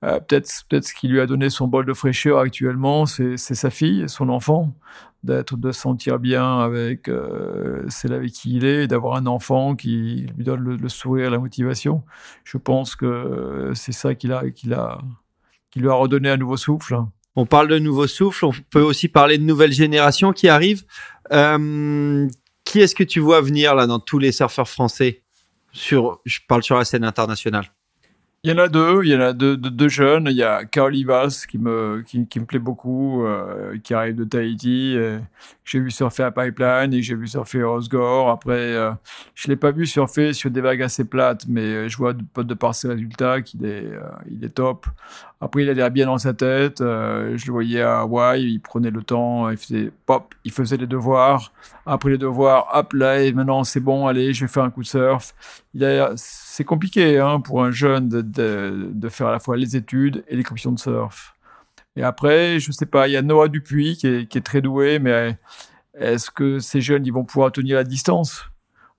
Euh, 0.03 0.19
peut-être, 0.19 0.51
peut-être 0.69 0.87
ce 0.87 0.95
qui 0.95 1.07
lui 1.07 1.21
a 1.21 1.27
donné 1.27 1.51
son 1.51 1.69
bol 1.69 1.87
de 1.87 1.93
fraîcheur 1.93 2.39
actuellement, 2.39 3.07
c'est 3.07 3.37
sa 3.37 3.71
fille, 3.71 4.09
son 4.09 4.29
enfant 4.29 4.73
d'être 5.23 5.57
de 5.57 5.71
se 5.73 5.81
sentir 5.81 6.19
bien 6.19 6.61
avec 6.61 7.09
euh, 7.09 7.85
celle 7.89 8.13
avec 8.15 8.33
qui 8.33 8.57
il 8.57 8.65
est, 8.65 8.87
d'avoir 8.87 9.17
un 9.17 9.27
enfant 9.27 9.77
qui 9.77 10.27
lui 10.37 10.45
donne 10.45 10.63
le, 10.63 10.89
sourire, 10.89 11.31
la 11.31 11.39
motivation. 11.39 12.03
Je 12.45 12.57
pense 12.57 12.97
que 12.97 13.73
c'est 13.75 13.93
ça 13.93 14.15
qui, 14.15 14.33
a, 14.33 14.51
qui, 14.51 14.73
a, 14.73 14.99
qui 15.71 15.81
lui 15.81 15.89
a 15.89 15.95
redonné 15.95 16.31
un 16.31 16.37
nouveau 16.37 16.57
souffle. 16.57 16.99
On 17.37 17.47
parle 17.47 17.69
de 17.69 17.79
nouveau 17.79 18.07
souffle, 18.07 18.45
on 18.45 18.53
peut 18.71 18.83
aussi 18.83 19.09
parler 19.09 19.39
de 19.39 19.45
nouvelles 19.45 19.73
générations 19.73 20.33
qui 20.33 20.49
arrivent. 20.49 20.85
Euh, 21.33 22.29
qui 22.65 22.81
est-ce 22.81 22.95
que 22.95 23.05
tu 23.05 23.21
vois 23.21 23.41
venir 23.41 23.75
là 23.75 23.87
dans 23.87 24.01
tous 24.01 24.19
les 24.19 24.33
surfeurs 24.33 24.69
français 24.69 25.23
sur, 25.73 26.21
Je 26.25 26.41
parle 26.49 26.63
sur 26.63 26.77
la 26.77 26.85
scène 26.85 27.05
internationale? 27.05 27.67
Il 28.43 28.51
y 28.51 28.55
en 28.55 28.59
a 28.59 28.69
deux, 28.69 29.03
il 29.05 29.11
y 29.11 29.15
en 29.15 29.21
a 29.21 29.35
deux, 29.35 29.89
jeunes. 29.91 30.27
Il 30.31 30.37
y 30.37 30.43
a 30.43 30.65
Carl 30.65 30.97
Ivas 30.97 31.45
qui 31.47 31.59
me, 31.59 32.03
qui, 32.07 32.41
me 32.41 32.47
plaît 32.47 32.59
beaucoup, 32.59 33.23
euh, 33.27 33.77
qui 33.85 33.93
arrive 33.93 34.17
de 34.17 34.25
Tahiti. 34.25 34.97
J'ai 35.67 35.79
vu 35.79 35.91
surfer 35.91 36.23
à 36.23 36.31
Pipeline 36.31 36.95
et 36.95 37.03
j'ai 37.03 37.17
vu 37.17 37.29
surfer 37.29 37.61
à 37.61 37.69
Osgore. 37.69 38.31
Après, 38.31 38.55
euh, 38.55 38.93
je 39.35 39.49
l'ai 39.49 39.57
pas 39.57 39.73
vu 39.73 39.85
surfer 39.85 40.33
sur 40.33 40.51
des 40.51 40.63
vagues 40.63 40.81
assez 40.83 41.05
plates, 41.05 41.45
mais 41.49 41.61
euh, 41.61 41.89
je 41.89 41.99
vois 41.99 42.15
de, 42.15 42.23
de 42.43 42.55
par 42.55 42.75
ses 42.75 42.89
résultats 42.89 43.43
qu'il 43.43 43.67
est, 43.67 43.93
est 44.43 44.55
top. 44.55 44.87
Après, 45.43 45.63
il 45.63 45.69
a 45.69 45.75
l'air 45.75 45.91
bien 45.91 46.07
dans 46.07 46.17
sa 46.17 46.33
tête. 46.33 46.79
Je 46.79 47.47
le 47.47 47.53
voyais 47.53 47.83
à 47.83 48.01
Hawaï, 48.01 48.55
il 48.55 48.61
prenait 48.61 48.91
le 48.91 49.03
temps, 49.03 49.51
il 49.51 49.59
faisait 49.59 49.93
pop, 50.07 50.35
il 50.45 50.53
faisait 50.53 50.79
les 50.79 50.87
devoirs. 50.87 51.53
Après 51.85 52.09
les 52.09 52.19
devoirs, 52.19 52.69
hop 52.73 52.95
là, 52.95 53.21
et 53.21 53.33
maintenant 53.33 53.65
c'est 53.65 53.81
bon, 53.81 54.07
allez, 54.07 54.33
je 54.33 54.47
vais 54.47 54.51
faire 54.51 54.65
un 54.65 54.71
coup 54.71 54.83
de 54.83 54.87
surf. 54.87 55.35
C'est 56.53 56.65
compliqué 56.65 57.21
hein, 57.21 57.39
pour 57.39 57.63
un 57.63 57.71
jeune 57.71 58.09
de, 58.09 59.09
faire 59.09 59.29
à 59.29 59.31
la 59.31 59.39
fois 59.39 59.57
les 59.57 59.77
études 59.77 60.25
et 60.27 60.35
les 60.35 60.43
compétitions 60.43 60.73
de 60.73 60.81
surf. 60.81 61.37
Et 61.95 62.03
après, 62.03 62.59
je 62.59 62.73
sais 62.73 62.87
pas, 62.87 63.07
il 63.07 63.13
y 63.13 63.17
a 63.17 63.23
Noah 63.23 63.47
Dupuis 63.47 63.97
qui 63.97 64.09
est, 64.09 64.27
qui 64.27 64.37
est 64.37 64.41
très 64.41 64.61
doué, 64.61 64.99
mais 64.99 65.39
est-ce 65.95 66.29
que 66.33 66.59
ces 66.59 66.81
jeunes, 66.81 67.07
ils 67.07 67.13
vont 67.13 67.23
pouvoir 67.23 67.53
tenir 67.53 67.77
la 67.77 67.85
distance? 67.85 68.47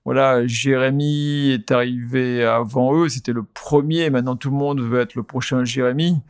Voilà, 0.06 0.46
Jérémy 0.46 1.50
est 1.50 1.70
arrivé 1.70 2.42
avant 2.42 2.96
eux, 2.96 3.10
c'était 3.10 3.34
le 3.34 3.42
premier, 3.42 4.08
maintenant 4.08 4.34
tout 4.34 4.50
le 4.50 4.56
monde 4.56 4.80
veut 4.80 5.00
être 5.00 5.14
le 5.14 5.22
prochain 5.22 5.62
Jérémy. 5.62 6.22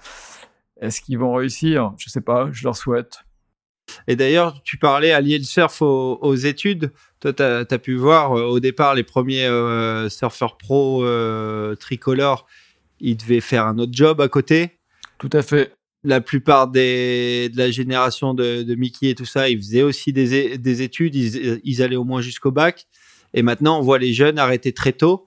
Est-ce 0.81 1.01
qu'ils 1.01 1.21
vont 1.21 1.35
réussir? 1.35 1.95
Je 1.99 2.11
sais 2.11 2.21
pas, 2.21 2.49
je 2.51 2.65
leur 2.65 2.77
souhaite. 2.77 3.21
Et 4.09 4.17
d'ailleurs, 4.17 4.63
tu 4.63 4.77
parlais 4.77 5.13
allier 5.13 5.39
le 5.39 5.45
surf 5.45 5.83
aux, 5.83 6.35
études. 6.35 6.93
Toi, 7.21 7.33
tu 7.33 7.43
as, 7.43 7.79
pu 7.79 7.95
voir 7.95 8.37
euh, 8.37 8.45
au 8.45 8.61
départ 8.61 8.95
les 8.95 9.05
premiers 9.05 9.47
euh, 9.47 10.09
surfeurs 10.09 10.57
pro 10.57 11.05
euh, 11.05 11.75
tricolores, 11.77 12.47
ils 13.01 13.17
devaient 13.17 13.41
faire 13.41 13.67
un 13.67 13.79
autre 13.79 13.93
job 13.95 14.21
à 14.21 14.29
côté. 14.29 14.79
Tout 15.19 15.31
à 15.33 15.43
fait. 15.43 15.75
La 16.05 16.21
plupart 16.21 16.67
des, 16.67 17.49
de 17.51 17.59
la 17.59 17.71
génération 17.71 18.35
de, 18.35 18.63
de 18.63 18.75
Mickey 18.75 19.11
et 19.11 19.15
tout 19.15 19.25
ça, 19.25 19.49
ils 19.49 19.59
faisaient 19.59 19.83
aussi 19.83 20.13
des, 20.13 20.59
des 20.59 20.83
études, 20.83 21.15
ils, 21.15 21.61
ils 21.63 21.83
allaient 21.83 21.97
au 21.97 22.05
moins 22.05 22.21
jusqu'au 22.21 22.51
bac. 22.51 22.87
Et 23.35 23.43
maintenant, 23.43 23.79
on 23.79 23.83
voit 23.83 23.99
les 23.99 24.13
jeunes 24.13 24.39
arrêter 24.39 24.73
très 24.73 24.93
tôt. 24.93 25.27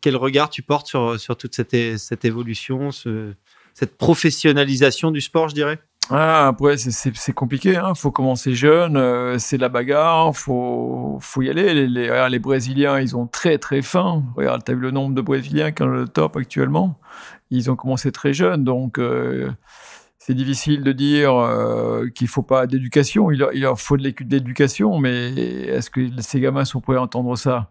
Quel 0.00 0.16
regard 0.16 0.48
tu 0.48 0.62
portes 0.62 0.86
sur, 0.86 1.20
sur 1.20 1.36
toute 1.36 1.54
cette, 1.54 1.98
cette 1.98 2.24
évolution, 2.24 2.90
ce, 2.90 3.34
cette 3.74 3.98
professionnalisation 3.98 5.10
du 5.10 5.20
sport, 5.20 5.50
je 5.50 5.54
dirais? 5.54 5.78
Ah, 6.10 6.46
après, 6.48 6.76
c'est 6.76 7.32
compliqué. 7.32 7.70
Il 7.70 7.76
hein. 7.76 7.94
faut 7.94 8.12
commencer 8.12 8.54
jeune. 8.54 8.96
Euh, 8.96 9.38
c'est 9.38 9.58
la 9.58 9.68
bagarre. 9.68 10.36
Faut, 10.36 11.18
faut 11.20 11.42
y 11.42 11.50
aller. 11.50 11.88
Les, 11.88 12.38
Brésiliens, 12.38 13.00
ils 13.00 13.16
ont 13.16 13.26
très 13.26 13.58
très 13.58 13.82
faim. 13.82 14.22
Regarde, 14.36 14.62
tu 14.64 14.72
as 14.72 14.74
vu 14.74 14.80
le 14.80 14.90
nombre 14.92 15.14
de 15.14 15.20
Brésiliens 15.20 15.72
qui 15.72 15.82
ont 15.82 15.88
le 15.88 16.06
top 16.06 16.36
actuellement? 16.36 16.98
Ils 17.50 17.70
ont 17.70 17.76
commencé 17.76 18.12
très 18.12 18.32
jeunes. 18.32 18.62
Donc, 18.62 18.98
euh, 18.98 19.50
c'est 20.18 20.34
difficile 20.34 20.84
de 20.84 20.92
dire 20.92 21.34
euh, 21.34 22.08
qu'il 22.08 22.28
faut 22.28 22.42
pas 22.42 22.66
d'éducation. 22.66 23.30
Il, 23.32 23.38
leur 23.38 23.80
faut 23.80 23.96
de 23.96 24.02
l'éducation, 24.02 24.98
mais 24.98 25.32
est-ce 25.32 25.90
que 25.90 26.00
ces 26.20 26.40
gamins 26.40 26.64
sont 26.64 26.80
prêts 26.80 26.96
à 26.96 27.02
entendre 27.02 27.36
ça? 27.36 27.68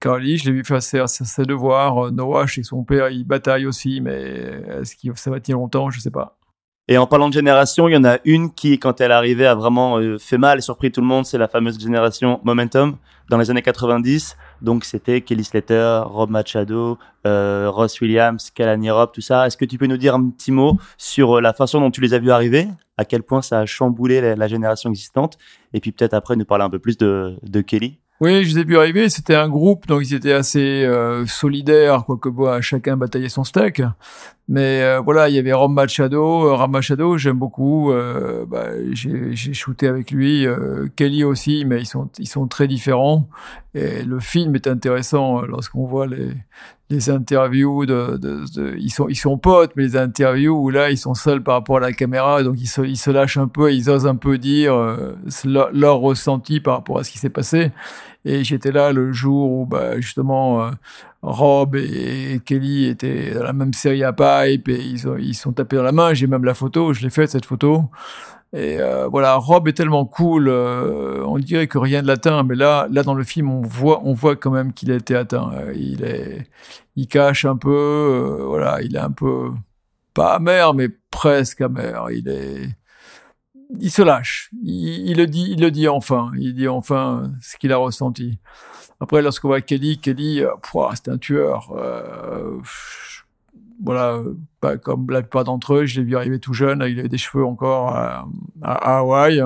Carly, 0.00 0.36
je 0.36 0.46
l'ai 0.46 0.52
vu 0.52 0.64
faire 0.64 0.82
ses, 0.82 1.44
devoirs. 1.44 2.12
Noah, 2.12 2.46
chez 2.46 2.62
son 2.62 2.84
père, 2.84 3.08
il 3.08 3.24
bataille 3.24 3.64
aussi, 3.64 4.02
mais 4.02 4.60
est-ce 4.80 4.96
que 4.96 5.18
ça 5.18 5.30
va 5.30 5.40
tenir 5.40 5.58
longtemps? 5.58 5.88
Je 5.88 6.00
sais 6.00 6.10
pas. 6.10 6.36
Et 6.86 6.98
en 6.98 7.06
parlant 7.06 7.28
de 7.28 7.32
génération, 7.32 7.88
il 7.88 7.94
y 7.94 7.96
en 7.96 8.04
a 8.04 8.18
une 8.26 8.52
qui, 8.52 8.78
quand 8.78 9.00
elle 9.00 9.10
arrivée, 9.10 9.46
a 9.46 9.54
vraiment 9.54 9.96
euh, 9.96 10.18
fait 10.18 10.36
mal 10.36 10.58
et 10.58 10.60
surpris 10.60 10.92
tout 10.92 11.00
le 11.00 11.06
monde. 11.06 11.24
C'est 11.24 11.38
la 11.38 11.48
fameuse 11.48 11.80
génération 11.80 12.40
Momentum 12.44 12.98
dans 13.30 13.38
les 13.38 13.50
années 13.50 13.62
90. 13.62 14.36
Donc 14.60 14.84
c'était 14.84 15.22
Kelly 15.22 15.44
Slater, 15.44 16.02
Rob 16.04 16.28
Machado, 16.28 16.98
euh, 17.26 17.70
Ross 17.70 18.02
Williams, 18.02 18.50
Kalani 18.50 18.90
Rob, 18.90 19.12
tout 19.14 19.22
ça. 19.22 19.46
Est-ce 19.46 19.56
que 19.56 19.64
tu 19.64 19.78
peux 19.78 19.86
nous 19.86 19.96
dire 19.96 20.14
un 20.14 20.28
petit 20.28 20.52
mot 20.52 20.76
sur 20.98 21.38
euh, 21.38 21.40
la 21.40 21.54
façon 21.54 21.80
dont 21.80 21.90
tu 21.90 22.02
les 22.02 22.12
as 22.12 22.18
vus 22.18 22.30
arriver, 22.30 22.68
à 22.98 23.06
quel 23.06 23.22
point 23.22 23.40
ça 23.40 23.60
a 23.60 23.66
chamboulé 23.66 24.34
la, 24.36 24.46
génération 24.46 24.90
existante, 24.90 25.38
et 25.72 25.80
puis 25.80 25.90
peut-être 25.90 26.12
après 26.12 26.36
nous 26.36 26.44
parler 26.44 26.64
un 26.64 26.70
peu 26.70 26.78
plus 26.78 26.98
de 26.98 27.60
Kelly 27.66 27.98
oui, 28.20 28.44
je 28.44 28.54
les 28.54 28.60
ai 28.60 28.64
vus 28.64 28.78
arriver. 28.78 29.08
C'était 29.08 29.34
un 29.34 29.48
groupe, 29.48 29.86
donc 29.86 30.02
ils 30.02 30.14
étaient 30.14 30.32
assez 30.32 30.84
euh, 30.84 31.26
solidaires, 31.26 32.04
quoique 32.04 32.28
bon, 32.28 32.60
chacun 32.62 32.96
bataillait 32.96 33.28
son 33.28 33.44
steak. 33.44 33.82
Mais 34.46 34.82
euh, 34.82 35.00
voilà, 35.00 35.28
il 35.30 35.34
y 35.34 35.38
avait 35.38 35.52
Ram 35.52 35.72
Machado. 35.72 36.52
Euh, 36.52 37.18
j'aime 37.18 37.38
beaucoup. 37.38 37.90
Euh, 37.90 38.44
bah, 38.46 38.68
j'ai 38.92 39.54
shooté 39.54 39.88
avec 39.88 40.10
lui. 40.10 40.46
Euh, 40.46 40.86
Kelly 40.96 41.24
aussi, 41.24 41.64
mais 41.64 41.80
ils 41.80 41.86
sont, 41.86 42.10
ils 42.18 42.28
sont 42.28 42.46
très 42.46 42.68
différents. 42.68 43.26
Et 43.74 44.02
le 44.02 44.20
film 44.20 44.54
est 44.54 44.66
intéressant 44.66 45.42
lorsqu'on 45.42 45.86
voit 45.86 46.06
les, 46.06 46.34
les 46.90 47.08
interviews 47.08 47.84
ils 47.84 48.90
sont 48.90 49.08
ils 49.08 49.16
sont 49.16 49.38
potes 49.38 49.72
mais 49.74 49.84
les 49.84 49.96
interviews 49.96 50.54
où 50.54 50.68
là 50.68 50.90
ils 50.90 50.98
sont 50.98 51.14
seuls 51.14 51.42
par 51.42 51.54
rapport 51.54 51.78
à 51.78 51.80
la 51.80 51.92
caméra 51.92 52.42
donc 52.42 52.56
ils 52.60 52.96
se 52.96 53.10
lâchent 53.10 53.38
un 53.38 53.48
peu 53.48 53.72
ils 53.72 53.88
osent 53.88 54.06
un 54.06 54.16
peu 54.16 54.36
dire 54.38 54.74
euh, 54.74 55.16
leur, 55.44 55.72
leur, 55.72 55.98
ressenti 55.98 56.60
par 56.60 56.74
rapport 56.74 56.98
à 56.98 57.04
ce 57.04 57.10
qui 57.10 57.18
s'est 57.18 57.30
passé. 57.30 57.72
Et 58.26 58.42
j'étais 58.44 58.72
là 58.72 58.92
le 58.92 59.12
jour 59.12 59.50
où 59.50 59.66
bah 59.66 60.00
justement 60.00 60.62
euh, 60.62 60.70
Rob 61.22 61.76
et, 61.76 62.40
Kelly 62.44 62.86
étaient 62.86 63.34
dans 63.34 63.42
la 63.42 63.52
même 63.52 63.72
série 63.72 64.02
à 64.02 64.12
Pipe 64.12 64.68
et 64.68 64.82
ils 64.82 65.08
ont 65.08 65.16
ils 65.16 65.34
sont 65.34 65.52
tapés 65.52 65.76
dans 65.76 65.82
la 65.82 65.92
main. 65.92 66.14
J'ai 66.14 66.26
même 66.26 66.44
la 66.44 66.54
photo 66.54 66.92
je 66.92 67.02
l'ai 67.02 67.10
faite 67.10 67.30
cette 67.30 67.46
photo 67.46 67.84
et 68.54 68.78
euh, 68.78 69.08
voilà, 69.08 69.34
Rob 69.34 69.66
est 69.66 69.72
tellement 69.72 70.04
cool, 70.04 70.48
euh, 70.48 71.24
on 71.26 71.38
dirait 71.38 71.66
que 71.66 71.76
rien 71.76 72.02
ne 72.02 72.06
l'atteint, 72.06 72.44
mais 72.44 72.54
là, 72.54 72.86
là 72.88 73.02
dans 73.02 73.14
le 73.14 73.24
film, 73.24 73.50
on 73.50 73.62
voit, 73.62 74.00
on 74.04 74.14
voit 74.14 74.36
quand 74.36 74.52
même 74.52 74.72
qu'il 74.72 74.92
a 74.92 74.94
été 74.94 75.16
atteint. 75.16 75.50
Euh, 75.54 75.72
il 75.74 76.04
est, 76.04 76.46
il 76.94 77.08
cache 77.08 77.44
un 77.46 77.56
peu, 77.56 77.70
euh, 77.70 78.44
voilà, 78.44 78.80
il 78.82 78.94
est 78.94 79.00
un 79.00 79.10
peu 79.10 79.50
pas 80.14 80.34
amer, 80.34 80.72
mais 80.72 80.88
presque 81.10 81.62
amer. 81.62 82.10
Il 82.12 82.28
est, 82.28 82.68
il 83.80 83.90
se 83.90 84.02
lâche. 84.02 84.50
Il, 84.62 85.16
le 85.16 85.26
dit, 85.26 85.48
il 85.50 85.60
le 85.60 85.70
dit 85.72 85.88
enfin. 85.88 86.30
Il 86.38 86.54
dit 86.54 86.68
enfin 86.68 87.32
ce 87.40 87.56
qu'il 87.56 87.72
a 87.72 87.76
ressenti. 87.76 88.38
Après, 89.00 89.20
lorsqu'on 89.20 89.48
voit 89.48 89.60
Kelly, 89.60 89.98
Kelly, 89.98 90.42
euh, 90.42 90.50
c'est 90.94 91.08
un 91.08 91.18
tueur. 91.18 91.72
Euh, 91.76 92.58
voilà, 93.84 94.20
pas 94.60 94.76
comme 94.78 95.08
la 95.10 95.22
plupart 95.22 95.44
d'entre 95.44 95.74
eux. 95.74 95.86
Je 95.86 96.00
l'ai 96.00 96.06
vu 96.06 96.16
arriver 96.16 96.40
tout 96.40 96.54
jeune. 96.54 96.84
Il 96.88 96.98
avait 96.98 97.08
des 97.08 97.18
cheveux 97.18 97.44
encore 97.44 97.90
à, 97.90 98.26
Hawaï. 98.62 99.42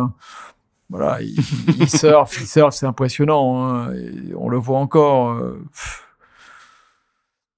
Voilà, 0.88 1.20
il, 1.20 1.36
il 1.78 1.88
surfe, 1.90 2.40
il 2.40 2.46
surfe, 2.46 2.74
c'est 2.74 2.86
impressionnant. 2.86 3.68
Hein. 3.68 3.92
on 4.36 4.48
le 4.48 4.56
voit 4.56 4.78
encore. 4.78 5.32
Euh, 5.32 5.62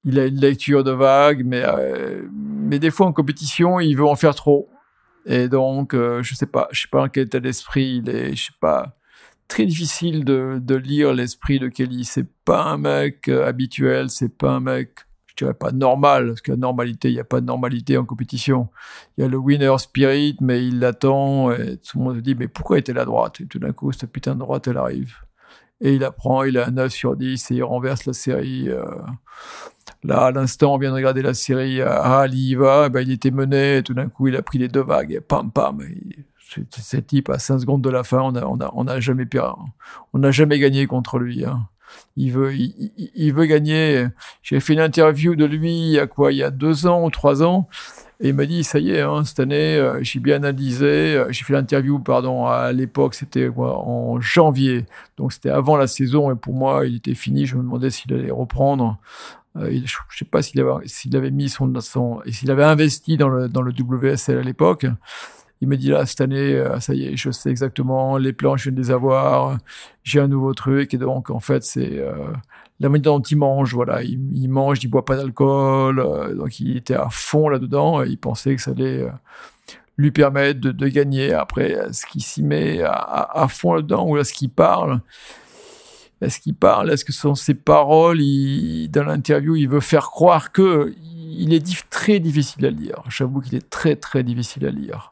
il 0.05 0.18
a 0.18 0.26
une 0.26 0.41
lecture 0.41 0.83
de 0.83 0.91
vague, 0.91 1.45
mais, 1.45 1.62
mais 2.33 2.78
des 2.78 2.91
fois 2.91 3.07
en 3.07 3.12
compétition, 3.12 3.78
il 3.78 3.95
veut 3.95 4.07
en 4.07 4.16
faire 4.16 4.35
trop. 4.35 4.70
Et 5.26 5.49
donc, 5.49 5.95
euh, 5.95 6.22
je 6.22 6.35
sais 6.35 6.47
pas, 6.47 6.68
je 6.72 6.83
sais 6.83 6.89
pas 6.91 7.03
en 7.03 7.09
quel 7.09 7.26
état 7.26 7.41
d'esprit 7.41 8.03
il 8.03 8.09
est, 8.09 8.35
je 8.35 8.47
sais 8.47 8.59
pas. 8.61 8.97
Très 9.49 9.66
difficile 9.66 10.24
de, 10.24 10.59
de 10.61 10.74
lire 10.76 11.12
l'esprit 11.12 11.59
de 11.59 11.68
Kelly. 11.68 12.05
C'est 12.05 12.28
pas 12.45 12.62
un 12.64 12.78
mec 12.78 13.28
euh, 13.28 13.47
habituel, 13.47 14.11
c'est 14.11 14.37
pas 14.37 14.53
un 14.53 14.61
mec, 14.61 15.01
je 15.41 15.45
dirais 15.47 15.55
pas 15.55 15.72
normal, 15.72 16.28
parce 16.28 16.41
que 16.41 16.53
normalité, 16.53 17.09
il 17.09 17.14
n'y 17.14 17.20
a 17.20 17.24
pas 17.24 17.41
de 17.41 17.47
normalité 17.47 17.97
en 17.97 18.05
compétition. 18.05 18.68
Il 19.16 19.22
y 19.22 19.24
a 19.24 19.28
le 19.28 19.36
winner 19.36 19.74
spirit, 19.78 20.36
mais 20.41 20.66
il 20.66 20.80
l'attend, 20.80 21.51
et 21.53 21.78
tout 21.78 21.99
le 21.99 22.05
monde 22.05 22.16
se 22.16 22.20
dit, 22.20 22.34
mais 22.34 22.49
pourquoi 22.49 22.78
était 22.78 22.93
la 22.93 23.05
droite? 23.05 23.41
Et 23.41 23.47
tout 23.47 23.59
d'un 23.59 23.72
coup, 23.72 23.93
cette 23.93 24.12
putain 24.12 24.34
de 24.34 24.41
droite, 24.41 24.68
elle 24.68 24.76
arrive. 24.76 25.14
Et 25.80 25.95
il 25.95 26.05
apprend, 26.05 26.43
il 26.45 26.59
a 26.59 26.66
un 26.66 26.72
9 26.72 26.93
sur 26.93 27.16
10 27.16 27.51
et 27.51 27.55
il 27.55 27.62
renverse 27.64 28.05
la 28.05 28.12
série. 28.12 28.68
Euh, 28.68 28.84
Là, 30.03 30.26
à 30.26 30.30
l'instant, 30.30 30.74
on 30.74 30.78
vient 30.78 30.91
de 30.91 30.95
regarder 30.95 31.20
la 31.20 31.34
série 31.34 31.82
Ah, 31.82 32.24
il 32.26 32.38
y 32.38 32.55
va, 32.55 32.88
ben, 32.88 33.01
il 33.01 33.11
était 33.11 33.30
mené, 33.30 33.78
et 33.78 33.82
tout 33.82 33.93
d'un 33.93 34.09
coup, 34.09 34.28
il 34.28 34.36
a 34.36 34.43
pris 34.43 34.59
les 34.59 34.68
deux 34.68 34.82
vagues, 34.82 35.12
et 35.12 35.20
pam, 35.20 35.51
pam. 35.51 35.80
Ce 36.70 36.97
type, 36.97 37.28
à 37.28 37.38
5 37.38 37.61
secondes 37.61 37.82
de 37.82 37.91
la 37.91 38.03
fin, 38.03 38.20
on 38.20 38.32
n'a 38.32 38.49
on 38.49 38.61
a, 38.61 38.70
on 38.74 38.86
a 38.86 39.01
jamais, 39.01 39.26
jamais 40.30 40.59
gagné 40.59 40.86
contre 40.86 41.18
lui. 41.18 41.45
Hein. 41.45 41.68
Il 42.16 42.32
veut, 42.32 42.53
il, 42.55 43.32
veut 43.32 43.47
gagner. 43.47 44.07
J'ai 44.43 44.61
fait 44.61 44.74
une 44.74 44.80
interview 44.80 45.36
de 45.36 45.45
lui 45.45 45.88
il 45.88 45.93
y 45.93 45.99
a 45.99 46.07
quoi, 46.07 46.32
il 46.32 46.38
y 46.38 46.43
a 46.43 46.51
deux 46.51 46.86
ans 46.86 47.05
ou 47.05 47.11
trois 47.11 47.43
ans, 47.43 47.68
et 48.22 48.28
il 48.28 48.34
m'a 48.34 48.45
dit, 48.45 48.64
ça 48.64 48.78
y 48.78 48.91
est, 48.91 49.01
hein, 49.01 49.24
cette 49.24 49.41
année, 49.41 49.76
euh, 49.76 49.99
j'ai 50.03 50.20
bien 50.20 50.36
analysé. 50.36 51.16
Euh, 51.16 51.26
j'ai 51.30 51.43
fait 51.43 51.55
l'interview, 51.55 51.99
pardon, 51.99 52.47
à 52.47 52.70
l'époque, 52.70 53.14
c'était 53.14 53.49
en 53.57 54.20
janvier. 54.20 54.84
Donc 55.16 55.32
c'était 55.32 55.49
avant 55.49 55.76
la 55.76 55.86
saison, 55.86 56.30
et 56.30 56.34
pour 56.34 56.53
moi, 56.53 56.86
il 56.86 56.97
était 56.97 57.14
fini. 57.14 57.47
Je 57.47 57.57
me 57.57 57.62
demandais 57.62 57.88
s'il 57.88 58.12
allait 58.12 58.30
reprendre. 58.30 58.99
Euh, 59.57 59.70
je 59.70 59.78
ne 59.78 60.16
sais 60.16 60.26
pas 60.26 60.43
s'il 60.43 60.61
avait, 60.61 61.30
mis 61.30 61.49
son, 61.49 61.72
s'il 62.26 62.51
avait 62.51 62.64
investi 62.64 63.16
dans 63.16 63.30
le, 63.30 63.49
dans 63.49 63.62
le 63.62 63.72
WSL 63.72 64.36
à 64.36 64.43
l'époque. 64.43 64.86
Il 65.61 65.68
me 65.68 65.76
dit 65.76 65.88
là, 65.88 66.06
cette 66.06 66.22
année, 66.22 66.54
euh, 66.54 66.80
ça 66.80 66.94
y 66.94 67.04
est, 67.04 67.16
je 67.16 67.30
sais 67.30 67.50
exactement, 67.50 68.16
les 68.16 68.32
plans, 68.32 68.56
je 68.56 68.64
viens 68.64 68.72
de 68.72 68.80
les 68.80 68.90
avoir, 68.90 69.58
j'ai 70.04 70.20
un 70.20 70.28
nouveau 70.28 70.54
truc. 70.54 70.94
Et 70.94 70.98
donc, 70.98 71.30
en 71.30 71.40
fait, 71.40 71.62
c'est 71.62 71.98
euh, 71.98 72.14
la 72.80 72.88
manière 72.88 73.12
dont 73.12 73.20
il 73.20 73.36
mange. 73.36 73.74
Voilà, 73.74 74.02
il, 74.02 74.48
mange, 74.48 74.82
il 74.82 74.88
boit 74.88 75.04
pas 75.04 75.16
d'alcool. 75.16 76.02
donc, 76.36 76.61
il 76.61 76.76
était 76.76 76.94
à 76.94 77.08
fond 77.11 77.48
là-dedans. 77.48 78.02
il 78.02 78.18
pensait 78.18 78.56
que 78.56 78.62
ça 78.62 78.70
allait 78.70 79.06
lui 79.98 80.11
permettre 80.11 80.61
de, 80.61 80.88
gagner. 80.88 81.34
Après, 81.34 81.76
ce 81.92 82.06
qu'il 82.06 82.22
s'y 82.22 82.42
met 82.42 82.80
à, 82.82 83.46
fond 83.50 83.74
là-dedans 83.74 84.06
ou 84.06 84.16
à 84.16 84.24
ce 84.24 84.32
qu'il 84.32 84.50
parle, 84.50 85.00
est-ce 86.22 86.40
qu'il 86.40 86.54
parle? 86.54 86.90
Est-ce 86.90 87.04
que 87.04 87.12
ce 87.12 87.20
sont 87.20 87.34
ses 87.34 87.54
paroles? 87.54 88.18
Dans 88.88 89.04
l'interview, 89.04 89.56
il 89.56 89.68
veut 89.68 89.80
faire 89.80 90.11
croire 90.11 90.52
que 90.52 90.94
il 91.40 91.54
est 91.54 91.88
très 91.90 92.18
difficile 92.18 92.66
à 92.66 92.70
lire. 92.70 93.02
J'avoue 93.08 93.40
qu'il 93.40 93.54
est 93.56 93.70
très 93.70 93.96
très 93.96 94.22
difficile 94.22 94.66
à 94.66 94.70
lire. 94.70 95.11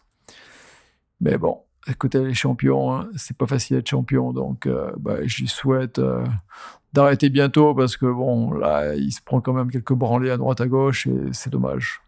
Mais 1.20 1.38
bon, 1.38 1.58
écoutez 1.88 2.24
les 2.24 2.34
champions, 2.34 2.94
hein, 2.94 3.08
c'est 3.16 3.36
pas 3.36 3.46
facile 3.46 3.76
d'être 3.76 3.88
champion, 3.88 4.32
donc 4.32 4.66
euh, 4.66 4.92
bah, 4.98 5.16
je 5.24 5.40
lui 5.40 5.48
souhaite 5.48 5.98
euh, 5.98 6.24
d'arrêter 6.92 7.28
bientôt 7.28 7.74
parce 7.74 7.96
que 7.96 8.06
bon, 8.06 8.52
là, 8.52 8.94
il 8.94 9.12
se 9.12 9.20
prend 9.22 9.40
quand 9.40 9.52
même 9.52 9.70
quelques 9.70 9.94
branlées 9.94 10.30
à 10.30 10.36
droite 10.36 10.60
à 10.60 10.66
gauche 10.66 11.06
et 11.06 11.32
c'est 11.32 11.50
dommage. 11.50 12.02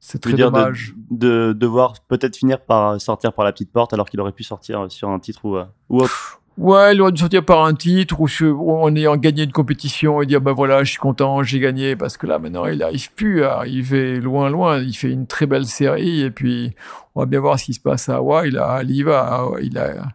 C'est 0.00 0.20
très 0.20 0.34
dommage. 0.34 0.94
De, 1.10 1.52
devoir 1.52 1.94
peut-être 2.06 2.36
finir 2.36 2.60
par 2.60 3.00
sortir 3.00 3.32
par 3.32 3.44
la 3.44 3.52
petite 3.52 3.72
porte 3.72 3.92
alors 3.92 4.08
qu'il 4.08 4.20
aurait 4.20 4.32
pu 4.32 4.44
sortir 4.44 4.90
sur 4.90 5.08
un 5.08 5.18
titre 5.18 5.44
ou, 5.44 5.56
euh, 5.56 5.64
ou 5.88 6.00
autre. 6.00 6.37
Ouais, 6.58 6.92
il 6.92 7.00
aurait 7.00 7.12
dû 7.12 7.20
sortir 7.20 7.44
par 7.44 7.64
un 7.64 7.74
titre 7.74 8.18
ou 8.18 8.72
en 8.72 8.92
ayant 8.96 9.16
gagné 9.16 9.44
une 9.44 9.52
compétition 9.52 10.20
et 10.22 10.26
dire 10.26 10.40
bah 10.40 10.52
voilà, 10.52 10.82
je 10.82 10.90
suis 10.90 10.98
content, 10.98 11.44
j'ai 11.44 11.60
gagné 11.60 11.94
parce 11.94 12.16
que 12.16 12.26
là 12.26 12.40
maintenant 12.40 12.66
il 12.66 12.78
n'arrive 12.78 13.12
plus 13.14 13.44
à 13.44 13.58
arriver 13.58 14.20
loin 14.20 14.50
loin. 14.50 14.80
Il 14.80 14.92
fait 14.96 15.12
une 15.12 15.28
très 15.28 15.46
belle 15.46 15.66
série 15.66 16.22
et 16.22 16.32
puis 16.32 16.74
on 17.14 17.20
va 17.20 17.26
bien 17.26 17.38
voir 17.38 17.60
ce 17.60 17.66
qui 17.66 17.74
se 17.74 17.80
passe 17.80 18.08
à 18.08 18.16
Hawaï. 18.16 18.48
Il 18.48 18.58
a, 18.58 18.82
il 18.82 19.04
va, 19.04 19.48
il 19.62 19.78
a, 19.78 20.08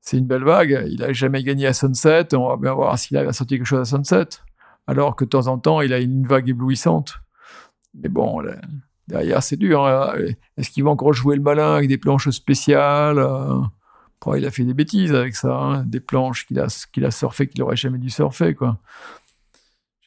c'est 0.00 0.16
une 0.16 0.26
belle 0.26 0.44
vague. 0.44 0.86
Il 0.90 1.02
a 1.02 1.12
jamais 1.12 1.42
gagné 1.42 1.66
à 1.66 1.74
Sunset. 1.74 2.34
On 2.34 2.48
va 2.48 2.56
bien 2.56 2.72
voir 2.72 2.98
s'il 2.98 3.18
a 3.18 3.30
sorti 3.34 3.58
quelque 3.58 3.66
chose 3.66 3.80
à 3.80 3.84
Sunset. 3.84 4.40
Alors 4.86 5.16
que 5.16 5.26
de 5.26 5.28
temps 5.28 5.48
en 5.48 5.58
temps 5.58 5.82
il 5.82 5.92
a 5.92 5.98
une 5.98 6.26
vague 6.26 6.48
éblouissante. 6.48 7.18
Mais 7.92 8.08
bon, 8.08 8.42
derrière 9.06 9.42
c'est 9.42 9.56
dur. 9.56 9.84
Hein. 9.84 10.14
Est-ce 10.56 10.70
qu'il 10.70 10.84
va 10.84 10.90
encore 10.90 11.12
jouer 11.12 11.36
le 11.36 11.42
malin 11.42 11.74
avec 11.74 11.88
des 11.88 11.98
planches 11.98 12.30
spéciales? 12.30 13.22
Euh? 14.26 14.38
il 14.38 14.46
a 14.46 14.50
fait 14.50 14.64
des 14.64 14.74
bêtises 14.74 15.14
avec 15.14 15.36
ça, 15.36 15.54
hein. 15.54 15.84
des 15.84 16.00
planches 16.00 16.46
qu'il 16.46 16.58
a, 16.58 16.66
qu'il 16.92 17.04
a 17.04 17.10
surfé 17.10 17.46
qu'il 17.46 17.60
n'aurait 17.60 17.76
jamais 17.76 17.98
dû 17.98 18.10
surfer, 18.10 18.54
quoi. 18.54 18.78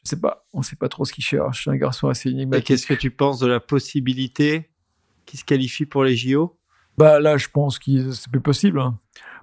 Je 0.04 0.10
sais 0.10 0.20
pas, 0.20 0.44
on 0.52 0.62
sait 0.62 0.76
pas 0.76 0.88
trop 0.88 1.04
ce 1.04 1.12
qu'il 1.12 1.24
cherche. 1.24 1.64
C'est 1.64 1.70
un 1.70 1.76
garçon 1.76 2.08
assez 2.08 2.28
énigmatique. 2.28 2.66
Qu'est-ce 2.66 2.86
que 2.86 2.94
tu 2.94 3.10
penses 3.10 3.38
de 3.38 3.46
la 3.46 3.60
possibilité 3.60 4.70
qu'il 5.26 5.38
se 5.38 5.44
qualifie 5.44 5.86
pour 5.86 6.02
les 6.02 6.16
JO 6.16 6.58
Bah 6.98 7.20
là, 7.20 7.36
je 7.36 7.48
pense 7.48 7.78
que 7.78 8.10
c'est 8.10 8.30
plus 8.30 8.40
possible. 8.40 8.80
Hein. 8.80 8.98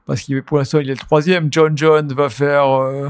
parce 0.06 0.22
qu'il 0.22 0.44
pour 0.44 0.58
l'instant, 0.58 0.80
il 0.80 0.90
est 0.90 0.94
le 0.94 1.00
troisième. 1.00 1.48
John 1.52 1.78
John 1.78 2.12
va 2.14 2.30
faire. 2.30 2.70
Euh, 2.70 3.10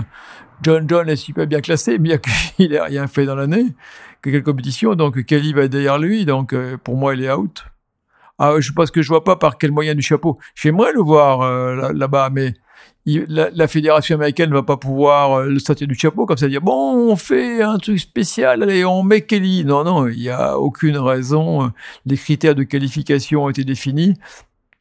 John 0.61 0.87
John 0.87 1.09
est 1.09 1.15
super 1.15 1.47
bien 1.47 1.61
classé, 1.61 1.97
bien 1.97 2.19
qu'il 2.19 2.69
n'ait 2.69 2.81
rien 2.81 3.07
fait 3.07 3.25
dans 3.25 3.35
l'année, 3.35 3.73
que 4.21 4.29
quelle 4.29 4.43
compétition. 4.43 4.93
Donc 4.93 5.23
Kelly 5.23 5.53
va 5.53 5.63
être 5.63 5.71
derrière 5.71 5.97
lui. 5.97 6.25
Donc 6.25 6.53
euh, 6.53 6.77
pour 6.77 6.97
moi, 6.97 7.15
il 7.15 7.23
est 7.23 7.31
out. 7.31 7.63
Ah, 8.39 8.55
je 8.59 8.71
pense 8.71 8.89
que 8.89 9.01
je 9.01 9.09
vois 9.09 9.25
pas 9.25 9.35
par 9.35 9.57
quel 9.57 9.73
moyen 9.73 9.93
du 9.93 10.01
chapeau. 10.01 10.39
J'aimerais 10.55 10.93
le 10.93 11.01
voir 11.01 11.41
euh, 11.41 11.91
là-bas, 11.93 12.29
mais 12.31 12.53
la, 13.05 13.67
fédération 13.67 14.15
américaine 14.15 14.49
ne 14.49 14.55
va 14.55 14.63
pas 14.63 14.77
pouvoir 14.77 15.33
euh, 15.33 15.45
le 15.47 15.59
sortir 15.59 15.87
du 15.87 15.95
chapeau 15.95 16.25
comme 16.25 16.37
ça 16.37 16.47
dire 16.47 16.61
bon 16.61 17.11
on 17.11 17.15
fait 17.15 17.61
un 17.61 17.77
truc 17.77 17.99
spécial 17.99 18.63
allez 18.63 18.85
on 18.85 19.03
met 19.03 19.21
Kelly. 19.21 19.65
Non 19.65 19.83
non 19.83 20.07
il 20.07 20.21
y 20.21 20.29
a 20.29 20.57
aucune 20.57 20.97
raison 20.97 21.71
les 22.05 22.17
critères 22.17 22.55
de 22.55 22.63
qualification 22.63 23.45
ont 23.45 23.49
été 23.49 23.63
définis. 23.63 24.15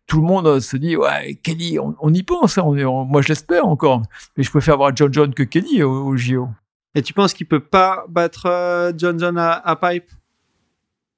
Tout 0.07 0.21
le 0.21 0.27
monde 0.27 0.61
se 0.61 0.77
dit 0.77 0.97
ouais 0.97 1.39
Kelly 1.43 1.79
on, 1.79 2.15
y 2.15 2.23
pense 2.23 2.59
hein, 2.59 2.65
moi 2.65 3.23
je 3.23 3.29
l'espère 3.29 3.67
encore. 3.67 4.03
Mais 4.37 4.45
je 4.45 4.51
préfère 4.51 4.77
voir 4.77 4.95
John 4.95 5.13
John 5.13 5.35
que 5.35 5.43
Kelly 5.43 5.83
au, 5.83 6.17
JO 6.17 6.49
et 6.95 7.03
tu 7.03 7.13
penses 7.13 7.35
qu'il 7.35 7.47
peut 7.47 7.61
pas 7.61 8.05
battre 8.09 8.47
euh, 8.47 8.93
John 8.97 9.19
John 9.19 9.37
à 9.39 9.77
Pipe? 9.81 10.11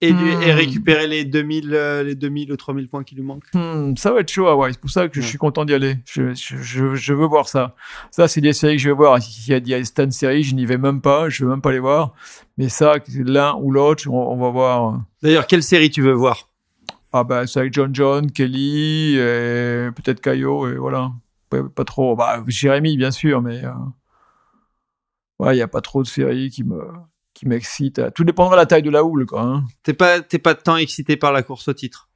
Et, 0.02 0.12
hmm. 0.12 0.38
récupérer 0.56 1.06
les 1.06 1.24
2000, 1.24 1.74
euh, 1.74 2.02
les 2.02 2.14
2000 2.14 2.52
ou 2.52 2.56
3000 2.56 2.88
points 2.88 3.04
qui 3.04 3.14
lui 3.14 3.22
manquent. 3.22 3.52
Hmm, 3.52 3.94
ça 3.96 4.12
va 4.12 4.20
être 4.20 4.30
chaud. 4.30 4.46
C'est 4.70 4.80
pour 4.80 4.90
ça 4.90 5.08
que 5.08 5.20
je 5.20 5.26
suis 5.26 5.36
content 5.36 5.64
d'y 5.64 5.74
aller. 5.74 5.98
Je, 6.06 6.34
je, 6.34 6.94
je, 6.94 7.14
veux 7.14 7.26
voir 7.26 7.48
ça. 7.48 7.74
Ça, 8.10 8.26
c'est 8.26 8.40
des 8.40 8.54
séries 8.54 8.76
que 8.76 8.82
je 8.82 8.88
vais 8.88 8.94
voir. 8.94 9.20
S'il 9.20 9.52
y 9.52 9.54
a 9.54 9.60
des 9.60 9.84
stand 9.84 10.12
séries, 10.12 10.42
je 10.42 10.54
n'y 10.54 10.64
vais 10.64 10.78
même 10.78 11.02
pas. 11.02 11.28
Je 11.28 11.44
veux 11.44 11.50
même 11.50 11.60
pas 11.60 11.72
les 11.72 11.78
voir. 11.80 12.14
Mais 12.56 12.70
ça, 12.70 12.94
l'un 13.14 13.54
ou 13.56 13.70
l'autre, 13.72 14.08
on, 14.08 14.36
va 14.36 14.48
voir. 14.48 15.02
D'ailleurs, 15.22 15.46
quelle 15.46 15.62
série 15.62 15.90
tu 15.90 16.00
veux 16.00 16.12
voir? 16.12 16.48
Ah 17.12 17.24
ben, 17.24 17.46
c'est 17.46 17.60
avec 17.60 17.74
John 17.74 17.94
John, 17.94 18.30
Kelly, 18.30 19.16
et 19.16 19.88
peut-être 19.96 20.20
Caillot, 20.20 20.68
et 20.68 20.76
voilà. 20.76 21.12
Pas, 21.50 21.84
trop. 21.84 22.14
Bah, 22.16 22.42
Jérémy, 22.46 22.96
bien 22.96 23.10
sûr, 23.10 23.42
mais. 23.42 23.64
Euh, 23.64 23.72
ouais, 25.40 25.54
il 25.54 25.56
n'y 25.56 25.62
a 25.62 25.68
pas 25.68 25.80
trop 25.80 26.02
de 26.02 26.08
séries 26.08 26.48
qui 26.50 26.64
me 26.64 26.80
qui 27.40 27.48
m'excite. 27.48 28.12
Tout 28.12 28.24
dépendra 28.24 28.54
de 28.54 28.60
la 28.60 28.66
taille 28.66 28.82
de 28.82 28.90
la 28.90 29.02
houle, 29.02 29.24
quoi. 29.24 29.40
Hein. 29.40 29.64
T'es 29.82 29.94
pas, 29.94 30.20
t'es 30.20 30.38
pas 30.38 30.54
tant 30.54 30.76
excité 30.76 31.16
par 31.16 31.32
la 31.32 31.42
course 31.42 31.68
au 31.68 31.72
titre? 31.72 32.10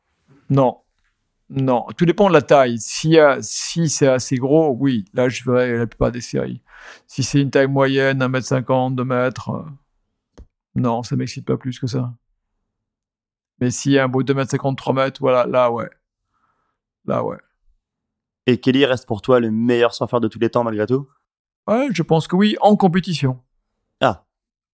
Non. 0.51 0.83
Non, 1.49 1.87
tout 1.97 2.05
dépend 2.05 2.29
de 2.29 2.35
la 2.35 2.43
taille. 2.43 2.79
Si, 2.79 3.17
si 3.41 3.89
c'est 3.89 4.07
assez 4.07 4.37
gros, 4.37 4.77
oui, 4.79 5.07
là 5.15 5.31
je 5.31 5.43
verrai 5.45 5.79
la 5.79 5.87
plupart 5.87 6.13
des 6.13 6.21
séries. 6.21 6.61
Si 7.07 7.23
c'est 7.23 7.41
une 7.41 7.51
taille 7.51 7.69
moyenne, 7.69 8.19
1m50, 8.19 8.97
2m, 8.97 9.33
euh, 9.49 9.63
non, 10.75 11.03
ça 11.03 11.17
m'excite 11.17 11.47
pas 11.47 11.57
plus 11.57 11.79
que 11.79 11.87
ça. 11.87 12.13
Mais 13.61 13.71
s'il 13.71 13.93
y 13.93 13.99
a 13.99 14.05
un 14.05 14.09
beau 14.09 14.23
2m50, 14.23 14.77
3m, 14.77 15.17
voilà, 15.21 15.47
là 15.47 15.71
ouais. 15.71 15.89
Là 17.07 17.25
ouais. 17.25 17.39
Et 18.47 18.59
Kelly 18.61 18.85
reste 18.85 19.07
pour 19.07 19.23
toi 19.23 19.41
le 19.41 19.51
meilleur 19.51 19.95
surfeur 19.95 20.21
de 20.21 20.29
tous 20.29 20.39
les 20.39 20.51
temps 20.51 20.65
malgré 20.65 20.87
tout? 20.87 21.09
Ouais, 21.67 21.89
je 21.93 22.03
pense 22.03 22.27
que 22.27 22.37
oui, 22.37 22.57
en 22.61 22.77
compétition. 22.77 23.43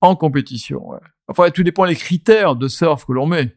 En 0.01 0.17
compétition. 0.17 0.93
Enfin, 1.29 1.51
tout 1.51 1.63
dépend 1.63 1.87
des 1.87 1.97
critères 1.97 2.57
de 2.57 2.69
surf 2.69 3.05
que 3.05 3.13
l'on 3.13 3.27
met. 3.27 3.55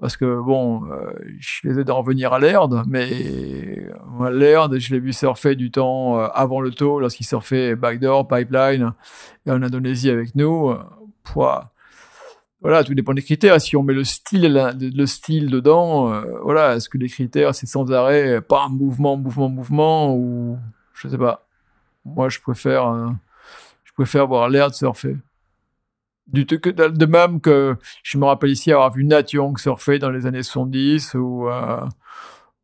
Parce 0.00 0.16
que, 0.16 0.40
bon, 0.40 0.84
euh, 0.90 1.12
je 1.38 1.68
les 1.68 1.78
aide 1.78 1.88
à 1.88 1.92
revenir 1.92 2.32
à 2.32 2.38
l'Erd, 2.38 2.84
mais 2.86 3.86
euh, 4.20 4.30
l'Erd, 4.30 4.78
je 4.78 4.92
l'ai 4.92 4.98
vu 4.98 5.12
surfer 5.12 5.54
du 5.54 5.70
temps 5.70 6.18
euh, 6.18 6.26
avant 6.34 6.60
le 6.60 6.72
taux, 6.72 6.98
lorsqu'il 6.98 7.24
surfait 7.24 7.76
backdoor, 7.76 8.26
pipeline, 8.26 8.92
et 9.46 9.50
en 9.50 9.62
Indonésie 9.62 10.10
avec 10.10 10.34
nous. 10.34 10.74
voilà, 12.60 12.82
tout 12.84 12.94
dépend 12.94 13.14
des 13.14 13.22
critères. 13.22 13.60
Si 13.60 13.76
on 13.76 13.82
met 13.82 13.94
le 13.94 14.04
style, 14.04 14.74
le 14.80 15.06
style 15.06 15.48
dedans, 15.48 16.22
voilà, 16.42 16.74
est-ce 16.76 16.88
que 16.88 16.98
les 16.98 17.08
critères 17.08 17.54
c'est 17.54 17.66
sans 17.66 17.90
arrêt, 17.92 18.40
pas 18.40 18.68
mouvement, 18.68 19.16
mouvement, 19.16 19.48
mouvement, 19.48 20.14
ou 20.16 20.58
je 20.94 21.08
sais 21.08 21.18
pas. 21.18 21.46
Moi, 22.04 22.28
je 22.28 22.40
préfère, 22.40 22.86
euh, 22.88 23.10
je 23.84 23.92
préfère 23.92 24.26
voir 24.26 24.48
l'air 24.48 24.70
de 24.70 24.74
surfer. 24.74 25.16
Du 26.26 26.44
de 26.44 27.06
même 27.06 27.40
que 27.40 27.76
je 28.02 28.16
me 28.18 28.24
rappelle 28.24 28.50
ici 28.50 28.72
avoir 28.72 28.92
vu 28.92 29.04
Nat 29.04 29.24
Young 29.32 29.58
surfer 29.58 29.98
dans 29.98 30.10
les 30.10 30.26
années 30.26 30.42
70 30.42 31.14
ou, 31.14 31.48
euh, 31.48 31.80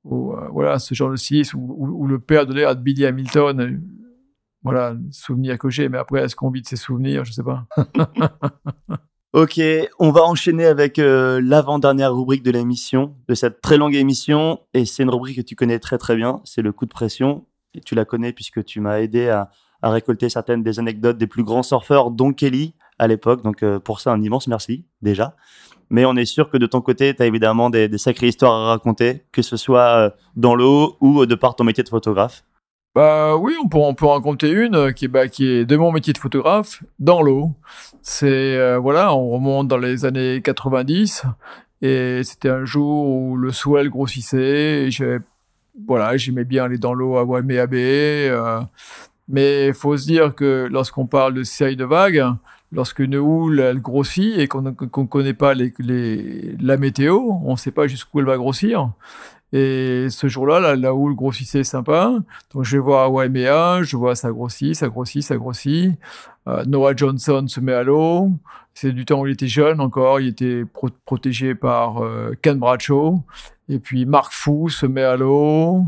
ou 0.05 0.35
voilà 0.51 0.79
ce 0.79 0.95
genre 0.95 1.11
de 1.11 1.17
6 1.17 1.53
ou, 1.55 2.07
le 2.07 2.19
père 2.19 2.47
de 2.47 2.55
l'air 2.55 2.75
de 2.75 2.81
Billy 2.81 3.05
Hamilton 3.05 3.81
voilà, 4.63 4.95
souvenir 5.11 5.59
que 5.59 5.71
j'ai, 5.71 5.89
mais 5.89 5.99
après, 5.99 6.23
est-ce 6.23 6.37
qu'on 6.37 6.51
vit 6.51 6.63
de 6.63 6.67
ces 6.67 6.77
souvenirs? 6.77 7.25
Je 7.25 7.33
sais 7.33 7.43
pas. 7.43 7.67
ok, 9.33 9.61
on 9.99 10.11
va 10.11 10.23
enchaîner 10.23 10.67
avec 10.67 10.99
euh, 10.99 11.41
l'avant-dernière 11.43 12.15
rubrique 12.15 12.43
de 12.43 12.51
l'émission, 12.51 13.17
de 13.29 13.35
cette 13.35 13.63
très 13.63 13.79
longue 13.79 13.95
émission, 13.95 14.61
et 14.75 14.85
c'est 14.85 15.03
une 15.03 15.11
rubrique 15.11 15.37
que 15.37 15.43
tu 15.43 15.57
connais 15.57 15.79
très 15.79 15.99
très 15.99 16.17
bien, 16.17 16.41
c'est 16.45 16.63
le 16.63 16.73
coup 16.73 16.85
de 16.85 16.93
pression, 16.93 17.47
et 17.75 17.81
tu 17.81 17.95
la 17.95 18.05
connais 18.05 18.33
puisque 18.33 18.65
tu 18.65 18.81
m'as 18.81 19.01
aidé 19.01 19.29
à, 19.29 19.51
récolter 19.83 20.29
certaines 20.29 20.63
des 20.63 20.79
anecdotes 20.79 21.17
des 21.17 21.27
plus 21.27 21.43
grands 21.43 21.63
surfeurs, 21.63 22.11
dont 22.11 22.35
Kelly 22.35 22.75
à 23.01 23.09
l'époque, 23.09 23.43
donc 23.43 23.63
euh, 23.63 23.81
pour 23.81 24.01
ça 24.01 24.13
un 24.13 24.23
immense 24.23 24.47
merci 24.47 24.85
déjà. 25.03 25.35
Mais 25.89 26.05
on 26.05 26.15
est 26.15 26.25
sûr 26.25 26.51
que 26.51 26.57
de 26.57 26.67
ton 26.67 26.81
côté, 26.81 27.15
tu 27.17 27.23
as 27.23 27.27
évidemment 27.27 27.69
des, 27.69 27.99
sacrées 27.99 28.29
histoires 28.29 28.53
à 28.53 28.69
raconter, 28.69 29.25
que 29.33 29.43
ce 29.43 29.57
soit 29.57 29.97
euh, 29.97 30.11
dans 30.37 30.55
l'eau 30.55 30.97
ou 31.01 31.27
de 31.27 31.35
par 31.35 31.57
ton 31.57 31.65
métier 31.65 31.83
de 31.83 31.89
photographe. 31.89 32.45
Bah 32.95 33.37
oui, 33.37 33.55
on 33.63 33.69
peut, 33.69 33.79
on 33.79 33.95
peut 33.95 34.07
raconter 34.07 34.51
une 34.51 34.75
euh, 34.75 34.93
qui 34.93 35.07
bah, 35.09 35.29
qui 35.29 35.47
est 35.47 35.65
de 35.65 35.77
mon 35.77 35.93
métier 35.93 36.13
de 36.13 36.19
photographe, 36.19 36.83
dans 36.99 37.23
l'eau. 37.23 37.53
C'est, 38.03 38.57
euh, 38.57 38.79
voilà, 38.79 39.15
on 39.15 39.31
remonte 39.31 39.69
dans 39.69 39.79
les 39.79 40.05
années 40.05 40.43
90 40.43 41.25
et 41.83 42.23
c'était 42.25 42.51
un 42.51 42.65
jour 42.65 43.07
où 43.09 43.37
le 43.37 43.53
swell 43.53 43.89
grossissait 43.89 44.89
et 44.89 44.91
voilà, 45.87 46.17
j'aimais 46.17 46.45
bien 46.45 46.65
aller 46.65 46.79
dans 46.79 46.93
l'eau 46.93 47.17
à 47.17 47.25
Waimea 47.25 47.67
euh, 47.73 48.61
mais 49.29 49.73
faut 49.73 49.97
se 49.97 50.07
dire 50.07 50.35
que 50.35 50.69
lorsqu'on 50.71 51.07
parle 51.07 51.35
de 51.35 51.43
série 51.45 51.77
de 51.77 51.85
vagues, 51.85 52.25
lorsque 52.73 53.01
une 53.01 53.17
houle 53.17 53.61
elle 53.61 53.81
grossit 53.81 54.39
et 54.39 54.49
qu'on 54.49 54.63
ne 54.63 54.71
connaît 54.71 55.35
pas 55.35 55.55
la 55.55 56.77
météo, 56.77 57.19
on 57.45 57.53
ne 57.53 57.57
sait 57.57 57.71
pas 57.71 57.87
jusqu'où 57.87 58.21
elle 58.21 58.27
va 58.27 58.37
grossir. 58.37 58.91
Et 59.53 60.07
ce 60.11 60.29
jour-là, 60.29 60.77
la, 60.77 60.95
houle 60.95 61.17
grossissait 61.17 61.65
sympa. 61.65 62.13
Donc 62.55 62.65
je 62.65 62.77
vais 62.77 62.83
voir 62.83 63.13
Waimea, 63.13 63.83
je 63.83 63.97
vois 63.97 64.15
ça 64.15 64.31
grossit, 64.31 64.75
ça 64.75 64.89
grossit, 64.89 65.23
ça 65.23 65.37
grossit. 65.37 65.99
Euh, 66.47 66.65
Noah 66.67 66.95
Johnson 66.95 67.45
se 67.49 67.61
met 67.61 67.73
à 67.73 67.83
l'eau. 67.83 68.31
C'est 68.75 68.93
du 68.93 69.05
temps 69.05 69.21
où 69.21 69.27
il 69.27 69.33
était 69.33 69.49
jeune 69.49 69.81
encore, 69.81 70.21
il 70.21 70.29
était 70.29 70.65
protégé 71.05 71.57
par 71.57 72.03
euh, 72.03 72.35
Ken 72.41 72.59
Bradshaw. 72.59 73.21
Et 73.69 73.81
puis 73.81 74.07
Mark 74.07 74.33
Fou 74.33 74.69
se 74.69 74.87
met 74.87 75.03
à 75.03 75.17
l'eau. 75.17 75.85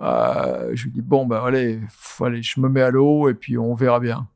Euh, 0.00 0.72
je 0.74 0.84
lui 0.84 0.90
dis 0.90 1.02
bon 1.02 1.24
ben 1.24 1.40
allez, 1.44 1.78
allez, 2.20 2.42
je 2.42 2.58
me 2.60 2.68
mets 2.68 2.82
à 2.82 2.90
l'eau 2.90 3.28
et 3.28 3.34
puis 3.34 3.56
on 3.56 3.74
verra 3.74 4.00
bien. 4.00 4.26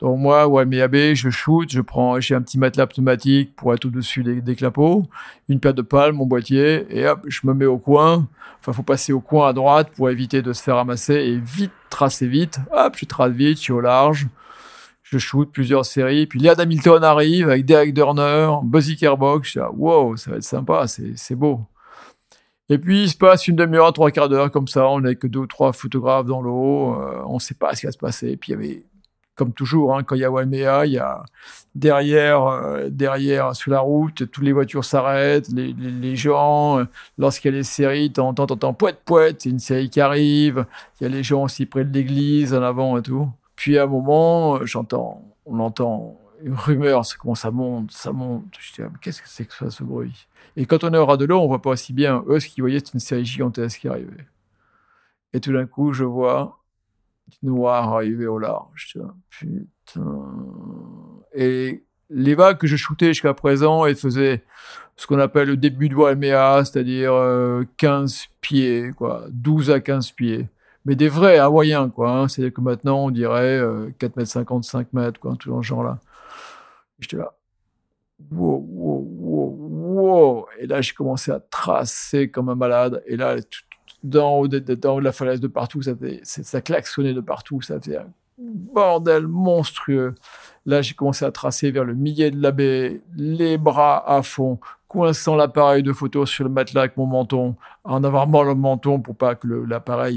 Donc 0.00 0.18
moi, 0.18 0.46
ouais, 0.46 0.66
mais 0.66 1.14
je 1.14 1.30
shoot, 1.30 1.70
je 1.70 1.80
prends, 1.80 2.20
j'ai 2.20 2.34
un 2.34 2.42
petit 2.42 2.58
matelas 2.58 2.86
pneumatique 2.86 3.56
pour 3.56 3.72
être 3.72 3.86
au-dessus 3.86 4.22
des, 4.22 4.42
des, 4.42 4.54
clapots, 4.54 5.06
une 5.48 5.58
paire 5.58 5.72
de 5.72 5.82
palmes, 5.82 6.16
mon 6.16 6.26
boîtier, 6.26 6.86
et 6.90 7.06
hop, 7.08 7.20
je 7.26 7.40
me 7.44 7.54
mets 7.54 7.66
au 7.66 7.78
coin. 7.78 8.28
Enfin, 8.60 8.72
faut 8.72 8.82
passer 8.82 9.12
au 9.12 9.20
coin 9.20 9.48
à 9.48 9.52
droite 9.52 9.90
pour 9.96 10.10
éviter 10.10 10.42
de 10.42 10.52
se 10.52 10.62
faire 10.62 10.76
ramasser 10.76 11.14
et 11.14 11.38
vite 11.38 11.72
tracer 11.88 12.26
vite. 12.26 12.58
Hop, 12.72 12.96
je 12.96 13.06
trace 13.06 13.32
vite, 13.32 13.56
je 13.56 13.62
suis 13.62 13.72
au 13.72 13.80
large. 13.80 14.26
Je 15.02 15.18
shoot 15.18 15.48
plusieurs 15.50 15.84
séries. 15.84 16.26
Puis 16.26 16.40
Liad 16.40 16.58
Hamilton 16.58 17.04
arrive 17.04 17.48
avec 17.48 17.64
Derek 17.64 17.94
Durner, 17.94 18.50
Buzzy 18.64 18.96
Kerbox. 18.96 19.48
Je 19.48 19.60
dis, 19.60 19.66
wow, 19.76 20.16
ça 20.16 20.32
va 20.32 20.38
être 20.38 20.42
sympa, 20.42 20.86
c'est 20.88 21.36
beau. 21.36 21.60
Et 22.68 22.78
puis, 22.78 23.04
il 23.04 23.08
se 23.08 23.16
passe 23.16 23.46
une 23.46 23.54
demi-heure, 23.54 23.92
trois 23.92 24.10
quarts 24.10 24.28
d'heure 24.28 24.50
comme 24.50 24.66
ça. 24.66 24.88
On 24.88 25.00
n'a 25.00 25.14
que 25.14 25.28
deux 25.28 25.40
ou 25.40 25.46
trois 25.46 25.72
photographes 25.72 26.26
dans 26.26 26.42
l'eau. 26.42 27.00
Euh, 27.00 27.22
on 27.26 27.34
ne 27.34 27.38
sait 27.38 27.54
pas 27.54 27.74
ce 27.74 27.80
qui 27.80 27.86
va 27.86 27.92
se 27.92 27.98
passer. 27.98 28.36
Puis, 28.36 28.50
il 28.50 28.54
y 28.54 28.56
avait 28.56 28.84
comme 29.36 29.52
toujours, 29.52 29.96
hein, 29.96 30.02
quand 30.02 30.16
il 30.16 30.22
y 30.22 30.24
a 30.24 30.30
Waimea, 30.30 30.86
il 30.86 30.92
y 30.92 30.98
a 30.98 31.22
derrière, 31.74 32.46
euh, 32.46 32.88
derrière, 32.90 33.54
sur 33.54 33.70
la 33.70 33.80
route, 33.80 34.30
toutes 34.30 34.44
les 34.44 34.52
voitures 34.52 34.84
s'arrêtent, 34.84 35.48
les, 35.52 35.72
les, 35.74 36.16
gens, 36.16 36.80
euh, 36.80 36.84
lorsqu'il 37.18 37.52
y 37.52 37.54
a 37.54 37.58
les 37.58 37.62
séries, 37.62 38.10
t'entends, 38.10 38.46
t'entends, 38.46 38.72
poète, 38.72 39.00
poète, 39.04 39.42
c'est 39.42 39.50
une 39.50 39.58
série 39.58 39.90
qui 39.90 40.00
arrive, 40.00 40.66
il 41.00 41.04
y 41.04 41.06
a 41.06 41.10
les 41.10 41.22
gens 41.22 41.44
aussi 41.44 41.66
près 41.66 41.84
de 41.84 41.92
l'église, 41.92 42.54
en 42.54 42.62
avant 42.62 42.96
et 42.98 43.02
tout. 43.02 43.28
Puis 43.56 43.78
à 43.78 43.84
un 43.84 43.86
moment, 43.86 44.56
euh, 44.56 44.66
j'entends, 44.66 45.22
on 45.44 45.60
entend 45.60 46.18
une 46.42 46.54
rumeur, 46.54 47.04
c'est 47.04 47.18
comment 47.18 47.34
ça 47.34 47.50
monte, 47.50 47.90
ça 47.92 48.12
monte. 48.12 48.44
Je 48.58 48.72
dis, 48.74 48.82
ah, 48.82 48.90
qu'est-ce 49.00 49.22
que 49.22 49.28
c'est 49.28 49.44
que 49.44 49.54
ça, 49.54 49.70
ce 49.70 49.84
bruit? 49.84 50.26
Et 50.56 50.66
quand 50.66 50.84
on 50.84 50.92
est 50.92 50.98
au 50.98 51.06
ras 51.06 51.16
de 51.18 51.26
l'eau, 51.26 51.40
on 51.40 51.46
voit 51.46 51.62
pas 51.62 51.70
aussi 51.70 51.92
bien. 51.92 52.24
Eux, 52.28 52.40
ce 52.40 52.48
qu'ils 52.48 52.62
voyaient, 52.62 52.80
c'est 52.80 52.94
une 52.94 53.00
série 53.00 53.24
gigantesque 53.24 53.80
qui 53.80 53.88
arrivait. 53.88 54.26
Et 55.32 55.40
tout 55.40 55.52
d'un 55.52 55.66
coup, 55.66 55.92
je 55.92 56.04
vois 56.04 56.58
noir 57.42 57.94
arrivé 57.94 58.26
au 58.26 58.38
large. 58.38 58.98
Putain. 59.30 60.24
Et 61.34 61.84
les 62.10 62.34
vagues 62.34 62.58
que 62.58 62.66
je 62.66 62.76
shootais 62.76 63.08
jusqu'à 63.08 63.34
présent, 63.34 63.84
elles 63.84 63.96
faisaient 63.96 64.44
ce 64.96 65.06
qu'on 65.06 65.18
appelle 65.18 65.48
le 65.48 65.56
début 65.56 65.88
de 65.88 65.94
Waimea, 65.94 66.64
c'est-à-dire 66.64 67.12
15 67.76 68.14
euh, 68.14 68.32
pieds, 68.40 68.90
quoi, 68.96 69.26
12 69.30 69.70
à 69.70 69.80
15 69.80 70.12
pieds. 70.12 70.48
Mais 70.84 70.94
des 70.94 71.08
vrais 71.08 71.38
hawaïens, 71.38 71.90
quoi. 71.90 72.10
Hein. 72.10 72.28
C'est-à-dire 72.28 72.54
que 72.54 72.60
maintenant, 72.60 73.06
on 73.06 73.10
dirait 73.10 73.60
4 73.98 74.16
mètres 74.16 74.30
50, 74.30 74.64
5 74.64 74.92
mètres, 74.92 75.20
quoi, 75.20 75.34
tout 75.38 75.50
dans 75.50 75.60
ce 75.62 75.66
genre-là. 75.66 75.98
J'étais 76.98 77.16
là. 77.16 77.32
Wow, 78.30 78.64
wow, 78.66 79.08
wow, 79.20 79.56
wow. 79.58 80.46
Et 80.58 80.66
là, 80.66 80.80
j'ai 80.80 80.94
commencé 80.94 81.30
à 81.30 81.40
tracer 81.40 82.30
comme 82.30 82.48
un 82.48 82.54
malade. 82.54 83.02
Et 83.06 83.16
là, 83.16 83.36
tout, 83.42 83.60
dans, 84.06 84.38
haut 84.38 84.48
de, 84.48 84.58
de 84.58 85.00
la 85.00 85.12
falaise 85.12 85.40
de 85.40 85.48
partout, 85.48 85.82
ça, 85.82 85.94
fait, 85.96 86.20
ça 86.22 86.60
klaxonnait 86.60 87.14
de 87.14 87.20
partout, 87.20 87.60
ça 87.60 87.80
faisait 87.80 87.98
un 87.98 88.08
bordel 88.38 89.26
monstrueux. 89.26 90.14
Là, 90.66 90.82
j'ai 90.82 90.94
commencé 90.94 91.24
à 91.24 91.30
tracer 91.30 91.70
vers 91.70 91.84
le 91.84 91.94
milieu 91.94 92.30
de 92.30 92.40
la 92.40 92.52
baie, 92.52 93.00
les 93.16 93.56
bras 93.56 94.04
à 94.10 94.22
fond, 94.22 94.58
coinçant 94.88 95.36
l'appareil 95.36 95.82
de 95.82 95.92
photo 95.92 96.26
sur 96.26 96.44
le 96.44 96.50
matelas 96.50 96.82
avec 96.82 96.96
mon 96.96 97.06
menton, 97.06 97.56
en 97.84 98.04
avoir 98.04 98.26
mal 98.26 98.48
au 98.48 98.54
menton 98.54 99.00
pour 99.00 99.16
pas 99.16 99.34
que 99.34 99.46
l'appareil 99.46 100.16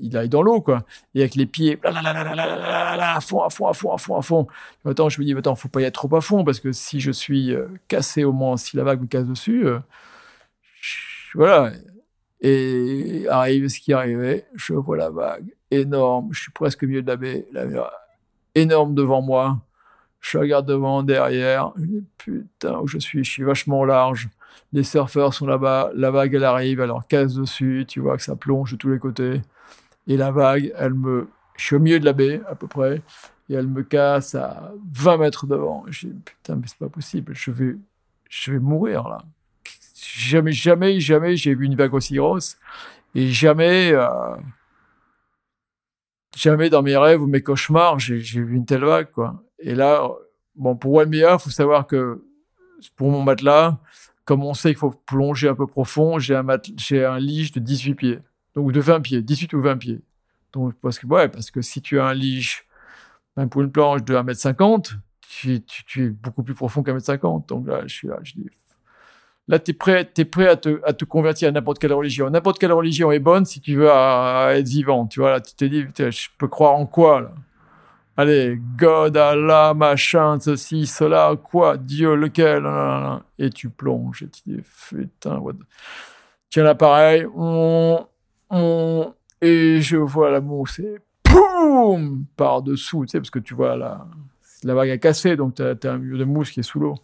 il, 0.00 0.16
aille 0.16 0.28
dans 0.28 0.42
l'eau, 0.42 0.60
quoi. 0.60 0.84
Et 1.14 1.20
avec 1.20 1.34
les 1.34 1.46
pieds, 1.46 1.78
à 1.82 3.20
fond, 3.20 3.42
à 3.42 3.50
fond, 3.50 3.68
à 3.68 3.72
fond, 3.72 3.92
à 3.92 3.98
fond, 3.98 4.16
à 4.16 4.22
fond. 4.22 4.46
Attends, 4.84 5.08
je 5.08 5.20
me 5.20 5.24
dis, 5.24 5.34
attends, 5.34 5.54
faut 5.54 5.68
pas 5.68 5.80
y 5.80 5.84
être 5.84 5.94
trop 5.94 6.14
à 6.16 6.20
fond 6.20 6.44
parce 6.44 6.60
que 6.60 6.72
si 6.72 7.00
je 7.00 7.10
suis 7.10 7.54
euh, 7.54 7.68
cassé 7.88 8.24
au 8.24 8.32
moins, 8.32 8.56
si 8.56 8.76
la 8.76 8.84
vague 8.84 9.00
me 9.00 9.06
casse 9.06 9.26
dessus, 9.26 9.66
euh, 9.66 9.78
voilà, 11.34 11.72
et 12.42 13.26
arrive 13.30 13.68
ce 13.68 13.78
qui 13.78 13.92
arrivait, 13.92 14.46
je 14.54 14.74
vois 14.74 14.96
la 14.96 15.10
vague 15.10 15.54
énorme, 15.70 16.28
je 16.32 16.42
suis 16.42 16.52
presque 16.52 16.82
au 16.82 16.86
milieu 16.86 17.00
de 17.00 17.06
la 17.06 17.16
baie, 17.16 17.46
la 17.52 17.64
mer 17.64 17.90
énorme 18.54 18.94
devant 18.94 19.22
moi. 19.22 19.60
Je 20.20 20.38
regarde 20.38 20.66
devant, 20.66 21.02
derrière, 21.02 21.72
je 21.76 21.84
dis 21.84 22.04
putain 22.18 22.78
où 22.80 22.86
je 22.86 22.98
suis, 22.98 23.24
je 23.24 23.30
suis 23.30 23.44
vachement 23.44 23.84
large. 23.84 24.28
Les 24.72 24.82
surfeurs 24.82 25.34
sont 25.34 25.46
là-bas, 25.46 25.92
la 25.94 26.10
vague 26.10 26.34
elle 26.34 26.44
arrive, 26.44 26.80
elle 26.80 26.88
leur 26.88 27.06
casse 27.06 27.34
dessus, 27.34 27.84
tu 27.88 28.00
vois 28.00 28.16
que 28.16 28.22
ça 28.22 28.36
plonge 28.36 28.72
de 28.72 28.76
tous 28.76 28.90
les 28.90 28.98
côtés. 28.98 29.40
Et 30.08 30.16
la 30.16 30.32
vague, 30.32 30.72
elle 30.76 30.94
me, 30.94 31.28
je 31.56 31.64
suis 31.64 31.76
au 31.76 31.80
milieu 31.80 32.00
de 32.00 32.04
la 32.04 32.12
baie 32.12 32.40
à 32.48 32.56
peu 32.56 32.66
près, 32.66 33.02
et 33.48 33.54
elle 33.54 33.68
me 33.68 33.82
casse 33.82 34.34
à 34.34 34.72
20 34.92 35.16
mètres 35.18 35.46
devant. 35.46 35.84
Je 35.88 36.08
dis 36.08 36.20
putain 36.24 36.56
mais 36.56 36.66
c'est 36.66 36.78
pas 36.78 36.88
possible, 36.88 37.34
je 37.34 37.50
vais, 37.52 37.76
je 38.28 38.52
vais 38.52 38.58
mourir 38.58 39.08
là 39.08 39.18
jamais, 40.04 40.52
jamais, 40.52 41.00
jamais 41.00 41.36
j'ai 41.36 41.54
vu 41.54 41.66
une 41.66 41.76
vague 41.76 41.94
aussi 41.94 42.14
grosse. 42.14 42.58
Et 43.14 43.28
jamais, 43.28 43.92
euh, 43.92 44.36
jamais 46.36 46.70
dans 46.70 46.82
mes 46.82 46.96
rêves 46.96 47.22
ou 47.22 47.26
mes 47.26 47.42
cauchemars, 47.42 47.98
j'ai 47.98 48.16
vu 48.16 48.56
une 48.56 48.64
telle 48.64 48.84
vague, 48.84 49.10
quoi. 49.10 49.42
Et 49.58 49.74
là, 49.74 50.08
bon, 50.56 50.76
pour 50.76 50.92
Waimea, 50.92 51.38
faut 51.38 51.50
savoir 51.50 51.86
que 51.86 52.24
pour 52.96 53.10
mon 53.10 53.22
matelas, 53.22 53.78
comme 54.24 54.44
on 54.44 54.54
sait 54.54 54.70
qu'il 54.70 54.78
faut 54.78 54.90
plonger 54.90 55.48
un 55.48 55.54
peu 55.54 55.66
profond, 55.66 56.18
j'ai 56.18 56.34
un, 56.34 56.44
j'ai 56.76 57.04
un 57.04 57.18
de 57.18 57.58
18 57.58 57.94
pieds. 57.94 58.18
Donc 58.54 58.72
de 58.72 58.80
20 58.80 59.00
pieds, 59.00 59.22
18 59.22 59.52
ou 59.54 59.60
20 59.62 59.76
pieds. 59.78 60.00
Donc, 60.52 60.74
parce 60.82 60.98
que, 60.98 61.06
ouais, 61.06 61.28
parce 61.28 61.50
que 61.50 61.62
si 61.62 61.80
tu 61.80 61.98
as 61.98 62.06
un 62.06 62.14
lige, 62.14 62.64
même 63.36 63.48
pour 63.48 63.62
une 63.62 63.72
planche 63.72 64.02
de 64.04 64.14
1m50, 64.14 64.94
tu, 65.20 65.62
tu, 65.62 66.06
es 66.06 66.08
beaucoup 66.10 66.42
plus 66.42 66.54
profond 66.54 66.82
qu'un 66.82 66.92
mètre 66.92 67.06
50. 67.06 67.48
Donc 67.48 67.66
là, 67.66 67.82
je 67.86 67.94
suis 67.94 68.08
là, 68.08 68.18
je 68.22 68.34
dis, 68.34 68.46
Là, 69.48 69.58
tu 69.58 69.72
es 69.72 69.74
prêt, 69.74 70.08
es 70.16 70.24
prêt 70.24 70.48
à, 70.48 70.56
te, 70.56 70.80
à 70.84 70.92
te 70.92 71.04
convertir 71.04 71.48
à 71.48 71.52
n'importe 71.52 71.78
quelle 71.78 71.92
religion. 71.92 72.30
N'importe 72.30 72.58
quelle 72.58 72.72
religion 72.72 73.10
est 73.10 73.18
bonne 73.18 73.44
si 73.44 73.60
tu 73.60 73.76
veux 73.76 73.88
être 73.88 74.68
vivant. 74.68 75.06
Tu 75.06 75.20
vois, 75.20 75.32
là, 75.32 75.40
tu 75.40 75.54
te 75.54 75.64
dis, 75.64 75.84
je 75.96 76.28
peux 76.38 76.48
croire 76.48 76.74
en 76.74 76.86
quoi, 76.86 77.30
Allez, 78.14 78.60
God, 78.76 79.16
Allah, 79.16 79.72
machin, 79.72 80.38
ceci, 80.38 80.86
cela, 80.86 81.34
quoi? 81.42 81.78
Dieu, 81.78 82.14
lequel? 82.14 82.68
Et 83.38 83.48
tu 83.48 83.70
plonges 83.70 84.22
et 84.22 84.28
tu 84.28 84.42
dis, 84.46 84.62
putain, 84.88 85.38
what 85.38 85.54
Tiens 86.50 86.64
l'appareil, 86.64 87.26
et 89.40 89.80
je 89.80 89.96
vois 89.96 90.30
la 90.30 90.42
mousse 90.42 90.82
poum 91.22 92.26
par-dessous, 92.36 93.06
tu 93.06 93.12
sais, 93.12 93.18
parce 93.18 93.30
que 93.30 93.38
tu 93.38 93.54
vois 93.54 93.76
la, 93.76 94.06
la 94.62 94.74
vague 94.74 94.90
a 94.90 94.98
cassé, 94.98 95.34
donc 95.36 95.54
tu 95.54 95.62
as, 95.62 95.74
as, 95.82 95.88
un 95.88 95.98
mur 95.98 96.18
de 96.18 96.24
mousse 96.24 96.50
qui 96.50 96.60
est 96.60 96.62
sous 96.62 96.80
l'eau. 96.80 96.94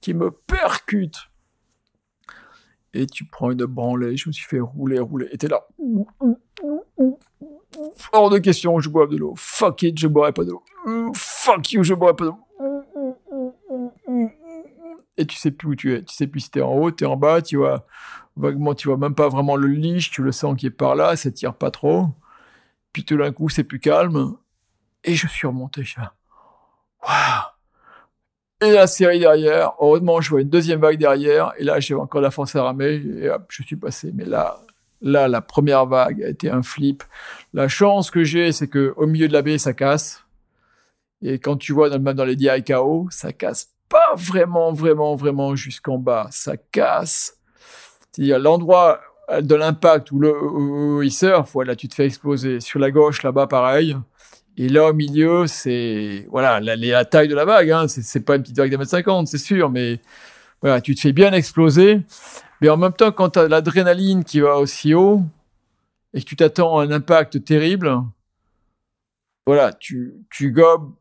qui 0.00 0.14
me 0.14 0.32
percute. 0.32 1.29
Et 2.92 3.06
tu 3.06 3.24
prends 3.24 3.50
une 3.50 3.64
branlée, 3.64 4.16
je 4.16 4.28
me 4.28 4.32
suis 4.32 4.46
fait 4.46 4.60
rouler, 4.60 4.98
rouler. 4.98 5.28
Et 5.30 5.38
t'es 5.38 5.48
là. 5.48 5.62
Hors 8.12 8.30
de 8.30 8.38
question, 8.38 8.80
je 8.80 8.88
bois 8.88 9.06
de 9.06 9.16
l'eau. 9.16 9.34
Fuck 9.36 9.82
it, 9.82 9.98
je 9.98 10.08
boirai 10.08 10.32
pas 10.32 10.44
d'eau. 10.44 10.62
Fuck 11.14 11.72
you, 11.72 11.84
je 11.84 11.94
boirai 11.94 12.16
pas 12.16 12.24
d'eau. 12.24 12.38
Et 15.16 15.26
tu 15.26 15.36
sais 15.36 15.50
plus 15.50 15.68
où 15.68 15.74
tu 15.76 15.94
es. 15.94 16.02
Tu 16.02 16.14
sais 16.14 16.26
plus 16.26 16.40
si 16.40 16.50
t'es 16.50 16.62
en 16.62 16.72
haut, 16.72 16.90
t'es 16.90 17.04
en 17.04 17.16
bas, 17.16 17.42
tu 17.42 17.56
vois. 17.56 17.86
Vaguement, 18.36 18.74
tu 18.74 18.88
vois 18.88 18.96
même 18.96 19.14
pas 19.14 19.28
vraiment 19.28 19.56
le 19.56 19.68
liche, 19.68 20.10
tu 20.10 20.22
le 20.22 20.32
sens 20.32 20.56
qui 20.56 20.66
est 20.66 20.70
par 20.70 20.94
là, 20.94 21.14
ça 21.14 21.30
tire 21.30 21.54
pas 21.54 21.70
trop. 21.70 22.08
Puis 22.92 23.04
tout 23.04 23.16
d'un 23.16 23.32
coup, 23.32 23.48
c'est 23.48 23.64
plus 23.64 23.80
calme. 23.80 24.36
Et 25.04 25.14
je 25.14 25.26
suis 25.26 25.46
remonté, 25.46 25.84
je 25.84 26.00
Waouh! 27.02 27.39
Et 28.62 28.72
la 28.72 28.86
série 28.86 29.20
derrière, 29.20 29.72
heureusement, 29.80 30.20
je 30.20 30.30
vois 30.30 30.42
une 30.42 30.50
deuxième 30.50 30.80
vague 30.80 30.98
derrière, 30.98 31.52
et 31.58 31.64
là, 31.64 31.80
j'ai 31.80 31.94
encore 31.94 32.20
la 32.20 32.30
force 32.30 32.54
à 32.56 32.62
ramer, 32.62 33.02
et 33.18 33.30
hop, 33.30 33.44
je 33.48 33.62
suis 33.62 33.76
passé. 33.76 34.10
Mais 34.14 34.26
là, 34.26 34.60
là, 35.00 35.28
la 35.28 35.40
première 35.40 35.86
vague 35.86 36.22
a 36.22 36.28
été 36.28 36.50
un 36.50 36.62
flip. 36.62 37.02
La 37.54 37.68
chance 37.68 38.10
que 38.10 38.22
j'ai, 38.22 38.52
c'est 38.52 38.68
que 38.68 38.92
au 38.96 39.06
milieu 39.06 39.28
de 39.28 39.32
la 39.32 39.42
baie, 39.42 39.56
ça 39.56 39.72
casse. 39.72 40.24
Et 41.22 41.38
quand 41.38 41.56
tu 41.56 41.72
vois, 41.72 41.90
même 41.90 42.14
dans 42.14 42.24
les 42.24 42.36
DIKO, 42.36 43.08
ça 43.10 43.32
casse 43.32 43.70
pas 43.88 44.14
vraiment, 44.14 44.72
vraiment, 44.72 45.16
vraiment 45.16 45.56
jusqu'en 45.56 45.98
bas. 45.98 46.28
Ça 46.30 46.56
casse. 46.56 47.38
C'est-à-dire 48.12 48.38
l'endroit 48.38 49.00
de 49.40 49.54
l'impact 49.54 50.12
où, 50.12 50.18
le, 50.18 51.00
il 51.02 51.12
surfe, 51.12 51.52
voilà, 51.52 51.76
tu 51.76 51.88
te 51.88 51.94
fais 51.94 52.06
exploser. 52.06 52.60
Sur 52.60 52.78
la 52.78 52.90
gauche, 52.90 53.22
là-bas, 53.22 53.46
pareil. 53.46 53.96
Et 54.60 54.68
là, 54.68 54.90
au 54.90 54.92
milieu, 54.92 55.46
c'est 55.46 56.26
voilà 56.28 56.60
la, 56.60 57.04
taille 57.06 57.28
de 57.28 57.34
la 57.34 57.46
vague. 57.46 57.70
Hein, 57.70 57.88
c'est 57.88 58.20
pas 58.20 58.36
une 58.36 58.42
petite 58.42 58.58
vague 58.58 58.70
d'un 58.70 58.76
mètre 58.76 58.90
cinquante, 58.90 59.26
c'est 59.26 59.38
sûr, 59.38 59.70
mais 59.70 60.00
voilà, 60.60 60.82
tu 60.82 60.94
te 60.94 61.00
fais 61.00 61.14
bien 61.14 61.32
exploser. 61.32 62.02
Mais 62.60 62.68
en 62.68 62.76
même 62.76 62.92
temps, 62.92 63.10
quand 63.10 63.30
tu 63.30 63.38
as 63.38 63.48
l'adrénaline 63.48 64.22
qui 64.22 64.40
va 64.40 64.58
aussi 64.58 64.92
haut 64.92 65.22
et 66.12 66.20
que 66.20 66.26
tu 66.26 66.36
t'attends 66.36 66.78
à 66.78 66.84
un 66.84 66.90
impact 66.90 67.42
terrible, 67.42 68.02
voilà, 69.46 69.72
tu, 69.72 70.12
tu 70.30 70.52
gobes 70.52 70.92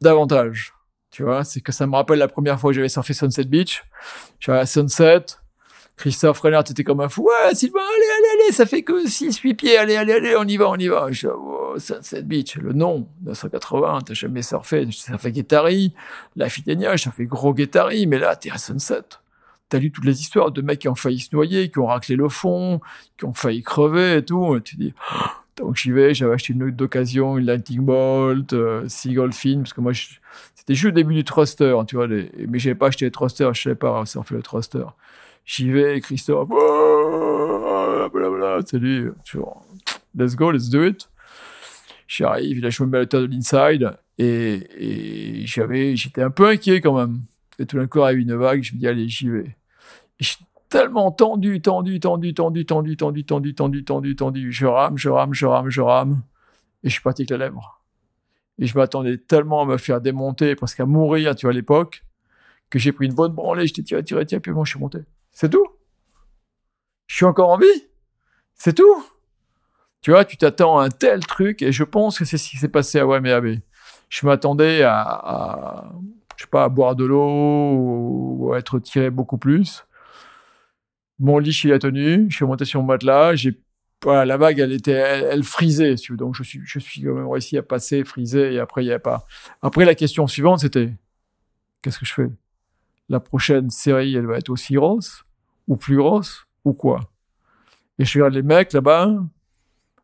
davantage. 0.00 0.72
Tu 1.10 1.24
vois, 1.24 1.42
c'est 1.42 1.60
que 1.60 1.72
ça 1.72 1.88
me 1.88 1.96
rappelle 1.96 2.20
la 2.20 2.28
première 2.28 2.60
fois 2.60 2.70
que 2.70 2.76
j'avais 2.76 2.88
surfé 2.88 3.14
Sunset 3.14 3.46
Beach. 3.46 3.82
J'avais 4.38 4.60
à 4.60 4.66
Sunset, 4.66 5.24
Christophe 6.00 6.40
Renard 6.40 6.64
était 6.70 6.82
comme 6.82 7.00
un 7.00 7.10
fou. 7.10 7.24
Ouais, 7.24 7.54
Sylvain, 7.54 7.78
allez, 7.78 8.06
allez, 8.06 8.42
allez, 8.44 8.52
ça 8.52 8.64
fait 8.64 8.82
que 8.82 9.06
6-8 9.06 9.54
pieds, 9.54 9.76
allez, 9.76 9.96
allez, 9.96 10.14
allez, 10.14 10.34
on 10.34 10.44
y 10.44 10.56
va, 10.56 10.70
on 10.70 10.76
y 10.76 10.88
va. 10.88 11.12
Je 11.12 11.28
oh, 11.28 11.74
Sunset 11.76 12.22
Beach, 12.22 12.56
le 12.56 12.72
nom, 12.72 13.06
980, 13.22 13.98
t'as 14.06 14.14
jamais 14.14 14.40
surfé. 14.40 14.88
Ça 14.92 15.18
fait 15.18 15.30
Guettari, 15.30 15.92
la 16.36 16.48
Fitenia, 16.48 16.96
ça 16.96 17.10
fait 17.10 17.26
gros 17.26 17.52
Guettari, 17.52 18.06
mais 18.06 18.18
là, 18.18 18.34
t'es 18.34 18.50
à 18.50 18.56
Sunset. 18.56 19.02
T'as 19.68 19.78
lu 19.78 19.92
toutes 19.92 20.06
les 20.06 20.22
histoires 20.22 20.50
de 20.50 20.62
mecs 20.62 20.78
qui 20.78 20.88
ont 20.88 20.94
failli 20.94 21.20
se 21.20 21.36
noyer, 21.36 21.70
qui 21.70 21.78
ont 21.78 21.86
raclé 21.86 22.16
le 22.16 22.30
fond, 22.30 22.80
qui 23.18 23.26
ont 23.26 23.34
failli 23.34 23.62
crever 23.62 24.16
et 24.16 24.24
tout. 24.24 24.56
Et 24.56 24.62
tu 24.62 24.76
dis, 24.76 24.94
donc 25.58 25.76
j'y 25.76 25.90
vais, 25.90 26.14
j'avais 26.14 26.32
acheté 26.32 26.54
une 26.54 26.62
autre 26.62 26.76
d'occasion, 26.76 27.36
une 27.36 27.44
Lightning 27.44 27.80
Bolt, 27.80 28.54
euh, 28.54 28.88
Seagull 28.88 29.34
Fin, 29.34 29.58
parce 29.58 29.74
que 29.74 29.82
moi, 29.82 29.92
c'était 30.54 30.74
juste 30.74 30.86
le 30.86 30.92
début 30.92 31.12
du 31.12 31.24
thruster, 31.24 31.76
tu 31.86 31.96
vois, 31.96 32.06
les... 32.06 32.32
mais 32.48 32.58
j'avais 32.58 32.74
pas 32.74 32.86
acheté 32.86 33.04
les 33.04 33.10
thrusters, 33.10 33.52
je 33.52 33.60
savais 33.60 33.76
pas 33.76 34.02
fait 34.06 34.34
le 34.34 34.42
thruster. 34.42 34.86
J'y 35.44 35.70
vais, 35.70 36.00
Christophe. 36.00 36.48
Blablabla, 38.12 38.60
salut. 38.66 39.12
Let's 40.14 40.34
go, 40.36 40.50
let's 40.50 40.68
do 40.68 40.84
it. 40.84 41.08
J'arrive, 42.06 42.58
il 42.58 42.66
a 42.66 42.70
joué 42.70 42.88
le 42.90 43.06
de 43.06 43.18
l'inside 43.26 43.96
et, 44.18 45.42
j'avais, 45.46 45.96
j'étais 45.96 46.22
un 46.22 46.30
peu 46.30 46.48
inquiet 46.48 46.80
quand 46.80 46.96
même. 46.96 47.20
Et 47.58 47.66
tout 47.66 47.76
d'un 47.76 47.86
coup, 47.86 48.00
arrive 48.02 48.18
une 48.18 48.34
vague, 48.34 48.62
je 48.62 48.74
me 48.74 48.80
dis, 48.80 48.88
allez, 48.88 49.08
j'y 49.08 49.28
vais. 49.28 49.56
Et 50.18 50.24
suis 50.24 50.44
tellement 50.68 51.12
tendu, 51.12 51.60
tendu, 51.60 52.00
tendu, 52.00 52.34
tendu, 52.34 52.64
tendu, 52.66 52.96
tendu, 52.96 53.24
tendu, 53.24 53.54
tendu, 53.54 53.84
tendu, 53.84 54.16
tendu. 54.16 54.52
Je 54.52 54.66
rame, 54.66 54.96
je 54.98 55.08
rame, 55.08 55.34
je 55.34 55.46
rame, 55.46 55.68
je 55.68 55.80
rame. 55.80 56.22
Et 56.82 56.88
je 56.88 56.94
suis 56.94 57.02
parti 57.02 57.22
avec 57.22 57.30
la 57.30 57.36
lèvre. 57.36 57.80
Et 58.58 58.66
je 58.66 58.76
m'attendais 58.76 59.18
tellement 59.18 59.62
à 59.62 59.66
me 59.66 59.76
faire 59.76 60.00
démonter, 60.00 60.54
presque 60.54 60.80
à 60.80 60.86
mourir, 60.86 61.34
tu 61.34 61.46
vois, 61.46 61.52
à 61.52 61.54
l'époque, 61.54 62.04
que 62.70 62.78
j'ai 62.78 62.92
pris 62.92 63.06
une 63.06 63.14
bonne 63.14 63.32
branlée, 63.32 63.66
je 63.66 63.74
t'ai 63.74 63.82
tiré, 63.82 64.02
tiré, 64.04 64.26
tiré, 64.26 64.40
puis 64.40 64.52
bon, 64.52 64.64
je 64.64 64.72
suis 64.72 64.80
monté. 64.80 64.98
C'est 65.40 65.48
tout. 65.48 65.66
Je 67.06 67.16
suis 67.16 67.24
encore 67.24 67.48
en 67.48 67.56
vie. 67.56 67.86
C'est 68.52 68.74
tout. 68.74 69.06
Tu 70.02 70.10
vois, 70.10 70.26
tu 70.26 70.36
t'attends 70.36 70.78
à 70.78 70.84
un 70.84 70.90
tel 70.90 71.24
truc 71.24 71.62
et 71.62 71.72
je 71.72 71.82
pense 71.82 72.18
que 72.18 72.26
c'est 72.26 72.36
ce 72.36 72.50
qui 72.50 72.58
s'est 72.58 72.68
passé 72.68 72.98
à 72.98 73.06
Wameabe. 73.06 73.56
Je 74.10 74.26
m'attendais 74.26 74.82
à, 74.82 75.94
je 76.36 76.44
sais 76.44 76.58
à 76.58 76.68
boire 76.68 76.94
de 76.94 77.06
l'eau 77.06 77.72
ou 77.72 78.52
à 78.52 78.58
être 78.58 78.78
tiré 78.80 79.08
beaucoup 79.08 79.38
plus. 79.38 79.86
Mon 81.18 81.38
lit, 81.38 81.58
il 81.64 81.72
a 81.72 81.78
tenu. 81.78 82.26
Je 82.28 82.36
suis 82.36 82.44
monté 82.44 82.66
sur 82.66 82.82
mon 82.82 82.88
matelas. 82.88 83.32
La 84.04 84.36
vague, 84.36 84.58
elle 84.58 84.72
était, 84.72 84.92
elle, 84.92 85.42
frisait. 85.42 85.94
Donc, 86.10 86.34
je 86.34 86.42
suis, 86.42 86.60
je 86.66 86.78
suis 86.78 87.02
quand 87.02 87.14
même 87.14 87.28
réussi 87.28 87.56
à 87.56 87.62
passer, 87.62 88.04
friser 88.04 88.52
et 88.52 88.58
après, 88.58 88.82
il 88.82 88.88
n'y 88.88 88.90
avait 88.90 89.00
pas. 89.00 89.26
Après, 89.62 89.86
la 89.86 89.94
question 89.94 90.26
suivante, 90.26 90.60
c'était, 90.60 90.92
qu'est-ce 91.80 91.98
que 91.98 92.04
je 92.04 92.12
fais? 92.12 92.28
la 93.10 93.20
prochaine 93.20 93.70
série, 93.70 94.14
elle 94.14 94.26
va 94.26 94.38
être 94.38 94.48
aussi 94.48 94.74
grosse, 94.74 95.24
ou 95.70 95.76
plus 95.76 95.96
grosse, 95.96 96.46
ou 96.64 96.74
quoi 96.74 97.00
Et 97.98 98.04
je 98.04 98.18
regarde 98.18 98.34
les 98.34 98.42
mecs 98.42 98.72
là-bas, 98.72 99.14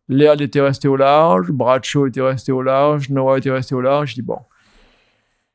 Léal 0.09 0.41
était 0.41 0.61
resté 0.61 0.87
au 0.87 0.95
large, 0.97 1.51
Bradshaw 1.51 2.07
était 2.07 2.21
resté 2.23 2.53
au 2.53 2.63
large, 2.63 3.11
Noah 3.11 3.39
était 3.39 3.51
resté 3.51 3.75
au 3.75 3.81
large, 3.81 4.11
je 4.11 4.15
dis 4.15 4.23
bon. 4.23 4.39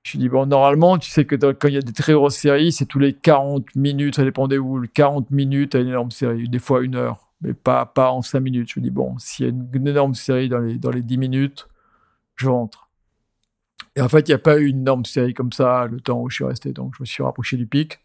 Je 0.04 0.18
dis 0.18 0.28
bon, 0.28 0.46
normalement, 0.46 0.98
tu 0.98 1.10
sais 1.10 1.24
que 1.26 1.36
quand 1.36 1.70
il 1.70 1.76
y 1.76 1.78
a 1.78 1.82
des 1.82 1.94
très 1.94 2.12
grosses 2.12 2.36
séries, 2.36 2.74
c'est 2.74 2.86
tous 2.86 3.00
les 3.00 3.14
40 3.14 3.74
minutes, 3.76 4.16
ça 4.16 4.24
dépendait 4.24 4.58
où, 4.58 4.84
40 4.94 5.32
minutes 5.32 5.76
à 5.76 5.80
une 5.80 5.88
énorme 5.88 6.12
série, 6.12 6.50
des 6.50 6.60
fois 6.60 6.82
une 6.82 6.96
heure, 6.96 7.30
mais 7.40 7.54
pas, 7.54 7.86
pas 7.86 8.12
en 8.12 8.22
5 8.22 8.42
minutes. 8.42 8.70
Je 8.76 8.82
dis 8.82 8.90
bon, 8.90 9.18
s'il 9.18 9.46
y 9.46 9.50
a 9.50 9.52
une, 9.52 9.88
énorme 9.88 10.16
série 10.16 10.50
dans 10.50 10.60
les, 10.60 10.78
dans 10.78 10.92
les 10.92 11.04
10 11.04 11.18
minutes, 11.18 11.70
je 12.36 12.50
rentre. 12.50 12.90
Et 13.96 14.02
en 14.02 14.10
fait, 14.10 14.28
il 14.28 14.32
n'y 14.32 14.36
a 14.36 14.40
pas 14.40 14.58
eu 14.58 14.66
une 14.66 14.82
énorme 14.82 15.06
série 15.06 15.34
comme 15.34 15.54
ça 15.54 15.86
le 15.86 16.02
temps 16.02 16.20
où 16.20 16.30
je 16.30 16.36
suis 16.36 16.46
resté. 16.46 16.74
Donc, 16.74 16.96
je 16.98 17.04
me 17.04 17.06
suis 17.06 17.24
rapproché 17.24 17.56
du 17.56 17.68
pic. 17.68 18.00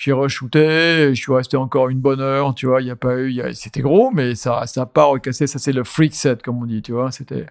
J'ai 0.00 0.12
re-shooté, 0.12 1.10
je 1.14 1.20
suis 1.20 1.30
resté 1.30 1.58
encore 1.58 1.90
une 1.90 2.00
bonne 2.00 2.22
heure, 2.22 2.54
tu 2.54 2.64
vois, 2.64 2.80
il 2.80 2.86
n'y 2.86 2.90
a 2.90 2.96
pas 2.96 3.18
eu, 3.18 3.38
c'était 3.52 3.82
gros, 3.82 4.10
mais 4.10 4.34
ça 4.34 4.64
n'a 4.74 4.86
pas 4.86 5.04
recassé, 5.04 5.46
ça 5.46 5.58
c'est 5.58 5.74
le 5.74 5.84
freak 5.84 6.14
set, 6.14 6.42
comme 6.42 6.62
on 6.62 6.64
dit, 6.64 6.80
tu 6.80 6.92
vois, 6.92 7.12
c'était... 7.12 7.44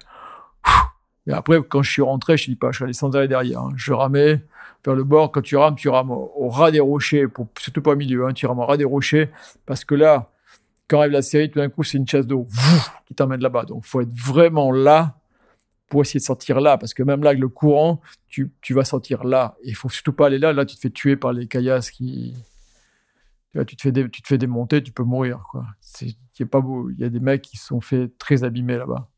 Et 1.28 1.32
après, 1.32 1.62
quand 1.62 1.84
je 1.84 1.92
suis 1.92 2.02
rentré, 2.02 2.38
je 2.38 2.50
ne 2.50 2.56
dis 2.56 2.60
pas, 2.60 2.72
je 2.72 2.78
suis 2.78 2.84
allé 2.86 2.94
sans 2.94 3.16
arrêt 3.16 3.28
derrière, 3.28 3.62
hein. 3.62 3.70
je 3.76 3.94
ramais 3.94 4.42
vers 4.84 4.96
le 4.96 5.04
bord, 5.04 5.32
quand 5.32 5.44
tu 5.44 5.58
rames, 5.58 5.76
tu 5.76 5.90
rames 5.90 6.10
au, 6.10 6.50
ras 6.50 6.72
des 6.72 6.80
rochers, 6.80 7.28
pour, 7.28 7.50
surtout 7.60 7.84
pas 7.84 7.92
au 7.92 7.96
milieu, 7.96 8.26
hein, 8.26 8.34
tu 8.34 8.48
rames 8.48 8.58
au 8.58 8.66
ras 8.66 8.78
des 8.78 8.84
rochers, 8.84 9.30
parce 9.68 9.86
que 9.86 9.94
là, 9.94 10.32
quand 10.88 11.02
arrive 11.02 11.12
la 11.12 11.22
série, 11.22 11.52
tout 11.52 11.60
d'un 11.60 11.70
coup, 11.70 11.84
c'est 11.84 12.00
une 12.00 12.08
chasse 12.08 12.26
d'eau 12.26 12.48
qui 13.06 13.14
t'emmène 13.14 13.42
là-bas, 13.42 13.66
donc 13.66 13.86
faut 13.86 14.02
être 14.02 14.12
vraiment 14.12 14.72
là, 14.72 15.19
pour 15.90 16.02
essayer 16.02 16.20
de 16.20 16.26
sortir 16.26 16.62
là, 16.62 16.78
parce 16.78 16.94
que 16.94 17.04
même 17.04 17.24
là, 17.24 17.32
avec 17.32 17.42
le 17.42 17.50
courant, 17.50 18.00
tu, 18.28 18.52
tu 18.62 18.74
vas 18.74 18.86
sortir 18.86 19.24
là. 19.24 19.58
Et 19.64 19.70
il 19.70 19.76
faut 19.76 19.90
surtout 19.90 20.14
pas 20.14 20.28
aller 20.28 20.38
là. 20.38 20.54
Là, 20.54 20.66
tu 20.66 20.76
te 20.76 20.82
fais 20.82 20.92
tuer 20.92 21.18
par 21.18 21.34
les 21.34 21.48
caillasses 21.48 21.92
qui. 21.92 22.36
Tu, 23.66 23.76
te 23.76 23.82
fais 23.82 23.92
tu 23.92 24.22
te 24.22 24.28
fais 24.28 24.38
démonter, 24.38 24.84
tu 24.84 24.92
peux 24.92 25.04
mourir. 25.04 25.44
Quoi. 25.50 25.66
C'est, 25.82 26.46
pas 26.46 26.62
beau. 26.62 26.92
Il 26.92 27.00
y 27.00 27.04
a 27.04 27.10
des 27.10 27.20
mecs 27.20 27.42
qui 27.42 27.58
se 27.58 27.66
sont 27.66 27.82
fait 27.82 28.12
très 28.20 28.44
abîmer 28.44 28.78
là-bas. 28.78 29.10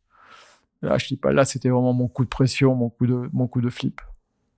Là, 0.81 0.97
je 0.97 1.07
dis 1.07 1.17
pas, 1.17 1.31
là, 1.33 1.45
c'était 1.45 1.69
vraiment 1.69 1.93
mon 1.93 2.07
coup 2.07 2.23
de 2.23 2.29
pression, 2.29 2.73
mon 2.73 2.89
coup 2.89 3.05
de, 3.05 3.29
mon 3.33 3.47
coup 3.47 3.61
de 3.61 3.69
flip. 3.69 4.01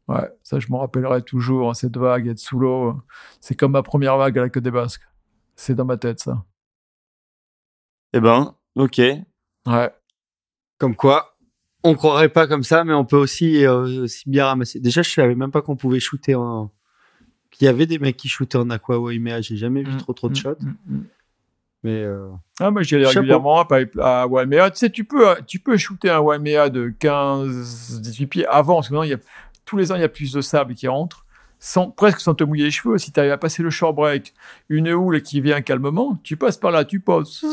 Ouais, 0.07 0.30
ça, 0.44 0.60
je 0.60 0.68
m'en 0.69 0.80
rappellerai 0.80 1.23
toujours. 1.23 1.69
Hein, 1.69 1.73
cette 1.73 1.98
vague, 1.98 2.27
être 2.27 2.40
sous 2.40 2.60
l'eau, 2.60 3.02
c'est 3.41 3.56
comme 3.56 3.72
ma 3.72 3.84
première 3.84 4.18
vague 4.18 4.38
à 4.38 4.41
la 4.41 4.49
Côte 4.49 4.64
des 4.64 4.72
Basques. 4.72 5.03
C'est 5.56 5.76
dans 5.76 5.85
ma 5.85 5.98
tête, 5.98 6.19
ça. 6.19 6.45
Eh 8.14 8.19
ben, 8.19 8.56
ok. 8.76 9.02
Ouais. 9.65 9.91
Comme 10.77 10.95
quoi, 10.95 11.33
on 11.84 11.96
croirait 11.96 12.30
pas 12.30 12.48
comme 12.48 12.64
ça, 12.64 12.84
mais 12.84 12.94
on 12.94 13.06
peut 13.06 13.18
aussi, 13.18 13.66
euh, 13.66 14.04
aussi 14.04 14.30
bien 14.30 14.46
ramasser. 14.46 14.80
Déjà, 14.80 15.02
je 15.02 15.10
savais 15.10 15.36
même 15.36 15.52
pas 15.52 15.62
qu'on 15.62 15.76
pouvait 15.76 16.00
shooter 16.00 16.36
en. 16.36 16.72
Qu'il 17.52 17.66
y 17.66 17.68
avait 17.68 17.86
des 17.86 18.00
mecs 18.00 18.18
qui 18.18 18.30
shootaient 18.30 18.58
en 18.58 18.70
aqua 18.70 18.98
Waimea. 18.98 19.42
J'ai 19.42 19.58
jamais 19.58 19.84
vu 19.84 19.92
mm, 19.92 19.98
trop 19.98 20.14
trop 20.14 20.28
de 20.28 20.34
mm, 20.34 20.36
shots. 20.36 20.58
Mm, 20.88 21.02
mais 21.84 22.02
euh... 22.02 22.30
ah, 22.60 22.72
moi 22.72 22.82
j'y 22.82 22.96
allais 22.96 23.08
régulièrement 23.08 23.62
à, 23.62 24.28
Waimea. 24.28 24.72
Tu 24.72 24.78
sais, 24.78 24.90
tu 24.90 25.04
peux, 25.04 25.36
tu 25.46 25.60
peux 25.60 25.78
shooter 25.78 26.10
un 26.10 26.20
Waimea 26.20 26.70
de 26.70 26.94
15, 26.98 28.02
18 28.02 28.28
pieds 28.28 28.48
avant, 28.48 28.76
parce 28.76 28.88
que 28.88 28.94
maintenant, 28.94 29.04
il 29.04 29.12
y 29.12 29.14
a, 29.14 29.20
tous 29.66 29.78
les 29.78 29.92
ans, 29.92 29.96
il 29.96 30.02
y 30.02 30.06
a 30.06 30.10
plus 30.10 30.32
de 30.32 30.42
sable 30.42 30.74
qui 30.74 30.88
rentre. 30.88 31.26
Sans, 31.60 31.92
presque 31.92 32.20
sans 32.20 32.34
te 32.34 32.44
mouiller 32.44 32.66
les 32.66 32.72
cheveux, 32.72 32.98
si 32.98 33.14
tu 33.14 33.20
arrives 33.22 33.32
à 33.32 33.38
passer 33.38 33.64
le 33.64 33.70
short 33.70 33.96
break, 33.96 34.34
une 34.68 34.90
houle 34.90 35.22
qui 35.22 35.40
vient 35.40 35.62
calmement, 35.62 36.20
tu 36.22 36.36
passes 36.36 36.58
par 36.58 36.72
là, 36.72 36.84
tu 36.84 37.00
poses, 37.00 37.46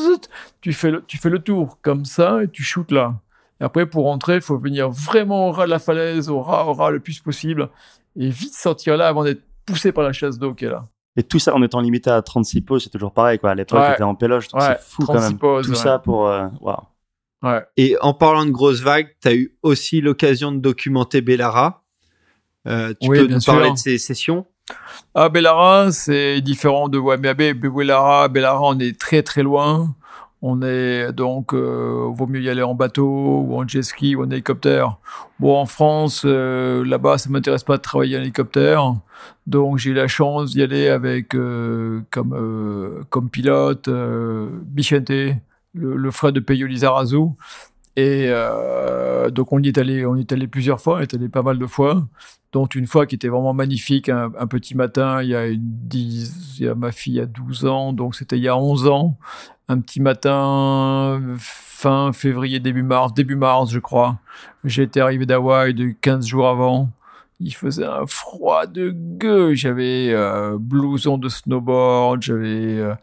tu 0.60 0.72
fais 0.72 0.90
le, 0.90 1.04
tu 1.06 1.16
fais 1.16 1.30
le 1.30 1.38
tour 1.38 1.78
comme 1.80 2.04
ça 2.04 2.42
et 2.42 2.48
tu 2.48 2.64
shootes 2.64 2.90
là. 2.90 3.20
Et 3.60 3.64
après, 3.64 3.86
pour 3.86 4.04
rentrer, 4.04 4.36
il 4.36 4.40
faut 4.40 4.58
venir 4.58 4.90
vraiment 4.90 5.48
au 5.48 5.52
ras 5.52 5.66
de 5.66 5.70
la 5.70 5.78
falaise, 5.78 6.30
au 6.30 6.40
ras, 6.40 6.66
au 6.66 6.72
ras 6.72 6.90
le 6.90 7.00
plus 7.00 7.20
possible, 7.20 7.68
et 8.16 8.28
vite 8.28 8.54
sortir 8.54 8.96
là 8.96 9.08
avant 9.08 9.24
d'être 9.24 9.42
poussé 9.66 9.92
par 9.92 10.04
la 10.04 10.12
chasse 10.12 10.38
d'eau 10.38 10.54
qui 10.54 10.64
est 10.64 10.70
là. 10.70 10.86
Et 11.16 11.22
tout 11.22 11.38
ça 11.38 11.54
en 11.54 11.62
étant 11.62 11.80
limité 11.80 12.10
à 12.10 12.22
36 12.22 12.60
poses, 12.62 12.84
c'est 12.84 12.90
toujours 12.90 13.12
pareil, 13.12 13.38
quoi. 13.38 13.50
À 13.50 13.54
l'époque, 13.54 13.80
ouais. 13.80 14.02
en 14.02 14.14
péloge, 14.14 14.48
c'est 14.58 14.80
fou 14.80 15.04
quand 15.04 15.20
même. 15.20 15.38
tout 15.38 15.74
ça 15.74 15.98
pour, 15.98 16.28
euh, 16.28 16.46
Ouais. 17.42 17.64
Et 17.78 17.96
en 18.02 18.12
parlant 18.12 18.44
de 18.44 18.50
grosses 18.50 18.80
vagues, 18.80 19.08
tu 19.22 19.28
as 19.28 19.34
eu 19.34 19.56
aussi 19.62 20.02
l'occasion 20.02 20.52
de 20.52 20.58
documenter 20.58 21.22
Bellara. 21.22 21.82
Euh, 22.68 22.92
tu 23.00 23.08
peux 23.08 23.26
nous 23.26 23.40
parler 23.40 23.70
de 23.70 23.76
ces 23.76 23.96
sessions? 23.96 24.46
Ah, 25.14 25.30
Bellara, 25.30 25.90
c'est 25.90 26.42
différent 26.42 26.88
de 26.88 26.98
Wamiabe. 26.98 27.54
Bellara, 27.54 28.28
Bellara, 28.28 28.60
on 28.62 28.78
est 28.78 28.98
très 28.98 29.22
très 29.22 29.42
loin. 29.42 29.94
On 30.42 30.62
est 30.62 31.12
donc, 31.12 31.52
euh, 31.52 32.10
vaut 32.14 32.26
mieux 32.26 32.40
y 32.40 32.48
aller 32.48 32.62
en 32.62 32.74
bateau 32.74 33.44
ou 33.46 33.56
en 33.56 33.68
jet 33.68 33.82
ski 33.82 34.16
ou 34.16 34.24
en 34.24 34.30
hélicoptère. 34.30 34.96
Bon, 35.38 35.58
en 35.58 35.66
France, 35.66 36.22
euh, 36.24 36.82
là-bas, 36.84 37.18
ça 37.18 37.28
m'intéresse 37.28 37.62
pas 37.62 37.76
de 37.76 37.82
travailler 37.82 38.16
en 38.16 38.22
hélicoptère. 38.22 38.94
Donc, 39.46 39.76
j'ai 39.76 39.90
eu 39.90 39.94
la 39.94 40.08
chance 40.08 40.52
d'y 40.52 40.62
aller 40.62 40.88
avec, 40.88 41.34
euh, 41.34 42.00
comme, 42.10 43.04
comme 43.10 43.28
pilote, 43.28 43.90
Bichente, 43.90 45.12
le, 45.74 46.10
frère 46.10 46.32
de 46.32 46.40
Peyo 46.40 46.66
Lizarazu. 46.66 47.18
Et 47.96 48.30
donc, 49.32 49.52
on 49.52 49.62
y 49.62 49.68
est 49.68 49.76
allé, 49.76 50.06
on 50.06 50.16
y 50.16 50.20
est 50.20 50.32
allé 50.32 50.46
plusieurs 50.46 50.80
fois, 50.80 50.98
on 50.98 51.00
est 51.00 51.12
allé 51.12 51.28
pas 51.28 51.42
mal 51.42 51.58
de 51.58 51.66
fois. 51.66 52.06
Dont 52.52 52.66
une 52.66 52.86
fois 52.88 53.06
qui 53.06 53.14
était 53.14 53.28
vraiment 53.28 53.52
magnifique, 53.52 54.08
un, 54.08 54.30
petit 54.48 54.74
matin, 54.74 55.22
il 55.22 55.28
y 55.28 55.36
a 55.36 55.46
il 55.48 56.58
y 56.58 56.66
a 56.66 56.74
ma 56.74 56.90
fille 56.92 57.20
a 57.20 57.26
12 57.26 57.66
ans, 57.66 57.92
donc 57.92 58.16
c'était 58.16 58.38
il 58.38 58.42
y 58.42 58.48
a 58.48 58.56
11 58.56 58.88
ans 58.88 59.18
un 59.70 59.78
petit 59.78 60.00
matin, 60.00 61.22
fin 61.38 62.12
février, 62.12 62.58
début 62.58 62.82
mars, 62.82 63.14
début 63.14 63.36
mars, 63.36 63.70
je 63.70 63.78
crois. 63.78 64.18
J'étais 64.64 64.98
arrivé 64.98 65.26
d'Hawaï 65.26 65.74
de 65.74 65.94
15 66.00 66.26
jours 66.26 66.48
avant. 66.48 66.90
Il 67.38 67.54
faisait 67.54 67.84
un 67.84 68.04
froid 68.06 68.66
de 68.66 68.90
gueux. 68.90 69.54
J'avais 69.54 70.08
euh, 70.10 70.58
blouson 70.58 71.18
de 71.18 71.28
snowboard, 71.28 72.20
j'avais 72.20 72.78
euh, 72.78 72.94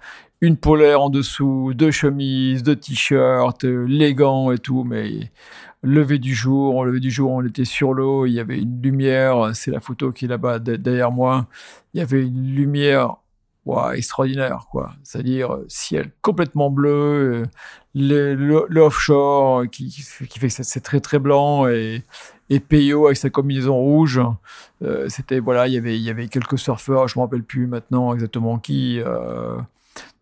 une 0.41 0.57
polaire 0.57 1.03
en 1.03 1.10
dessous, 1.10 1.72
deux 1.73 1.91
chemises, 1.91 2.64
deux 2.64 2.76
t-shirts, 2.76 3.64
euh, 3.64 3.85
les 3.88 4.14
gants 4.14 4.52
et 4.52 4.57
tout. 4.57 4.84
Mais 4.84 5.31
lever 5.84 6.19
du 6.19 6.35
jour, 6.35 6.84
lever 6.84 6.99
du 6.99 7.11
jour, 7.11 7.31
on 7.31 7.45
était 7.45 7.65
sur 7.65 7.94
l'eau. 7.94 8.26
Il 8.26 8.34
y 8.34 8.41
avait 8.41 8.60
une 8.60 8.81
lumière. 8.81 9.52
C'est 9.53 9.72
la 9.72 9.80
photo 9.80 10.11
qui 10.11 10.26
est 10.26 10.27
là-bas 10.27 10.60
derrière 10.60 11.11
moi. 11.11 11.48
Il 11.94 11.99
y 11.99 12.03
avait 12.03 12.23
une 12.23 12.53
lumière 12.53 13.15
wow, 13.68 13.91
extraordinaire, 13.91 14.68
quoi. 14.72 14.94
C'est-à-dire 15.03 15.53
euh, 15.53 15.65
ciel 15.68 16.11
complètement 16.22 16.72
bleu, 16.72 17.44
euh, 17.44 17.45
le, 17.94 18.65
le, 18.69 18.81
offshore 18.81 19.69
qui, 19.69 19.91
fait 19.91 20.26
que 20.48 20.49
c'est 20.49 20.80
très 20.81 20.99
très 20.99 21.19
blanc 21.19 21.68
et, 21.68 22.03
et 22.49 22.61
avec 23.06 23.18
sa 23.18 23.30
combinaison 23.30 23.76
rouge. 23.76 24.22
Euh, 24.84 25.10
C'était 25.10 25.39
voilà, 25.39 25.68
il 25.68 25.73
y 25.73 25.77
avait 25.77 25.98
il 25.98 26.03
y 26.03 26.10
avait 26.10 26.27
quelques 26.27 26.57
surfeurs, 26.57 27.07
je 27.07 27.19
me 27.19 27.23
rappelle 27.23 27.44
plus 27.44 27.68
maintenant 27.68 28.14
exactement 28.14 28.57
qui, 28.57 29.02
euh, 29.02 29.57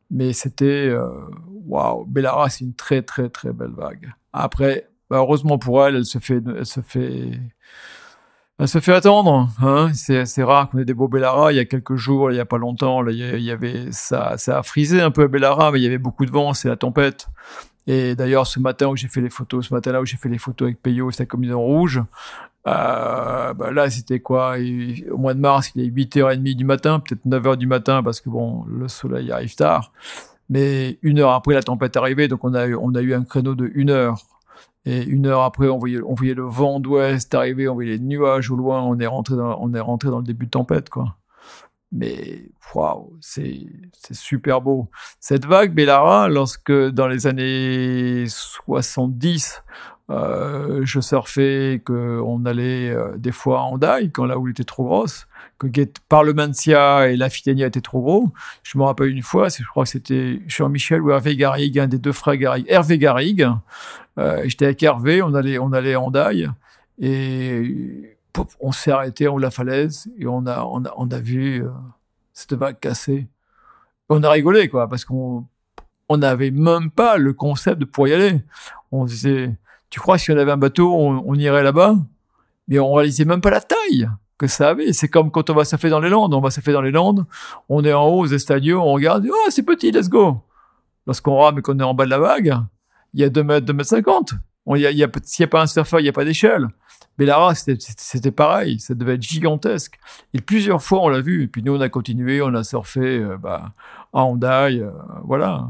mais 0.10 0.34
c'était 0.34 0.94
waouh. 0.94 2.00
Wow, 2.00 2.06
Bellara, 2.06 2.50
c'est 2.50 2.64
une 2.66 2.76
très 2.76 3.02
très 3.02 3.30
très 3.30 3.54
belle 3.54 3.74
vague. 3.76 4.12
Après, 4.34 4.90
bah, 5.10 5.18
heureusement 5.18 5.58
pour 5.60 5.86
elle, 5.86 5.98
elle 5.98 6.06
se 6.06 6.20
fait 6.20 6.42
elle 6.48 6.66
se 6.66 6.82
fait 6.82 7.40
elle 8.58 8.68
se 8.70 8.80
fait 8.80 8.94
attendre, 8.94 9.50
hein. 9.62 9.92
C'est 9.94 10.44
rare 10.44 10.70
qu'on 10.70 10.78
ait 10.80 10.86
des 10.86 10.94
beaux 10.94 11.10
Bellara. 11.10 11.52
Il 11.52 11.58
y 11.58 11.60
a 11.60 11.66
quelques 11.66 11.96
jours, 11.96 12.32
il 12.32 12.38
y 12.38 12.40
a 12.40 12.46
pas 12.46 12.58
longtemps, 12.58 13.02
là, 13.02 13.12
il 13.12 13.42
y 13.42 13.52
avait 13.52 13.92
ça, 13.92 14.38
ça 14.38 14.60
a 14.60 14.64
frisé 14.64 15.02
un 15.02 15.12
peu 15.12 15.24
à 15.24 15.28
Bellara, 15.28 15.72
mais 15.72 15.80
il 15.80 15.84
y 15.84 15.88
avait 15.88 15.98
beaucoup 15.98 16.26
de 16.26 16.32
vent, 16.32 16.54
c'est 16.54 16.70
la 16.70 16.78
tempête. 16.78 17.28
Et 17.88 18.16
d'ailleurs, 18.16 18.48
ce 18.48 18.60
matin 18.60 18.88
où 18.88 18.96
j'ai 18.96 19.08
fait 19.08 19.22
les 19.22 19.30
photos, 19.30 19.68
ce 19.68 19.74
matin-là 19.74 20.02
où 20.02 20.06
j'ai 20.06 20.18
fait 20.18 20.30
les 20.30 20.38
photos 20.38 20.68
avec 20.68 20.82
Peyo 20.82 21.10
et 21.10 21.14
sa 21.14 21.26
combinaison 21.26 21.62
rouge, 21.62 22.02
euh, 22.68 23.54
bah 23.54 23.72
là, 23.72 23.90
c'était 23.90 24.20
quoi? 24.20 24.56
Au 25.12 25.18
mois 25.18 25.34
de 25.34 25.40
mars, 25.40 25.72
il 25.76 25.84
est 25.84 25.90
8h30 25.90 26.56
du 26.56 26.66
matin, 26.66 27.00
peut-être 27.00 27.26
9h 27.26 27.58
du 27.58 27.68
matin, 27.68 28.02
parce 28.02 28.22
que 28.22 28.30
bon, 28.30 28.66
le 28.66 28.88
soleil 28.88 29.32
arrive 29.32 29.56
tard. 29.56 29.92
Mais 30.50 30.98
une 31.02 31.20
heure 31.20 31.32
après, 31.32 31.54
la 31.54 31.64
tempête 31.64 31.96
est 31.96 32.00
arrivée, 32.00 32.28
donc 32.28 32.44
on 32.44 32.54
a 32.54 32.68
on 32.70 32.94
a 32.96 33.02
eu 33.02 33.14
un 33.14 33.24
créneau 33.24 33.56
de 33.56 33.70
une 33.74 33.90
heure 33.90 34.35
et 34.86 35.04
une 35.04 35.26
heure 35.26 35.42
après, 35.42 35.68
on 35.68 35.78
voyait, 35.78 36.00
le 36.34 36.44
vent 36.44 36.80
d'ouest 36.80 37.34
arriver, 37.34 37.68
on 37.68 37.74
voyait 37.74 37.94
les 37.94 38.00
nuages 38.00 38.52
au 38.52 38.56
loin, 38.56 38.82
on 38.84 39.00
est 39.00 39.08
rentré 39.08 39.36
dans, 39.36 39.58
le 39.66 40.24
début 40.24 40.46
de 40.46 40.52
tempête, 40.52 40.90
quoi. 40.90 41.18
Mais, 41.92 42.50
waouh, 42.74 43.18
c'est, 43.22 43.62
super 44.12 44.62
beau. 44.62 44.90
Cette 45.20 45.46
vague, 45.46 45.74
Bellara, 45.74 46.28
lorsque 46.28 46.72
dans 46.72 47.08
les 47.08 47.26
années 47.26 48.26
70, 48.28 49.64
euh, 50.12 50.82
je 50.84 51.00
surfais, 51.00 51.82
qu'on 51.84 52.46
allait 52.46 52.92
euh, 52.92 53.18
des 53.18 53.32
fois 53.32 53.60
à 53.60 53.64
Hendaye, 53.64 54.12
quand 54.12 54.26
la 54.26 54.38
houle 54.38 54.52
était 54.52 54.64
trop 54.64 54.84
grosse, 54.84 55.26
que 55.58 55.68
Parlementia 56.10 57.08
et 57.08 57.16
la 57.16 57.30
Fitania 57.30 57.68
étaient 57.68 57.82
trop 57.82 58.02
gros. 58.02 58.30
Je 58.62 58.78
me 58.78 58.84
rappelle 58.84 59.10
une 59.10 59.24
fois, 59.24 59.48
je 59.50 59.64
crois 59.64 59.86
que 59.86 59.90
c'était 59.90 60.42
Jean-Michel 60.48 61.02
ou 61.02 61.12
Hervé 61.12 61.36
Garrigue, 61.36 61.80
un 61.80 61.88
des 61.88 61.98
deux 61.98 62.12
frères 62.12 62.38
Garrigue, 62.38 62.66
Hervé 62.68 62.98
Garrigue. 62.98 63.48
Euh, 64.18 64.44
J'étais 64.46 64.66
avec 64.66 64.82
Hervé, 64.84 65.22
on 65.22 65.34
allait, 65.34 65.58
on 65.58 65.72
allait 65.74 65.94
à 65.94 66.02
Hendaye 66.02 66.50
et 67.00 68.18
on 68.60 68.72
s'est 68.72 68.92
arrêté 68.92 69.28
en 69.28 69.36
haut 69.36 69.38
de 69.38 69.44
la 69.44 69.52
falaise 69.52 70.10
et 70.18 70.28
on 70.28 70.46
a, 70.46 70.64
on 70.64 70.86
a, 70.86 70.94
on 70.98 71.10
a 71.10 71.20
vu 71.20 71.64
euh, 71.64 71.70
cette 72.34 72.54
vague 72.54 72.80
cassée. 72.80 73.28
On 74.10 74.22
a 74.24 74.30
rigolé, 74.30 74.70
quoi, 74.70 74.88
parce 74.88 75.06
qu'on 75.06 75.46
on 76.10 76.18
n'avait 76.18 76.52
même 76.52 76.92
pas 76.92 77.18
le 77.18 77.34
concept 77.34 77.80
de 77.80 77.86
pour 77.86 78.08
y 78.08 78.14
aller. 78.14 78.44
On 78.92 79.06
disait, 79.06 79.56
tu 79.90 80.00
crois 80.00 80.18
si 80.18 80.32
on 80.32 80.38
avait 80.38 80.52
un 80.52 80.58
bateau, 80.58 80.94
on, 80.94 81.34
irait 81.36 81.64
là-bas? 81.64 81.96
Mais 82.68 82.80
on 82.80 82.94
réalisait 82.94 83.26
même 83.26 83.42
pas 83.42 83.50
la 83.50 83.62
taille 83.62 84.10
que 84.38 84.48
ça 84.48 84.70
avait. 84.70 84.94
C'est 84.94 85.08
comme 85.08 85.32
quand 85.32 85.50
on 85.50 85.54
va 85.54 85.66
surfer 85.66 85.90
dans 85.90 86.00
les 86.00 86.10
Landes. 86.10 86.34
On 86.34 86.42
va 86.42 86.52
surfer 86.52 86.74
dans 86.74 86.82
les 86.82 86.92
Landes, 86.92 87.26
on 87.70 87.84
est 87.84 87.94
en 87.94 88.06
haut 88.06 88.22
aux 88.22 88.28
estadios, 88.28 88.82
on 88.82 88.94
regarde, 88.94 89.26
oh, 89.32 89.50
c'est 89.50 89.64
petit, 89.64 89.92
let's 89.92 90.10
go. 90.10 90.42
Lorsqu'on 91.08 91.38
rame 91.38 91.60
et 91.60 91.62
qu'on 91.62 91.80
est 91.80 91.84
en 91.84 91.94
bas 91.94 92.06
de 92.06 92.10
la 92.10 92.20
vague, 92.20 92.58
il 93.16 93.22
y 93.22 93.24
a 93.24 93.30
2 93.30 93.44
mètres, 93.44 93.66
2 93.66 93.74
mètres 93.74 93.90
50. 93.90 94.34
Il 94.76 94.82
y 94.82 94.86
a, 94.86 94.92
y 94.92 95.04
a, 95.04 95.10
s'il 95.24 95.44
n'y 95.44 95.46
a 95.46 95.50
pas 95.50 95.62
un 95.62 95.68
surfeur, 95.68 96.00
il 96.00 96.04
n'y 96.04 96.10
a 96.10 96.14
pas 96.14 96.26
d'échelle. 96.26 96.68
Bellara, 97.18 97.56
c'était 97.56 98.32
pareil, 98.32 98.80
ça 98.80 98.94
devait 98.94 99.16
être 99.16 99.22
gigantesque. 99.22 99.98
Et 100.34 100.42
plusieurs 100.42 100.84
fois, 100.84 101.02
on 101.02 101.08
l'a 101.08 101.22
vu. 101.22 101.44
Et 101.44 101.48
puis 101.48 101.64
nous, 101.64 101.76
on 101.76 101.82
a 101.82 101.88
continué, 101.88 102.42
on 102.42 102.54
a 102.54 102.64
surfé 102.64 103.20
euh, 103.20 103.38
bah, 103.38 103.72
à 104.12 104.26
Hondaï, 104.26 104.82
euh, 104.82 104.92
voilà. 105.24 105.70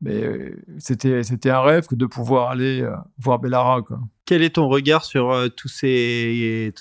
Mais 0.00 0.22
euh, 0.22 0.56
c'était 0.78 1.50
un 1.50 1.62
rêve 1.62 1.88
que 1.88 1.96
de 1.96 2.06
pouvoir 2.06 2.50
aller 2.50 2.88
voir 3.18 3.40
Bellara. 3.40 3.80
Quel 4.24 4.42
est 4.42 4.54
ton 4.54 4.68
regard 4.68 5.04
sur 5.04 5.34
tous 5.56 5.66
ces 5.66 6.72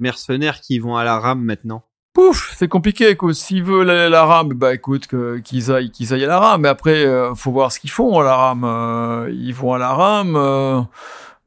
mercenaires 0.00 0.60
qui 0.60 0.80
vont 0.80 0.96
à 0.96 1.04
la 1.04 1.20
rame 1.20 1.44
maintenant? 1.44 1.84
Pouf, 2.14 2.54
c'est 2.56 2.68
compliqué. 2.68 3.08
Écoute, 3.10 3.34
s'ils 3.34 3.64
veulent 3.64 3.90
aller 3.90 4.02
à 4.02 4.08
la 4.08 4.24
rame, 4.24 4.50
bah 4.50 4.72
écoute, 4.72 5.08
que, 5.08 5.38
qu'ils 5.38 5.72
aillent 5.72 5.90
qu'ils 5.90 6.14
aillent 6.14 6.22
à 6.22 6.28
la 6.28 6.38
rame. 6.38 6.60
Mais 6.60 6.68
après, 6.68 7.04
euh, 7.04 7.34
faut 7.34 7.50
voir 7.50 7.72
ce 7.72 7.80
qu'ils 7.80 7.90
font 7.90 8.20
à 8.20 8.22
la 8.22 8.36
rame. 8.36 8.62
Euh, 8.64 9.28
ils 9.32 9.52
vont 9.52 9.72
à 9.72 9.78
la 9.78 9.92
rame, 9.92 10.36
euh, 10.36 10.80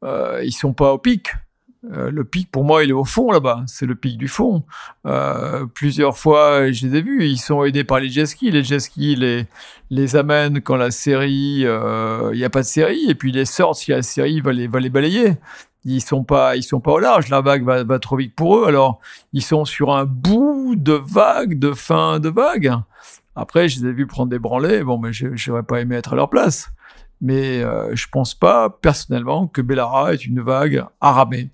euh, 0.04 0.42
ils 0.44 0.52
sont 0.52 0.74
pas 0.74 0.92
au 0.92 0.98
pic. 0.98 1.30
Le 1.90 2.26
pic, 2.26 2.52
pour 2.52 2.66
moi, 2.66 2.84
il 2.84 2.90
est 2.90 2.94
au 2.94 3.06
fond 3.06 3.32
là-bas. 3.32 3.64
C'est 3.66 3.86
le 3.86 3.96
pic 3.96 4.18
du 4.18 4.28
fond. 4.28 4.64
Plusieurs 5.74 6.18
fois, 6.18 6.70
je 6.70 6.86
les 6.86 6.98
ai 6.98 7.02
vus. 7.02 7.26
Ils 7.26 7.38
sont 7.38 7.64
aidés 7.64 7.86
par 7.86 8.02
les 8.02 8.10
jet 8.10 8.26
skis. 8.26 8.52
Les 8.52 8.62
jet 8.62 8.80
skis 8.80 9.16
les, 9.16 9.46
les 9.90 10.16
amènent 10.18 10.60
quand 10.60 10.76
la 10.76 10.92
série, 10.92 11.62
il 11.62 12.32
n'y 12.34 12.44
a 12.44 12.50
pas 12.50 12.60
de 12.60 12.66
série. 12.66 13.10
Et 13.10 13.16
puis, 13.16 13.32
les 13.32 13.46
sortent 13.46 13.78
si 13.78 13.92
la 13.92 14.02
série 14.02 14.42
va 14.42 14.52
les, 14.52 14.68
va 14.68 14.82
les 14.82 14.90
balayer. 14.90 15.36
Ils 15.90 16.02
sont 16.02 16.26
pas, 16.26 16.58
ils 16.58 16.64
sont 16.64 16.82
pas 16.82 16.92
au 16.92 17.00
large. 17.00 17.30
La 17.30 17.40
vague 17.40 17.64
va, 17.64 18.00
trop 18.00 18.18
vite 18.18 18.36
pour 18.36 18.58
eux. 18.58 18.68
Alors, 18.68 19.00
ils 19.32 19.42
sont 19.42 19.64
sur 19.64 19.96
un 19.96 20.04
bout 20.04 20.76
de 20.76 20.92
vague, 20.92 21.58
de 21.58 21.72
fin 21.72 22.20
de 22.20 22.28
vague. 22.28 22.74
Après, 23.38 23.70
je 23.70 23.80
les 23.80 23.90
ai 23.90 23.94
vus 23.94 24.06
prendre 24.06 24.30
des 24.30 24.38
branlées. 24.38 24.84
Bon, 24.84 24.98
mais 24.98 25.14
je 25.14 25.28
n'aurais 25.50 25.64
pas 25.64 25.80
aimé 25.80 25.96
être 25.96 26.12
à 26.12 26.18
leur 26.18 26.30
place. 26.30 26.70
Mais 27.22 27.64
euh, 27.64 27.96
je 27.96 28.06
pense 28.12 28.36
pas, 28.36 28.70
personnellement, 28.70 29.48
que 29.48 29.62
Bellara 29.62 30.14
est 30.14 30.26
une 30.26 30.42
vague 30.42 30.86
à 31.00 31.14
ramer. 31.14 31.52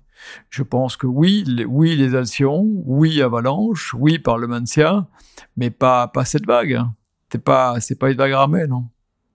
Je 0.50 0.64
pense 0.64 0.96
que 0.96 1.06
oui, 1.06 1.44
les, 1.46 1.64
oui, 1.64 1.94
les 1.94 2.16
Alcyons, 2.16 2.66
oui, 2.86 3.22
Avalanche, 3.22 3.94
oui, 3.96 4.18
Parlementia, 4.18 5.06
mais 5.56 5.70
pas, 5.70 6.08
pas 6.08 6.24
cette 6.24 6.44
vague. 6.44 6.82
C'est 7.30 7.42
pas, 7.42 7.80
c'est 7.80 7.98
pas 7.98 8.10
une 8.10 8.16
vague 8.16 8.32
ramée, 8.32 8.66
non. 8.66 8.86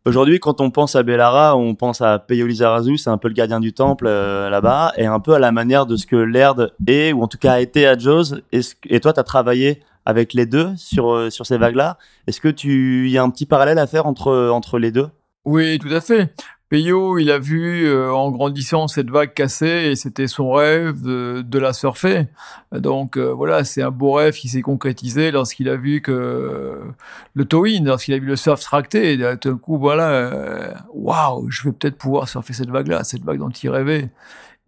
Aujourd'hui, 0.10 0.40
quand 0.40 0.60
on 0.60 0.72
pense 0.72 0.96
à 0.96 1.04
Bellara, 1.04 1.56
on 1.56 1.76
pense 1.76 2.02
à 2.02 2.18
Peyo 2.18 2.48
Lizarazu, 2.48 2.98
c'est 2.98 3.12
un 3.12 3.20
peu 3.20 3.28
le 3.28 3.36
gardien 3.36 3.60
du 3.60 3.74
temple 3.74 4.08
euh, 4.08 4.50
là-bas, 4.50 4.92
et 4.98 5.06
un 5.06 5.20
peu 5.20 5.36
à 5.36 5.40
la 5.40 5.52
manière 5.52 5.86
de 5.86 5.98
ce 5.98 6.08
que 6.08 6.16
Laird 6.16 6.74
est, 6.88 7.14
ou 7.14 7.22
en 7.22 7.28
tout 7.28 7.38
cas 7.38 7.54
a 7.54 7.60
été 7.60 7.86
à 7.86 7.96
Jaws. 7.96 8.40
Et, 8.52 8.62
et 8.90 9.00
toi, 9.02 9.14
tu 9.14 9.20
as 9.20 9.24
travaillé 9.24 9.84
avec 10.06 10.34
les 10.34 10.48
deux 10.48 10.72
sur, 10.78 11.14
euh, 11.14 11.30
sur 11.30 11.46
ces 11.46 11.60
vagues-là? 11.60 12.00
Est-ce 12.26 12.42
que 12.42 12.48
tu 12.48 13.08
y 13.08 13.20
a 13.20 13.24
un 13.24 13.30
petit 13.30 13.46
parallèle 13.46 13.78
à 13.78 13.86
faire 13.86 14.08
entre, 14.08 14.50
entre 14.50 14.80
les 14.80 14.92
deux? 14.92 15.10
Oui, 15.46 15.78
tout 15.78 15.94
à 15.94 16.02
fait. 16.02 16.34
Peyo, 16.70 17.18
il 17.18 17.32
a 17.32 17.40
vu 17.40 17.88
euh, 17.88 18.14
en 18.14 18.30
grandissant 18.30 18.88
cette 18.88 19.10
vague 19.10 19.34
cassée 19.34 19.90
et 19.92 19.96
c'était 19.96 20.28
son 20.28 20.52
rêve 20.52 21.02
de, 21.02 21.42
de, 21.42 21.60
la 21.60 21.74
surfer. 21.74 22.28
Donc 22.72 23.18
euh, 23.18 23.34
voilà, 23.34 23.64
c'est 23.64 23.82
un 23.82 23.90
beau 23.90 24.12
rêve 24.14 24.36
qui 24.36 24.50
s'est 24.50 24.62
concrétisé 24.62 25.32
lorsqu'il 25.32 25.68
a 25.68 25.76
vu 25.76 26.02
que 26.02 26.12
euh, 26.12 26.92
le 27.34 27.46
towing, 27.46 27.86
lorsqu'il 27.86 28.14
a 28.14 28.20
vu 28.20 28.28
le 28.28 28.36
surf 28.36 28.62
tracté, 28.62 29.18
d'un 29.18 29.58
coup, 29.58 29.80
voilà, 29.80 30.84
waouh, 30.94 31.42
wow, 31.42 31.50
je 31.50 31.64
vais 31.64 31.72
peut-être 31.72 31.98
pouvoir 31.98 32.30
surfer 32.30 32.54
cette 32.54 32.70
vague-là, 32.70 33.04
cette 33.04 33.24
vague 33.24 33.40
dont 33.40 33.50
il 33.50 33.70
rêvait. 33.70 34.12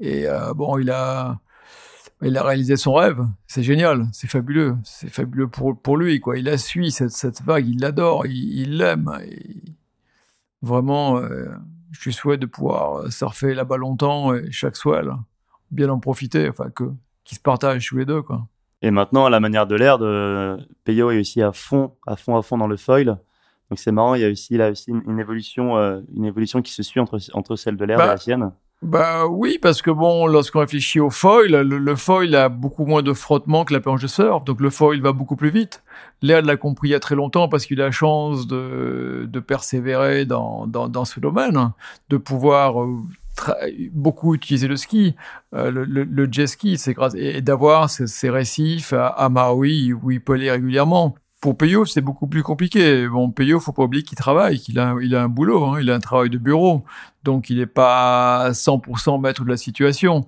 Et 0.02 0.28
euh, 0.28 0.54
bon, 0.56 0.80
il 0.80 0.90
a, 0.90 1.40
il 2.24 2.38
a 2.38 2.44
réalisé 2.44 2.76
son 2.78 2.94
rêve. 2.94 3.20
C'est 3.48 3.64
génial, 3.64 4.08
c'est 4.14 4.30
fabuleux, 4.30 4.76
c'est 4.84 5.10
fabuleux 5.10 5.48
pour, 5.48 5.80
pour 5.80 5.98
lui, 5.98 6.20
quoi. 6.20 6.38
Il 6.38 6.50
a 6.50 6.58
suivi 6.58 6.92
cette, 6.92 7.12
cette 7.12 7.42
vague, 7.44 7.68
il 7.68 7.80
l'adore, 7.80 8.26
il 8.26 8.78
l'aime. 8.78 9.12
Vraiment, 10.62 11.18
euh, 11.20 11.50
je 11.92 12.04
lui 12.06 12.14
souhaite 12.14 12.40
de 12.40 12.46
pouvoir 12.46 13.12
surfer 13.12 13.54
là-bas 13.54 13.78
longtemps 13.78 14.34
et 14.34 14.52
chaque 14.52 14.76
swell, 14.76 15.12
bien 15.70 15.90
en 15.90 16.00
profiter, 16.00 16.50
enfin 16.50 16.70
que 16.70 16.92
qu'ils 17.24 17.38
se 17.38 17.42
partagent 17.42 17.88
tous 17.88 17.98
les 17.98 18.06
deux, 18.06 18.22
quoi. 18.22 18.48
Et 18.82 18.90
maintenant, 18.90 19.26
à 19.26 19.30
la 19.30 19.40
manière 19.40 19.68
de 19.68 19.76
l'air, 19.76 20.00
de 20.00 20.58
Peyo 20.84 21.12
est 21.12 21.20
aussi 21.20 21.42
à 21.42 21.52
fond, 21.52 21.94
à 22.08 22.16
fond, 22.16 22.36
à 22.36 22.42
fond 22.42 22.58
dans 22.58 22.68
le 22.68 22.78
foil. 22.78 23.20
Donc 23.70 23.80
c'est 23.80 23.92
marrant, 23.92 24.16
il 24.16 24.22
y 24.22 24.26
a 24.26 24.30
aussi 24.30 24.58
là 24.58 24.72
aussi 24.72 24.92
une, 24.92 25.20
évolution, 25.20 25.78
euh, 25.78 26.02
une 26.16 26.26
évolution 26.26 26.62
qui 26.62 26.74
se 26.74 26.84
suit 26.84 27.00
entre, 27.00 27.20
entre 27.34 27.56
celle 27.56 27.78
de 27.78 27.86
l'air 27.86 28.00
et 28.00 28.02
Bah, 28.02 28.08
la 28.08 28.18
sienne. 28.18 28.52
Bah 28.82 29.28
oui, 29.28 29.60
parce 29.62 29.84
que 29.84 29.92
bon, 29.92 30.26
lorsqu'on 30.26 30.60
réfléchit 30.62 31.00
au 31.00 31.12
foil, 31.12 31.52
le, 31.52 31.96
foil 31.96 32.34
a 32.34 32.50
beaucoup 32.50 32.86
moins 32.86 33.04
de 33.04 33.14
frottement 33.14 33.64
que 33.64 33.74
la 33.74 33.80
planche 33.80 34.02
de 34.02 34.08
surf, 34.08 34.44
donc 34.44 34.60
le 34.60 34.72
foil 34.72 35.00
va 35.02 35.12
beaucoup 35.12 35.36
plus 35.36 35.52
vite. 35.52 35.84
L'air 36.24 36.42
l'a 36.42 36.58
compris 36.58 36.88
il 36.90 36.92
y 36.92 36.96
a 36.96 37.00
très 37.00 37.14
longtemps 37.14 37.48
parce 37.48 37.68
qu'il 37.68 37.80
a 37.80 37.86
la 37.86 37.92
chance 37.92 38.48
de, 38.48 39.28
de 39.30 39.40
persévérer 39.40 40.26
dans, 40.26 40.66
dans, 40.66 40.90
dans 40.90 41.06
ce 41.06 41.20
domaine, 41.20 41.72
de 42.10 42.18
pouvoir 42.18 42.82
euh, 42.82 42.98
beaucoup 43.92 44.34
utiliser 44.34 44.68
le 44.68 44.76
ski, 44.78 45.16
euh, 45.54 45.70
le, 45.70 45.86
le, 45.86 46.04
le 46.04 46.32
jet 46.32 46.48
ski, 46.48 46.80
c'est 46.80 46.94
grâce 46.94 47.14
et 47.14 47.42
d'avoir 47.42 47.88
ces, 47.88 48.08
ces 48.08 48.32
récifs 48.32 48.94
à, 48.94 49.10
à 49.10 49.30
Maui 49.30 49.94
où 49.94 50.10
il 50.10 50.22
peut 50.22 50.34
aller 50.34 50.50
régulièrement. 50.50 51.16
Pour 51.42 51.58
Peyo, 51.58 51.86
c'est 51.86 52.02
beaucoup 52.02 52.28
plus 52.28 52.44
compliqué. 52.44 53.08
Bon, 53.08 53.32
Peyo, 53.32 53.60
faut 53.60 53.72
pas 53.74 53.84
oublier 53.84 54.04
qu'il 54.04 54.18
travaille, 54.18 54.60
qu'il 54.60 54.78
a, 54.78 54.96
il 55.02 55.16
a 55.16 55.24
un 55.24 55.28
boulot, 55.28 55.66
hein, 55.66 55.82
il 55.82 55.90
a 55.90 55.96
un 55.96 56.00
travail 56.00 56.30
de 56.30 56.38
bureau, 56.38 56.84
donc 57.24 57.50
il 57.50 57.58
n'est 57.58 57.66
pas 57.66 58.52
100% 58.52 59.20
maître 59.20 59.44
de 59.44 59.50
la 59.50 59.58
situation. 59.58 60.28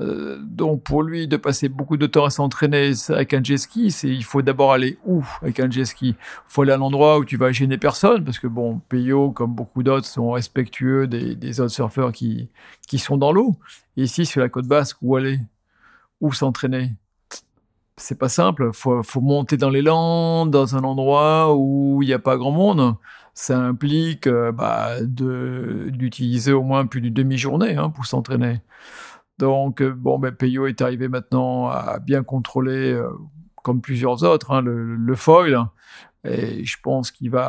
Euh, 0.00 0.38
donc 0.40 0.84
pour 0.84 1.02
lui, 1.02 1.28
de 1.28 1.36
passer 1.36 1.68
beaucoup 1.68 1.96
de 1.96 2.06
temps 2.06 2.24
à 2.24 2.30
s'entraîner 2.30 2.92
avec 3.08 3.34
un 3.34 3.42
jet 3.42 3.58
ski, 3.58 3.90
c'est 3.90 4.08
il 4.08 4.24
faut 4.24 4.42
d'abord 4.42 4.72
aller 4.72 4.98
où 5.04 5.24
avec 5.42 5.60
un 5.60 5.70
jet 5.70 5.84
ski? 5.84 6.14
Faut 6.46 6.62
aller 6.62 6.72
à 6.72 6.76
un 6.76 6.80
endroit 6.80 7.18
où 7.18 7.24
tu 7.24 7.36
vas 7.36 7.52
gêner 7.52 7.78
personne, 7.78 8.24
parce 8.24 8.38
que 8.38 8.46
bon, 8.46 8.80
Peyo, 8.88 9.32
comme 9.32 9.54
beaucoup 9.54 9.82
d'autres, 9.82 10.06
sont 10.06 10.30
respectueux 10.30 11.08
des, 11.08 11.60
autres 11.60 11.74
surfeurs 11.74 12.12
qui, 12.12 12.48
qui 12.86 12.98
sont 12.98 13.16
dans 13.16 13.32
l'eau. 13.32 13.56
Ici, 13.96 14.26
sur 14.26 14.40
la 14.40 14.48
côte 14.48 14.66
basque, 14.66 14.98
où 15.02 15.16
aller? 15.16 15.40
Où 16.20 16.32
s'entraîner? 16.32 16.92
C'est 17.96 18.18
pas 18.18 18.28
simple. 18.28 18.70
Faut, 18.72 19.02
faut 19.02 19.20
monter 19.20 19.56
dans 19.56 19.70
les 19.70 19.82
landes, 19.82 20.50
dans 20.50 20.76
un 20.76 20.84
endroit 20.84 21.54
où 21.54 22.02
il 22.02 22.06
n'y 22.06 22.12
a 22.14 22.18
pas 22.18 22.36
grand 22.36 22.52
monde. 22.52 22.96
Ça 23.34 23.58
implique 23.58 24.26
euh, 24.26 24.52
bah, 24.52 24.96
d'utiliser 25.02 26.52
au 26.52 26.62
moins 26.62 26.86
plus 26.86 27.00
d'une 27.00 27.14
demi-journée 27.14 27.76
hein, 27.76 27.90
pour 27.90 28.06
s'entraîner. 28.06 28.60
Donc 29.38 29.82
euh, 29.82 29.92
bon, 29.94 30.18
ben 30.18 30.32
Peyo 30.32 30.66
est 30.66 30.80
arrivé 30.82 31.08
maintenant 31.08 31.68
à 31.68 31.98
bien 31.98 32.22
contrôler, 32.22 32.92
euh, 32.92 33.08
comme 33.62 33.80
plusieurs 33.80 34.24
autres, 34.24 34.50
hein, 34.52 34.62
le, 34.62 35.14
foil. 35.14 35.66
Et 36.24 36.64
je 36.64 36.76
pense 36.82 37.10
qu'il 37.10 37.30
va 37.30 37.48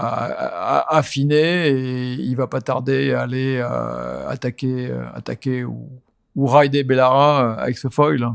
affiner 0.89 1.67
et 1.67 2.13
il 2.13 2.35
va 2.35 2.47
pas 2.47 2.61
tarder 2.61 3.13
à 3.13 3.21
aller 3.21 3.61
attaquer, 4.27 4.91
attaquer 5.13 5.63
ou, 5.63 6.01
rider 6.35 6.83
Bellara 6.83 7.53
avec 7.55 7.77
ce 7.77 7.89
foil. 7.89 8.33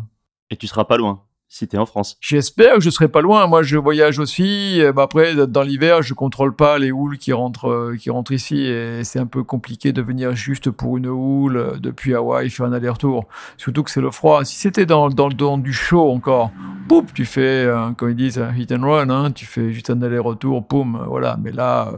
Et 0.51 0.56
tu 0.56 0.68
seras 0.68 0.85
pas 0.85 0.97
loin 0.97 1.24
si 1.49 1.66
tu 1.66 1.77
es 1.77 1.79
en 1.79 1.87
France. 1.87 2.16
J'espère 2.20 2.75
que 2.75 2.81
je 2.81 2.91
serai 2.91 3.09
pas 3.09 3.23
loin. 3.23 3.47
Moi, 3.47 3.62
je 3.62 3.79
voyage 3.79 4.19
aussi. 4.19 4.83
Bah, 4.95 5.03
après, 5.05 5.35
dans 5.47 5.62
l'hiver, 5.62 6.03
je 6.03 6.15
contrôle 6.15 6.55
pas 6.55 6.79
les 6.79 6.93
houles 6.93 7.19
qui 7.19 7.33
rentrent, 7.33 7.70
euh, 7.70 7.97
qui 7.97 8.11
rentrent 8.11 8.33
ici, 8.33 8.66
et 8.66 9.03
c'est 9.05 9.19
un 9.19 9.27
peu 9.27 9.43
compliqué 9.43 9.93
de 9.93 10.03
venir 10.03 10.37
juste 10.37 10.70
pour 10.70 10.99
une 10.99 11.07
houle 11.07 11.57
euh, 11.57 11.77
depuis 11.79 12.15
Hawaï 12.15 12.51
faire 12.51 12.66
un 12.66 12.73
aller-retour. 12.73 13.27
Surtout 13.57 13.83
que 13.83 13.91
c'est 13.91 14.01
le 14.01 14.11
froid. 14.11 14.45
Si 14.45 14.57
c'était 14.57 14.87
dans, 14.87 15.09
dans 15.09 15.29
le 15.29 15.35
dans 15.35 15.57
du 15.57 15.73
chaud 15.73 16.11
encore, 16.11 16.51
boum, 16.87 17.07
tu 17.15 17.25
fais, 17.25 17.65
euh, 17.65 17.91
comme 17.93 18.11
ils 18.11 18.16
disent, 18.16 18.39
un 18.39 18.53
hit 18.55 18.73
and 18.73 18.83
run. 18.83 19.11
Hein, 19.11 19.31
tu 19.33 19.47
fais 19.47 19.73
juste 19.73 19.91
un 19.91 20.03
aller-retour, 20.03 20.62
boum, 20.62 21.03
voilà. 21.07 21.39
Mais 21.43 21.53
là, 21.53 21.89
euh, 21.93 21.97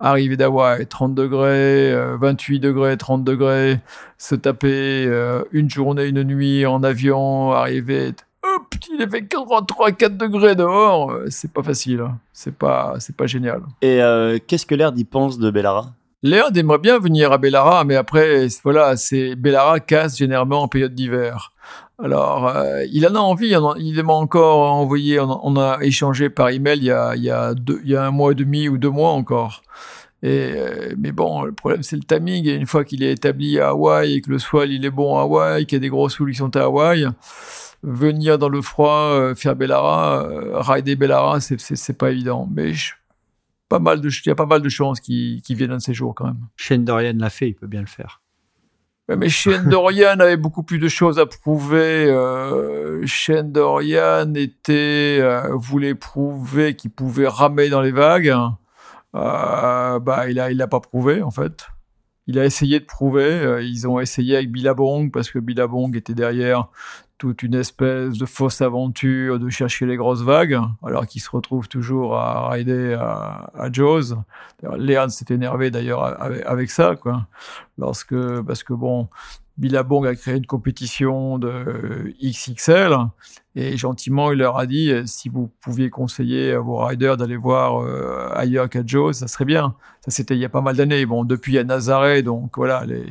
arriver 0.00 0.36
d'Hawaï, 0.36 0.86
30 0.86 1.14
degrés, 1.14 1.92
euh, 1.92 2.16
28 2.20 2.60
degrés, 2.60 2.96
30 2.96 3.24
degrés, 3.24 3.80
se 4.18 4.34
taper 4.34 5.08
une 5.52 5.70
journée, 5.70 6.06
une 6.06 6.22
nuit 6.22 6.66
en 6.66 6.82
avion, 6.82 7.52
arriver 7.52 8.12
il 8.98 9.08
fait 9.08 9.22
3-4 9.22 10.16
degrés 10.16 10.54
dehors, 10.54 11.10
euh, 11.10 11.26
c'est 11.28 11.52
pas 11.52 11.62
facile, 11.62 12.00
hein. 12.00 12.18
c'est 12.32 12.54
pas, 12.54 12.94
c'est 12.98 13.16
pas 13.16 13.26
génial. 13.26 13.62
Et 13.82 14.00
euh, 14.02 14.38
qu'est-ce 14.46 14.66
que 14.66 14.74
l'air 14.74 14.92
y 14.96 15.04
pense 15.04 15.38
de 15.38 15.50
Bellara? 15.50 15.92
Léon 16.22 16.46
aimerait 16.54 16.78
bien 16.78 16.98
venir 16.98 17.30
à 17.32 17.38
Bellara, 17.38 17.84
mais 17.84 17.94
après, 17.96 18.46
voilà, 18.64 18.96
c'est 18.96 19.34
Bellara 19.36 19.80
casse 19.80 20.16
généralement 20.16 20.62
en 20.62 20.68
période 20.68 20.94
d'hiver. 20.94 21.52
Alors, 22.02 22.48
euh, 22.48 22.84
il 22.92 23.06
en 23.06 23.14
a 23.14 23.18
envie, 23.18 23.54
il 23.78 24.02
m'a 24.02 24.12
encore 24.12 24.70
envoyé, 24.72 25.18
on 25.20 25.30
a, 25.30 25.40
on 25.42 25.56
a 25.56 25.78
échangé 25.82 26.28
par 26.28 26.50
email 26.50 26.78
il 26.78 26.84
y 26.84 26.90
a, 26.90 27.16
il 27.16 27.22
y, 27.22 27.30
a 27.30 27.54
deux- 27.54 27.80
il 27.84 27.90
y 27.90 27.96
a 27.96 28.04
un 28.04 28.10
mois 28.10 28.32
et 28.32 28.34
demi 28.34 28.68
ou 28.68 28.76
deux 28.76 28.90
mois 28.90 29.10
encore. 29.10 29.62
Et, 30.22 30.52
euh, 30.56 30.94
mais 30.98 31.12
bon, 31.12 31.42
le 31.44 31.52
problème 31.52 31.82
c'est 31.82 31.96
le 31.96 32.02
timing. 32.02 32.46
Et 32.48 32.54
une 32.54 32.66
fois 32.66 32.84
qu'il 32.84 33.02
est 33.02 33.12
établi 33.12 33.60
à 33.60 33.68
Hawaï 33.68 34.14
et 34.14 34.20
que 34.20 34.30
le 34.30 34.38
soil 34.38 34.72
il 34.72 34.84
est 34.84 34.90
bon 34.90 35.16
à 35.18 35.22
Hawaï, 35.22 35.66
qu'il 35.66 35.76
y 35.76 35.80
a 35.80 35.80
des 35.80 35.88
grosses 35.90 36.18
houles 36.18 36.30
qui 36.32 36.38
sont 36.38 36.56
à 36.56 36.62
Hawaï, 36.64 37.06
venir 37.82 38.38
dans 38.38 38.48
le 38.48 38.62
froid, 38.62 39.10
euh, 39.12 39.34
faire 39.34 39.54
Bellara, 39.56 40.24
euh, 40.24 40.58
rider 40.60 40.96
Bellara, 40.96 41.40
c'est- 41.40 41.92
pas 41.98 42.10
évident. 42.10 42.48
Mais 42.50 42.72
je- 42.72 42.94
pas 43.68 43.78
mal 43.78 44.00
de, 44.00 44.08
il 44.08 44.28
y 44.28 44.30
a 44.30 44.34
pas 44.34 44.46
mal 44.46 44.62
de 44.62 44.68
chances 44.68 45.00
qu'il 45.00 45.42
qu'il 45.42 45.56
vienne 45.56 45.72
un 45.72 45.76
de 45.78 45.82
ces 45.82 45.94
jours 45.94 46.14
quand 46.14 46.24
même. 46.26 46.38
Shane 46.56 46.84
Dorian 46.84 47.14
l'a 47.18 47.30
fait, 47.30 47.48
il 47.48 47.54
peut 47.54 47.66
bien 47.66 47.80
le 47.80 47.86
faire. 47.86 48.22
Mais 49.08 49.28
Shane 49.28 49.68
Dorian 49.68 50.18
avait 50.18 50.36
beaucoup 50.36 50.62
plus 50.64 50.78
de 50.80 50.88
choses 50.88 51.18
à 51.20 51.26
prouver. 51.26 52.06
Euh, 52.08 53.04
Shane 53.06 53.52
Dorian 53.52 54.32
était, 54.34 55.18
euh, 55.20 55.50
voulait 55.54 55.94
prouver 55.94 56.74
qu'il 56.74 56.90
pouvait 56.90 57.28
ramer 57.28 57.68
dans 57.68 57.80
les 57.82 57.92
vagues. 57.92 58.34
Euh, 59.16 59.98
bah, 59.98 60.28
il 60.28 60.38
a, 60.38 60.50
il 60.50 60.58
l'a 60.58 60.68
pas 60.68 60.80
prouvé 60.80 61.22
en 61.22 61.30
fait. 61.30 61.66
Il 62.26 62.38
a 62.38 62.44
essayé 62.44 62.80
de 62.80 62.84
prouver. 62.84 63.22
euh, 63.24 63.62
ils 63.62 63.86
ont 63.88 63.98
essayé 64.00 64.36
avec 64.36 64.50
Billabong 64.50 65.10
parce 65.10 65.30
que 65.30 65.38
Billabong 65.38 65.96
était 65.96 66.14
derrière 66.14 66.68
toute 67.18 67.42
une 67.42 67.54
espèce 67.54 68.18
de 68.18 68.26
fausse 68.26 68.60
aventure 68.60 69.38
de 69.38 69.48
chercher 69.48 69.86
les 69.86 69.96
grosses 69.96 70.22
vagues, 70.22 70.58
alors 70.84 71.06
qu'il 71.06 71.22
se 71.22 71.30
retrouve 71.30 71.66
toujours 71.66 72.14
à 72.16 72.50
rider 72.50 72.92
à, 72.92 73.50
à 73.54 73.72
Jaws. 73.72 74.16
Léon 74.76 75.08
s'est 75.08 75.32
énervé 75.32 75.70
d'ailleurs 75.70 76.04
avec, 76.20 76.44
avec 76.44 76.70
ça, 76.70 76.94
quoi. 76.94 77.26
Lorsque, 77.78 78.14
parce 78.42 78.62
que 78.62 78.74
bon, 78.74 79.08
Billabong 79.56 80.06
a 80.06 80.14
créé 80.14 80.36
une 80.36 80.44
compétition 80.44 81.38
de 81.38 82.12
XXL 82.22 82.94
et 83.58 83.76
gentiment 83.76 84.30
il 84.32 84.38
leur 84.38 84.58
a 84.58 84.66
dit 84.66 84.90
euh, 84.92 85.04
si 85.06 85.28
vous 85.28 85.50
pouviez 85.60 85.90
conseiller 85.90 86.52
à 86.52 86.60
vos 86.60 86.76
riders 86.76 87.16
d'aller 87.16 87.36
voir 87.36 87.82
euh, 87.82 88.28
ailleurs 88.34 88.68
qu'à 88.68 88.82
Jaws, 88.86 89.14
ça 89.14 89.26
serait 89.28 89.44
bien. 89.46 89.74
Ça 90.04 90.10
c'était 90.12 90.34
il 90.36 90.40
y 90.40 90.44
a 90.44 90.48
pas 90.48 90.60
mal 90.60 90.76
d'années. 90.76 91.04
Bon, 91.06 91.24
depuis 91.24 91.52
il 91.52 91.54
y 91.56 91.58
a 91.58 91.64
Nazaré, 91.64 92.22
donc 92.22 92.56
voilà, 92.56 92.84
les, 92.84 93.06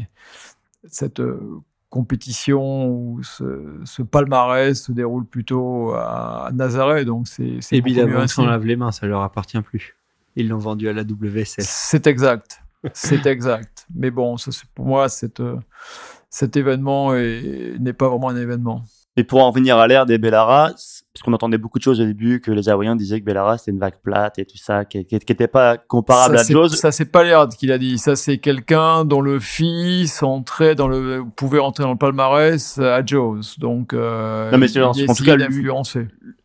cette 0.87 1.19
euh, 1.19 1.59
compétition 1.89 2.87
ou 2.87 3.23
ce, 3.23 3.79
ce 3.85 4.01
palmarès 4.03 4.79
se 4.81 4.91
déroule 4.91 5.25
plutôt 5.25 5.91
à, 5.93 6.47
à 6.47 6.51
Nazaré, 6.51 7.05
donc 7.05 7.27
c'est 7.27 7.59
Evans 7.77 8.23
ainsi. 8.23 8.35
s'en 8.35 8.45
lave 8.45 8.65
les 8.65 8.75
mains, 8.75 8.91
ça 8.91 9.07
leur 9.07 9.21
appartient 9.21 9.59
plus. 9.61 9.95
Ils 10.35 10.49
l'ont 10.49 10.57
vendu 10.57 10.89
à 10.89 10.93
la 10.93 11.03
WSL. 11.03 11.63
C'est 11.65 12.05
exact. 12.07 12.61
C'est 12.93 13.25
exact. 13.25 13.87
Mais 13.95 14.11
bon, 14.11 14.37
ça, 14.37 14.51
c'est- 14.51 14.67
pour 14.75 14.85
moi, 14.85 15.07
cette, 15.09 15.39
euh, 15.39 15.55
cet 16.29 16.55
événement 16.57 17.15
est- 17.15 17.77
n'est 17.79 17.93
pas 17.93 18.09
vraiment 18.09 18.29
un 18.29 18.35
événement. 18.35 18.83
Et 19.17 19.23
pour 19.23 19.41
en 19.43 19.49
revenir 19.49 19.77
à 19.77 19.87
l'air 19.87 20.05
des 20.05 20.17
Bellara, 20.17 20.73
c- 20.77 21.03
parce 21.15 21.23
qu'on 21.23 21.31
entendait 21.31 21.57
beaucoup 21.57 21.77
de 21.79 21.83
choses 21.83 22.01
au 22.01 22.05
début, 22.05 22.41
que 22.41 22.51
les 22.51 22.67
Hawaïens 22.67 22.97
disaient 22.97 23.21
que 23.21 23.25
Bellara 23.25 23.57
c'était 23.57 23.71
une 23.71 23.79
vague 23.79 23.95
plate 24.03 24.37
et 24.37 24.43
tout 24.45 24.57
ça, 24.57 24.83
qui 24.83 24.97
n'était 25.09 25.47
pas 25.47 25.77
comparable 25.77 26.37
ça, 26.37 26.43
à 26.43 26.45
Jaws. 26.45 26.67
Ça, 26.67 26.91
c'est 26.91 27.05
pas 27.05 27.23
Laird 27.23 27.53
qui 27.55 27.67
l'a 27.67 27.77
dit. 27.77 27.97
Ça, 27.97 28.17
c'est 28.17 28.37
quelqu'un 28.37 29.05
dont 29.05 29.21
le 29.21 29.39
fils 29.39 30.21
entrait 30.23 30.75
dans 30.75 30.89
le, 30.89 31.23
pouvait 31.37 31.59
entrer 31.59 31.85
dans 31.85 31.91
le 31.93 31.97
palmarès 31.97 32.77
à 32.79 33.01
Jaws. 33.05 33.39
Donc, 33.59 33.93
euh, 33.93 34.51
Non, 34.51 34.57
mais 34.57 34.67
c'est- 34.67 34.79
il 34.79 34.83
en 34.83 34.91
a 34.91 34.93
tout 35.15 35.23
cas, 35.23 35.37
lui-. 35.37 35.69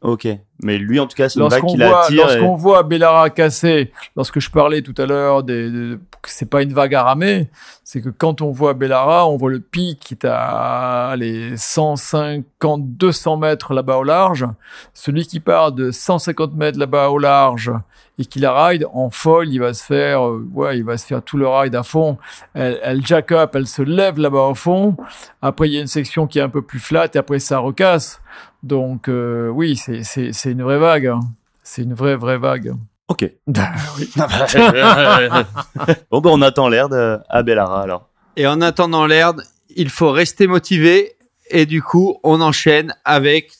Ok. 0.02 0.28
Mais 0.62 0.78
lui, 0.78 1.00
en 1.00 1.06
tout 1.06 1.16
cas, 1.16 1.28
c'est 1.28 1.40
une 1.40 1.48
vague 1.48 1.64
qui 1.66 1.76
l'attire. 1.78 2.30
et- 2.30 2.34
lorsqu'on 2.38 2.54
voit 2.54 2.82
Bellara 2.84 3.28
casser, 3.30 3.90
lorsque 4.14 4.38
je 4.40 4.50
parlais 4.50 4.82
tout 4.82 4.94
à 4.98 5.06
l'heure 5.06 5.42
des, 5.42 5.68
de- 5.70 5.98
que 6.22 6.28
c'est 6.30 6.48
pas 6.48 6.62
une 6.62 6.72
vague 6.74 6.94
à 6.94 7.02
ramer, 7.02 7.48
c'est 7.82 8.02
que 8.02 8.10
quand 8.10 8.40
on 8.42 8.50
voit 8.52 8.74
Bellara, 8.74 9.26
on 9.26 9.36
voit 9.36 9.50
le 9.50 9.58
pic 9.60 9.98
qui 10.00 10.14
est 10.14 10.26
à 10.26 11.14
les 11.18 11.56
150, 11.56 12.94
200 12.96 13.36
mètres 13.38 13.72
là-bas 13.74 13.96
au 13.96 14.04
large. 14.04 14.46
Celui 14.94 15.26
qui 15.26 15.40
part 15.40 15.72
de 15.72 15.90
150 15.90 16.54
mètres 16.54 16.78
là-bas 16.78 17.08
au 17.10 17.18
large 17.18 17.72
et 18.18 18.24
qui 18.24 18.38
la 18.38 18.66
ride 18.66 18.86
en 18.92 19.10
folle, 19.10 19.48
il 19.48 19.58
va 19.60 19.72
se 19.72 19.82
faire, 19.82 20.26
euh, 20.28 20.46
ouais, 20.52 20.78
il 20.78 20.84
va 20.84 20.98
se 20.98 21.06
faire 21.06 21.22
tout 21.22 21.36
le 21.38 21.48
ride 21.48 21.74
à 21.74 21.82
fond. 21.82 22.18
Elle, 22.54 22.78
elle 22.82 23.06
jack 23.06 23.32
up, 23.32 23.52
elle 23.54 23.66
se 23.66 23.82
lève 23.82 24.18
là-bas 24.18 24.42
au 24.48 24.54
fond. 24.54 24.96
Après, 25.40 25.68
il 25.68 25.74
y 25.74 25.78
a 25.78 25.80
une 25.80 25.86
section 25.86 26.26
qui 26.26 26.38
est 26.38 26.42
un 26.42 26.48
peu 26.50 26.62
plus 26.62 26.80
flat 26.80 27.08
et 27.14 27.18
après 27.18 27.38
ça 27.38 27.58
recasse. 27.58 28.20
Donc 28.62 29.08
euh, 29.08 29.48
oui, 29.48 29.76
c'est 29.76 30.50
une 30.50 30.62
vraie 30.62 30.78
vague. 30.78 31.06
hein. 31.06 31.20
C'est 31.62 31.82
une 31.82 31.94
vraie 31.94 32.16
vraie 32.16 32.38
vague. 32.38 32.74
Ok. 33.08 33.24
Oui. 33.98 34.10
bon, 36.10 36.20
ben, 36.20 36.30
on 36.30 36.42
attend 36.42 36.68
l'air 36.68 36.88
de... 36.88 37.18
à 37.28 37.42
Bellara 37.42 37.82
alors. 37.82 38.08
Et 38.36 38.46
en 38.46 38.60
attendant 38.60 39.06
l'herbe, 39.06 39.42
il 39.76 39.90
faut 39.90 40.10
rester 40.10 40.46
motivé. 40.46 41.16
Et 41.50 41.66
du 41.66 41.82
coup, 41.82 42.18
on 42.22 42.40
enchaîne 42.40 42.94
avec 43.04 43.50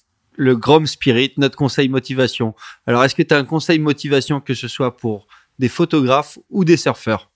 le 0.41 0.57
Grom 0.57 0.87
Spirit, 0.87 1.35
notre 1.37 1.55
conseil 1.55 1.91
motivation. 1.91 2.55
Alors, 2.87 3.05
est-ce 3.05 3.15
que 3.15 3.23
tu 3.23 3.35
as 3.35 3.37
un 3.37 3.45
conseil 3.45 3.79
motivation 3.79 4.41
que 4.41 4.55
ce 4.55 4.69
soit 4.69 4.97
pour 4.97 5.27
des 5.59 5.69
photographes 5.69 6.39
ou 6.49 6.65
des 6.65 6.79
surfeurs? 6.79 7.31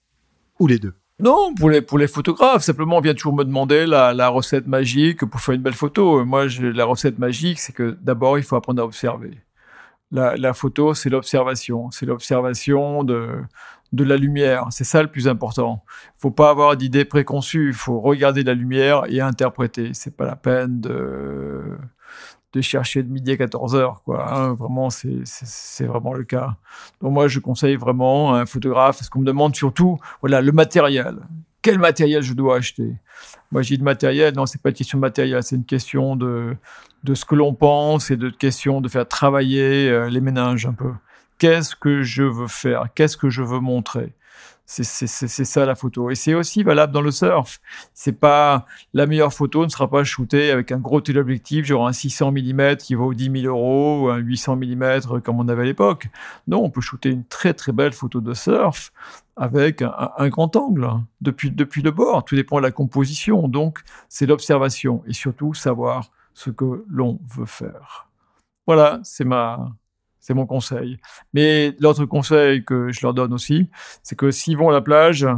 Ou 0.58 0.66
les 0.66 0.78
deux? 0.78 0.94
Non, 1.20 1.54
pour 1.54 1.68
les, 1.68 1.82
pour 1.82 1.98
les 1.98 2.08
photographes, 2.08 2.62
simplement, 2.62 2.96
on 2.96 3.00
vient 3.02 3.12
toujours 3.12 3.36
me 3.36 3.44
demander 3.44 3.84
la, 3.84 4.28
recette 4.28 4.66
magique 4.66 5.22
pour 5.26 5.38
faire 5.38 5.54
une 5.54 5.60
belle 5.60 5.74
photo. 5.74 6.24
Moi, 6.24 6.46
la 6.60 6.84
recette 6.86 7.18
magique, 7.18 7.60
c'est 7.60 7.74
que 7.74 7.96
d'abord, 8.00 8.38
il 8.38 8.42
faut 8.42 8.56
apprendre 8.56 8.80
à 8.80 8.86
observer. 8.86 9.38
La, 10.10 10.36
la 10.36 10.54
photo, 10.54 10.94
c'est 10.94 11.10
l'observation. 11.10 11.90
C'est 11.90 12.06
l'observation 12.06 13.04
de, 13.04 13.42
de 13.92 14.04
la 14.04 14.16
lumière. 14.16 14.68
C'est 14.70 14.84
ça 14.84 15.02
le 15.02 15.08
plus 15.08 15.28
important. 15.28 15.84
Il 16.16 16.20
faut 16.20 16.30
pas 16.30 16.48
avoir 16.48 16.74
d'idées 16.78 17.04
préconçues. 17.04 17.68
Il 17.68 17.74
faut 17.74 18.00
regarder 18.00 18.44
la 18.44 18.54
lumière 18.54 19.02
et 19.08 19.20
interpréter. 19.20 19.90
C'est 19.92 20.16
pas 20.16 20.24
la 20.24 20.36
peine 20.36 20.80
de 20.80 21.76
de 22.54 22.60
chercher 22.60 23.02
de 23.02 23.10
midi 23.10 23.32
à 23.32 23.36
14 23.36 23.74
heures, 23.74 24.02
quoi. 24.04 24.32
Hein. 24.32 24.54
vraiment, 24.54 24.88
c'est 24.90 25.84
vraiment 25.84 26.14
le 26.14 26.24
cas. 26.24 26.56
Donc 27.00 27.12
moi, 27.12 27.28
je 27.28 27.40
conseille 27.40 27.76
vraiment 27.76 28.34
un 28.34 28.46
photographe, 28.46 28.98
parce 28.98 29.10
qu'on 29.10 29.20
me 29.20 29.26
demande 29.26 29.54
surtout, 29.54 29.98
voilà, 30.20 30.40
le 30.40 30.52
matériel. 30.52 31.16
Quel 31.62 31.78
matériel 31.78 32.22
je 32.22 32.34
dois 32.34 32.56
acheter? 32.56 32.94
Moi, 33.50 33.62
j'ai 33.62 33.76
de 33.76 33.82
matériel. 33.82 34.34
Non, 34.34 34.46
c'est 34.46 34.60
pas 34.60 34.68
une 34.68 34.74
question 34.74 34.98
de 34.98 35.00
matériel, 35.00 35.42
c'est 35.42 35.56
une 35.56 35.64
question 35.64 36.16
de 36.16 36.56
de 37.04 37.14
ce 37.14 37.26
que 37.26 37.34
l'on 37.34 37.54
pense 37.54 38.10
et 38.10 38.16
de 38.16 38.30
question 38.30 38.80
de 38.80 38.88
faire 38.88 39.06
travailler 39.06 39.90
euh, 39.90 40.08
les 40.08 40.20
méninges 40.20 40.66
un 40.66 40.72
peu. 40.72 40.92
Qu'est-ce 41.38 41.76
que 41.76 42.02
je 42.02 42.22
veux 42.22 42.46
faire? 42.46 42.86
Qu'est-ce 42.94 43.16
que 43.16 43.28
je 43.28 43.42
veux 43.42 43.60
montrer? 43.60 44.14
C'est 44.66 45.44
ça 45.44 45.66
la 45.66 45.74
photo. 45.74 46.10
Et 46.10 46.14
c'est 46.14 46.34
aussi 46.34 46.62
valable 46.62 46.92
dans 46.92 47.00
le 47.02 47.10
surf. 47.10 47.60
C'est 47.92 48.18
pas 48.18 48.66
la 48.94 49.06
meilleure 49.06 49.32
photo 49.32 49.64
ne 49.64 49.68
sera 49.68 49.88
pas 49.90 50.04
shootée 50.04 50.50
avec 50.50 50.72
un 50.72 50.78
gros 50.78 51.00
téléobjectif, 51.00 51.66
genre 51.66 51.86
un 51.86 51.92
600 51.92 52.32
mm 52.32 52.76
qui 52.76 52.94
vaut 52.94 53.12
10 53.12 53.42
000 53.42 53.54
euros 53.54 54.04
ou 54.04 54.08
un 54.08 54.16
800 54.16 54.56
mm 54.56 55.00
comme 55.22 55.38
on 55.38 55.48
avait 55.48 55.62
à 55.62 55.66
l'époque. 55.66 56.08
Non, 56.48 56.64
on 56.64 56.70
peut 56.70 56.80
shooter 56.80 57.10
une 57.10 57.24
très 57.24 57.52
très 57.54 57.72
belle 57.72 57.92
photo 57.92 58.20
de 58.20 58.32
surf 58.32 58.92
avec 59.36 59.82
un, 59.82 60.28
grand 60.28 60.54
angle 60.56 60.88
depuis 61.20 61.50
depuis 61.50 61.82
le 61.82 61.90
bord. 61.90 62.24
Tout 62.24 62.36
dépend 62.36 62.56
de 62.56 62.62
la 62.62 62.72
composition. 62.72 63.48
Donc 63.48 63.80
c'est 64.08 64.26
l'observation 64.26 65.02
et 65.06 65.12
surtout 65.12 65.54
savoir 65.54 66.10
ce 66.32 66.50
que 66.50 66.84
l'on 66.88 67.20
veut 67.36 67.46
faire. 67.46 68.08
Voilà, 68.66 69.00
c'est 69.04 69.24
ma 69.24 69.74
c'est 70.24 70.32
mon 70.32 70.46
conseil. 70.46 70.96
Mais 71.34 71.76
l'autre 71.80 72.06
conseil 72.06 72.64
que 72.64 72.90
je 72.90 73.02
leur 73.02 73.12
donne 73.12 73.34
aussi, 73.34 73.68
c'est 74.02 74.16
que 74.16 74.30
s'ils 74.30 74.56
vont 74.56 74.70
à 74.70 74.72
la 74.72 74.80
plage, 74.80 75.28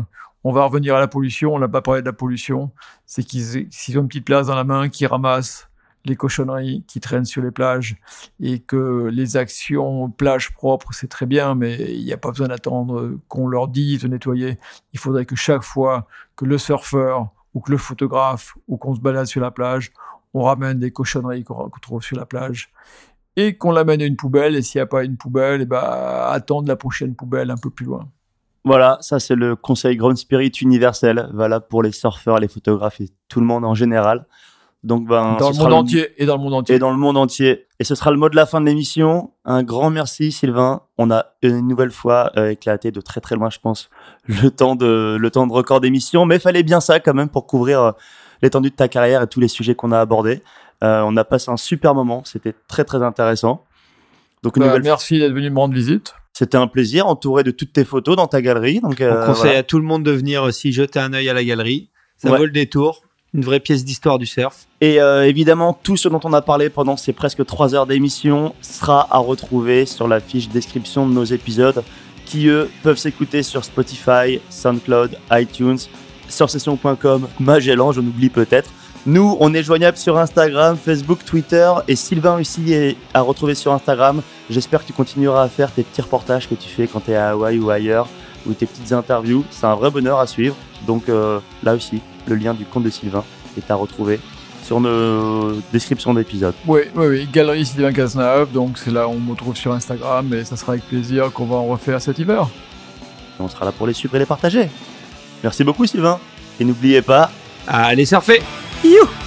on 0.45 0.53
va 0.53 0.65
revenir 0.65 0.95
à 0.95 1.01
la 1.01 1.09
pollution. 1.09 1.53
On 1.53 1.59
n'a 1.59 1.67
pas 1.67 1.83
parlé 1.83 2.03
de 2.03 2.07
la 2.07 2.13
pollution. 2.13 2.71
C'est 3.05 3.25
qu'ils 3.25 3.99
ont 3.99 4.03
une 4.03 4.07
petite 4.07 4.25
place 4.25 4.47
dans 4.47 4.55
la 4.55 4.63
main, 4.63 4.89
qu'ils 4.89 5.09
ramassent 5.09 5.69
les 6.05 6.15
cochonneries 6.15 6.85
qui 6.87 7.01
traînent 7.01 7.25
sur 7.25 7.43
les 7.43 7.51
plages 7.51 7.97
et 8.39 8.61
que 8.61 9.11
les 9.13 9.37
actions 9.37 10.09
plage 10.09 10.53
propre, 10.55 10.93
c'est 10.93 11.09
très 11.09 11.27
bien, 11.27 11.57
mais 11.57 11.75
il 11.93 12.05
n'y 12.05 12.13
a 12.13 12.17
pas 12.17 12.31
besoin 12.31 12.47
d'attendre 12.47 13.19
qu'on 13.27 13.49
leur 13.49 13.67
dise 13.67 14.03
de 14.03 14.07
nettoyer. 14.07 14.57
Il 14.93 15.01
faudrait 15.01 15.27
que 15.27 15.35
chaque 15.35 15.63
fois 15.63 16.07
que 16.37 16.45
le 16.45 16.59
surfeur 16.59 17.31
ou 17.55 17.61
que 17.61 17.73
le 17.73 17.77
photographe 17.77 18.55
ou 18.69 18.77
qu'on 18.77 18.95
se 18.95 19.01
balade 19.01 19.27
sur 19.27 19.41
la 19.41 19.51
plage, 19.51 19.91
on 20.33 20.45
ramène 20.45 20.79
des 20.79 20.93
cochonneries 20.93 21.43
qu'on 21.43 21.71
trouve 21.83 22.05
sur 22.05 22.17
la 22.17 22.25
plage 22.25 22.71
et 23.37 23.57
qu'on 23.57 23.71
l'amène 23.71 24.03
à 24.03 24.07
une 24.07 24.17
poubelle. 24.17 24.57
Et 24.57 24.63
s'il 24.63 24.79
n'y 24.79 24.83
a 24.83 24.87
pas 24.87 25.05
une 25.05 25.17
poubelle, 25.17 25.61
et 25.61 25.63
eh 25.65 25.67
ben, 25.67 25.83
attendre 26.31 26.69
la 26.69 26.77
prochaine 26.77 27.15
poubelle 27.15 27.51
un 27.51 27.57
peu 27.57 27.71
plus 27.71 27.87
loin. 27.87 28.09
Voilà, 28.65 28.99
ça 29.01 29.21
c'est 29.21 29.37
le 29.37 29.55
conseil 29.55 29.97
Ground 29.97 30.17
Spirit 30.17 30.51
universel, 30.61 31.31
valable 31.33 31.67
pour 31.69 31.85
les 31.85 31.93
surfeurs, 31.93 32.41
les 32.41 32.49
photographes 32.49 33.01
et 33.01 33.09
tout 33.29 33.39
le 33.39 33.47
monde 33.47 33.65
en 33.65 33.75
général. 33.75 34.27
Donc 34.83 35.07
ben 35.07 35.37
dans 35.39 35.51
le 35.51 35.57
monde 35.57 35.73
entier 35.73 36.09
et 36.17 36.27
dans 36.27 36.37
le 36.37 36.43
monde 36.43 36.55
entier 36.55 36.75
et 36.75 36.79
dans 36.79 36.91
le 36.91 36.97
monde 36.97 37.17
entier. 37.17 37.67
Et 37.79 37.85
ce 37.85 37.95
sera 37.95 38.11
le 38.11 38.17
mot 38.17 38.29
de 38.29 38.37
la 38.37 38.45
fin 38.45 38.61
de 38.61 38.67
l'émission. 38.67 39.31
Un 39.45 39.63
grand 39.63 39.91
merci 39.91 40.33
Sylvain. 40.33 40.83
On 40.99 41.13
a 41.13 41.27
une 41.43 41.69
nouvelle 41.69 41.93
fois 41.93 42.33
euh, 42.37 42.51
éclaté 42.51 42.91
de 42.91 43.01
très 43.01 43.21
très 43.21 43.37
loin, 43.37 43.51
je 43.51 43.59
pense, 43.61 43.89
le 44.27 44.51
temps 44.51 44.75
de 44.75 45.17
le 45.19 45.31
temps 45.31 45.47
de 45.47 45.53
record 45.53 45.81
d'émission, 45.81 46.25
mais 46.27 46.41
fallait 46.41 46.65
bien 46.65 46.81
ça 46.81 46.99
quand 46.99 47.15
même 47.15 47.29
pour 47.29 47.47
couvrir 47.47 47.81
euh, 47.81 47.93
l'étendue 48.43 48.71
de 48.71 48.77
ta 48.77 48.89
carrière 48.89 49.23
et 49.23 49.27
tous 49.29 49.41
les 49.41 49.49
sujets 49.49 49.75
qu'on 49.75 49.93
a 49.93 50.01
abordés. 50.01 50.43
Euh, 50.85 51.03
on 51.05 51.17
a 51.17 51.25
passé 51.25 51.51
un 51.51 51.57
super 51.57 51.95
moment, 51.95 52.23
c'était 52.25 52.55
très 52.69 52.85
très 52.85 53.03
intéressant. 53.03 53.65
Donc, 54.43 54.59
bah, 54.59 54.79
merci 54.79 55.19
d'être 55.19 55.33
venu 55.33 55.51
me 55.51 55.59
rendre 55.59 55.75
visite. 55.75 56.15
C'était 56.33 56.59
un 56.59 56.67
plaisir, 56.67 57.07
entouré 57.07 57.43
de 57.43 57.51
toutes 57.51 57.73
tes 57.73 57.85
photos 57.85 58.17
dans 58.17 58.27
ta 58.27 58.43
galerie. 58.43 58.81
Donc, 58.81 59.01
euh, 59.01 59.23
on 59.23 59.27
conseille 59.27 59.57
à 59.57 59.63
tout 59.63 59.79
le 59.79 59.85
monde 59.85 60.03
de 60.03 60.11
venir 60.11 60.43
aussi 60.43 60.73
jeter 60.73 60.99
un 60.99 61.15
œil 61.15 61.29
à 61.29 61.35
la 61.35 61.43
galerie. 61.43 61.89
Ça 62.19 62.31
vaut 62.31 62.45
le 62.45 62.51
détour. 62.51 63.03
Une 63.35 63.43
vraie 63.43 63.61
pièce 63.61 63.85
d'histoire 63.85 64.19
du 64.19 64.27
surf. 64.27 64.67
Et 64.81 65.01
euh, 65.01 65.27
évidemment, 65.27 65.79
tout 65.83 65.97
ce 65.97 66.09
dont 66.09 66.21
on 66.25 66.33
a 66.33 66.43
parlé 66.43 66.71
pendant 66.71 66.97
ces 66.97 67.13
presque 67.13 67.45
trois 67.45 67.75
heures 67.75 67.87
d'émission 67.87 68.55
sera 68.63 69.07
à 69.11 69.19
retrouver 69.19 69.85
sur 69.85 70.09
la 70.09 70.21
fiche 70.21 70.49
description 70.49 71.07
de 71.09 71.13
nos 71.13 71.25
épisodes 71.25 71.83
qui, 72.25 72.49
eux, 72.49 72.71
peuvent 72.83 72.99
s'écouter 72.99 73.43
sur 73.43 73.65
Spotify, 73.65 74.41
SoundCloud, 74.51 75.19
iTunes, 75.33 75.79
sur 76.29 76.51
session.com, 76.51 77.29
Magellan, 77.41 77.93
je 77.93 78.01
oublie 78.01 78.31
peut-être. 78.31 78.71
Nous, 79.07 79.37
on 79.39 79.55
est 79.55 79.63
joignable 79.63 79.97
sur 79.97 80.19
Instagram, 80.19 80.77
Facebook, 80.77 81.21
Twitter 81.25 81.71
et 81.87 81.95
Sylvain 81.95 82.41
aussi 82.41 82.73
est 82.73 82.97
à 83.15 83.21
retrouver 83.21 83.55
sur 83.55 83.73
Instagram. 83.73 84.21
J'espère 84.51 84.83
que 84.83 84.89
tu 84.89 84.93
continueras 84.93 85.45
à 85.45 85.49
faire 85.49 85.71
tes 85.71 85.85
petits 85.85 86.03
reportages 86.03 86.49
que 86.49 86.57
tu 86.57 86.69
fais 86.69 86.89
quand 86.89 86.99
tu 86.99 87.13
es 87.13 87.15
à 87.15 87.31
Hawaï 87.31 87.61
ou 87.61 87.71
ailleurs 87.71 88.09
ou 88.49 88.53
tes 88.53 88.67
petites 88.67 88.91
interviews. 88.91 89.45
C'est 89.53 89.65
un 89.65 89.77
vrai 89.77 89.93
bonheur 89.93 90.19
à 90.19 90.27
suivre. 90.27 90.57
Donc 90.89 91.09
euh, 91.09 91.39
là 91.63 91.77
aussi, 91.77 92.01
le 92.27 92.35
lien 92.35 92.53
du 92.53 92.65
compte 92.65 92.83
de 92.83 92.91
Sylvain 92.91 93.23
est 93.57 93.71
à 93.71 93.77
retrouver 93.77 94.19
sur 94.65 94.81
nos 94.81 95.53
descriptions 95.73 96.13
d'épisodes. 96.13 96.55
Oui, 96.67 96.81
oui, 96.97 97.07
oui. 97.07 97.29
Galerie 97.33 97.65
Sylvain 97.65 97.93
Cazenave, 97.93 98.51
donc 98.51 98.77
c'est 98.77 98.91
là 98.91 99.07
où 99.07 99.13
on 99.13 99.21
me 99.21 99.37
trouve 99.37 99.55
sur 99.55 99.73
Instagram 99.73 100.35
et 100.35 100.45
ça 100.45 100.57
sera 100.57 100.73
avec 100.73 100.85
plaisir 100.85 101.31
qu'on 101.33 101.47
va 101.47 101.55
en 101.55 101.67
refaire 101.67 102.03
cet 102.03 102.19
hiver. 102.19 102.49
on 103.39 103.49
sera 103.49 103.67
là 103.67 103.71
pour 103.71 103.87
les 103.87 103.93
suivre 103.93 104.17
et 104.17 104.19
les 104.19 104.27
partager. 104.27 104.69
Merci 105.45 105.63
beaucoup 105.63 105.87
Sylvain. 105.87 106.19
Et 106.59 106.65
n'oubliez 106.65 107.03
pas... 107.03 107.31
Allez 107.69 108.05
surfer 108.05 108.43
You 108.83 109.26